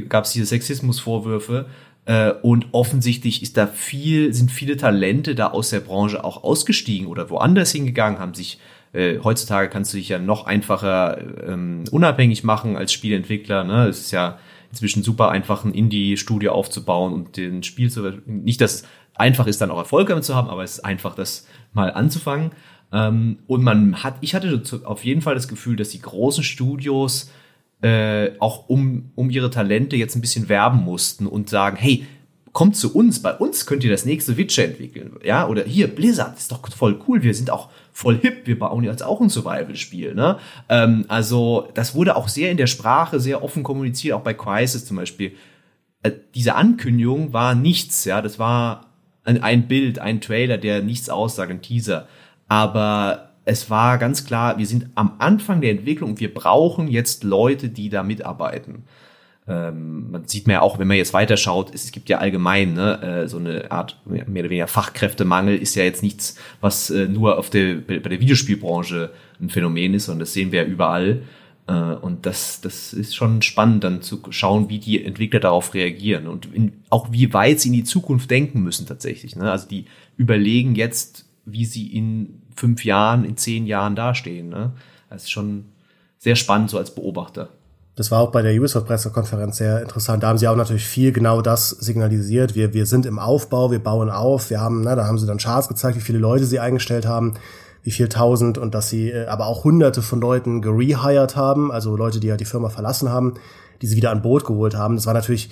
gab 0.08 0.24
es 0.24 0.32
diese 0.32 0.46
Sexismusvorwürfe. 0.46 1.66
Äh, 2.06 2.32
und 2.42 2.66
offensichtlich 2.72 3.42
ist 3.42 3.56
da 3.56 3.66
viel, 3.66 4.34
sind 4.34 4.50
viele 4.50 4.76
Talente 4.76 5.34
da 5.34 5.48
aus 5.48 5.70
der 5.70 5.80
Branche 5.80 6.22
auch 6.22 6.44
ausgestiegen 6.44 7.06
oder 7.06 7.30
woanders 7.30 7.72
hingegangen, 7.72 8.18
haben 8.18 8.34
sich 8.34 8.58
äh, 8.94 9.18
heutzutage 9.24 9.68
kannst 9.68 9.92
du 9.92 9.96
dich 9.96 10.08
ja 10.08 10.18
noch 10.18 10.46
einfacher 10.46 11.18
ähm, 11.48 11.84
unabhängig 11.90 12.44
machen 12.44 12.76
als 12.76 12.92
Spielentwickler. 12.92 13.64
Ne? 13.64 13.88
Es 13.88 14.00
ist 14.00 14.12
ja 14.12 14.38
inzwischen 14.70 15.02
super 15.02 15.30
einfach, 15.30 15.64
ein 15.64 15.74
Indie-Studio 15.74 16.52
aufzubauen 16.52 17.12
und 17.12 17.36
den 17.36 17.62
Spiel 17.62 17.90
zu. 17.90 18.02
Nicht, 18.26 18.60
dass 18.60 18.74
es 18.74 18.84
einfach 19.14 19.46
ist, 19.46 19.60
dann 19.60 19.70
auch 19.70 19.78
Erfolg 19.78 20.08
damit 20.08 20.24
zu 20.24 20.34
haben, 20.34 20.48
aber 20.48 20.62
es 20.62 20.76
ist 20.76 20.84
einfach, 20.84 21.14
das 21.14 21.46
mal 21.72 21.92
anzufangen. 21.92 22.52
Ähm, 22.92 23.38
und 23.48 23.64
man 23.64 24.02
hat, 24.04 24.16
ich 24.20 24.34
hatte 24.34 24.62
auf 24.84 25.04
jeden 25.04 25.22
Fall 25.22 25.34
das 25.34 25.48
Gefühl, 25.48 25.76
dass 25.76 25.88
die 25.88 26.00
großen 26.00 26.44
Studios 26.44 27.32
äh, 27.84 28.32
auch 28.40 28.70
um, 28.70 29.10
um 29.14 29.28
ihre 29.28 29.50
Talente 29.50 29.94
jetzt 29.94 30.16
ein 30.16 30.22
bisschen 30.22 30.48
werben 30.48 30.82
mussten 30.82 31.26
und 31.26 31.50
sagen, 31.50 31.76
hey, 31.76 32.06
kommt 32.54 32.76
zu 32.76 32.94
uns, 32.94 33.20
bei 33.20 33.34
uns 33.34 33.66
könnt 33.66 33.84
ihr 33.84 33.90
das 33.90 34.06
nächste 34.06 34.38
Witcher 34.38 34.64
entwickeln. 34.64 35.18
Ja, 35.22 35.46
oder 35.48 35.64
hier, 35.64 35.88
Blizzard, 35.88 36.38
ist 36.38 36.50
doch 36.50 36.66
voll 36.70 36.98
cool, 37.06 37.22
wir 37.22 37.34
sind 37.34 37.50
auch 37.50 37.68
voll 37.92 38.18
hip, 38.18 38.46
wir 38.46 38.58
bauen 38.58 38.84
jetzt 38.84 39.02
auch 39.02 39.20
ein 39.20 39.28
Survival-Spiel. 39.28 40.14
Ne? 40.14 40.38
Ähm, 40.70 41.04
also, 41.08 41.68
das 41.74 41.94
wurde 41.94 42.16
auch 42.16 42.28
sehr 42.28 42.50
in 42.50 42.56
der 42.56 42.68
Sprache, 42.68 43.20
sehr 43.20 43.44
offen 43.44 43.62
kommuniziert, 43.62 44.14
auch 44.14 44.22
bei 44.22 44.32
Crisis 44.32 44.86
zum 44.86 44.96
Beispiel. 44.96 45.32
Äh, 46.02 46.12
diese 46.34 46.54
Ankündigung 46.54 47.34
war 47.34 47.54
nichts, 47.54 48.06
ja, 48.06 48.22
das 48.22 48.38
war 48.38 48.86
ein, 49.24 49.42
ein 49.42 49.68
Bild, 49.68 49.98
ein 49.98 50.22
Trailer, 50.22 50.56
der 50.56 50.80
nichts 50.80 51.10
aussagt, 51.10 51.50
ein 51.50 51.60
Teaser. 51.60 52.08
Aber 52.48 53.33
es 53.44 53.70
war 53.70 53.98
ganz 53.98 54.24
klar, 54.24 54.58
wir 54.58 54.66
sind 54.66 54.88
am 54.94 55.16
Anfang 55.18 55.60
der 55.60 55.70
Entwicklung 55.70 56.10
und 56.10 56.20
wir 56.20 56.32
brauchen 56.32 56.88
jetzt 56.88 57.24
Leute, 57.24 57.68
die 57.68 57.88
da 57.88 58.02
mitarbeiten. 58.02 58.84
Ähm, 59.46 60.10
man 60.10 60.26
sieht 60.26 60.46
mir 60.46 60.54
ja 60.54 60.62
auch, 60.62 60.78
wenn 60.78 60.88
man 60.88 60.96
jetzt 60.96 61.12
weiterschaut, 61.12 61.74
es, 61.74 61.84
es 61.84 61.92
gibt 61.92 62.08
ja 62.08 62.18
allgemein 62.18 62.72
ne, 62.72 63.02
äh, 63.02 63.28
so 63.28 63.36
eine 63.36 63.70
Art 63.70 64.00
mehr 64.06 64.24
oder 64.26 64.44
weniger 64.44 64.66
Fachkräftemangel, 64.68 65.56
ist 65.56 65.74
ja 65.74 65.84
jetzt 65.84 66.02
nichts, 66.02 66.36
was 66.62 66.88
äh, 66.88 67.06
nur 67.08 67.38
auf 67.38 67.50
der, 67.50 67.76
bei 67.76 67.98
der 67.98 68.20
Videospielbranche 68.20 69.10
ein 69.40 69.50
Phänomen 69.50 69.92
ist, 69.92 70.06
sondern 70.06 70.20
das 70.20 70.32
sehen 70.32 70.50
wir 70.50 70.62
ja 70.62 70.68
überall. 70.68 71.22
Äh, 71.66 71.72
und 71.72 72.24
das, 72.24 72.62
das 72.62 72.94
ist 72.94 73.14
schon 73.14 73.42
spannend, 73.42 73.84
dann 73.84 74.00
zu 74.00 74.22
schauen, 74.30 74.70
wie 74.70 74.78
die 74.78 75.04
Entwickler 75.04 75.40
darauf 75.40 75.74
reagieren 75.74 76.26
und 76.26 76.46
in, 76.54 76.72
auch 76.88 77.12
wie 77.12 77.34
weit 77.34 77.60
sie 77.60 77.68
in 77.68 77.74
die 77.74 77.84
Zukunft 77.84 78.30
denken 78.30 78.62
müssen 78.62 78.86
tatsächlich. 78.86 79.36
Ne? 79.36 79.50
Also 79.50 79.68
die 79.68 79.84
überlegen 80.16 80.74
jetzt, 80.74 81.26
wie 81.44 81.64
sie 81.64 81.94
in 81.94 82.42
fünf 82.56 82.84
Jahren, 82.84 83.24
in 83.24 83.36
zehn 83.36 83.66
Jahren 83.66 83.96
dastehen. 83.96 84.48
Ne? 84.48 84.72
Das 85.10 85.24
ist 85.24 85.30
schon 85.30 85.66
sehr 86.18 86.36
spannend 86.36 86.70
so 86.70 86.78
als 86.78 86.94
Beobachter. 86.94 87.48
Das 87.96 88.10
war 88.10 88.20
auch 88.20 88.32
bei 88.32 88.42
der 88.42 88.52
Ubisoft-Pressekonferenz 88.54 89.56
sehr 89.58 89.80
interessant. 89.80 90.22
Da 90.22 90.28
haben 90.28 90.38
sie 90.38 90.48
auch 90.48 90.56
natürlich 90.56 90.86
viel 90.86 91.12
genau 91.12 91.42
das 91.42 91.70
signalisiert. 91.70 92.56
Wir, 92.56 92.74
wir 92.74 92.86
sind 92.86 93.06
im 93.06 93.20
Aufbau, 93.20 93.70
wir 93.70 93.78
bauen 93.78 94.10
auf. 94.10 94.50
Wir 94.50 94.60
haben, 94.60 94.80
na, 94.80 94.96
da 94.96 95.06
haben 95.06 95.18
sie 95.18 95.26
dann 95.26 95.38
Charts 95.38 95.68
gezeigt, 95.68 95.96
wie 95.96 96.00
viele 96.02 96.18
Leute 96.18 96.44
sie 96.44 96.58
eingestellt 96.58 97.06
haben, 97.06 97.34
wie 97.84 97.92
viel 97.92 98.08
tausend 98.08 98.58
und 98.58 98.74
dass 98.74 98.88
sie 98.88 99.10
äh, 99.10 99.26
aber 99.26 99.46
auch 99.46 99.62
hunderte 99.62 100.02
von 100.02 100.20
Leuten 100.20 100.60
gerehired 100.60 101.36
haben, 101.36 101.70
also 101.70 101.96
Leute, 101.96 102.18
die 102.18 102.26
ja 102.26 102.36
die 102.36 102.46
Firma 102.46 102.68
verlassen 102.68 103.10
haben, 103.10 103.34
die 103.80 103.86
sie 103.86 103.96
wieder 103.96 104.10
an 104.10 104.22
Boot 104.22 104.44
geholt 104.44 104.74
haben. 104.74 104.96
Das 104.96 105.06
war 105.06 105.14
natürlich, 105.14 105.50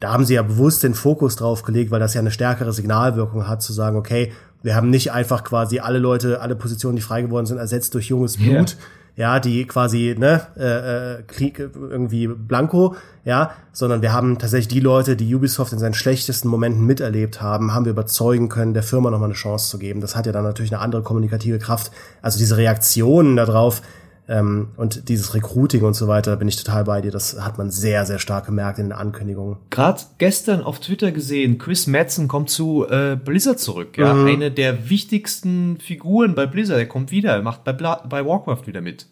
da 0.00 0.12
haben 0.12 0.24
sie 0.24 0.34
ja 0.34 0.42
bewusst 0.42 0.84
den 0.84 0.94
Fokus 0.94 1.36
drauf 1.36 1.64
gelegt, 1.64 1.90
weil 1.90 2.00
das 2.00 2.14
ja 2.14 2.20
eine 2.20 2.30
stärkere 2.30 2.72
Signalwirkung 2.72 3.46
hat, 3.46 3.60
zu 3.60 3.74
sagen, 3.74 3.96
okay, 3.98 4.32
wir 4.64 4.74
haben 4.74 4.90
nicht 4.90 5.12
einfach 5.12 5.44
quasi 5.44 5.78
alle 5.78 6.00
Leute, 6.00 6.40
alle 6.40 6.56
Positionen, 6.56 6.96
die 6.96 7.02
frei 7.02 7.22
geworden 7.22 7.46
sind, 7.46 7.58
ersetzt 7.58 7.94
durch 7.94 8.08
junges 8.08 8.38
Blut. 8.38 8.48
Yeah 8.48 8.84
ja, 9.16 9.38
die 9.38 9.64
quasi, 9.66 10.16
ne, 10.18 10.46
äh, 10.56 11.18
äh, 11.18 11.22
Krieg 11.22 11.58
irgendwie 11.58 12.26
blanko, 12.26 12.96
ja, 13.24 13.52
sondern 13.72 14.02
wir 14.02 14.12
haben 14.12 14.38
tatsächlich 14.38 14.68
die 14.68 14.80
Leute, 14.80 15.14
die 15.14 15.32
Ubisoft 15.32 15.72
in 15.72 15.78
seinen 15.78 15.94
schlechtesten 15.94 16.48
Momenten 16.48 16.84
miterlebt 16.84 17.40
haben, 17.40 17.72
haben 17.72 17.84
wir 17.84 17.92
überzeugen 17.92 18.48
können, 18.48 18.74
der 18.74 18.82
Firma 18.82 19.10
nochmal 19.10 19.28
eine 19.28 19.34
Chance 19.34 19.70
zu 19.70 19.78
geben. 19.78 20.00
Das 20.00 20.16
hat 20.16 20.26
ja 20.26 20.32
dann 20.32 20.44
natürlich 20.44 20.72
eine 20.72 20.80
andere 20.80 21.02
kommunikative 21.02 21.58
Kraft. 21.58 21.92
Also 22.22 22.38
diese 22.38 22.56
Reaktionen 22.56 23.36
darauf, 23.36 23.82
ähm, 24.26 24.68
und 24.76 25.08
dieses 25.08 25.34
Recruiting 25.34 25.82
und 25.82 25.94
so 25.94 26.08
weiter, 26.08 26.36
bin 26.36 26.48
ich 26.48 26.56
total 26.56 26.84
bei 26.84 27.00
dir. 27.00 27.10
Das 27.10 27.40
hat 27.40 27.58
man 27.58 27.70
sehr, 27.70 28.06
sehr 28.06 28.18
stark 28.18 28.46
gemerkt 28.46 28.78
in 28.78 28.86
den 28.86 28.92
Ankündigungen. 28.92 29.56
Gerade 29.70 30.02
gestern 30.18 30.62
auf 30.62 30.80
Twitter 30.80 31.12
gesehen, 31.12 31.58
Chris 31.58 31.86
Madsen 31.86 32.26
kommt 32.26 32.48
zu 32.48 32.86
äh, 32.88 33.16
Blizzard 33.22 33.60
zurück. 33.60 33.98
Ja, 33.98 34.14
mhm. 34.14 34.26
eine 34.26 34.50
der 34.50 34.88
wichtigsten 34.88 35.78
Figuren 35.78 36.34
bei 36.34 36.46
Blizzard. 36.46 36.78
Er 36.78 36.86
kommt 36.86 37.10
wieder, 37.10 37.32
er 37.32 37.42
macht 37.42 37.64
bei, 37.64 37.72
Bla 37.72 38.02
bei 38.08 38.24
Warcraft 38.24 38.66
wieder 38.66 38.80
mit. 38.80 39.06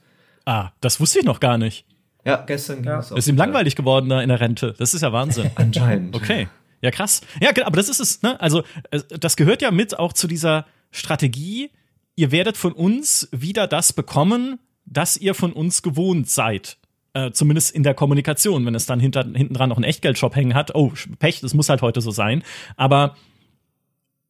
Ah, 0.47 0.71
das 0.81 0.99
wusste 0.99 1.19
ich 1.19 1.25
noch 1.25 1.41
gar 1.41 1.59
nicht. 1.59 1.85
Ja, 2.25 2.37
gestern 2.37 2.77
ging 2.83 2.93
ja. 2.93 3.01
es 3.01 3.11
Ist 3.11 3.29
ihm 3.29 3.37
langweilig 3.37 3.77
geworden 3.77 4.09
da 4.09 4.23
in 4.23 4.29
der 4.29 4.41
Rente. 4.41 4.75
Das 4.79 4.95
ist 4.95 5.03
ja 5.03 5.13
Wahnsinn. 5.13 5.51
Anscheinend. 5.57 6.17
Okay. 6.17 6.49
Ja, 6.81 6.91
krass. 6.91 7.21
Ja, 7.41 7.51
aber 7.65 7.77
das 7.77 7.89
ist 7.89 8.01
es, 8.01 8.23
ne? 8.23 8.41
Also, 8.41 8.65
das 9.09 9.37
gehört 9.37 9.63
ja 9.63 9.71
mit 9.71 9.99
auch 9.99 10.13
zu 10.13 10.27
dieser 10.27 10.67
Strategie. 10.91 11.71
Ihr 12.17 12.33
werdet 12.33 12.57
von 12.57 12.73
uns 12.73 13.29
wieder 13.31 13.67
das 13.67 13.93
bekommen, 13.93 14.59
das 14.93 15.17
ihr 15.17 15.35
von 15.35 15.53
uns 15.53 15.83
gewohnt 15.83 16.29
seid. 16.29 16.79
Äh, 17.15 17.33
zumindest 17.33 17.75
in 17.75 17.83
der 17.83 17.95
Kommunikation, 17.95 18.65
wenn 18.65 18.75
es 18.75 18.87
dann 18.87 18.99
hinter, 18.99 19.25
hinten 19.25 19.55
dran 19.55 19.69
noch 19.69 19.77
einen 19.77 19.85
Echtgeldshop 19.85 20.35
hängen 20.35 20.55
hat. 20.55 20.75
Oh, 20.75 20.93
Pech, 21.19 21.41
das 21.41 21.53
muss 21.53 21.69
halt 21.69 21.83
heute 21.83 22.01
so 22.01 22.11
sein. 22.11 22.43
Aber 22.77 23.17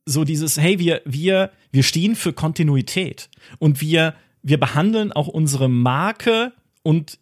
so 0.05 0.25
dieses, 0.25 0.57
hey, 0.57 0.79
wir, 0.79 1.01
wir, 1.05 1.53
wir 1.71 1.83
stehen 1.85 2.17
für 2.17 2.33
Kontinuität 2.33 3.31
und 3.59 3.81
wir, 3.81 4.15
wir 4.43 4.59
behandeln 4.59 5.13
auch 5.13 5.29
unsere 5.29 5.69
Marke 5.69 6.53
und 6.83 7.19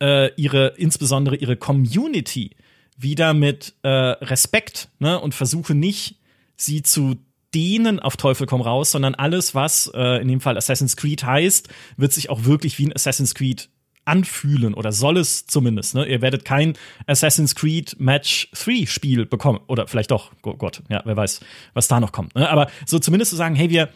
äh, 0.00 0.34
ihre, 0.34 0.74
insbesondere 0.76 1.36
ihre 1.36 1.56
Community 1.56 2.50
wieder 2.96 3.34
mit 3.34 3.74
äh, 3.82 3.88
Respekt 3.88 4.88
ne? 4.98 5.20
und 5.20 5.34
versuche 5.34 5.74
nicht, 5.74 6.16
sie 6.56 6.82
zu 6.82 7.16
denen 7.56 7.98
auf 7.98 8.18
Teufel 8.18 8.46
komm 8.46 8.60
raus, 8.60 8.90
sondern 8.90 9.14
alles, 9.14 9.54
was 9.54 9.90
äh, 9.94 10.20
in 10.20 10.28
dem 10.28 10.40
Fall 10.40 10.58
Assassin's 10.58 10.96
Creed 10.96 11.24
heißt, 11.24 11.68
wird 11.96 12.12
sich 12.12 12.28
auch 12.28 12.44
wirklich 12.44 12.78
wie 12.78 12.86
ein 12.86 12.92
Assassin's 12.94 13.34
Creed 13.34 13.70
anfühlen 14.04 14.74
oder 14.74 14.92
soll 14.92 15.16
es 15.16 15.46
zumindest. 15.46 15.94
Ne? 15.94 16.06
Ihr 16.06 16.20
werdet 16.20 16.44
kein 16.44 16.74
Assassin's 17.06 17.54
Creed 17.54 17.96
Match 17.98 18.50
3 18.52 18.84
Spiel 18.86 19.24
bekommen 19.24 19.58
oder 19.66 19.88
vielleicht 19.88 20.10
doch, 20.10 20.32
oh 20.44 20.54
Gott, 20.54 20.82
ja, 20.90 21.00
wer 21.04 21.16
weiß, 21.16 21.40
was 21.72 21.88
da 21.88 21.98
noch 21.98 22.12
kommt. 22.12 22.34
Ne? 22.34 22.48
Aber 22.48 22.70
so 22.84 22.98
zumindest 22.98 23.30
zu 23.30 23.36
sagen, 23.36 23.56
hey, 23.56 23.70
wir 23.70 23.88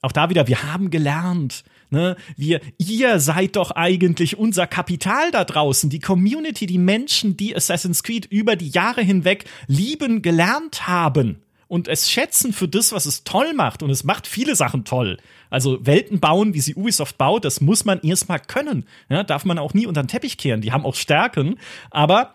auch 0.00 0.12
da 0.12 0.30
wieder, 0.30 0.46
wir 0.46 0.62
haben 0.62 0.90
gelernt, 0.90 1.64
Ne? 1.88 2.16
Wir, 2.36 2.60
ihr 2.78 3.20
seid 3.20 3.54
doch 3.54 3.70
eigentlich 3.70 4.36
unser 4.36 4.66
Kapital 4.66 5.30
da 5.30 5.44
draußen, 5.44 5.88
die 5.88 6.00
Community, 6.00 6.66
die 6.66 6.78
Menschen, 6.78 7.36
die 7.36 7.54
Assassin's 7.54 8.02
Creed 8.02 8.26
über 8.26 8.56
die 8.56 8.70
Jahre 8.70 9.02
hinweg 9.02 9.44
lieben 9.68 10.20
gelernt 10.20 10.88
haben 10.88 11.45
und 11.68 11.88
es 11.88 12.10
schätzen 12.10 12.52
für 12.52 12.68
das, 12.68 12.92
was 12.92 13.06
es 13.06 13.24
toll 13.24 13.52
macht. 13.54 13.82
Und 13.82 13.90
es 13.90 14.04
macht 14.04 14.26
viele 14.26 14.54
Sachen 14.54 14.84
toll. 14.84 15.18
Also 15.50 15.84
Welten 15.84 16.20
bauen, 16.20 16.54
wie 16.54 16.60
sie 16.60 16.74
Ubisoft 16.74 17.18
baut, 17.18 17.44
das 17.44 17.60
muss 17.60 17.84
man 17.84 18.00
erstmal 18.00 18.38
können. 18.38 18.86
Ja, 19.08 19.24
darf 19.24 19.44
man 19.44 19.58
auch 19.58 19.74
nie 19.74 19.86
unter 19.86 20.02
den 20.02 20.08
Teppich 20.08 20.38
kehren. 20.38 20.60
Die 20.60 20.72
haben 20.72 20.84
auch 20.84 20.94
Stärken. 20.94 21.58
Aber 21.90 22.34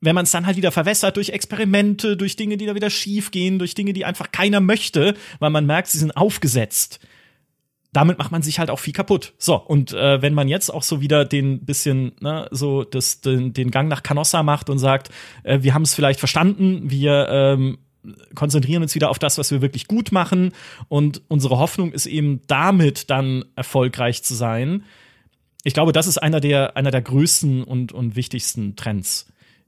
wenn 0.00 0.14
man 0.14 0.24
es 0.24 0.30
dann 0.30 0.46
halt 0.46 0.56
wieder 0.56 0.72
verwässert 0.72 1.16
durch 1.16 1.30
Experimente, 1.30 2.16
durch 2.16 2.36
Dinge, 2.36 2.56
die 2.56 2.66
da 2.66 2.74
wieder 2.74 2.90
schief 2.90 3.30
gehen, 3.30 3.58
durch 3.58 3.74
Dinge, 3.74 3.92
die 3.92 4.04
einfach 4.04 4.32
keiner 4.32 4.60
möchte, 4.60 5.14
weil 5.38 5.50
man 5.50 5.66
merkt, 5.66 5.88
sie 5.88 5.98
sind 5.98 6.16
aufgesetzt. 6.16 7.00
Damit 7.92 8.18
macht 8.18 8.30
man 8.30 8.42
sich 8.42 8.58
halt 8.58 8.70
auch 8.70 8.78
viel 8.78 8.92
kaputt. 8.92 9.34
So, 9.36 9.56
und 9.56 9.92
äh, 9.92 10.22
wenn 10.22 10.32
man 10.32 10.46
jetzt 10.46 10.70
auch 10.70 10.84
so 10.84 11.00
wieder 11.00 11.24
den 11.24 11.64
bisschen, 11.64 12.12
ne, 12.20 12.48
so 12.50 12.84
das, 12.84 13.20
den, 13.20 13.52
den 13.52 13.70
Gang 13.70 13.88
nach 13.88 14.02
Canossa 14.02 14.42
macht 14.42 14.70
und 14.70 14.78
sagt, 14.78 15.10
äh, 15.42 15.62
wir 15.62 15.74
haben 15.74 15.82
es 15.82 15.94
vielleicht 15.94 16.20
verstanden, 16.20 16.90
wir 16.90 17.28
ähm, 17.28 17.78
konzentrieren 18.34 18.82
uns 18.82 18.94
wieder 18.94 19.10
auf 19.10 19.18
das, 19.18 19.38
was 19.38 19.50
wir 19.50 19.60
wirklich 19.60 19.86
gut 19.86 20.12
machen. 20.12 20.52
Und 20.88 21.22
unsere 21.28 21.58
Hoffnung 21.58 21.92
ist 21.92 22.06
eben 22.06 22.40
damit 22.46 23.10
dann 23.10 23.44
erfolgreich 23.56 24.22
zu 24.22 24.34
sein. 24.34 24.84
Ich 25.64 25.74
glaube, 25.74 25.92
das 25.92 26.06
ist 26.06 26.18
einer 26.18 26.40
der, 26.40 26.76
einer 26.76 26.90
der 26.90 27.02
größten 27.02 27.64
und, 27.64 27.92
und 27.92 28.16
wichtigsten 28.16 28.76
Trends, 28.76 29.26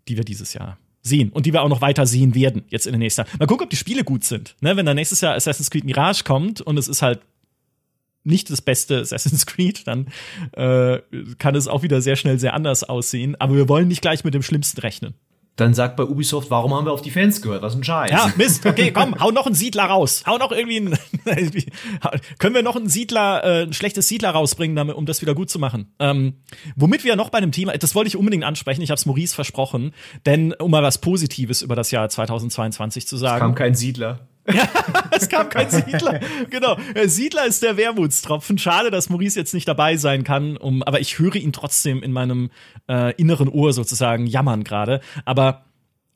die 0.09 0.17
wir 0.17 0.25
dieses 0.25 0.55
Jahr 0.55 0.79
sehen 1.03 1.31
und 1.31 1.47
die 1.47 1.53
wir 1.53 1.63
auch 1.63 1.69
noch 1.69 1.81
weiter 1.81 2.07
sehen 2.07 2.35
werden 2.35 2.63
jetzt 2.69 2.87
in 2.87 2.93
den 2.93 3.01
nächsten 3.01 3.23
Jahren. 3.23 3.39
Mal 3.39 3.47
gucken, 3.47 3.65
ob 3.65 3.71
die 3.71 3.77
Spiele 3.77 4.05
gut 4.05 4.25
sind. 4.25 4.57
Ne, 4.61 4.77
wenn 4.77 4.87
dann 4.87 4.97
nächstes 4.97 5.21
Jahr 5.21 5.35
Assassin's 5.35 5.71
Creed 5.71 5.85
Mirage 5.85 6.25
kommt 6.25 6.61
und 6.61 6.79
es 6.79 6.89
ist 6.89 7.03
halt 7.03 7.21
nicht 8.25 8.51
das 8.51 8.63
beste 8.63 9.01
Assassin's 9.01 9.47
Creed, 9.47 9.87
dann 9.87 10.07
äh, 10.53 11.01
kann 11.39 11.57
es 11.57 11.67
auch 11.67 11.83
wieder 11.83 12.01
sehr 12.01 12.17
schnell 12.17 12.39
sehr 12.39 12.55
anders 12.55 12.85
aussehen. 12.85 13.35
Aber 13.41 13.57
wir 13.57 13.69
wollen 13.69 13.89
nicht 13.89 14.01
gleich 14.01 14.23
mit 14.25 14.33
dem 14.33 14.43
Schlimmsten 14.43 14.81
rechnen 14.81 15.15
dann 15.57 15.75
sagt 15.75 15.97
bei 15.97 16.05
Ubisoft, 16.05 16.51
warum 16.51 16.73
haben 16.73 16.87
wir 16.87 16.93
auf 16.93 17.03
die 17.03 17.11
Fans 17.11 17.43
gehört? 17.43 17.63
Was 17.63 17.75
ein 17.75 17.85
Scheiß. 17.85 18.11
Ja, 18.11 18.33
Mist. 18.37 18.67
Okay, 18.73 18.91
komm, 18.91 19.21
hau 19.21 19.31
noch 19.31 19.47
einen 19.47 19.55
Siedler 19.55 19.85
raus. 19.85 20.23
Hau 20.27 20.39
noch 20.39 20.51
irgendwie 20.51 20.79
einen, 20.79 20.99
können 22.39 22.55
wir 22.55 22.63
noch 22.63 22.77
einen 22.77 22.89
Siedler, 22.89 23.45
äh, 23.45 23.63
ein 23.65 23.73
schlechtes 23.75 24.09
Siedler 24.09 24.31
rausbringen, 24.31 24.75
damit, 24.75 24.97
um 24.97 25.05
das 25.05 25.21
wieder 25.21 25.35
gut 25.35 25.51
zu 25.51 25.59
machen. 25.59 25.93
Ähm, 25.99 26.35
womit 26.75 27.05
wir 27.05 27.17
noch 27.17 27.29
bei 27.29 27.39
einem 27.39 27.53
Thema, 27.53 27.77
das 27.77 27.95
wollte 27.95 28.09
ich 28.09 28.17
unbedingt 28.17 28.45
ansprechen, 28.45 28.81
ich 28.81 28.91
habe 28.91 28.97
es 28.97 29.05
Maurice 29.05 29.35
versprochen, 29.35 29.93
denn 30.25 30.55
um 30.55 30.71
mal 30.71 30.83
was 30.83 30.99
Positives 30.99 31.61
über 31.61 31.77
das 31.77 31.91
Jahr 31.91 32.09
2022 32.09 33.07
zu 33.07 33.17
sagen. 33.19 33.37
Es 33.37 33.41
kam 33.41 33.55
kein 33.55 33.75
Siedler. 33.75 34.21
Ja, 34.47 34.69
es 35.13 35.29
kam 35.29 35.49
kein 35.49 35.71
Siedler. 35.71 36.21
Genau. 36.51 36.77
Siedler 37.05 37.47
ist 37.47 37.63
der 37.63 37.77
Wermutstropfen. 37.77 38.59
Schade, 38.59 38.91
dass 38.91 39.09
Maurice 39.09 39.39
jetzt 39.39 39.55
nicht 39.55 39.69
dabei 39.69 39.97
sein 39.97 40.25
kann, 40.25 40.57
um, 40.57 40.83
aber 40.83 41.01
ich 41.01 41.19
höre 41.19 41.37
ihn 41.37 41.53
trotzdem 41.53 42.03
in 42.03 42.13
meinem 42.13 42.51
äh, 42.89 43.15
inneren 43.15 43.49
Ohr 43.49 43.73
sozusagen 43.73 44.27
jammern 44.27 44.65
gerade. 44.65 45.01
Aber 45.25 45.65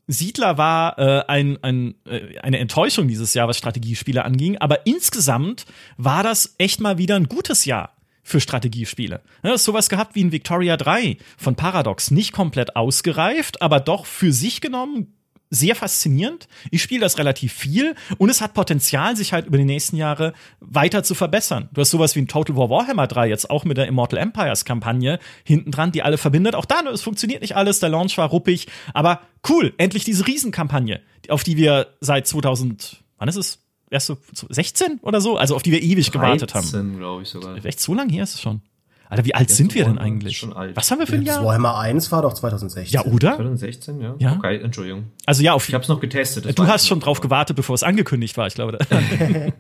Siedler 0.08 0.56
war 0.56 0.98
äh, 0.98 1.24
ein, 1.26 1.58
ein, 1.62 1.94
äh, 2.04 2.38
eine 2.38 2.58
Enttäuschung 2.58 3.08
dieses 3.08 3.34
Jahr, 3.34 3.48
was 3.48 3.58
Strategiespiele 3.58 4.24
anging. 4.24 4.58
Aber 4.58 4.86
insgesamt 4.86 5.66
war 5.96 6.22
das 6.22 6.54
echt 6.58 6.80
mal 6.80 6.98
wieder 6.98 7.16
ein 7.16 7.28
gutes 7.28 7.64
Jahr 7.64 7.92
für 8.22 8.40
Strategiespiele. 8.40 9.20
Ja, 9.44 9.56
sowas 9.56 9.88
gehabt 9.88 10.14
wie 10.16 10.24
ein 10.24 10.32
Victoria 10.32 10.76
3 10.76 11.16
von 11.36 11.54
Paradox. 11.54 12.10
Nicht 12.10 12.32
komplett 12.32 12.74
ausgereift, 12.74 13.62
aber 13.62 13.78
doch 13.80 14.04
für 14.06 14.32
sich 14.32 14.60
genommen 14.60 15.15
sehr 15.50 15.76
faszinierend. 15.76 16.48
Ich 16.70 16.82
spiele 16.82 17.00
das 17.00 17.18
relativ 17.18 17.52
viel 17.52 17.94
und 18.18 18.30
es 18.30 18.40
hat 18.40 18.54
Potenzial, 18.54 19.16
sich 19.16 19.32
halt 19.32 19.46
über 19.46 19.58
die 19.58 19.64
nächsten 19.64 19.96
Jahre 19.96 20.32
weiter 20.60 21.02
zu 21.02 21.14
verbessern. 21.14 21.68
Du 21.72 21.80
hast 21.80 21.90
sowas 21.90 22.16
wie 22.16 22.20
ein 22.20 22.28
Total 22.28 22.56
War 22.56 22.70
Warhammer 22.70 23.06
3 23.06 23.28
jetzt 23.28 23.50
auch 23.50 23.64
mit 23.64 23.76
der 23.76 23.86
Immortal 23.86 24.18
Empires 24.18 24.64
Kampagne 24.64 25.18
hinten 25.44 25.70
dran, 25.70 25.92
die 25.92 26.02
alle 26.02 26.18
verbindet. 26.18 26.54
Auch 26.54 26.64
da, 26.64 26.80
es 26.92 27.02
funktioniert 27.02 27.42
nicht 27.42 27.56
alles, 27.56 27.80
der 27.80 27.88
Launch 27.88 28.18
war 28.18 28.28
ruppig, 28.28 28.66
aber 28.92 29.20
cool, 29.48 29.72
endlich 29.78 30.04
diese 30.04 30.26
Riesenkampagne, 30.26 31.00
auf 31.28 31.44
die 31.44 31.56
wir 31.56 31.88
seit 32.00 32.26
2000, 32.26 33.04
wann 33.18 33.28
ist 33.28 33.36
es? 33.36 33.58
Erst 33.88 34.08
so 34.08 34.16
16 34.48 34.98
oder 35.02 35.20
so, 35.20 35.36
also 35.36 35.54
auf 35.54 35.62
die 35.62 35.70
wir 35.70 35.80
ewig 35.80 36.10
13, 36.10 36.12
gewartet 36.12 36.54
haben. 36.54 36.98
glaube 36.98 37.22
ich 37.22 37.28
sogar. 37.28 37.64
Echt 37.64 37.78
so 37.78 37.94
lange 37.94 38.12
her 38.12 38.24
ist 38.24 38.34
es 38.34 38.40
schon. 38.40 38.60
Alter, 39.08 39.24
wie 39.24 39.34
alt 39.34 39.50
sind 39.50 39.74
wir 39.74 39.84
denn 39.84 39.98
eigentlich? 39.98 40.46
Was 40.74 40.90
haben 40.90 40.98
wir 40.98 41.06
für 41.06 41.14
ein 41.14 41.22
Jahr? 41.22 41.44
Warhammer 41.44 41.78
1 41.78 42.10
war 42.10 42.22
doch 42.22 42.34
2016. 42.34 42.92
Ja, 42.92 43.04
oder? 43.04 43.36
2016, 43.36 44.00
ja. 44.00 44.14
ja. 44.18 44.32
Okay, 44.36 44.60
Entschuldigung. 44.60 45.12
Also 45.26 45.42
ja, 45.42 45.52
auf 45.52 45.68
ich 45.68 45.74
hab's 45.74 45.88
noch 45.88 46.00
getestet. 46.00 46.58
Du 46.58 46.66
hast 46.66 46.88
schon 46.88 47.00
drauf 47.00 47.20
gewartet, 47.20 47.56
bevor 47.56 47.74
es 47.74 47.82
angekündigt 47.82 48.36
war, 48.36 48.46
ich 48.46 48.54
glaube. 48.54 48.78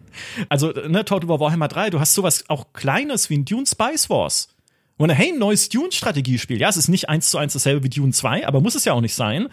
also, 0.48 0.72
ne, 0.88 1.04
Total 1.04 1.28
War 1.28 1.40
Warhammer 1.40 1.68
3, 1.68 1.90
du 1.90 2.00
hast 2.00 2.14
sowas 2.14 2.44
auch 2.48 2.72
Kleines 2.72 3.30
wie 3.30 3.38
ein 3.38 3.44
Dune 3.44 3.66
Spice 3.66 4.10
Wars. 4.10 4.48
Und 4.98 5.10
hey, 5.10 5.32
ein 5.32 5.38
neues 5.38 5.68
Dune-Strategiespiel. 5.68 6.58
Ja, 6.58 6.68
es 6.68 6.76
ist 6.76 6.88
nicht 6.88 7.08
eins 7.08 7.30
zu 7.30 7.38
eins 7.38 7.52
dasselbe 7.52 7.84
wie 7.84 7.90
Dune 7.90 8.12
2, 8.12 8.46
aber 8.46 8.60
muss 8.60 8.74
es 8.74 8.84
ja 8.84 8.94
auch 8.94 9.00
nicht 9.00 9.14
sein. 9.14 9.48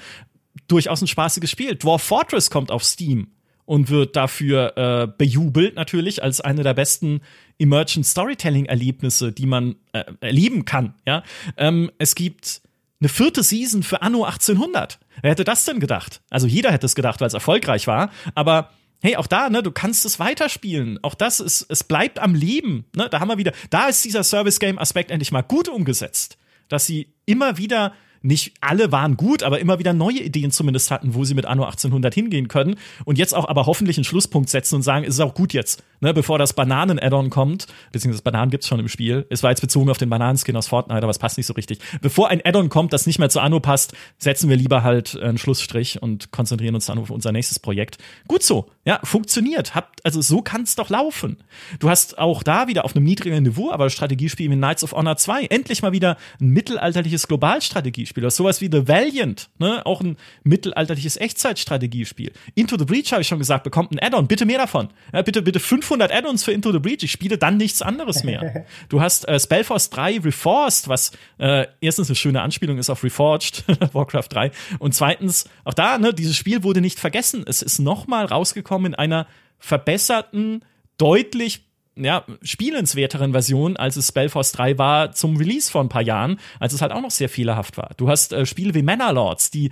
Durchaus 0.67 1.01
ein 1.01 1.07
spaßiges 1.07 1.49
Spiel. 1.49 1.75
Dwarf 1.75 2.01
Fortress 2.01 2.49
kommt 2.49 2.71
auf 2.71 2.83
Steam 2.83 3.27
und 3.65 3.89
wird 3.89 4.15
dafür 4.15 4.77
äh, 4.77 5.07
bejubelt 5.17 5.75
natürlich 5.75 6.23
als 6.23 6.41
eine 6.41 6.63
der 6.63 6.73
besten 6.73 7.21
Emergent 7.59 8.05
Storytelling 8.05 8.65
Erlebnisse, 8.65 9.31
die 9.31 9.45
man 9.45 9.75
äh, 9.91 10.03
erleben 10.21 10.65
kann. 10.65 10.95
Ja, 11.05 11.23
ähm, 11.57 11.91
es 11.97 12.15
gibt 12.15 12.61
eine 12.99 13.09
vierte 13.09 13.43
Season 13.43 13.83
für 13.83 14.01
Anno 14.01 14.23
1800. 14.23 14.99
Wer 15.21 15.31
hätte 15.31 15.43
das 15.43 15.65
denn 15.65 15.79
gedacht? 15.79 16.21
Also 16.29 16.47
jeder 16.47 16.71
hätte 16.71 16.85
es 16.85 16.95
gedacht, 16.95 17.19
weil 17.19 17.27
es 17.27 17.33
erfolgreich 17.33 17.85
war. 17.87 18.11
Aber 18.33 18.69
hey, 19.01 19.17
auch 19.17 19.27
da, 19.27 19.49
ne, 19.49 19.61
du 19.61 19.71
kannst 19.71 20.05
es 20.05 20.19
weiterspielen. 20.19 20.99
Auch 21.03 21.13
das 21.13 21.39
ist, 21.39 21.65
es 21.69 21.83
bleibt 21.83 22.19
am 22.19 22.33
Leben. 22.33 22.85
Ne, 22.95 23.09
da 23.09 23.19
haben 23.19 23.27
wir 23.27 23.37
wieder, 23.37 23.51
da 23.69 23.87
ist 23.87 24.03
dieser 24.05 24.23
Service 24.23 24.59
Game 24.59 24.79
Aspekt 24.79 25.11
endlich 25.11 25.31
mal 25.31 25.41
gut 25.41 25.67
umgesetzt, 25.67 26.37
dass 26.69 26.85
sie 26.85 27.13
immer 27.25 27.57
wieder 27.57 27.93
nicht 28.24 28.53
alle 28.61 28.91
waren 28.91 29.17
gut, 29.17 29.43
aber 29.43 29.59
immer 29.59 29.80
wieder 29.80 29.93
neue 29.93 30.19
Ideen 30.19 30.49
zumindest 30.49 30.89
hatten, 30.89 31.13
wo 31.13 31.26
sie 31.26 31.36
mit 31.36 31.45
Anno 31.45 31.65
1800 31.65 32.13
hingehen 32.13 32.47
können 32.47 32.76
und 33.05 33.17
jetzt 33.17 33.36
auch 33.36 33.47
aber 33.47 33.65
hoffentlich 33.65 33.97
einen 33.97 34.05
Schlusspunkt 34.05 34.49
setzen 34.49 34.76
und 34.76 34.82
sagen, 34.82 35.05
es 35.05 35.15
ist 35.15 35.19
auch 35.19 35.34
gut 35.34 35.53
jetzt, 35.53 35.84
ne, 35.99 36.13
bevor 36.13 36.39
das 36.39 36.53
Bananen-Add-on 36.53 37.30
kommt, 37.30 37.67
beziehungsweise 37.91 38.24
Bananen 38.24 38.49
gibt's 38.49 38.67
schon 38.67 38.80
im 38.80 38.88
Spiel. 38.88 39.26
Es 39.30 39.43
war 39.43 39.49
jetzt 39.49 39.61
bezogen 39.61 39.89
auf 39.89 39.97
den 39.97 40.09
Bananenskin 40.09 40.55
aus 40.55 40.67
Fortnite, 40.67 41.03
aber 41.03 41.09
es 41.09 41.19
passt 41.19 41.38
nicht 41.38 41.47
so 41.47 41.53
richtig. 41.53 41.80
Bevor 42.01 42.30
ein 42.30 42.41
Add-on 42.43 42.69
kommt, 42.69 42.93
das 42.93 43.05
nicht 43.05 43.19
mehr 43.19 43.30
zu 43.30 43.41
Anno 43.41 43.59
passt, 43.59 43.93
setzen 44.17 44.49
wir 44.49 44.55
lieber 44.55 44.84
halt 44.84 45.19
einen 45.19 45.38
Schlussstrich 45.38 46.01
und 46.01 46.32
konzentrieren 46.32 46.76
uns 46.76 46.86
dann 46.86 46.99
auf 46.99 47.09
unser 47.09 47.34
nächstes 47.34 47.59
Projekt. 47.59 47.97
Gut 48.28 48.43
so, 48.43 48.69
ja, 48.86 48.99
funktioniert. 49.03 49.76
Habt, 49.76 50.05
also 50.05 50.21
so 50.21 50.41
kann's 50.41 50.76
doch 50.76 50.89
laufen. 50.89 51.38
Du 51.80 51.89
hast 51.89 52.17
auch 52.17 52.41
da 52.41 52.67
wieder 52.67 52.86
auf 52.86 52.95
einem 52.95 53.03
niedrigeren 53.03 53.43
Niveau, 53.43 53.69
aber 53.69 53.89
Strategiespiel 53.89 54.49
wie 54.49 54.55
Knights 54.55 54.84
of 54.84 54.93
Honor 54.93 55.17
2 55.17 55.45
endlich 55.45 55.82
mal 55.82 55.91
wieder 55.91 56.17
ein 56.39 56.49
mittelalterliches 56.49 57.28
Globalstrategiespiel 57.28 58.12
Strategiespiel. 58.14 58.24
Das 58.24 58.36
sowas 58.36 58.61
wie 58.61 58.70
The 58.72 58.88
Valiant, 58.88 59.49
ne? 59.59 59.86
auch 59.86 60.01
ein 60.01 60.18
mittelalterliches 60.43 61.18
Echtzeitstrategiespiel. 61.18 62.32
Into 62.55 62.78
the 62.78 62.86
Breach, 62.86 63.11
habe 63.11 63.22
ich 63.22 63.28
schon 63.28 63.39
gesagt, 63.39 63.64
bekommt 63.64 63.91
ein 63.91 63.99
Add-on. 63.99 64.28
Bitte 64.28 64.45
mehr 64.45 64.57
davon. 64.57 64.89
Ja, 65.11 65.22
bitte, 65.22 65.41
bitte 65.41 65.59
500 65.59 66.11
Add-ons 66.11 66.43
für 66.43 66.51
Into 66.51 66.72
the 66.72 66.80
Breach. 66.80 67.03
Ich 67.03 67.11
spiele 67.11 67.38
dann 67.38 67.57
nichts 67.57 67.82
anderes 67.82 68.24
mehr. 68.24 68.66
du 68.89 69.01
hast 69.01 69.28
äh, 69.28 69.39
Spellforce 69.39 69.89
3 69.89 70.20
Reforced, 70.20 70.88
was 70.88 71.11
äh, 71.38 71.68
erstens 71.82 72.09
eine 72.09 72.16
schöne 72.16 72.41
Anspielung 72.41 72.78
ist 72.78 72.89
auf 72.89 73.03
Reforged, 73.03 73.64
Warcraft 73.93 74.30
3. 74.30 74.51
Und 74.80 74.93
zweitens, 74.93 75.45
auch 75.64 75.74
da, 75.74 75.97
ne, 75.97 76.14
dieses 76.14 76.36
Spiel 76.36 76.64
wurde 76.64 76.82
nicht 76.82 76.99
vergessen. 76.99 77.43
Es 77.47 77.61
ist 77.61 77.80
nochmal 77.80 78.26
rausgekommen 78.26 78.93
in 78.93 78.95
einer 78.95 79.28
verbesserten, 79.59 80.64
deutlich 80.97 81.66
ja, 81.95 82.25
spielenswerteren 82.41 83.31
Version, 83.31 83.77
als 83.77 83.95
es 83.95 84.07
Spellforce 84.07 84.51
3 84.53 84.77
war 84.77 85.11
zum 85.11 85.37
Release 85.37 85.71
vor 85.71 85.81
ein 85.81 85.89
paar 85.89 86.01
Jahren, 86.01 86.39
als 86.59 86.73
es 86.73 86.81
halt 86.81 86.91
auch 86.91 87.01
noch 87.01 87.11
sehr 87.11 87.29
fehlerhaft 87.29 87.77
war. 87.77 87.91
Du 87.97 88.09
hast 88.09 88.33
äh, 88.33 88.45
Spiele 88.45 88.73
wie 88.73 88.81
Manor 88.81 89.37
die 89.53 89.71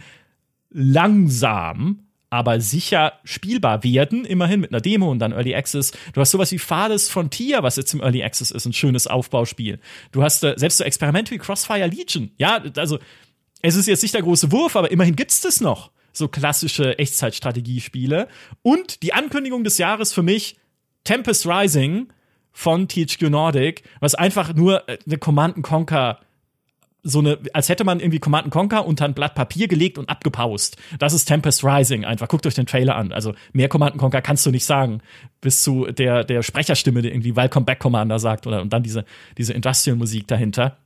langsam, 0.69 2.07
aber 2.29 2.61
sicher 2.61 3.13
spielbar 3.23 3.83
werden, 3.83 4.23
immerhin 4.23 4.61
mit 4.61 4.71
einer 4.71 4.81
Demo 4.81 5.11
und 5.11 5.19
dann 5.19 5.33
Early 5.33 5.53
Access. 5.53 5.91
Du 6.13 6.21
hast 6.21 6.31
sowas 6.31 6.51
wie 6.51 6.59
Farthest 6.59 7.11
Frontier, 7.11 7.61
was 7.63 7.75
jetzt 7.75 7.93
im 7.93 8.01
Early 8.01 8.23
Access 8.23 8.51
ist, 8.51 8.65
ein 8.65 8.73
schönes 8.73 9.07
Aufbauspiel. 9.07 9.79
Du 10.11 10.23
hast 10.23 10.43
äh, 10.43 10.53
selbst 10.57 10.77
so 10.77 10.83
Experimente 10.83 11.31
wie 11.31 11.37
Crossfire 11.39 11.87
Legion. 11.87 12.31
Ja, 12.37 12.63
also 12.77 12.99
es 13.61 13.75
ist 13.75 13.87
jetzt 13.87 14.01
nicht 14.01 14.13
der 14.13 14.21
große 14.21 14.51
Wurf, 14.51 14.75
aber 14.75 14.91
immerhin 14.91 15.15
gibt's 15.15 15.41
das 15.41 15.59
noch. 15.59 15.91
So 16.13 16.27
klassische 16.27 16.97
Echtzeitstrategiespiele. 16.99 18.27
Und 18.61 19.03
die 19.03 19.13
Ankündigung 19.13 19.63
des 19.63 19.77
Jahres 19.77 20.13
für 20.13 20.23
mich, 20.23 20.57
Tempest 21.03 21.47
Rising 21.47 22.07
von 22.51 22.87
THQ 22.87 23.29
Nordic, 23.29 23.83
was 23.99 24.15
einfach 24.15 24.53
nur 24.53 24.87
äh, 24.89 24.97
eine 25.05 25.17
Command 25.17 25.61
Conquer 25.63 26.19
so 27.03 27.19
eine, 27.19 27.39
als 27.53 27.69
hätte 27.69 27.83
man 27.83 27.99
irgendwie 27.99 28.19
Command 28.19 28.51
Conquer 28.51 28.85
unter 28.85 29.05
ein 29.05 29.13
Blatt 29.13 29.33
Papier 29.33 29.67
gelegt 29.67 29.97
und 29.97 30.09
abgepaust. 30.09 30.77
Das 30.99 31.13
ist 31.13 31.25
Tempest 31.25 31.63
Rising 31.63 32.05
einfach. 32.05 32.27
Guckt 32.27 32.45
euch 32.45 32.53
den 32.53 32.67
Trailer 32.67 32.95
an. 32.95 33.11
Also 33.11 33.33
mehr 33.53 33.69
Command 33.69 33.97
Conquer 33.97 34.21
kannst 34.21 34.45
du 34.45 34.51
nicht 34.51 34.65
sagen. 34.65 35.01
Bis 35.41 35.63
zu 35.63 35.85
der, 35.85 36.23
der 36.23 36.43
Sprecherstimme, 36.43 37.01
der 37.01 37.11
irgendwie 37.11 37.35
Welcome 37.35 37.65
Back 37.65 37.79
Commander 37.79 38.19
sagt 38.19 38.45
oder 38.45 38.61
und 38.61 38.71
dann 38.71 38.83
diese, 38.83 39.05
diese 39.37 39.53
Industrial 39.53 39.97
Musik 39.97 40.27
dahinter. 40.27 40.77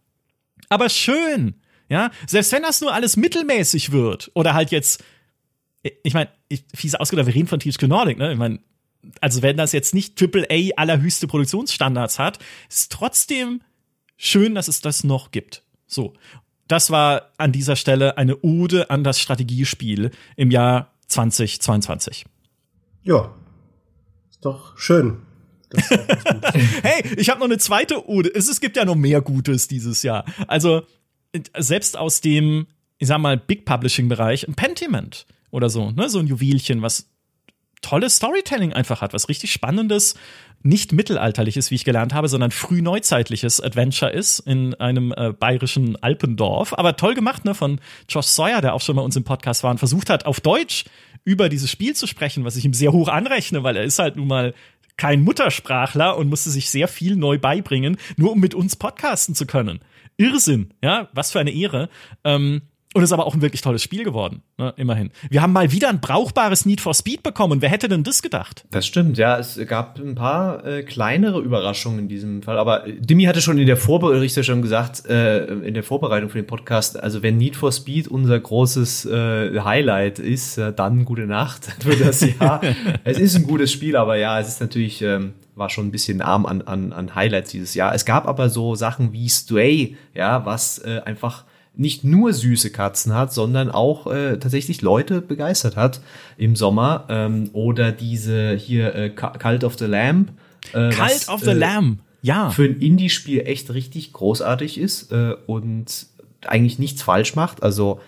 Aber 0.69 0.89
schön. 0.89 1.55
Ja, 1.89 2.09
selbst 2.25 2.51
wenn 2.51 2.63
das 2.63 2.81
nur 2.81 2.93
alles 2.93 3.15
mittelmäßig 3.17 3.91
wird 3.91 4.31
oder 4.33 4.53
halt 4.53 4.71
jetzt, 4.71 5.03
ich 6.01 6.13
meine, 6.15 6.29
fiese 6.73 6.99
ausgedrückt, 6.99 7.27
wir 7.27 7.35
reden 7.35 7.47
von 7.47 7.59
THQ 7.59 7.83
Nordic, 7.83 8.17
ne? 8.17 8.31
Ich 8.31 8.39
meine, 8.39 8.59
also 9.21 9.41
wenn 9.41 9.57
das 9.57 9.71
jetzt 9.71 9.93
nicht 9.93 10.21
AAA 10.21 10.75
allerhöchste 10.77 11.27
Produktionsstandards 11.27 12.19
hat, 12.19 12.39
ist 12.69 12.91
trotzdem 12.91 13.61
schön, 14.17 14.55
dass 14.55 14.67
es 14.67 14.81
das 14.81 15.03
noch 15.03 15.31
gibt. 15.31 15.63
So. 15.87 16.13
Das 16.67 16.89
war 16.89 17.31
an 17.37 17.51
dieser 17.51 17.75
Stelle 17.75 18.17
eine 18.17 18.37
Ode 18.41 18.89
an 18.89 19.03
das 19.03 19.19
Strategiespiel 19.19 20.11
im 20.35 20.49
Jahr 20.49 20.93
2022. 21.07 22.25
Ja. 23.03 23.33
Ist 24.31 24.43
doch 24.43 24.77
schön. 24.77 25.21
hey, 26.83 27.03
ich 27.17 27.29
habe 27.29 27.39
noch 27.39 27.45
eine 27.45 27.57
zweite 27.57 28.07
Ode. 28.07 28.33
Es, 28.33 28.59
gibt 28.61 28.77
ja 28.77 28.85
noch 28.85 28.95
mehr 28.95 29.21
Gutes 29.21 29.67
dieses 29.67 30.03
Jahr. 30.03 30.25
Also 30.47 30.83
selbst 31.57 31.97
aus 31.97 32.21
dem, 32.21 32.67
ich 32.97 33.07
sag 33.07 33.19
mal, 33.19 33.37
Big 33.37 33.65
Publishing 33.65 34.09
Bereich, 34.09 34.47
ein 34.47 34.55
Pentiment 34.55 35.25
oder 35.51 35.69
so, 35.69 35.91
ne, 35.91 36.09
so 36.09 36.19
ein 36.19 36.27
Juwelchen, 36.27 36.81
was 36.81 37.09
tolles 37.85 38.15
Storytelling 38.15 38.73
einfach 38.73 39.01
hat, 39.01 39.13
was 39.13 39.29
richtig 39.29 39.51
spannendes, 39.51 40.15
nicht 40.63 40.91
mittelalterliches, 40.91 41.69
wie 41.69 41.75
ich 41.75 41.85
gelernt 41.85 42.15
habe, 42.15 42.27
sondern 42.27 42.49
frühneuzeitliches 42.49 43.61
Adventure 43.61 44.11
ist 44.11 44.39
in 44.39 44.73
einem 44.73 45.13
äh, 45.15 45.33
bayerischen 45.33 45.95
Alpendorf. 46.01 46.73
Aber 46.73 46.95
toll 46.95 47.13
gemacht, 47.13 47.45
ne, 47.45 47.53
von 47.53 47.79
Josh 48.09 48.25
Sawyer, 48.25 48.61
der 48.61 48.73
auch 48.73 48.81
schon 48.81 48.95
mal 48.95 49.03
uns 49.03 49.15
im 49.15 49.23
Podcast 49.23 49.63
war 49.63 49.69
und 49.69 49.77
versucht 49.77 50.09
hat, 50.09 50.25
auf 50.25 50.41
Deutsch 50.41 50.85
über 51.25 51.47
dieses 51.47 51.69
Spiel 51.69 51.95
zu 51.95 52.07
sprechen, 52.07 52.43
was 52.43 52.55
ich 52.55 52.65
ihm 52.65 52.73
sehr 52.73 52.91
hoch 52.91 53.07
anrechne, 53.07 53.61
weil 53.61 53.77
er 53.77 53.83
ist 53.83 53.99
halt 53.99 54.15
nun 54.15 54.27
mal 54.27 54.55
kein 54.97 55.21
Muttersprachler 55.23 56.17
und 56.17 56.27
musste 56.27 56.49
sich 56.49 56.71
sehr 56.71 56.87
viel 56.87 57.15
neu 57.15 57.37
beibringen, 57.37 57.97
nur 58.17 58.31
um 58.31 58.39
mit 58.39 58.55
uns 58.55 58.75
podcasten 58.75 59.35
zu 59.35 59.45
können. 59.45 59.81
Irrsinn, 60.17 60.73
ja, 60.81 61.09
was 61.13 61.31
für 61.31 61.39
eine 61.39 61.51
Ehre. 61.51 61.89
Ähm, 62.23 62.63
und 62.95 63.03
ist 63.03 63.11
aber 63.11 63.27
auch 63.27 63.33
ein 63.33 63.41
wirklich 63.41 63.61
tolles 63.61 63.83
Spiel 63.83 64.05
geworden, 64.05 64.41
ne, 64.57 64.73
immerhin. 64.77 65.11
Wir 65.29 65.41
haben 65.41 65.51
mal 65.51 65.73
wieder 65.73 65.89
ein 65.89 65.99
brauchbares 65.99 66.65
Need 66.65 66.79
for 66.79 66.93
Speed 66.93 67.23
bekommen. 67.23 67.61
Wer 67.61 67.67
hätte 67.67 67.89
denn 67.89 68.03
das 68.03 68.21
gedacht? 68.21 68.63
Das 68.71 68.87
stimmt, 68.87 69.17
ja. 69.17 69.37
Es 69.37 69.59
gab 69.67 69.99
ein 69.99 70.15
paar 70.15 70.65
äh, 70.65 70.81
kleinere 70.81 71.41
Überraschungen 71.41 71.99
in 71.99 72.07
diesem 72.07 72.41
Fall. 72.41 72.57
Aber 72.57 72.85
Dimi 72.87 73.25
hatte 73.25 73.41
schon 73.41 73.57
in 73.57 73.67
der 73.67 73.75
Vorberichterstattung 73.75 74.61
gesagt, 74.61 75.05
äh, 75.07 75.45
in 75.45 75.73
der 75.73 75.83
Vorbereitung 75.83 76.29
für 76.29 76.37
den 76.37 76.47
Podcast, 76.47 76.97
also 76.97 77.21
wenn 77.21 77.35
Need 77.35 77.57
for 77.57 77.73
Speed 77.73 78.07
unser 78.07 78.39
großes 78.39 79.05
äh, 79.07 79.59
Highlight 79.59 80.19
ist, 80.19 80.57
äh, 80.57 80.71
dann 80.71 81.03
gute 81.03 81.27
Nacht 81.27 81.65
für 81.79 81.97
das 81.97 82.21
Jahr. 82.21 82.61
es 83.03 83.19
ist 83.19 83.35
ein 83.35 83.43
gutes 83.43 83.73
Spiel, 83.73 83.97
aber 83.97 84.15
ja, 84.15 84.39
es 84.39 84.47
ist 84.47 84.61
natürlich, 84.61 85.01
ähm, 85.01 85.33
war 85.53 85.69
schon 85.69 85.87
ein 85.87 85.91
bisschen 85.91 86.21
arm 86.21 86.45
an, 86.45 86.61
an, 86.61 86.93
an 86.93 87.13
Highlights 87.13 87.51
dieses 87.51 87.73
Jahr. 87.73 87.93
Es 87.93 88.05
gab 88.05 88.25
aber 88.25 88.47
so 88.47 88.73
Sachen 88.75 89.11
wie 89.11 89.27
Stray, 89.27 89.97
ja, 90.13 90.45
was 90.45 90.79
äh, 90.79 91.01
einfach 91.03 91.43
nicht 91.77 92.03
nur 92.03 92.33
süße 92.33 92.71
Katzen 92.71 93.13
hat, 93.13 93.33
sondern 93.33 93.69
auch 93.69 94.07
äh, 94.07 94.37
tatsächlich 94.37 94.81
Leute 94.81 95.21
begeistert 95.21 95.75
hat 95.75 96.01
im 96.37 96.55
Sommer. 96.55 97.05
Ähm, 97.09 97.49
oder 97.53 97.91
diese 97.91 98.53
hier 98.53 98.95
äh, 98.95 99.09
Cult 99.09 99.63
of 99.63 99.77
the 99.77 99.85
Lamb. 99.85 100.31
Äh, 100.73 100.89
Cult 100.89 100.99
was, 100.99 101.29
of 101.29 101.41
the 101.41 101.51
äh, 101.51 101.53
Lamb, 101.53 101.99
ja. 102.21 102.49
Für 102.49 102.63
ein 102.63 102.79
Indie-Spiel 102.79 103.41
echt 103.41 103.71
richtig 103.73 104.11
großartig 104.13 104.79
ist 104.79 105.11
äh, 105.11 105.35
und 105.45 106.07
eigentlich 106.47 106.79
nichts 106.79 107.03
falsch 107.03 107.35
macht. 107.35 107.61
Also 107.61 107.99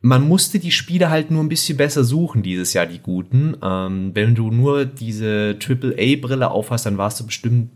man 0.00 0.26
musste 0.26 0.58
die 0.58 0.70
Spiele 0.70 1.10
halt 1.10 1.30
nur 1.30 1.42
ein 1.42 1.48
bisschen 1.48 1.76
besser 1.76 2.04
suchen 2.04 2.42
dieses 2.42 2.72
Jahr, 2.72 2.86
die 2.86 2.98
guten. 2.98 3.56
Ähm, 3.62 4.12
wenn 4.14 4.34
du 4.34 4.50
nur 4.50 4.84
diese 4.84 5.58
AAA-Brille 5.60 6.50
aufhast, 6.50 6.86
dann 6.86 6.96
warst 6.96 7.20
du 7.20 7.26
bestimmt 7.26 7.70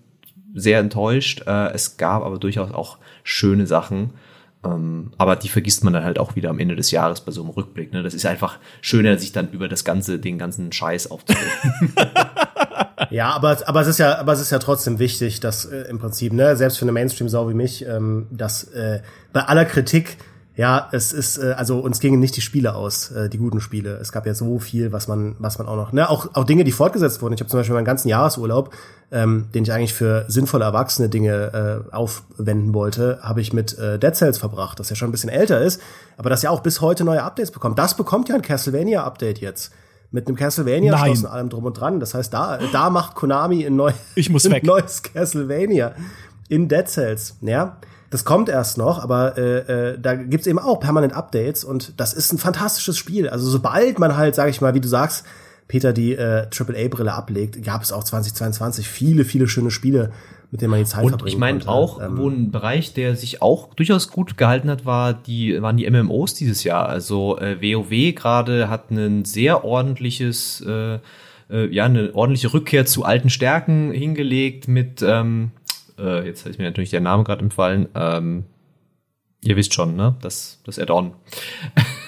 sehr 0.55 0.79
enttäuscht. 0.79 1.43
Äh, 1.47 1.73
es 1.73 1.97
gab 1.97 2.23
aber 2.23 2.39
durchaus 2.39 2.71
auch 2.71 2.99
schöne 3.23 3.67
Sachen. 3.67 4.11
Ähm, 4.63 5.13
aber 5.17 5.37
die 5.37 5.49
vergisst 5.49 5.85
man 5.85 5.93
dann 5.93 6.05
halt 6.05 6.19
auch 6.19 6.37
wieder 6.37 6.51
am 6.51 6.59
Ende 6.59 6.77
des 6.77 6.91
Jahres 6.91 7.23
bei 7.23 7.33
so 7.33 7.41
einem 7.41 7.51
Rückblick. 7.51 7.93
Ne? 7.93 8.03
Das 8.03 8.13
ist 8.13 8.27
einfach 8.27 8.59
schöner, 8.83 9.17
sich 9.17 9.33
dann 9.33 9.51
über 9.51 9.69
das 9.69 9.85
ganze, 9.85 10.19
den 10.19 10.39
ganzen 10.39 10.71
Scheiß 10.71 11.11
aufzuregen. 11.11 11.95
ja, 13.11 13.31
aber, 13.31 13.57
aber 13.67 13.81
es 13.81 13.89
ist 13.89 13.99
ja, 13.99 14.19
aber 14.19 14.35
es 14.35 14.41
ist 14.41 14.51
ja 14.51 14.59
trotzdem 14.59 14.99
wichtig, 14.99 15.41
dass 15.41 15.65
äh, 15.65 15.83
im 15.89 15.99
Prinzip, 15.99 16.35
ne, 16.35 16.57
selbst 16.57 16.79
für 16.79 16.85
eine 16.85 16.93
Mainstream-Sau 16.93 17.49
wie 17.49 17.55
mich, 17.55 17.87
ähm, 17.87 18.27
dass 18.31 18.65
äh, 18.65 19.01
bei 19.33 19.43
aller 19.43 19.65
Kritik 19.65 20.19
ja, 20.61 20.91
es 20.93 21.15
ist, 21.15 21.39
äh, 21.39 21.55
also 21.57 21.79
uns 21.79 22.01
gingen 22.01 22.21
nicht 22.21 22.37
die 22.37 22.43
Spiele 22.43 22.75
aus, 22.75 23.11
äh, 23.13 23.31
die 23.31 23.39
guten 23.39 23.63
Spiele. 23.63 23.97
Es 23.97 24.13
gab 24.13 24.27
ja 24.27 24.35
so 24.35 24.59
viel, 24.59 24.93
was 24.93 25.09
man, 25.09 25.35
was 25.39 25.57
man 25.57 25.67
auch 25.67 25.77
noch, 25.77 25.93
ne, 25.93 26.11
auch, 26.11 26.35
auch 26.35 26.45
Dinge, 26.45 26.65
die 26.65 26.73
fortgesetzt 26.73 27.23
wurden. 27.23 27.33
Ich 27.33 27.41
habe 27.41 27.49
zum 27.49 27.61
Beispiel 27.61 27.75
meinen 27.75 27.87
ganzen 27.87 28.09
Jahresurlaub, 28.09 28.69
ähm, 29.11 29.47
den 29.55 29.63
ich 29.63 29.73
eigentlich 29.73 29.95
für 29.95 30.27
sinnvolle 30.29 30.67
erwachsene 30.67 31.09
Dinge 31.09 31.87
äh, 31.91 31.95
aufwenden 31.95 32.75
wollte, 32.75 33.21
habe 33.23 33.41
ich 33.41 33.55
mit 33.55 33.79
äh, 33.79 33.99
Dead 33.99 34.15
Cells 34.15 34.37
verbracht, 34.37 34.79
das 34.79 34.91
ja 34.91 34.97
schon 34.97 35.09
ein 35.09 35.13
bisschen 35.13 35.31
älter 35.31 35.63
ist, 35.63 35.81
aber 36.19 36.29
das 36.29 36.43
ja 36.43 36.51
auch 36.51 36.61
bis 36.61 36.83
heute 36.83 37.05
neue 37.05 37.23
Updates 37.23 37.53
bekommt. 37.53 37.79
Das 37.79 37.97
bekommt 37.97 38.29
ja 38.29 38.35
ein 38.35 38.43
Castlevania-Update 38.43 39.39
jetzt 39.39 39.73
mit 40.11 40.29
einem 40.29 40.37
Castlevania-Schloss 40.37 41.21
und 41.21 41.31
allem 41.31 41.49
drum 41.49 41.65
und 41.65 41.81
dran. 41.81 42.01
Das 42.01 42.13
heißt, 42.13 42.35
da, 42.35 42.59
da 42.71 42.91
macht 42.91 43.15
Konami 43.15 43.65
ein, 43.65 43.77
neu, 43.77 43.93
ein 44.15 44.61
neues 44.63 45.03
Castlevania 45.03 45.95
in 46.51 46.69
Dead 46.69 46.87
Cells. 46.87 47.39
Ja, 47.41 47.79
das 48.11 48.25
kommt 48.25 48.49
erst 48.49 48.77
noch, 48.77 49.03
aber 49.03 49.39
äh, 49.39 49.93
äh, 49.93 49.99
da 49.99 50.15
gibt's 50.17 50.49
eben 50.49 50.59
auch 50.59 50.81
permanent 50.81 51.13
Updates 51.13 51.63
und 51.63 51.95
das 51.97 52.13
ist 52.13 52.33
ein 52.33 52.39
fantastisches 52.39 52.99
Spiel. 52.99 53.29
Also 53.29 53.49
sobald 53.49 54.01
man 54.01 54.17
halt, 54.17 54.35
sage 54.35 54.51
ich 54.51 54.61
mal, 54.61 54.75
wie 54.75 54.81
du 54.81 54.89
sagst, 54.89 55.25
Peter 55.69 55.93
die 55.93 56.15
äh, 56.15 56.49
AAA-Brille 56.51 57.13
ablegt, 57.13 57.63
gab 57.65 57.83
es 57.83 57.93
auch 57.93 58.03
2022 58.03 58.89
viele, 58.89 59.25
viele 59.25 59.47
schöne 59.47 59.71
Spiele, 59.71 60.11
mit 60.51 60.61
denen 60.61 60.73
man 60.73 60.81
die 60.81 60.87
Zeit 60.87 61.05
Und 61.05 61.11
verbringen 61.11 61.33
ich 61.33 61.39
meine 61.39 61.69
auch, 61.69 62.03
Ähm, 62.03 62.19
wo 62.19 62.29
ein 62.29 62.51
Bereich, 62.51 62.93
der 62.93 63.15
sich 63.15 63.41
auch 63.41 63.73
durchaus 63.75 64.11
gut 64.11 64.37
gehalten 64.37 64.69
hat, 64.69 64.85
war 64.85 65.15
die, 65.15 65.63
waren 65.63 65.77
die 65.77 65.89
MMOs 65.89 66.35
dieses 66.35 66.65
Jahr. 66.65 66.89
Also 66.89 67.39
äh, 67.39 67.63
WoW 67.63 68.13
gerade 68.17 68.69
hat 68.69 68.91
ein 68.91 69.25
sehr 69.25 69.65
ordentliches, 69.65 70.61
äh, 70.67 70.99
äh, 71.49 71.73
ja, 71.73 71.85
eine 71.85 72.13
ordentliche 72.17 72.53
Rückkehr 72.53 72.87
zu 72.87 73.05
alten 73.05 73.31
Stärken 73.31 73.93
hingelegt 73.93 74.67
mit, 74.67 75.03
ähm, 75.03 75.53
äh, 76.01 76.27
jetzt 76.27 76.47
ist 76.47 76.59
mir 76.59 76.65
natürlich 76.65 76.91
der 76.91 77.01
Name 77.01 77.25
gerade 77.25 77.43
entfallen, 77.43 77.89
ähm, 77.95 78.45
ihr 79.43 79.57
wisst 79.57 79.75
schon, 79.75 79.97
ne? 79.97 80.17
Das, 80.21 80.61
das 80.65 80.79
Add-on. 80.79 81.15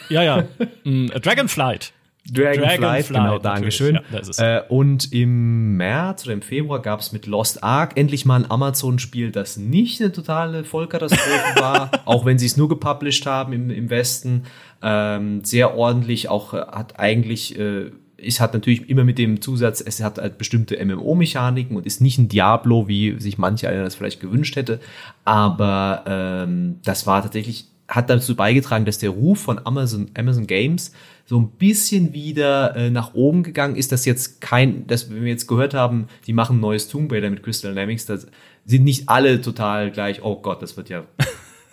Ja, 0.08 0.22
ja. 0.22 0.44
Mm, 0.84 1.06
Dragonflight. 1.06 1.92
Dragonflight, 2.30 2.80
Dragonflight, 2.80 3.08
genau. 3.08 3.38
Dankeschön. 3.38 3.98
Ja. 4.38 4.58
Äh, 4.58 4.64
und 4.68 5.12
im 5.12 5.76
März 5.76 6.24
oder 6.24 6.34
im 6.34 6.42
Februar 6.42 6.80
gab 6.80 7.00
es 7.00 7.12
mit 7.12 7.26
Lost 7.26 7.64
Ark 7.64 7.92
endlich 7.96 8.24
mal 8.24 8.44
ein 8.44 8.50
Amazon-Spiel, 8.50 9.32
das 9.32 9.56
nicht 9.56 10.00
eine 10.00 10.12
totale 10.12 10.64
Vollkatastrophe 10.64 11.60
war, 11.60 11.90
auch 12.04 12.24
wenn 12.24 12.38
sie 12.38 12.46
es 12.46 12.56
nur 12.56 12.68
gepublished 12.68 13.26
haben 13.26 13.52
im, 13.52 13.70
im 13.70 13.90
Westen. 13.90 14.44
Ähm, 14.82 15.44
sehr 15.44 15.76
ordentlich, 15.76 16.28
auch 16.28 16.54
äh, 16.54 16.58
hat 16.58 16.98
eigentlich, 16.98 17.58
äh, 17.58 17.90
es 18.24 18.40
hat 18.40 18.54
natürlich 18.54 18.88
immer 18.88 19.04
mit 19.04 19.18
dem 19.18 19.40
Zusatz, 19.40 19.82
es 19.84 20.02
hat 20.02 20.18
halt 20.18 20.38
bestimmte 20.38 20.82
MMO-Mechaniken 20.84 21.76
und 21.76 21.86
ist 21.86 22.00
nicht 22.00 22.18
ein 22.18 22.28
Diablo, 22.28 22.88
wie 22.88 23.20
sich 23.20 23.38
manche 23.38 23.68
einer 23.68 23.84
das 23.84 23.94
vielleicht 23.94 24.20
gewünscht 24.20 24.56
hätte. 24.56 24.80
Aber 25.24 26.04
ähm, 26.06 26.78
das 26.84 27.06
war 27.06 27.22
tatsächlich, 27.22 27.66
hat 27.88 28.08
dazu 28.08 28.36
beigetragen, 28.36 28.84
dass 28.84 28.98
der 28.98 29.10
Ruf 29.10 29.40
von 29.40 29.60
Amazon, 29.64 30.10
Amazon 30.16 30.46
Games 30.46 30.92
so 31.24 31.38
ein 31.38 31.50
bisschen 31.50 32.12
wieder 32.12 32.76
äh, 32.76 32.90
nach 32.90 33.14
oben 33.14 33.42
gegangen 33.42 33.76
ist, 33.76 33.92
dass 33.92 34.04
jetzt 34.04 34.40
kein, 34.40 34.86
dass 34.86 35.10
wenn 35.10 35.22
wir 35.22 35.30
jetzt 35.30 35.46
gehört 35.46 35.74
haben, 35.74 36.08
die 36.26 36.32
machen 36.32 36.56
ein 36.56 36.60
neues 36.60 36.88
Tomb 36.88 37.12
Raider 37.12 37.30
mit 37.30 37.42
Crystal 37.42 37.72
Dynamics, 37.72 38.06
da 38.06 38.18
sind 38.64 38.84
nicht 38.84 39.08
alle 39.08 39.40
total 39.40 39.90
gleich, 39.90 40.22
oh 40.22 40.36
Gott, 40.40 40.62
das 40.62 40.76
wird 40.76 40.88
ja 40.88 41.04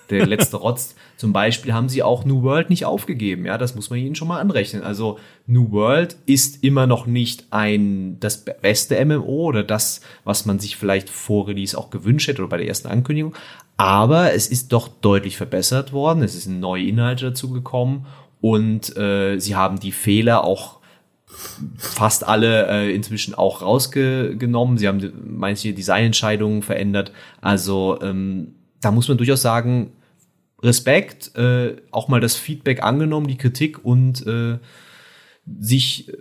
der 0.10 0.26
letzte 0.26 0.58
Rotz. 0.58 0.96
Zum 1.18 1.34
Beispiel 1.34 1.74
haben 1.74 1.90
sie 1.90 2.04
auch 2.04 2.26
New 2.26 2.44
World 2.44 2.70
nicht 2.70 2.86
aufgegeben, 2.86 3.46
ja, 3.46 3.58
das 3.58 3.76
muss 3.76 3.90
man 3.90 4.00
ihnen 4.00 4.16
schon 4.16 4.28
mal 4.28 4.40
anrechnen. 4.40 4.84
Also 4.84 5.20
New 5.48 5.72
World 5.72 6.18
ist 6.26 6.64
immer 6.64 6.88
noch 6.88 7.06
nicht 7.06 7.46
ein 7.52 8.20
das 8.20 8.46
beste 8.46 9.04
MMO 9.04 9.48
oder 9.48 9.64
das, 9.64 10.02
was 10.24 10.46
man 10.46 10.60
sich 10.60 10.78
vielleicht 10.78 11.10
vor 11.10 11.48
Release 11.48 11.78
auch 11.78 11.90
gewünscht 11.90 12.28
hätte 12.28 12.42
oder 12.42 12.50
bei 12.50 12.58
der 12.58 12.68
ersten 12.68 12.88
Ankündigung, 12.88 13.36
aber 13.78 14.34
es 14.34 14.48
ist 14.48 14.74
doch 14.74 14.88
deutlich 14.88 15.38
verbessert 15.38 15.94
worden. 15.94 16.22
Es 16.22 16.42
sind 16.44 16.60
neue 16.60 16.84
Inhalte 16.84 17.28
dazu 17.28 17.50
gekommen 17.52 18.06
und 18.42 18.96
äh, 18.98 19.40
sie 19.40 19.56
haben 19.56 19.80
die 19.80 19.92
Fehler 19.92 20.44
auch 20.44 20.80
fast 21.78 22.28
alle 22.28 22.68
äh, 22.68 22.94
inzwischen 22.94 23.36
auch 23.36 23.62
rausgenommen. 23.62 24.78
Sie 24.78 24.88
haben 24.88 25.14
manche 25.26 25.74
Designentscheidungen 25.74 26.64
verändert. 26.64 27.12
Also 27.40 28.00
ähm, 28.02 28.56
da 28.82 28.92
muss 28.92 29.08
man 29.08 29.18
durchaus 29.18 29.42
sagen, 29.42 29.92
Respekt, 30.62 31.36
äh, 31.36 31.78
auch 31.92 32.08
mal 32.08 32.20
das 32.20 32.36
Feedback 32.36 32.84
angenommen, 32.84 33.28
die 33.28 33.38
Kritik 33.38 33.84
und 33.84 34.26
äh, 34.28 34.58
sich 35.60 36.12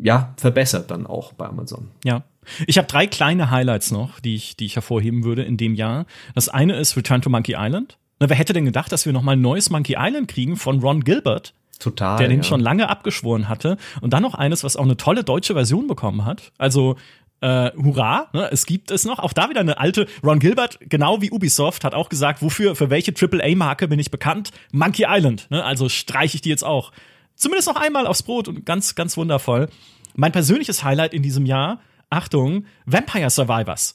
ja 0.00 0.34
verbessert 0.36 0.90
dann 0.90 1.06
auch 1.06 1.32
bei 1.32 1.46
Amazon. 1.46 1.88
Ja. 2.04 2.24
Ich 2.66 2.78
habe 2.78 2.88
drei 2.88 3.06
kleine 3.06 3.50
Highlights 3.50 3.90
noch, 3.90 4.18
die 4.20 4.34
ich, 4.34 4.56
die 4.56 4.64
ich 4.64 4.74
hervorheben 4.76 5.24
würde 5.24 5.42
in 5.42 5.56
dem 5.56 5.74
Jahr. 5.74 6.06
Das 6.34 6.48
eine 6.48 6.76
ist 6.76 6.96
Return 6.96 7.20
to 7.20 7.30
Monkey 7.30 7.54
Island. 7.56 7.98
Na, 8.18 8.28
wer 8.28 8.36
hätte 8.36 8.52
denn 8.52 8.64
gedacht, 8.64 8.92
dass 8.92 9.06
wir 9.06 9.12
noch 9.12 9.22
mal 9.22 9.32
ein 9.32 9.40
neues 9.40 9.70
Monkey 9.70 9.96
Island 9.98 10.28
kriegen 10.28 10.56
von 10.56 10.80
Ron 10.80 11.04
Gilbert? 11.04 11.54
Total. 11.80 12.18
der 12.18 12.28
den 12.28 12.38
ja. 12.38 12.44
schon 12.44 12.60
lange 12.60 12.88
abgeschworen 12.90 13.48
hatte. 13.48 13.78
Und 14.02 14.12
dann 14.12 14.22
noch 14.22 14.34
eines, 14.34 14.62
was 14.62 14.76
auch 14.76 14.84
eine 14.84 14.98
tolle 14.98 15.24
deutsche 15.24 15.54
Version 15.54 15.86
bekommen 15.86 16.26
hat. 16.26 16.52
Also 16.58 16.96
äh, 17.40 17.70
hurra, 17.76 18.28
ne, 18.32 18.48
es 18.52 18.66
gibt 18.66 18.90
es 18.90 19.04
noch. 19.04 19.18
Auch 19.18 19.32
da 19.32 19.48
wieder 19.48 19.60
eine 19.60 19.78
alte 19.78 20.06
Ron 20.22 20.38
Gilbert, 20.38 20.78
genau 20.80 21.22
wie 21.22 21.30
Ubisoft, 21.30 21.84
hat 21.84 21.94
auch 21.94 22.08
gesagt, 22.08 22.42
wofür, 22.42 22.76
für 22.76 22.90
welche 22.90 23.12
AAA-Marke 23.12 23.88
bin 23.88 23.98
ich 23.98 24.10
bekannt? 24.10 24.50
Monkey 24.72 25.06
Island. 25.08 25.46
Ne, 25.50 25.64
also 25.64 25.88
streiche 25.88 26.36
ich 26.36 26.42
die 26.42 26.50
jetzt 26.50 26.64
auch. 26.64 26.92
Zumindest 27.34 27.68
noch 27.68 27.76
einmal 27.76 28.06
aufs 28.06 28.22
Brot 28.22 28.48
und 28.48 28.66
ganz, 28.66 28.94
ganz 28.94 29.16
wundervoll. 29.16 29.68
Mein 30.14 30.32
persönliches 30.32 30.84
Highlight 30.84 31.14
in 31.14 31.22
diesem 31.22 31.46
Jahr, 31.46 31.80
Achtung, 32.10 32.66
Vampire 32.84 33.30
Survivors. 33.30 33.94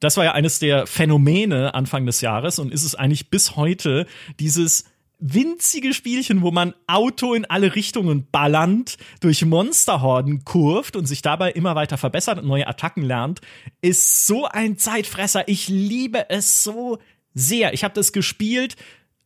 Das 0.00 0.16
war 0.16 0.24
ja 0.24 0.32
eines 0.32 0.58
der 0.58 0.86
Phänomene 0.86 1.74
Anfang 1.74 2.06
des 2.06 2.20
Jahres 2.20 2.58
und 2.58 2.72
ist 2.72 2.84
es 2.84 2.94
eigentlich 2.94 3.30
bis 3.30 3.56
heute 3.56 4.06
dieses 4.38 4.84
winzige 5.18 5.94
Spielchen, 5.94 6.42
wo 6.42 6.50
man 6.50 6.74
Auto 6.86 7.34
in 7.34 7.44
alle 7.44 7.74
Richtungen 7.74 8.26
ballernd, 8.30 8.98
durch 9.20 9.44
Monsterhorden 9.44 10.44
kurft 10.44 10.96
und 10.96 11.06
sich 11.06 11.22
dabei 11.22 11.52
immer 11.52 11.74
weiter 11.74 11.96
verbessert 11.96 12.38
und 12.38 12.46
neue 12.46 12.66
Attacken 12.66 13.02
lernt, 13.02 13.40
ist 13.80 14.26
so 14.26 14.46
ein 14.46 14.76
Zeitfresser. 14.76 15.48
Ich 15.48 15.68
liebe 15.68 16.28
es 16.28 16.62
so 16.62 16.98
sehr. 17.34 17.72
Ich 17.72 17.84
habe 17.84 17.94
das 17.94 18.12
gespielt, 18.12 18.76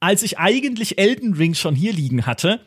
als 0.01 0.23
ich 0.23 0.39
eigentlich 0.39 0.99
Elden 0.99 1.35
Ring 1.35 1.55
schon 1.55 1.75
hier 1.75 1.93
liegen 1.93 2.27
hatte. 2.27 2.61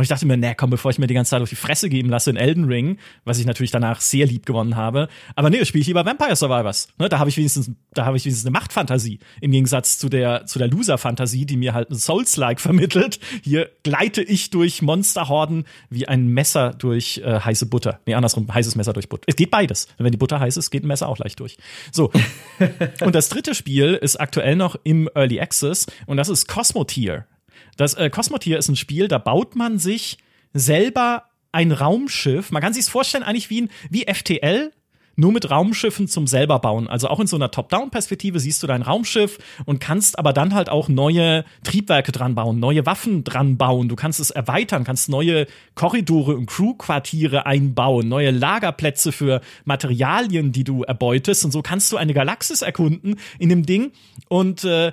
Und 0.00 0.04
ich 0.04 0.08
dachte 0.08 0.24
mir, 0.24 0.38
nee, 0.38 0.54
komm, 0.54 0.70
bevor 0.70 0.90
ich 0.90 0.98
mir 0.98 1.08
die 1.08 1.12
ganze 1.12 1.32
Zeit 1.32 1.42
auf 1.42 1.50
die 1.50 1.56
Fresse 1.56 1.90
geben 1.90 2.08
lasse 2.08 2.30
in 2.30 2.36
Elden 2.36 2.64
Ring, 2.64 2.96
was 3.26 3.38
ich 3.38 3.44
natürlich 3.44 3.70
danach 3.70 4.00
sehr 4.00 4.24
lieb 4.24 4.46
gewonnen 4.46 4.74
habe. 4.74 5.08
Aber 5.36 5.50
nee, 5.50 5.62
spiele 5.66 5.82
ich 5.82 5.88
lieber 5.88 6.06
Vampire 6.06 6.34
Survivors. 6.34 6.88
Ne, 6.96 7.10
da 7.10 7.18
habe 7.18 7.28
ich 7.28 7.36
wenigstens, 7.36 7.70
da 7.92 8.06
habe 8.06 8.16
ich 8.16 8.24
wenigstens 8.24 8.46
eine 8.46 8.52
Machtfantasie. 8.52 9.18
Im 9.42 9.50
Gegensatz 9.50 9.98
zu 9.98 10.08
der, 10.08 10.46
zu 10.46 10.58
der 10.58 10.68
Loser-Fantasie, 10.68 11.44
die 11.44 11.58
mir 11.58 11.74
halt 11.74 11.90
ein 11.90 11.96
Souls-like 11.96 12.60
vermittelt. 12.62 13.20
Hier 13.44 13.68
gleite 13.82 14.22
ich 14.22 14.48
durch 14.48 14.80
Monsterhorden 14.80 15.64
wie 15.90 16.08
ein 16.08 16.28
Messer 16.28 16.70
durch 16.70 17.20
äh, 17.22 17.38
heiße 17.38 17.66
Butter. 17.66 18.00
Nee, 18.06 18.14
andersrum, 18.14 18.50
heißes 18.54 18.76
Messer 18.76 18.94
durch 18.94 19.10
Butter. 19.10 19.24
Es 19.26 19.36
geht 19.36 19.50
beides. 19.50 19.86
Wenn 19.98 20.12
die 20.12 20.16
Butter 20.16 20.40
heiß 20.40 20.56
ist, 20.56 20.70
geht 20.70 20.82
ein 20.82 20.88
Messer 20.88 21.08
auch 21.08 21.18
leicht 21.18 21.38
durch. 21.40 21.58
So. 21.92 22.10
und 23.02 23.14
das 23.14 23.28
dritte 23.28 23.54
Spiel 23.54 23.96
ist 23.96 24.18
aktuell 24.18 24.56
noch 24.56 24.76
im 24.82 25.10
Early 25.14 25.42
Access 25.42 25.84
und 26.06 26.16
das 26.16 26.30
ist 26.30 26.48
Cosmotier. 26.48 27.26
Das 27.76 27.94
äh, 27.94 28.10
Cosmotier 28.10 28.58
ist 28.58 28.68
ein 28.68 28.76
Spiel, 28.76 29.08
da 29.08 29.18
baut 29.18 29.56
man 29.56 29.78
sich 29.78 30.18
selber 30.52 31.24
ein 31.52 31.72
Raumschiff. 31.72 32.50
Man 32.50 32.62
kann 32.62 32.74
sich 32.74 32.84
vorstellen, 32.86 33.24
eigentlich 33.24 33.50
wie, 33.50 33.62
ein, 33.62 33.70
wie 33.90 34.06
FTL, 34.12 34.72
nur 35.16 35.32
mit 35.32 35.50
Raumschiffen 35.50 36.08
zum 36.08 36.26
selber 36.26 36.58
bauen. 36.58 36.88
Also 36.88 37.08
auch 37.08 37.20
in 37.20 37.26
so 37.26 37.36
einer 37.36 37.50
Top-Down-Perspektive 37.50 38.40
siehst 38.40 38.62
du 38.62 38.66
dein 38.66 38.82
Raumschiff 38.82 39.38
und 39.66 39.78
kannst 39.80 40.18
aber 40.18 40.32
dann 40.32 40.54
halt 40.54 40.68
auch 40.68 40.88
neue 40.88 41.44
Triebwerke 41.62 42.10
dran 42.10 42.34
bauen, 42.34 42.58
neue 42.58 42.86
Waffen 42.86 43.22
dran 43.22 43.56
bauen. 43.56 43.88
Du 43.88 43.96
kannst 43.96 44.18
es 44.18 44.30
erweitern, 44.30 44.84
kannst 44.84 45.08
neue 45.08 45.46
Korridore 45.74 46.36
und 46.36 46.46
Crewquartiere 46.46 47.44
einbauen, 47.44 48.08
neue 48.08 48.30
Lagerplätze 48.30 49.12
für 49.12 49.40
Materialien, 49.64 50.52
die 50.52 50.64
du 50.64 50.84
erbeutest. 50.84 51.44
Und 51.44 51.50
so 51.50 51.60
kannst 51.60 51.92
du 51.92 51.96
eine 51.96 52.14
Galaxis 52.14 52.62
erkunden 52.62 53.16
in 53.38 53.50
dem 53.50 53.66
Ding. 53.66 53.92
Und 54.28 54.64
äh, 54.64 54.92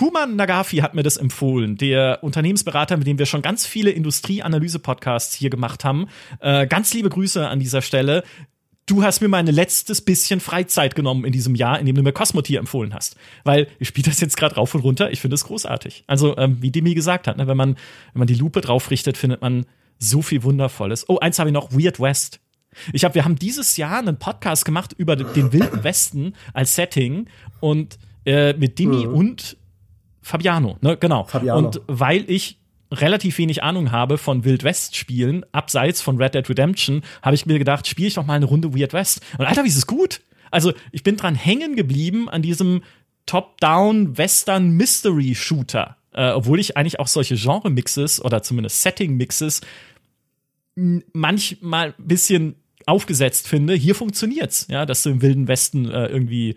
Human 0.00 0.36
Nagafi 0.36 0.78
hat 0.78 0.94
mir 0.94 1.02
das 1.02 1.16
empfohlen, 1.16 1.76
der 1.76 2.18
Unternehmensberater, 2.22 2.96
mit 2.96 3.06
dem 3.06 3.18
wir 3.18 3.26
schon 3.26 3.42
ganz 3.42 3.66
viele 3.66 3.90
Industrieanalyse-Podcasts 3.90 5.34
hier 5.34 5.50
gemacht 5.50 5.84
haben. 5.84 6.08
Äh, 6.40 6.66
ganz 6.66 6.92
liebe 6.94 7.08
Grüße 7.10 7.46
an 7.46 7.60
dieser 7.60 7.82
Stelle. 7.82 8.22
Du 8.86 9.02
hast 9.02 9.20
mir 9.22 9.28
mein 9.28 9.46
letztes 9.46 10.02
bisschen 10.02 10.40
Freizeit 10.40 10.94
genommen 10.94 11.24
in 11.24 11.32
diesem 11.32 11.54
Jahr, 11.54 11.78
in 11.80 11.86
dem 11.86 11.96
du 11.96 12.02
mir 12.02 12.12
Cosmotier 12.12 12.58
empfohlen 12.58 12.92
hast. 12.94 13.16
Weil 13.44 13.68
ich 13.78 13.88
spiele 13.88 14.08
das 14.10 14.20
jetzt 14.20 14.36
gerade 14.36 14.56
rauf 14.56 14.74
und 14.74 14.82
runter. 14.82 15.10
Ich 15.10 15.20
finde 15.20 15.36
es 15.36 15.44
großartig. 15.44 16.04
Also, 16.06 16.36
ähm, 16.36 16.58
wie 16.60 16.70
Demi 16.70 16.94
gesagt 16.94 17.26
hat, 17.26 17.38
ne, 17.38 17.46
wenn, 17.46 17.56
man, 17.56 17.76
wenn 18.12 18.18
man 18.18 18.26
die 18.26 18.34
Lupe 18.34 18.60
drauf 18.60 18.90
richtet, 18.90 19.16
findet 19.16 19.40
man 19.40 19.64
so 19.98 20.20
viel 20.20 20.42
Wundervolles. 20.42 21.08
Oh, 21.08 21.18
eins 21.18 21.38
habe 21.38 21.48
ich 21.48 21.54
noch, 21.54 21.72
Weird 21.72 21.98
West. 21.98 22.40
Ich 22.92 23.04
habe, 23.04 23.14
wir 23.14 23.24
haben 23.24 23.36
dieses 23.36 23.76
Jahr 23.78 24.00
einen 24.00 24.18
Podcast 24.18 24.64
gemacht 24.66 24.92
über 24.98 25.16
den 25.16 25.52
Wilden 25.52 25.82
Westen 25.84 26.34
als 26.52 26.74
Setting 26.74 27.26
und 27.60 27.98
äh, 28.26 28.52
mit 28.54 28.78
Demi 28.78 29.06
Mhm. 29.06 29.14
und 29.14 29.56
Fabiano, 30.24 30.78
ne, 30.80 30.96
genau. 30.96 31.24
Fabiano. 31.24 31.58
Und 31.58 31.82
weil 31.86 32.28
ich 32.30 32.58
relativ 32.90 33.36
wenig 33.38 33.62
Ahnung 33.62 33.92
habe 33.92 34.18
von 34.18 34.44
Wild 34.44 34.64
West 34.64 34.96
Spielen, 34.96 35.44
abseits 35.52 36.00
von 36.00 36.16
Red 36.16 36.34
Dead 36.34 36.48
Redemption, 36.48 37.02
habe 37.22 37.34
ich 37.34 37.44
mir 37.44 37.58
gedacht, 37.58 37.86
spiele 37.86 38.08
ich 38.08 38.14
doch 38.14 38.24
mal 38.24 38.34
eine 38.34 38.46
Runde 38.46 38.74
Weird 38.74 38.94
West. 38.94 39.20
Und 39.38 39.44
Alter, 39.44 39.64
wie 39.64 39.68
ist 39.68 39.76
es 39.76 39.86
gut? 39.86 40.22
Also, 40.50 40.72
ich 40.92 41.02
bin 41.02 41.16
dran 41.16 41.34
hängen 41.34 41.76
geblieben 41.76 42.28
an 42.28 42.40
diesem 42.40 42.82
Top-Down 43.26 44.16
Western 44.16 44.70
Mystery 44.70 45.34
Shooter. 45.34 45.96
Äh, 46.12 46.30
obwohl 46.30 46.60
ich 46.60 46.76
eigentlich 46.76 47.00
auch 47.00 47.08
solche 47.08 47.34
Genre-Mixes 47.34 48.24
oder 48.24 48.42
zumindest 48.42 48.82
Setting-Mixes 48.82 49.60
manchmal 50.76 51.94
ein 51.98 52.06
bisschen 52.06 52.54
aufgesetzt 52.86 53.48
finde. 53.48 53.74
Hier 53.74 53.94
funktioniert's, 53.94 54.68
ja, 54.70 54.86
dass 54.86 55.02
du 55.02 55.10
im 55.10 55.22
Wilden 55.22 55.48
Westen 55.48 55.90
äh, 55.90 56.06
irgendwie 56.06 56.56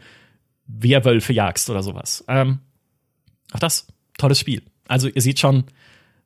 Werwölfe 0.67 1.33
jagst 1.33 1.69
oder 1.69 1.81
sowas. 1.81 2.23
Ähm, 2.27 2.59
auch 3.51 3.59
das, 3.59 3.87
tolles 4.17 4.39
Spiel. 4.39 4.63
Also 4.87 5.07
ihr 5.07 5.21
seht 5.21 5.39
schon, 5.39 5.65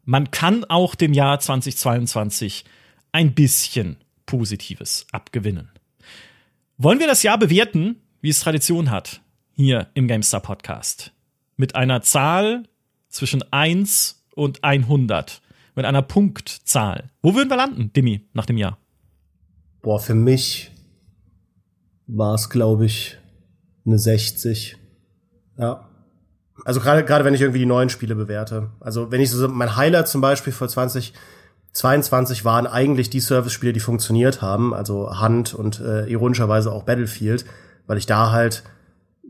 man 0.05 0.31
kann 0.31 0.63
auch 0.65 0.95
dem 0.95 1.13
Jahr 1.13 1.39
2022 1.39 2.65
ein 3.11 3.33
bisschen 3.33 3.97
Positives 4.25 5.05
abgewinnen. 5.11 5.69
Wollen 6.77 6.99
wir 6.99 7.07
das 7.07 7.23
Jahr 7.23 7.37
bewerten, 7.37 7.97
wie 8.21 8.29
es 8.29 8.39
Tradition 8.39 8.89
hat, 8.89 9.21
hier 9.53 9.89
im 9.93 10.07
GameStar 10.07 10.41
Podcast? 10.41 11.11
Mit 11.57 11.75
einer 11.75 12.01
Zahl 12.01 12.63
zwischen 13.09 13.43
1 13.51 14.23
und 14.35 14.63
100. 14.63 15.41
Mit 15.75 15.85
einer 15.85 16.01
Punktzahl. 16.01 17.09
Wo 17.21 17.35
würden 17.35 17.49
wir 17.49 17.57
landen, 17.57 17.93
Dimi, 17.93 18.25
nach 18.33 18.45
dem 18.45 18.57
Jahr? 18.57 18.77
Boah, 19.81 19.99
für 19.99 20.15
mich 20.15 20.71
war 22.07 22.35
es, 22.35 22.49
glaube 22.49 22.85
ich, 22.85 23.17
eine 23.85 23.97
60. 23.97 24.77
Ja. 25.57 25.87
Also 26.65 26.79
gerade 26.79 27.03
gerade 27.03 27.25
wenn 27.25 27.33
ich 27.33 27.41
irgendwie 27.41 27.59
die 27.59 27.65
neuen 27.65 27.89
Spiele 27.89 28.15
bewerte. 28.15 28.69
Also 28.79 29.11
wenn 29.11 29.21
ich 29.21 29.31
so 29.31 29.47
mein 29.47 29.75
Highlight 29.75 30.07
zum 30.07 30.21
Beispiel 30.21 30.53
für 30.53 30.67
2022 30.67 32.45
waren 32.45 32.67
eigentlich 32.67 33.09
die 33.09 33.19
Service-Spiele, 33.19 33.73
die 33.73 33.79
funktioniert 33.79 34.41
haben, 34.41 34.73
also 34.73 35.19
Hand 35.19 35.53
und 35.53 35.79
äh, 35.79 36.05
ironischerweise 36.07 36.71
auch 36.71 36.83
Battlefield, 36.83 37.45
weil 37.87 37.97
ich 37.97 38.05
da 38.05 38.31
halt 38.31 38.63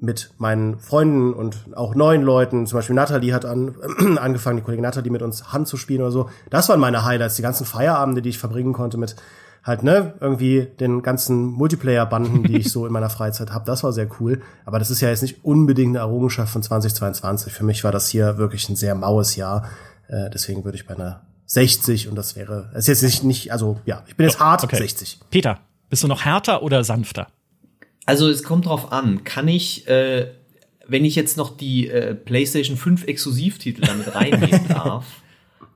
mit 0.01 0.31
meinen 0.39 0.79
Freunden 0.79 1.31
und 1.31 1.57
auch 1.75 1.93
neuen 1.93 2.23
Leuten, 2.23 2.65
zum 2.65 2.79
Beispiel 2.79 2.95
Nathalie 2.95 3.33
hat 3.33 3.45
an, 3.45 3.75
angefangen, 4.17 4.57
die 4.57 4.63
Kollegin 4.63 4.83
Nathalie 4.83 5.11
mit 5.11 5.21
uns 5.21 5.53
Hand 5.53 5.67
zu 5.67 5.77
spielen 5.77 6.01
oder 6.01 6.11
so. 6.11 6.29
Das 6.49 6.67
waren 6.69 6.79
meine 6.79 7.05
Highlights, 7.05 7.35
die 7.35 7.43
ganzen 7.43 7.65
Feierabende, 7.65 8.23
die 8.23 8.29
ich 8.29 8.39
verbringen 8.39 8.73
konnte 8.73 8.97
mit 8.97 9.15
halt, 9.63 9.83
ne, 9.83 10.13
irgendwie 10.19 10.67
den 10.79 11.01
ganzen 11.01 11.45
Multiplayer-Banden, 11.45 12.43
die 12.43 12.57
ich 12.57 12.71
so 12.71 12.85
in 12.85 12.93
meiner 12.93 13.09
Freizeit 13.09 13.51
habe. 13.51 13.65
Das 13.65 13.83
war 13.83 13.93
sehr 13.93 14.07
cool. 14.19 14.41
Aber 14.65 14.79
das 14.79 14.89
ist 14.89 15.01
ja 15.01 15.09
jetzt 15.09 15.21
nicht 15.21 15.43
unbedingt 15.43 15.91
eine 15.95 15.99
Errungenschaft 15.99 16.51
von 16.51 16.63
2022. 16.63 17.53
Für 17.53 17.63
mich 17.63 17.83
war 17.83 17.91
das 17.91 18.09
hier 18.09 18.37
wirklich 18.37 18.67
ein 18.69 18.75
sehr 18.75 18.95
maues 18.95 19.35
Jahr. 19.35 19.69
Äh, 20.07 20.29
deswegen 20.31 20.63
würde 20.65 20.77
ich 20.77 20.87
bei 20.87 20.95
einer 20.95 21.21
60 21.45 22.07
und 22.07 22.15
das 22.15 22.35
wäre, 22.35 22.69
das 22.73 22.87
ist 22.87 23.01
jetzt 23.01 23.03
nicht, 23.03 23.23
nicht 23.23 23.51
also 23.51 23.79
ja, 23.85 24.03
ich 24.07 24.15
bin 24.15 24.25
jetzt 24.25 24.39
hart 24.39 24.63
Okay. 24.63 24.77
60. 24.77 25.19
Peter, 25.29 25.59
bist 25.89 26.01
du 26.01 26.07
noch 26.07 26.23
härter 26.23 26.63
oder 26.63 26.83
sanfter? 26.83 27.27
Also 28.05 28.29
es 28.29 28.43
kommt 28.43 28.65
drauf 28.65 28.91
an. 28.91 29.23
Kann 29.25 29.47
ich, 29.47 29.87
äh, 29.87 30.31
wenn 30.87 31.05
ich 31.05 31.15
jetzt 31.15 31.37
noch 31.37 31.55
die 31.55 31.89
äh, 31.89 32.15
PlayStation 32.15 32.77
5 32.77 33.05
Exklusivtitel 33.05 33.81
damit 33.81 34.15
reinnehmen 34.15 34.67
darf, 34.69 35.05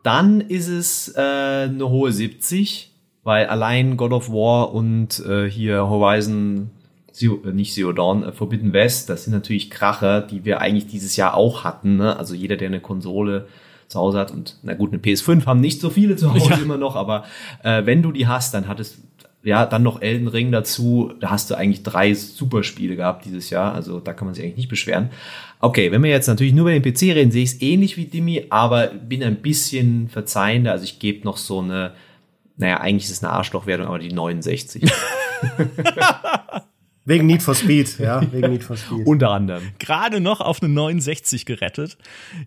dann 0.01 0.41
ist 0.41 0.67
es 0.67 1.13
äh, 1.15 1.19
eine 1.19 1.89
hohe 1.89 2.11
70, 2.11 2.94
weil 3.25 3.47
allein 3.47 3.97
God 3.97 4.13
of 4.13 4.29
War 4.29 4.73
und 4.73 5.19
äh, 5.25 5.49
hier 5.49 5.89
Horizon 5.89 6.69
Zero, 7.11 7.39
äh, 7.45 7.51
nicht 7.51 7.73
Zero 7.73 7.91
Dawn, 7.91 8.23
äh, 8.23 8.31
Forbidden 8.31 8.71
West, 8.71 9.09
das 9.09 9.25
sind 9.25 9.33
natürlich 9.33 9.69
Kracher, 9.69 10.21
die 10.21 10.45
wir 10.45 10.61
eigentlich 10.61 10.87
dieses 10.87 11.17
Jahr 11.17 11.33
auch 11.33 11.65
hatten. 11.65 11.97
Ne? 11.97 12.17
Also 12.17 12.33
jeder, 12.35 12.55
der 12.55 12.67
eine 12.69 12.79
Konsole 12.79 13.47
zu 13.87 13.99
Hause 13.99 14.19
hat 14.19 14.31
und 14.31 14.57
na 14.63 14.73
gut, 14.73 14.93
eine 14.93 15.01
PS5 15.01 15.45
haben 15.45 15.59
nicht 15.59 15.81
so 15.81 15.89
viele 15.89 16.15
zu 16.15 16.33
Hause 16.33 16.51
Ja. 16.51 16.57
immer 16.57 16.77
noch, 16.77 16.95
aber 16.95 17.25
äh, 17.63 17.85
wenn 17.85 18.01
du 18.01 18.11
die 18.11 18.27
hast, 18.27 18.53
dann 18.53 18.67
hattest 18.67 18.99
ja 19.43 19.65
dann 19.65 19.83
noch 19.83 20.01
Elden 20.01 20.27
Ring 20.27 20.51
dazu. 20.51 21.11
Da 21.19 21.29
hast 21.29 21.49
du 21.49 21.55
eigentlich 21.55 21.83
drei 21.83 22.13
Superspiele 22.13 22.95
gehabt 22.95 23.25
dieses 23.25 23.49
Jahr, 23.49 23.73
also 23.73 23.99
da 23.99 24.13
kann 24.13 24.25
man 24.27 24.33
sich 24.35 24.43
eigentlich 24.43 24.57
nicht 24.57 24.69
beschweren. 24.69 25.09
Okay, 25.61 25.91
wenn 25.91 26.03
wir 26.03 26.09
jetzt 26.09 26.27
natürlich 26.27 26.53
nur 26.53 26.69
über 26.69 26.79
den 26.79 26.83
PC 26.83 27.15
reden, 27.15 27.31
sehe 27.31 27.43
ich 27.43 27.53
es 27.53 27.61
ähnlich 27.61 27.95
wie 27.97 28.05
Dimi, 28.05 28.45
aber 28.49 28.87
bin 28.87 29.23
ein 29.23 29.37
bisschen 29.37 30.09
verzeihender. 30.09 30.71
Also 30.71 30.83
ich 30.83 30.99
gebe 30.99 31.23
noch 31.25 31.37
so 31.37 31.59
eine, 31.59 31.91
naja, 32.57 32.79
eigentlich 32.79 33.05
ist 33.05 33.11
es 33.11 33.23
eine 33.23 33.33
Arschlochwertung, 33.33 33.87
aber 33.87 33.99
die 33.99 34.11
69. 34.11 34.83
Wegen 37.07 37.27
Need 37.27 37.43
for 37.43 37.53
Speed, 37.53 37.99
ja, 37.99 38.19
wegen 38.31 38.49
Need 38.49 38.63
for 38.63 38.77
Speed. 38.77 39.05
Unter 39.05 39.29
anderem. 39.29 39.73
gerade 39.77 40.19
noch 40.19 40.41
auf 40.41 40.63
eine 40.63 40.73
69 40.73 41.45
gerettet. 41.45 41.97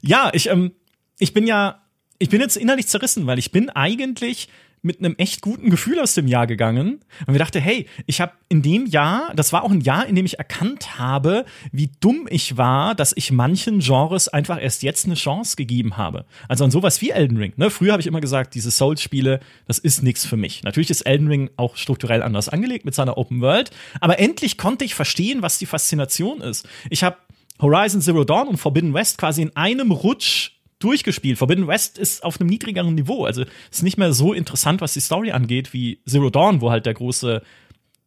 Ja, 0.01 0.31
ich, 0.33 0.49
ähm, 0.49 0.73
ich 1.21 1.33
bin 1.33 1.47
ja, 1.47 1.81
ich 2.19 2.29
bin 2.29 2.41
jetzt 2.41 2.57
innerlich 2.57 2.89
zerrissen, 2.89 3.29
weil 3.29 3.39
ich 3.39 3.53
bin 3.53 3.71
eigentlich 3.71 4.49
mit 4.83 4.99
einem 4.99 5.15
echt 5.19 5.41
guten 5.41 5.71
Gefühl 5.71 5.99
aus 6.01 6.15
dem 6.15 6.27
Jahr 6.27 6.47
gegangen 6.47 7.01
und 7.27 7.33
mir 7.33 7.39
dachte, 7.39 7.61
hey, 7.61 7.87
ich 8.07 8.21
habe 8.21 8.33
in 8.49 8.63
dem 8.63 8.87
Jahr, 8.87 9.33
das 9.35 9.53
war 9.53 9.65
auch 9.65 9.71
ein 9.71 9.81
Jahr, 9.81 10.07
in 10.07 10.15
dem 10.15 10.27
ich 10.27 10.39
erkannt 10.39 10.99
habe, 10.99 11.45
wie 11.73 11.91
dumm 12.01 12.27
ich 12.31 12.57
war, 12.57 12.95
dass 12.95 13.13
ich 13.17 13.31
manchen 13.33 13.81
Genres 13.81 14.29
einfach 14.29 14.61
erst 14.61 14.83
jetzt 14.83 15.07
eine 15.07 15.15
Chance 15.15 15.57
gegeben 15.57 15.97
habe. 15.97 16.25
Also 16.49 16.65
an 16.65 16.71
sowas 16.71 17.01
wie 17.01 17.11
Elden 17.11 17.37
Ring. 17.37 17.53
Ne? 17.57 17.71
Früher 17.71 17.93
habe 17.93 18.01
ich 18.01 18.07
immer 18.07 18.21
gesagt, 18.21 18.55
diese 18.55 18.71
Souls-Spiele, 18.71 19.41
das 19.67 19.79
ist 19.79 20.03
nichts 20.03 20.25
für 20.25 20.37
mich. 20.37 20.63
Natürlich 20.63 20.91
ist 20.91 21.03
Elden 21.03 21.29
Ring 21.29 21.51
auch 21.57 21.77
strukturell 21.77 22.23
anders 22.23 22.49
angelegt 22.49 22.85
mit 22.85 22.95
seiner 22.95 23.19
Open 23.19 23.41
World, 23.41 23.71
aber 24.01 24.19
endlich 24.19 24.59
konnte 24.59 24.85
ich 24.85 24.95
verstehen, 24.95 25.43
was 25.43 25.59
die 25.59 25.67
Faszination 25.67 26.41
ist. 26.41 26.69
Ich 26.91 27.03
habe 27.03 27.17
Horizon 27.61 28.01
Zero 28.01 28.25
Dawn 28.25 28.49
und 28.49 28.57
Forbidden 28.57 28.95
West 28.95 29.19
quasi 29.19 29.43
in 29.43 29.57
einem 29.57 29.91
Rutsch 29.91 30.58
durchgespielt. 30.79 31.39
Forbidden 31.39 31.67
West 31.67 31.99
ist 31.99 32.25
auf 32.25 32.41
einem 32.41 32.49
niedrigeren 32.49 32.95
Niveau. 32.95 33.25
Also 33.25 33.45
ist 33.71 33.83
nicht 33.83 33.99
mehr 33.99 34.13
so 34.13 34.33
interessant, 34.33 34.81
was 34.81 34.95
die 34.95 35.01
Story 35.01 35.33
angeht, 35.33 35.73
wie 35.73 36.01
Zero 36.07 36.31
Dawn, 36.31 36.61
wo 36.61 36.71
halt 36.71 36.87
der 36.87 36.95
große 36.95 37.43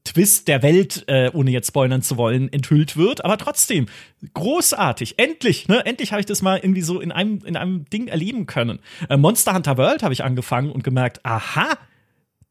Twist 0.03 0.48
der 0.48 0.64
Welt, 0.64 1.03
äh, 1.07 1.30
ohne 1.31 1.52
jetzt 1.52 1.68
spoilern 1.68 2.02
zu 2.02 2.18
wollen, 2.18 2.52
enthüllt 2.52 2.98
wird. 2.98 3.23
Aber 3.23 3.38
trotzdem, 3.38 3.85
großartig. 4.34 5.19
Endlich, 5.19 5.68
ne? 5.68 5.85
Endlich 5.85 6.11
habe 6.11 6.19
ich 6.19 6.26
das 6.26 6.41
mal 6.41 6.57
irgendwie 6.57 6.81
so 6.81 6.99
in 6.99 7.11
einem, 7.11 7.41
in 7.45 7.56
einem 7.56 7.85
Ding 7.89 8.07
erleben 8.07 8.48
können. 8.48 8.80
Äh, 9.10 9.18
Monster 9.18 9.53
Hunter 9.53 9.77
World 9.77 10.02
habe 10.02 10.14
ich 10.14 10.23
angefangen 10.23 10.72
und 10.72 10.84
gemerkt, 10.84 11.23
aha, 11.23 11.77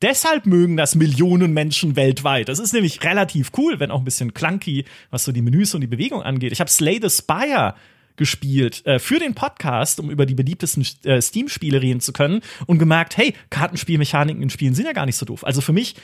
Deshalb 0.03 0.47
mögen 0.47 0.79
das 0.79 0.95
Millionen 0.95 1.53
Menschen 1.53 1.95
weltweit. 1.95 2.49
Das 2.49 2.59
ist 2.59 2.73
nämlich 2.73 3.05
relativ 3.05 3.51
cool, 3.59 3.81
wenn 3.81 3.91
auch 3.91 3.99
ein 3.99 4.05
bisschen 4.05 4.33
clunky, 4.33 4.87
was 5.11 5.25
so 5.25 5.33
die 5.33 5.43
Menüs 5.43 5.75
und 5.75 5.83
die 5.83 5.87
Bewegung 5.87 6.23
angeht. 6.23 6.53
Ich 6.53 6.61
habe 6.61 6.71
Slay 6.71 6.99
the 7.03 7.11
Spire 7.11 7.75
gespielt 8.21 8.85
äh, 8.85 8.99
für 8.99 9.19
den 9.19 9.35
Podcast, 9.35 9.99
um 9.99 10.11
über 10.11 10.27
die 10.27 10.35
beliebtesten 10.35 10.87
äh, 11.05 11.23
Steam-Spiele 11.23 11.81
reden 11.81 12.01
zu 12.01 12.13
können 12.13 12.43
und 12.67 12.79
gemerkt, 12.79 13.17
hey, 13.17 13.35
Kartenspielmechaniken 13.49 14.43
in 14.43 14.51
Spielen 14.51 14.75
sind 14.75 14.85
ja 14.85 14.93
gar 14.93 15.07
nicht 15.07 15.17
so 15.17 15.25
doof. 15.25 15.43
Also 15.43 15.63
für 15.63 15.73
mich 15.73 15.95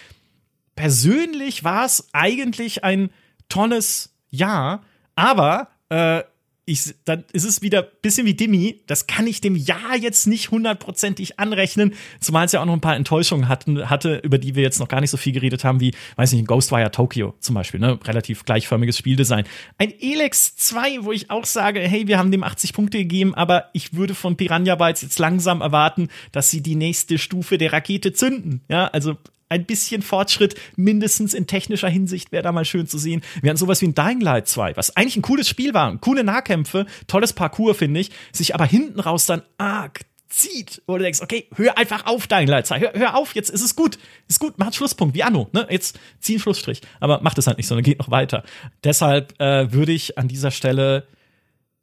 persönlich 0.76 1.62
war 1.62 1.84
es 1.84 2.08
eigentlich 2.14 2.84
ein 2.84 3.10
tolles 3.50 4.14
Jahr, 4.30 4.82
aber 5.14 5.68
äh, 5.90 6.22
ich, 6.68 6.94
dann 7.04 7.24
ist 7.32 7.44
es 7.44 7.62
wieder 7.62 7.82
bisschen 7.82 8.26
wie 8.26 8.34
Dimi. 8.34 8.82
Das 8.88 9.06
kann 9.06 9.28
ich 9.28 9.40
dem 9.40 9.54
Jahr 9.54 9.96
jetzt 9.96 10.26
nicht 10.26 10.50
hundertprozentig 10.50 11.38
anrechnen, 11.38 11.94
zumal 12.20 12.46
es 12.46 12.52
ja 12.52 12.60
auch 12.60 12.66
noch 12.66 12.72
ein 12.72 12.80
paar 12.80 12.96
Enttäuschungen 12.96 13.48
hatten, 13.48 13.88
hatte, 13.88 14.16
über 14.24 14.36
die 14.38 14.56
wir 14.56 14.64
jetzt 14.64 14.80
noch 14.80 14.88
gar 14.88 15.00
nicht 15.00 15.10
so 15.10 15.16
viel 15.16 15.32
geredet 15.32 15.62
haben, 15.62 15.80
wie, 15.80 15.94
weiß 16.16 16.32
nicht, 16.32 16.46
Ghostwire 16.48 16.90
Tokyo 16.90 17.34
zum 17.38 17.54
Beispiel, 17.54 17.78
ne? 17.78 17.98
Relativ 18.04 18.44
gleichförmiges 18.44 18.98
Spieldesign. 18.98 19.44
Ein 19.78 19.94
Elex 20.00 20.56
2, 20.56 21.04
wo 21.04 21.12
ich 21.12 21.30
auch 21.30 21.44
sage, 21.44 21.80
hey, 21.80 22.08
wir 22.08 22.18
haben 22.18 22.32
dem 22.32 22.42
80 22.42 22.72
Punkte 22.72 22.98
gegeben, 22.98 23.36
aber 23.36 23.70
ich 23.72 23.94
würde 23.94 24.16
von 24.16 24.36
Piranha 24.36 24.74
Bytes 24.74 25.02
jetzt 25.02 25.20
langsam 25.20 25.60
erwarten, 25.60 26.08
dass 26.32 26.50
sie 26.50 26.62
die 26.62 26.74
nächste 26.74 27.18
Stufe 27.18 27.58
der 27.58 27.72
Rakete 27.72 28.12
zünden. 28.12 28.62
Ja, 28.68 28.88
also 28.88 29.16
ein 29.48 29.64
bisschen 29.64 30.02
Fortschritt, 30.02 30.54
mindestens 30.76 31.34
in 31.34 31.46
technischer 31.46 31.88
Hinsicht, 31.88 32.32
wäre 32.32 32.42
da 32.42 32.52
mal 32.52 32.64
schön 32.64 32.86
zu 32.86 32.98
sehen. 32.98 33.22
Wir 33.42 33.50
hatten 33.50 33.58
sowas 33.58 33.80
wie 33.80 33.86
ein 33.86 33.94
Dying 33.94 34.20
Light 34.20 34.48
2, 34.48 34.76
was 34.76 34.96
eigentlich 34.96 35.16
ein 35.16 35.22
cooles 35.22 35.48
Spiel 35.48 35.74
war, 35.74 35.96
coole 35.98 36.24
Nahkämpfe, 36.24 36.86
tolles 37.06 37.32
Parcours, 37.32 37.76
finde 37.76 38.00
ich, 38.00 38.10
sich 38.32 38.54
aber 38.54 38.64
hinten 38.64 39.00
raus 39.00 39.26
dann 39.26 39.42
arg 39.58 40.00
zieht, 40.28 40.82
wo 40.86 40.96
du 40.96 41.02
denkst, 41.04 41.20
okay, 41.22 41.48
hör 41.54 41.78
einfach 41.78 42.06
auf, 42.06 42.26
Dying 42.26 42.48
Light 42.48 42.66
2, 42.66 42.80
hör, 42.80 42.92
hör 42.94 43.16
auf, 43.16 43.34
jetzt 43.34 43.48
ist 43.48 43.62
es 43.62 43.76
gut, 43.76 43.98
ist 44.28 44.40
gut, 44.40 44.58
macht 44.58 44.74
Schlusspunkt, 44.74 45.14
wie 45.14 45.22
Anno, 45.22 45.48
ne, 45.52 45.66
jetzt 45.70 45.98
zieh 46.20 46.34
einen 46.34 46.40
Schlussstrich, 46.40 46.80
aber 47.00 47.20
macht 47.22 47.38
es 47.38 47.46
halt 47.46 47.56
nicht, 47.56 47.66
sondern 47.66 47.84
geht 47.84 47.98
noch 47.98 48.10
weiter. 48.10 48.42
Deshalb 48.84 49.40
äh, 49.40 49.72
würde 49.72 49.92
ich 49.92 50.18
an 50.18 50.28
dieser 50.28 50.50
Stelle 50.50 51.06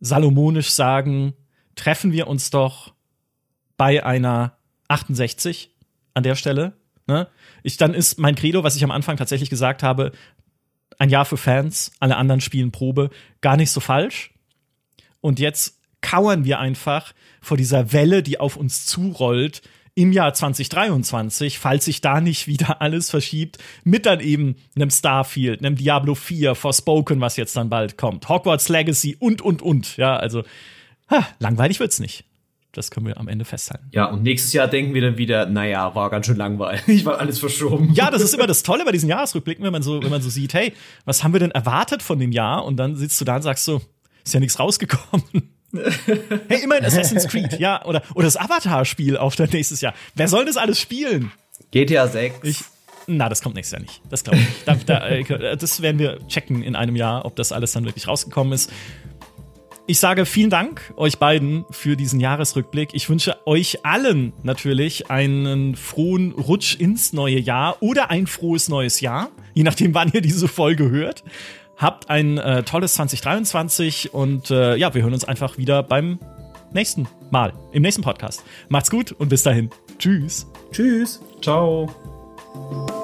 salomonisch 0.02 0.69
sagen, 0.69 1.34
treffen 1.76 2.11
wir 2.11 2.27
uns 2.27 2.49
doch 2.49 2.94
bei 3.77 4.06
einer 4.06 4.57
68 4.88 5.72
an 6.14 6.23
der 6.23 6.35
Stelle. 6.35 6.73
Ne? 7.07 7.27
Ich, 7.64 7.77
dann 7.77 7.94
ist 7.94 8.19
mein 8.19 8.35
Credo, 8.35 8.64
was 8.64 8.76
ich 8.76 8.84
am 8.84 8.91
Anfang 8.91 9.18
tatsächlich 9.18 9.49
gesagt 9.49 9.84
habe, 9.84 10.11
ein 10.99 11.10
Jahr 11.10 11.26
für 11.26 11.38
Fans, 11.38 11.91
alle 11.99 12.18
anderen 12.18 12.41
spielen 12.41 12.72
Probe, 12.72 13.10
gar 13.41 13.57
nicht 13.57 13.72
so 13.72 13.80
falsch. 13.80 14.31
Und 15.22 15.40
jetzt 15.40 15.80
kauern 16.02 16.45
wir 16.45 16.60
einfach 16.60 17.14
vor 17.41 17.57
dieser 17.57 17.94
Welle, 17.94 18.22
die 18.22 18.40
auf 18.40 18.57
uns 18.57 18.85
zurollt 18.85 19.61
im 19.95 20.11
Jahr 20.11 20.34
2023, 20.34 21.60
falls 21.60 21.85
sich 21.85 22.02
da 22.02 22.19
nicht 22.19 22.48
wieder 22.48 22.81
alles 22.81 23.10
verschiebt, 23.10 23.60
mit 23.84 24.06
dann 24.06 24.19
eben 24.19 24.56
einem 24.76 24.90
Starfield, 24.90 25.64
einem 25.64 25.76
Diablo 25.76 26.15
4, 26.15 26.56
Forspoken, 26.56 27.22
was 27.22 27.38
jetzt 27.38 27.56
dann 27.56 27.69
bald 27.69 27.98
kommt, 27.98 28.27
Hogwarts 28.27 28.69
Legacy 28.69 29.15
und, 29.19 29.41
und, 29.41 29.61
und. 29.61 29.98
Ja, 29.98 30.15
also 30.15 30.44
Ha, 31.10 31.27
langweilig 31.40 31.80
wird's 31.80 31.99
nicht. 31.99 32.26
Das 32.73 32.89
können 32.89 33.05
wir 33.05 33.19
am 33.19 33.27
Ende 33.27 33.45
festhalten. 33.45 33.87
Ja, 33.91 34.05
und 34.05 34.23
nächstes 34.23 34.51
Jahr 34.51 34.67
denken 34.67 34.95
wir 34.95 35.01
dann 35.01 35.17
wieder, 35.17 35.45
naja, 35.45 35.93
war 35.93 36.09
ganz 36.09 36.25
schön 36.25 36.37
langweilig, 36.37 37.05
war 37.05 37.19
alles 37.19 37.37
verschoben. 37.37 37.93
Ja, 37.93 38.09
das 38.09 38.23
ist 38.23 38.33
immer 38.33 38.47
das 38.47 38.63
Tolle 38.63 38.83
bei 38.83 38.91
diesen 38.91 39.09
Jahresrückblicken, 39.09 39.63
wenn 39.63 39.71
man 39.71 39.83
so, 39.83 40.01
wenn 40.01 40.09
man 40.09 40.23
so 40.23 40.29
sieht, 40.29 40.55
hey, 40.55 40.73
was 41.05 41.23
haben 41.23 41.33
wir 41.33 41.39
denn 41.39 41.51
erwartet 41.51 42.01
von 42.01 42.17
dem 42.17 42.31
Jahr? 42.31 42.65
Und 42.65 42.77
dann 42.77 42.95
sitzt 42.95 43.21
du 43.21 43.25
da 43.25 43.35
und 43.35 43.43
sagst 43.43 43.65
so, 43.65 43.79
ist 44.25 44.33
ja 44.33 44.39
nichts 44.39 44.59
rausgekommen. 44.59 45.23
hey, 46.47 46.63
immerhin 46.63 46.83
Assassin's 46.83 47.27
Creed, 47.27 47.59
ja, 47.59 47.85
oder, 47.85 48.01
oder 48.15 48.25
das 48.25 48.37
Avatar-Spiel 48.37 49.17
auf 49.17 49.35
dann 49.35 49.49
nächstes 49.51 49.81
Jahr. 49.81 49.93
Wer 50.15 50.27
soll 50.27 50.45
das 50.45 50.57
alles 50.57 50.79
spielen? 50.79 51.31
GTA 51.69 52.07
6. 52.07 52.39
Ich, 52.41 52.59
na, 53.05 53.29
das 53.29 53.41
kommt 53.41 53.55
nächstes 53.55 53.73
Jahr 53.73 53.81
nicht. 53.81 54.01
Das 54.09 54.23
glaube 54.23 54.39
ich 54.39 54.47
nicht. 54.47 54.67
Da, 54.67 54.75
da, 54.75 55.07
äh, 55.07 55.57
das 55.57 55.81
werden 55.83 55.99
wir 55.99 56.19
checken 56.27 56.63
in 56.63 56.75
einem 56.75 56.95
Jahr, 56.95 57.25
ob 57.25 57.35
das 57.35 57.51
alles 57.51 57.73
dann 57.73 57.85
wirklich 57.85 58.07
rausgekommen 58.07 58.53
ist. 58.53 58.71
Ich 59.85 59.99
sage 59.99 60.26
vielen 60.26 60.49
Dank 60.49 60.93
euch 60.95 61.19
beiden 61.19 61.65
für 61.69 61.97
diesen 61.97 62.22
Jahresrückblick. 62.22 62.93
Ich 62.93 63.10
wünsche 63.10 63.35
euch 63.45 63.85
allen 63.85 64.31
natürlich 64.41 65.11
einen 65.11 65.76
frohen 65.76 66.31
Rutsch 66.31 66.80
ins 66.80 67.11
neue 67.11 67.38
Jahr 67.38 67.76
oder 67.81 68.10
ein 68.10 68.26
frohes 68.26 68.69
neues 68.69 69.01
Jahr, 69.01 69.30
je 69.53 69.64
nachdem, 69.64 69.93
wann 69.93 70.10
ihr 70.14 70.22
diese 70.22 70.47
Folge 70.47 70.89
hört. 70.89 71.26
Habt 71.76 72.10
ein 72.10 72.38
äh, 72.38 72.64
tolles 72.64 72.93
2023 72.93 74.14
und 74.14 74.51
äh, 74.51 74.77
ja, 74.77 74.93
wir 74.93 75.01
hören 75.01 75.14
uns 75.14 75.26
einfach 75.26 75.57
wieder 75.57 75.84
beim 75.84 76.18
nächsten 76.72 77.05
Mal, 77.30 77.51
im 77.73 77.81
nächsten 77.81 78.03
Podcast. 78.03 78.41
Macht's 78.69 78.89
gut 78.89 79.11
und 79.11 79.27
bis 79.27 79.43
dahin. 79.43 79.69
Tschüss. 79.99 80.47
Tschüss. 80.72 81.22
Ciao. 81.41 83.02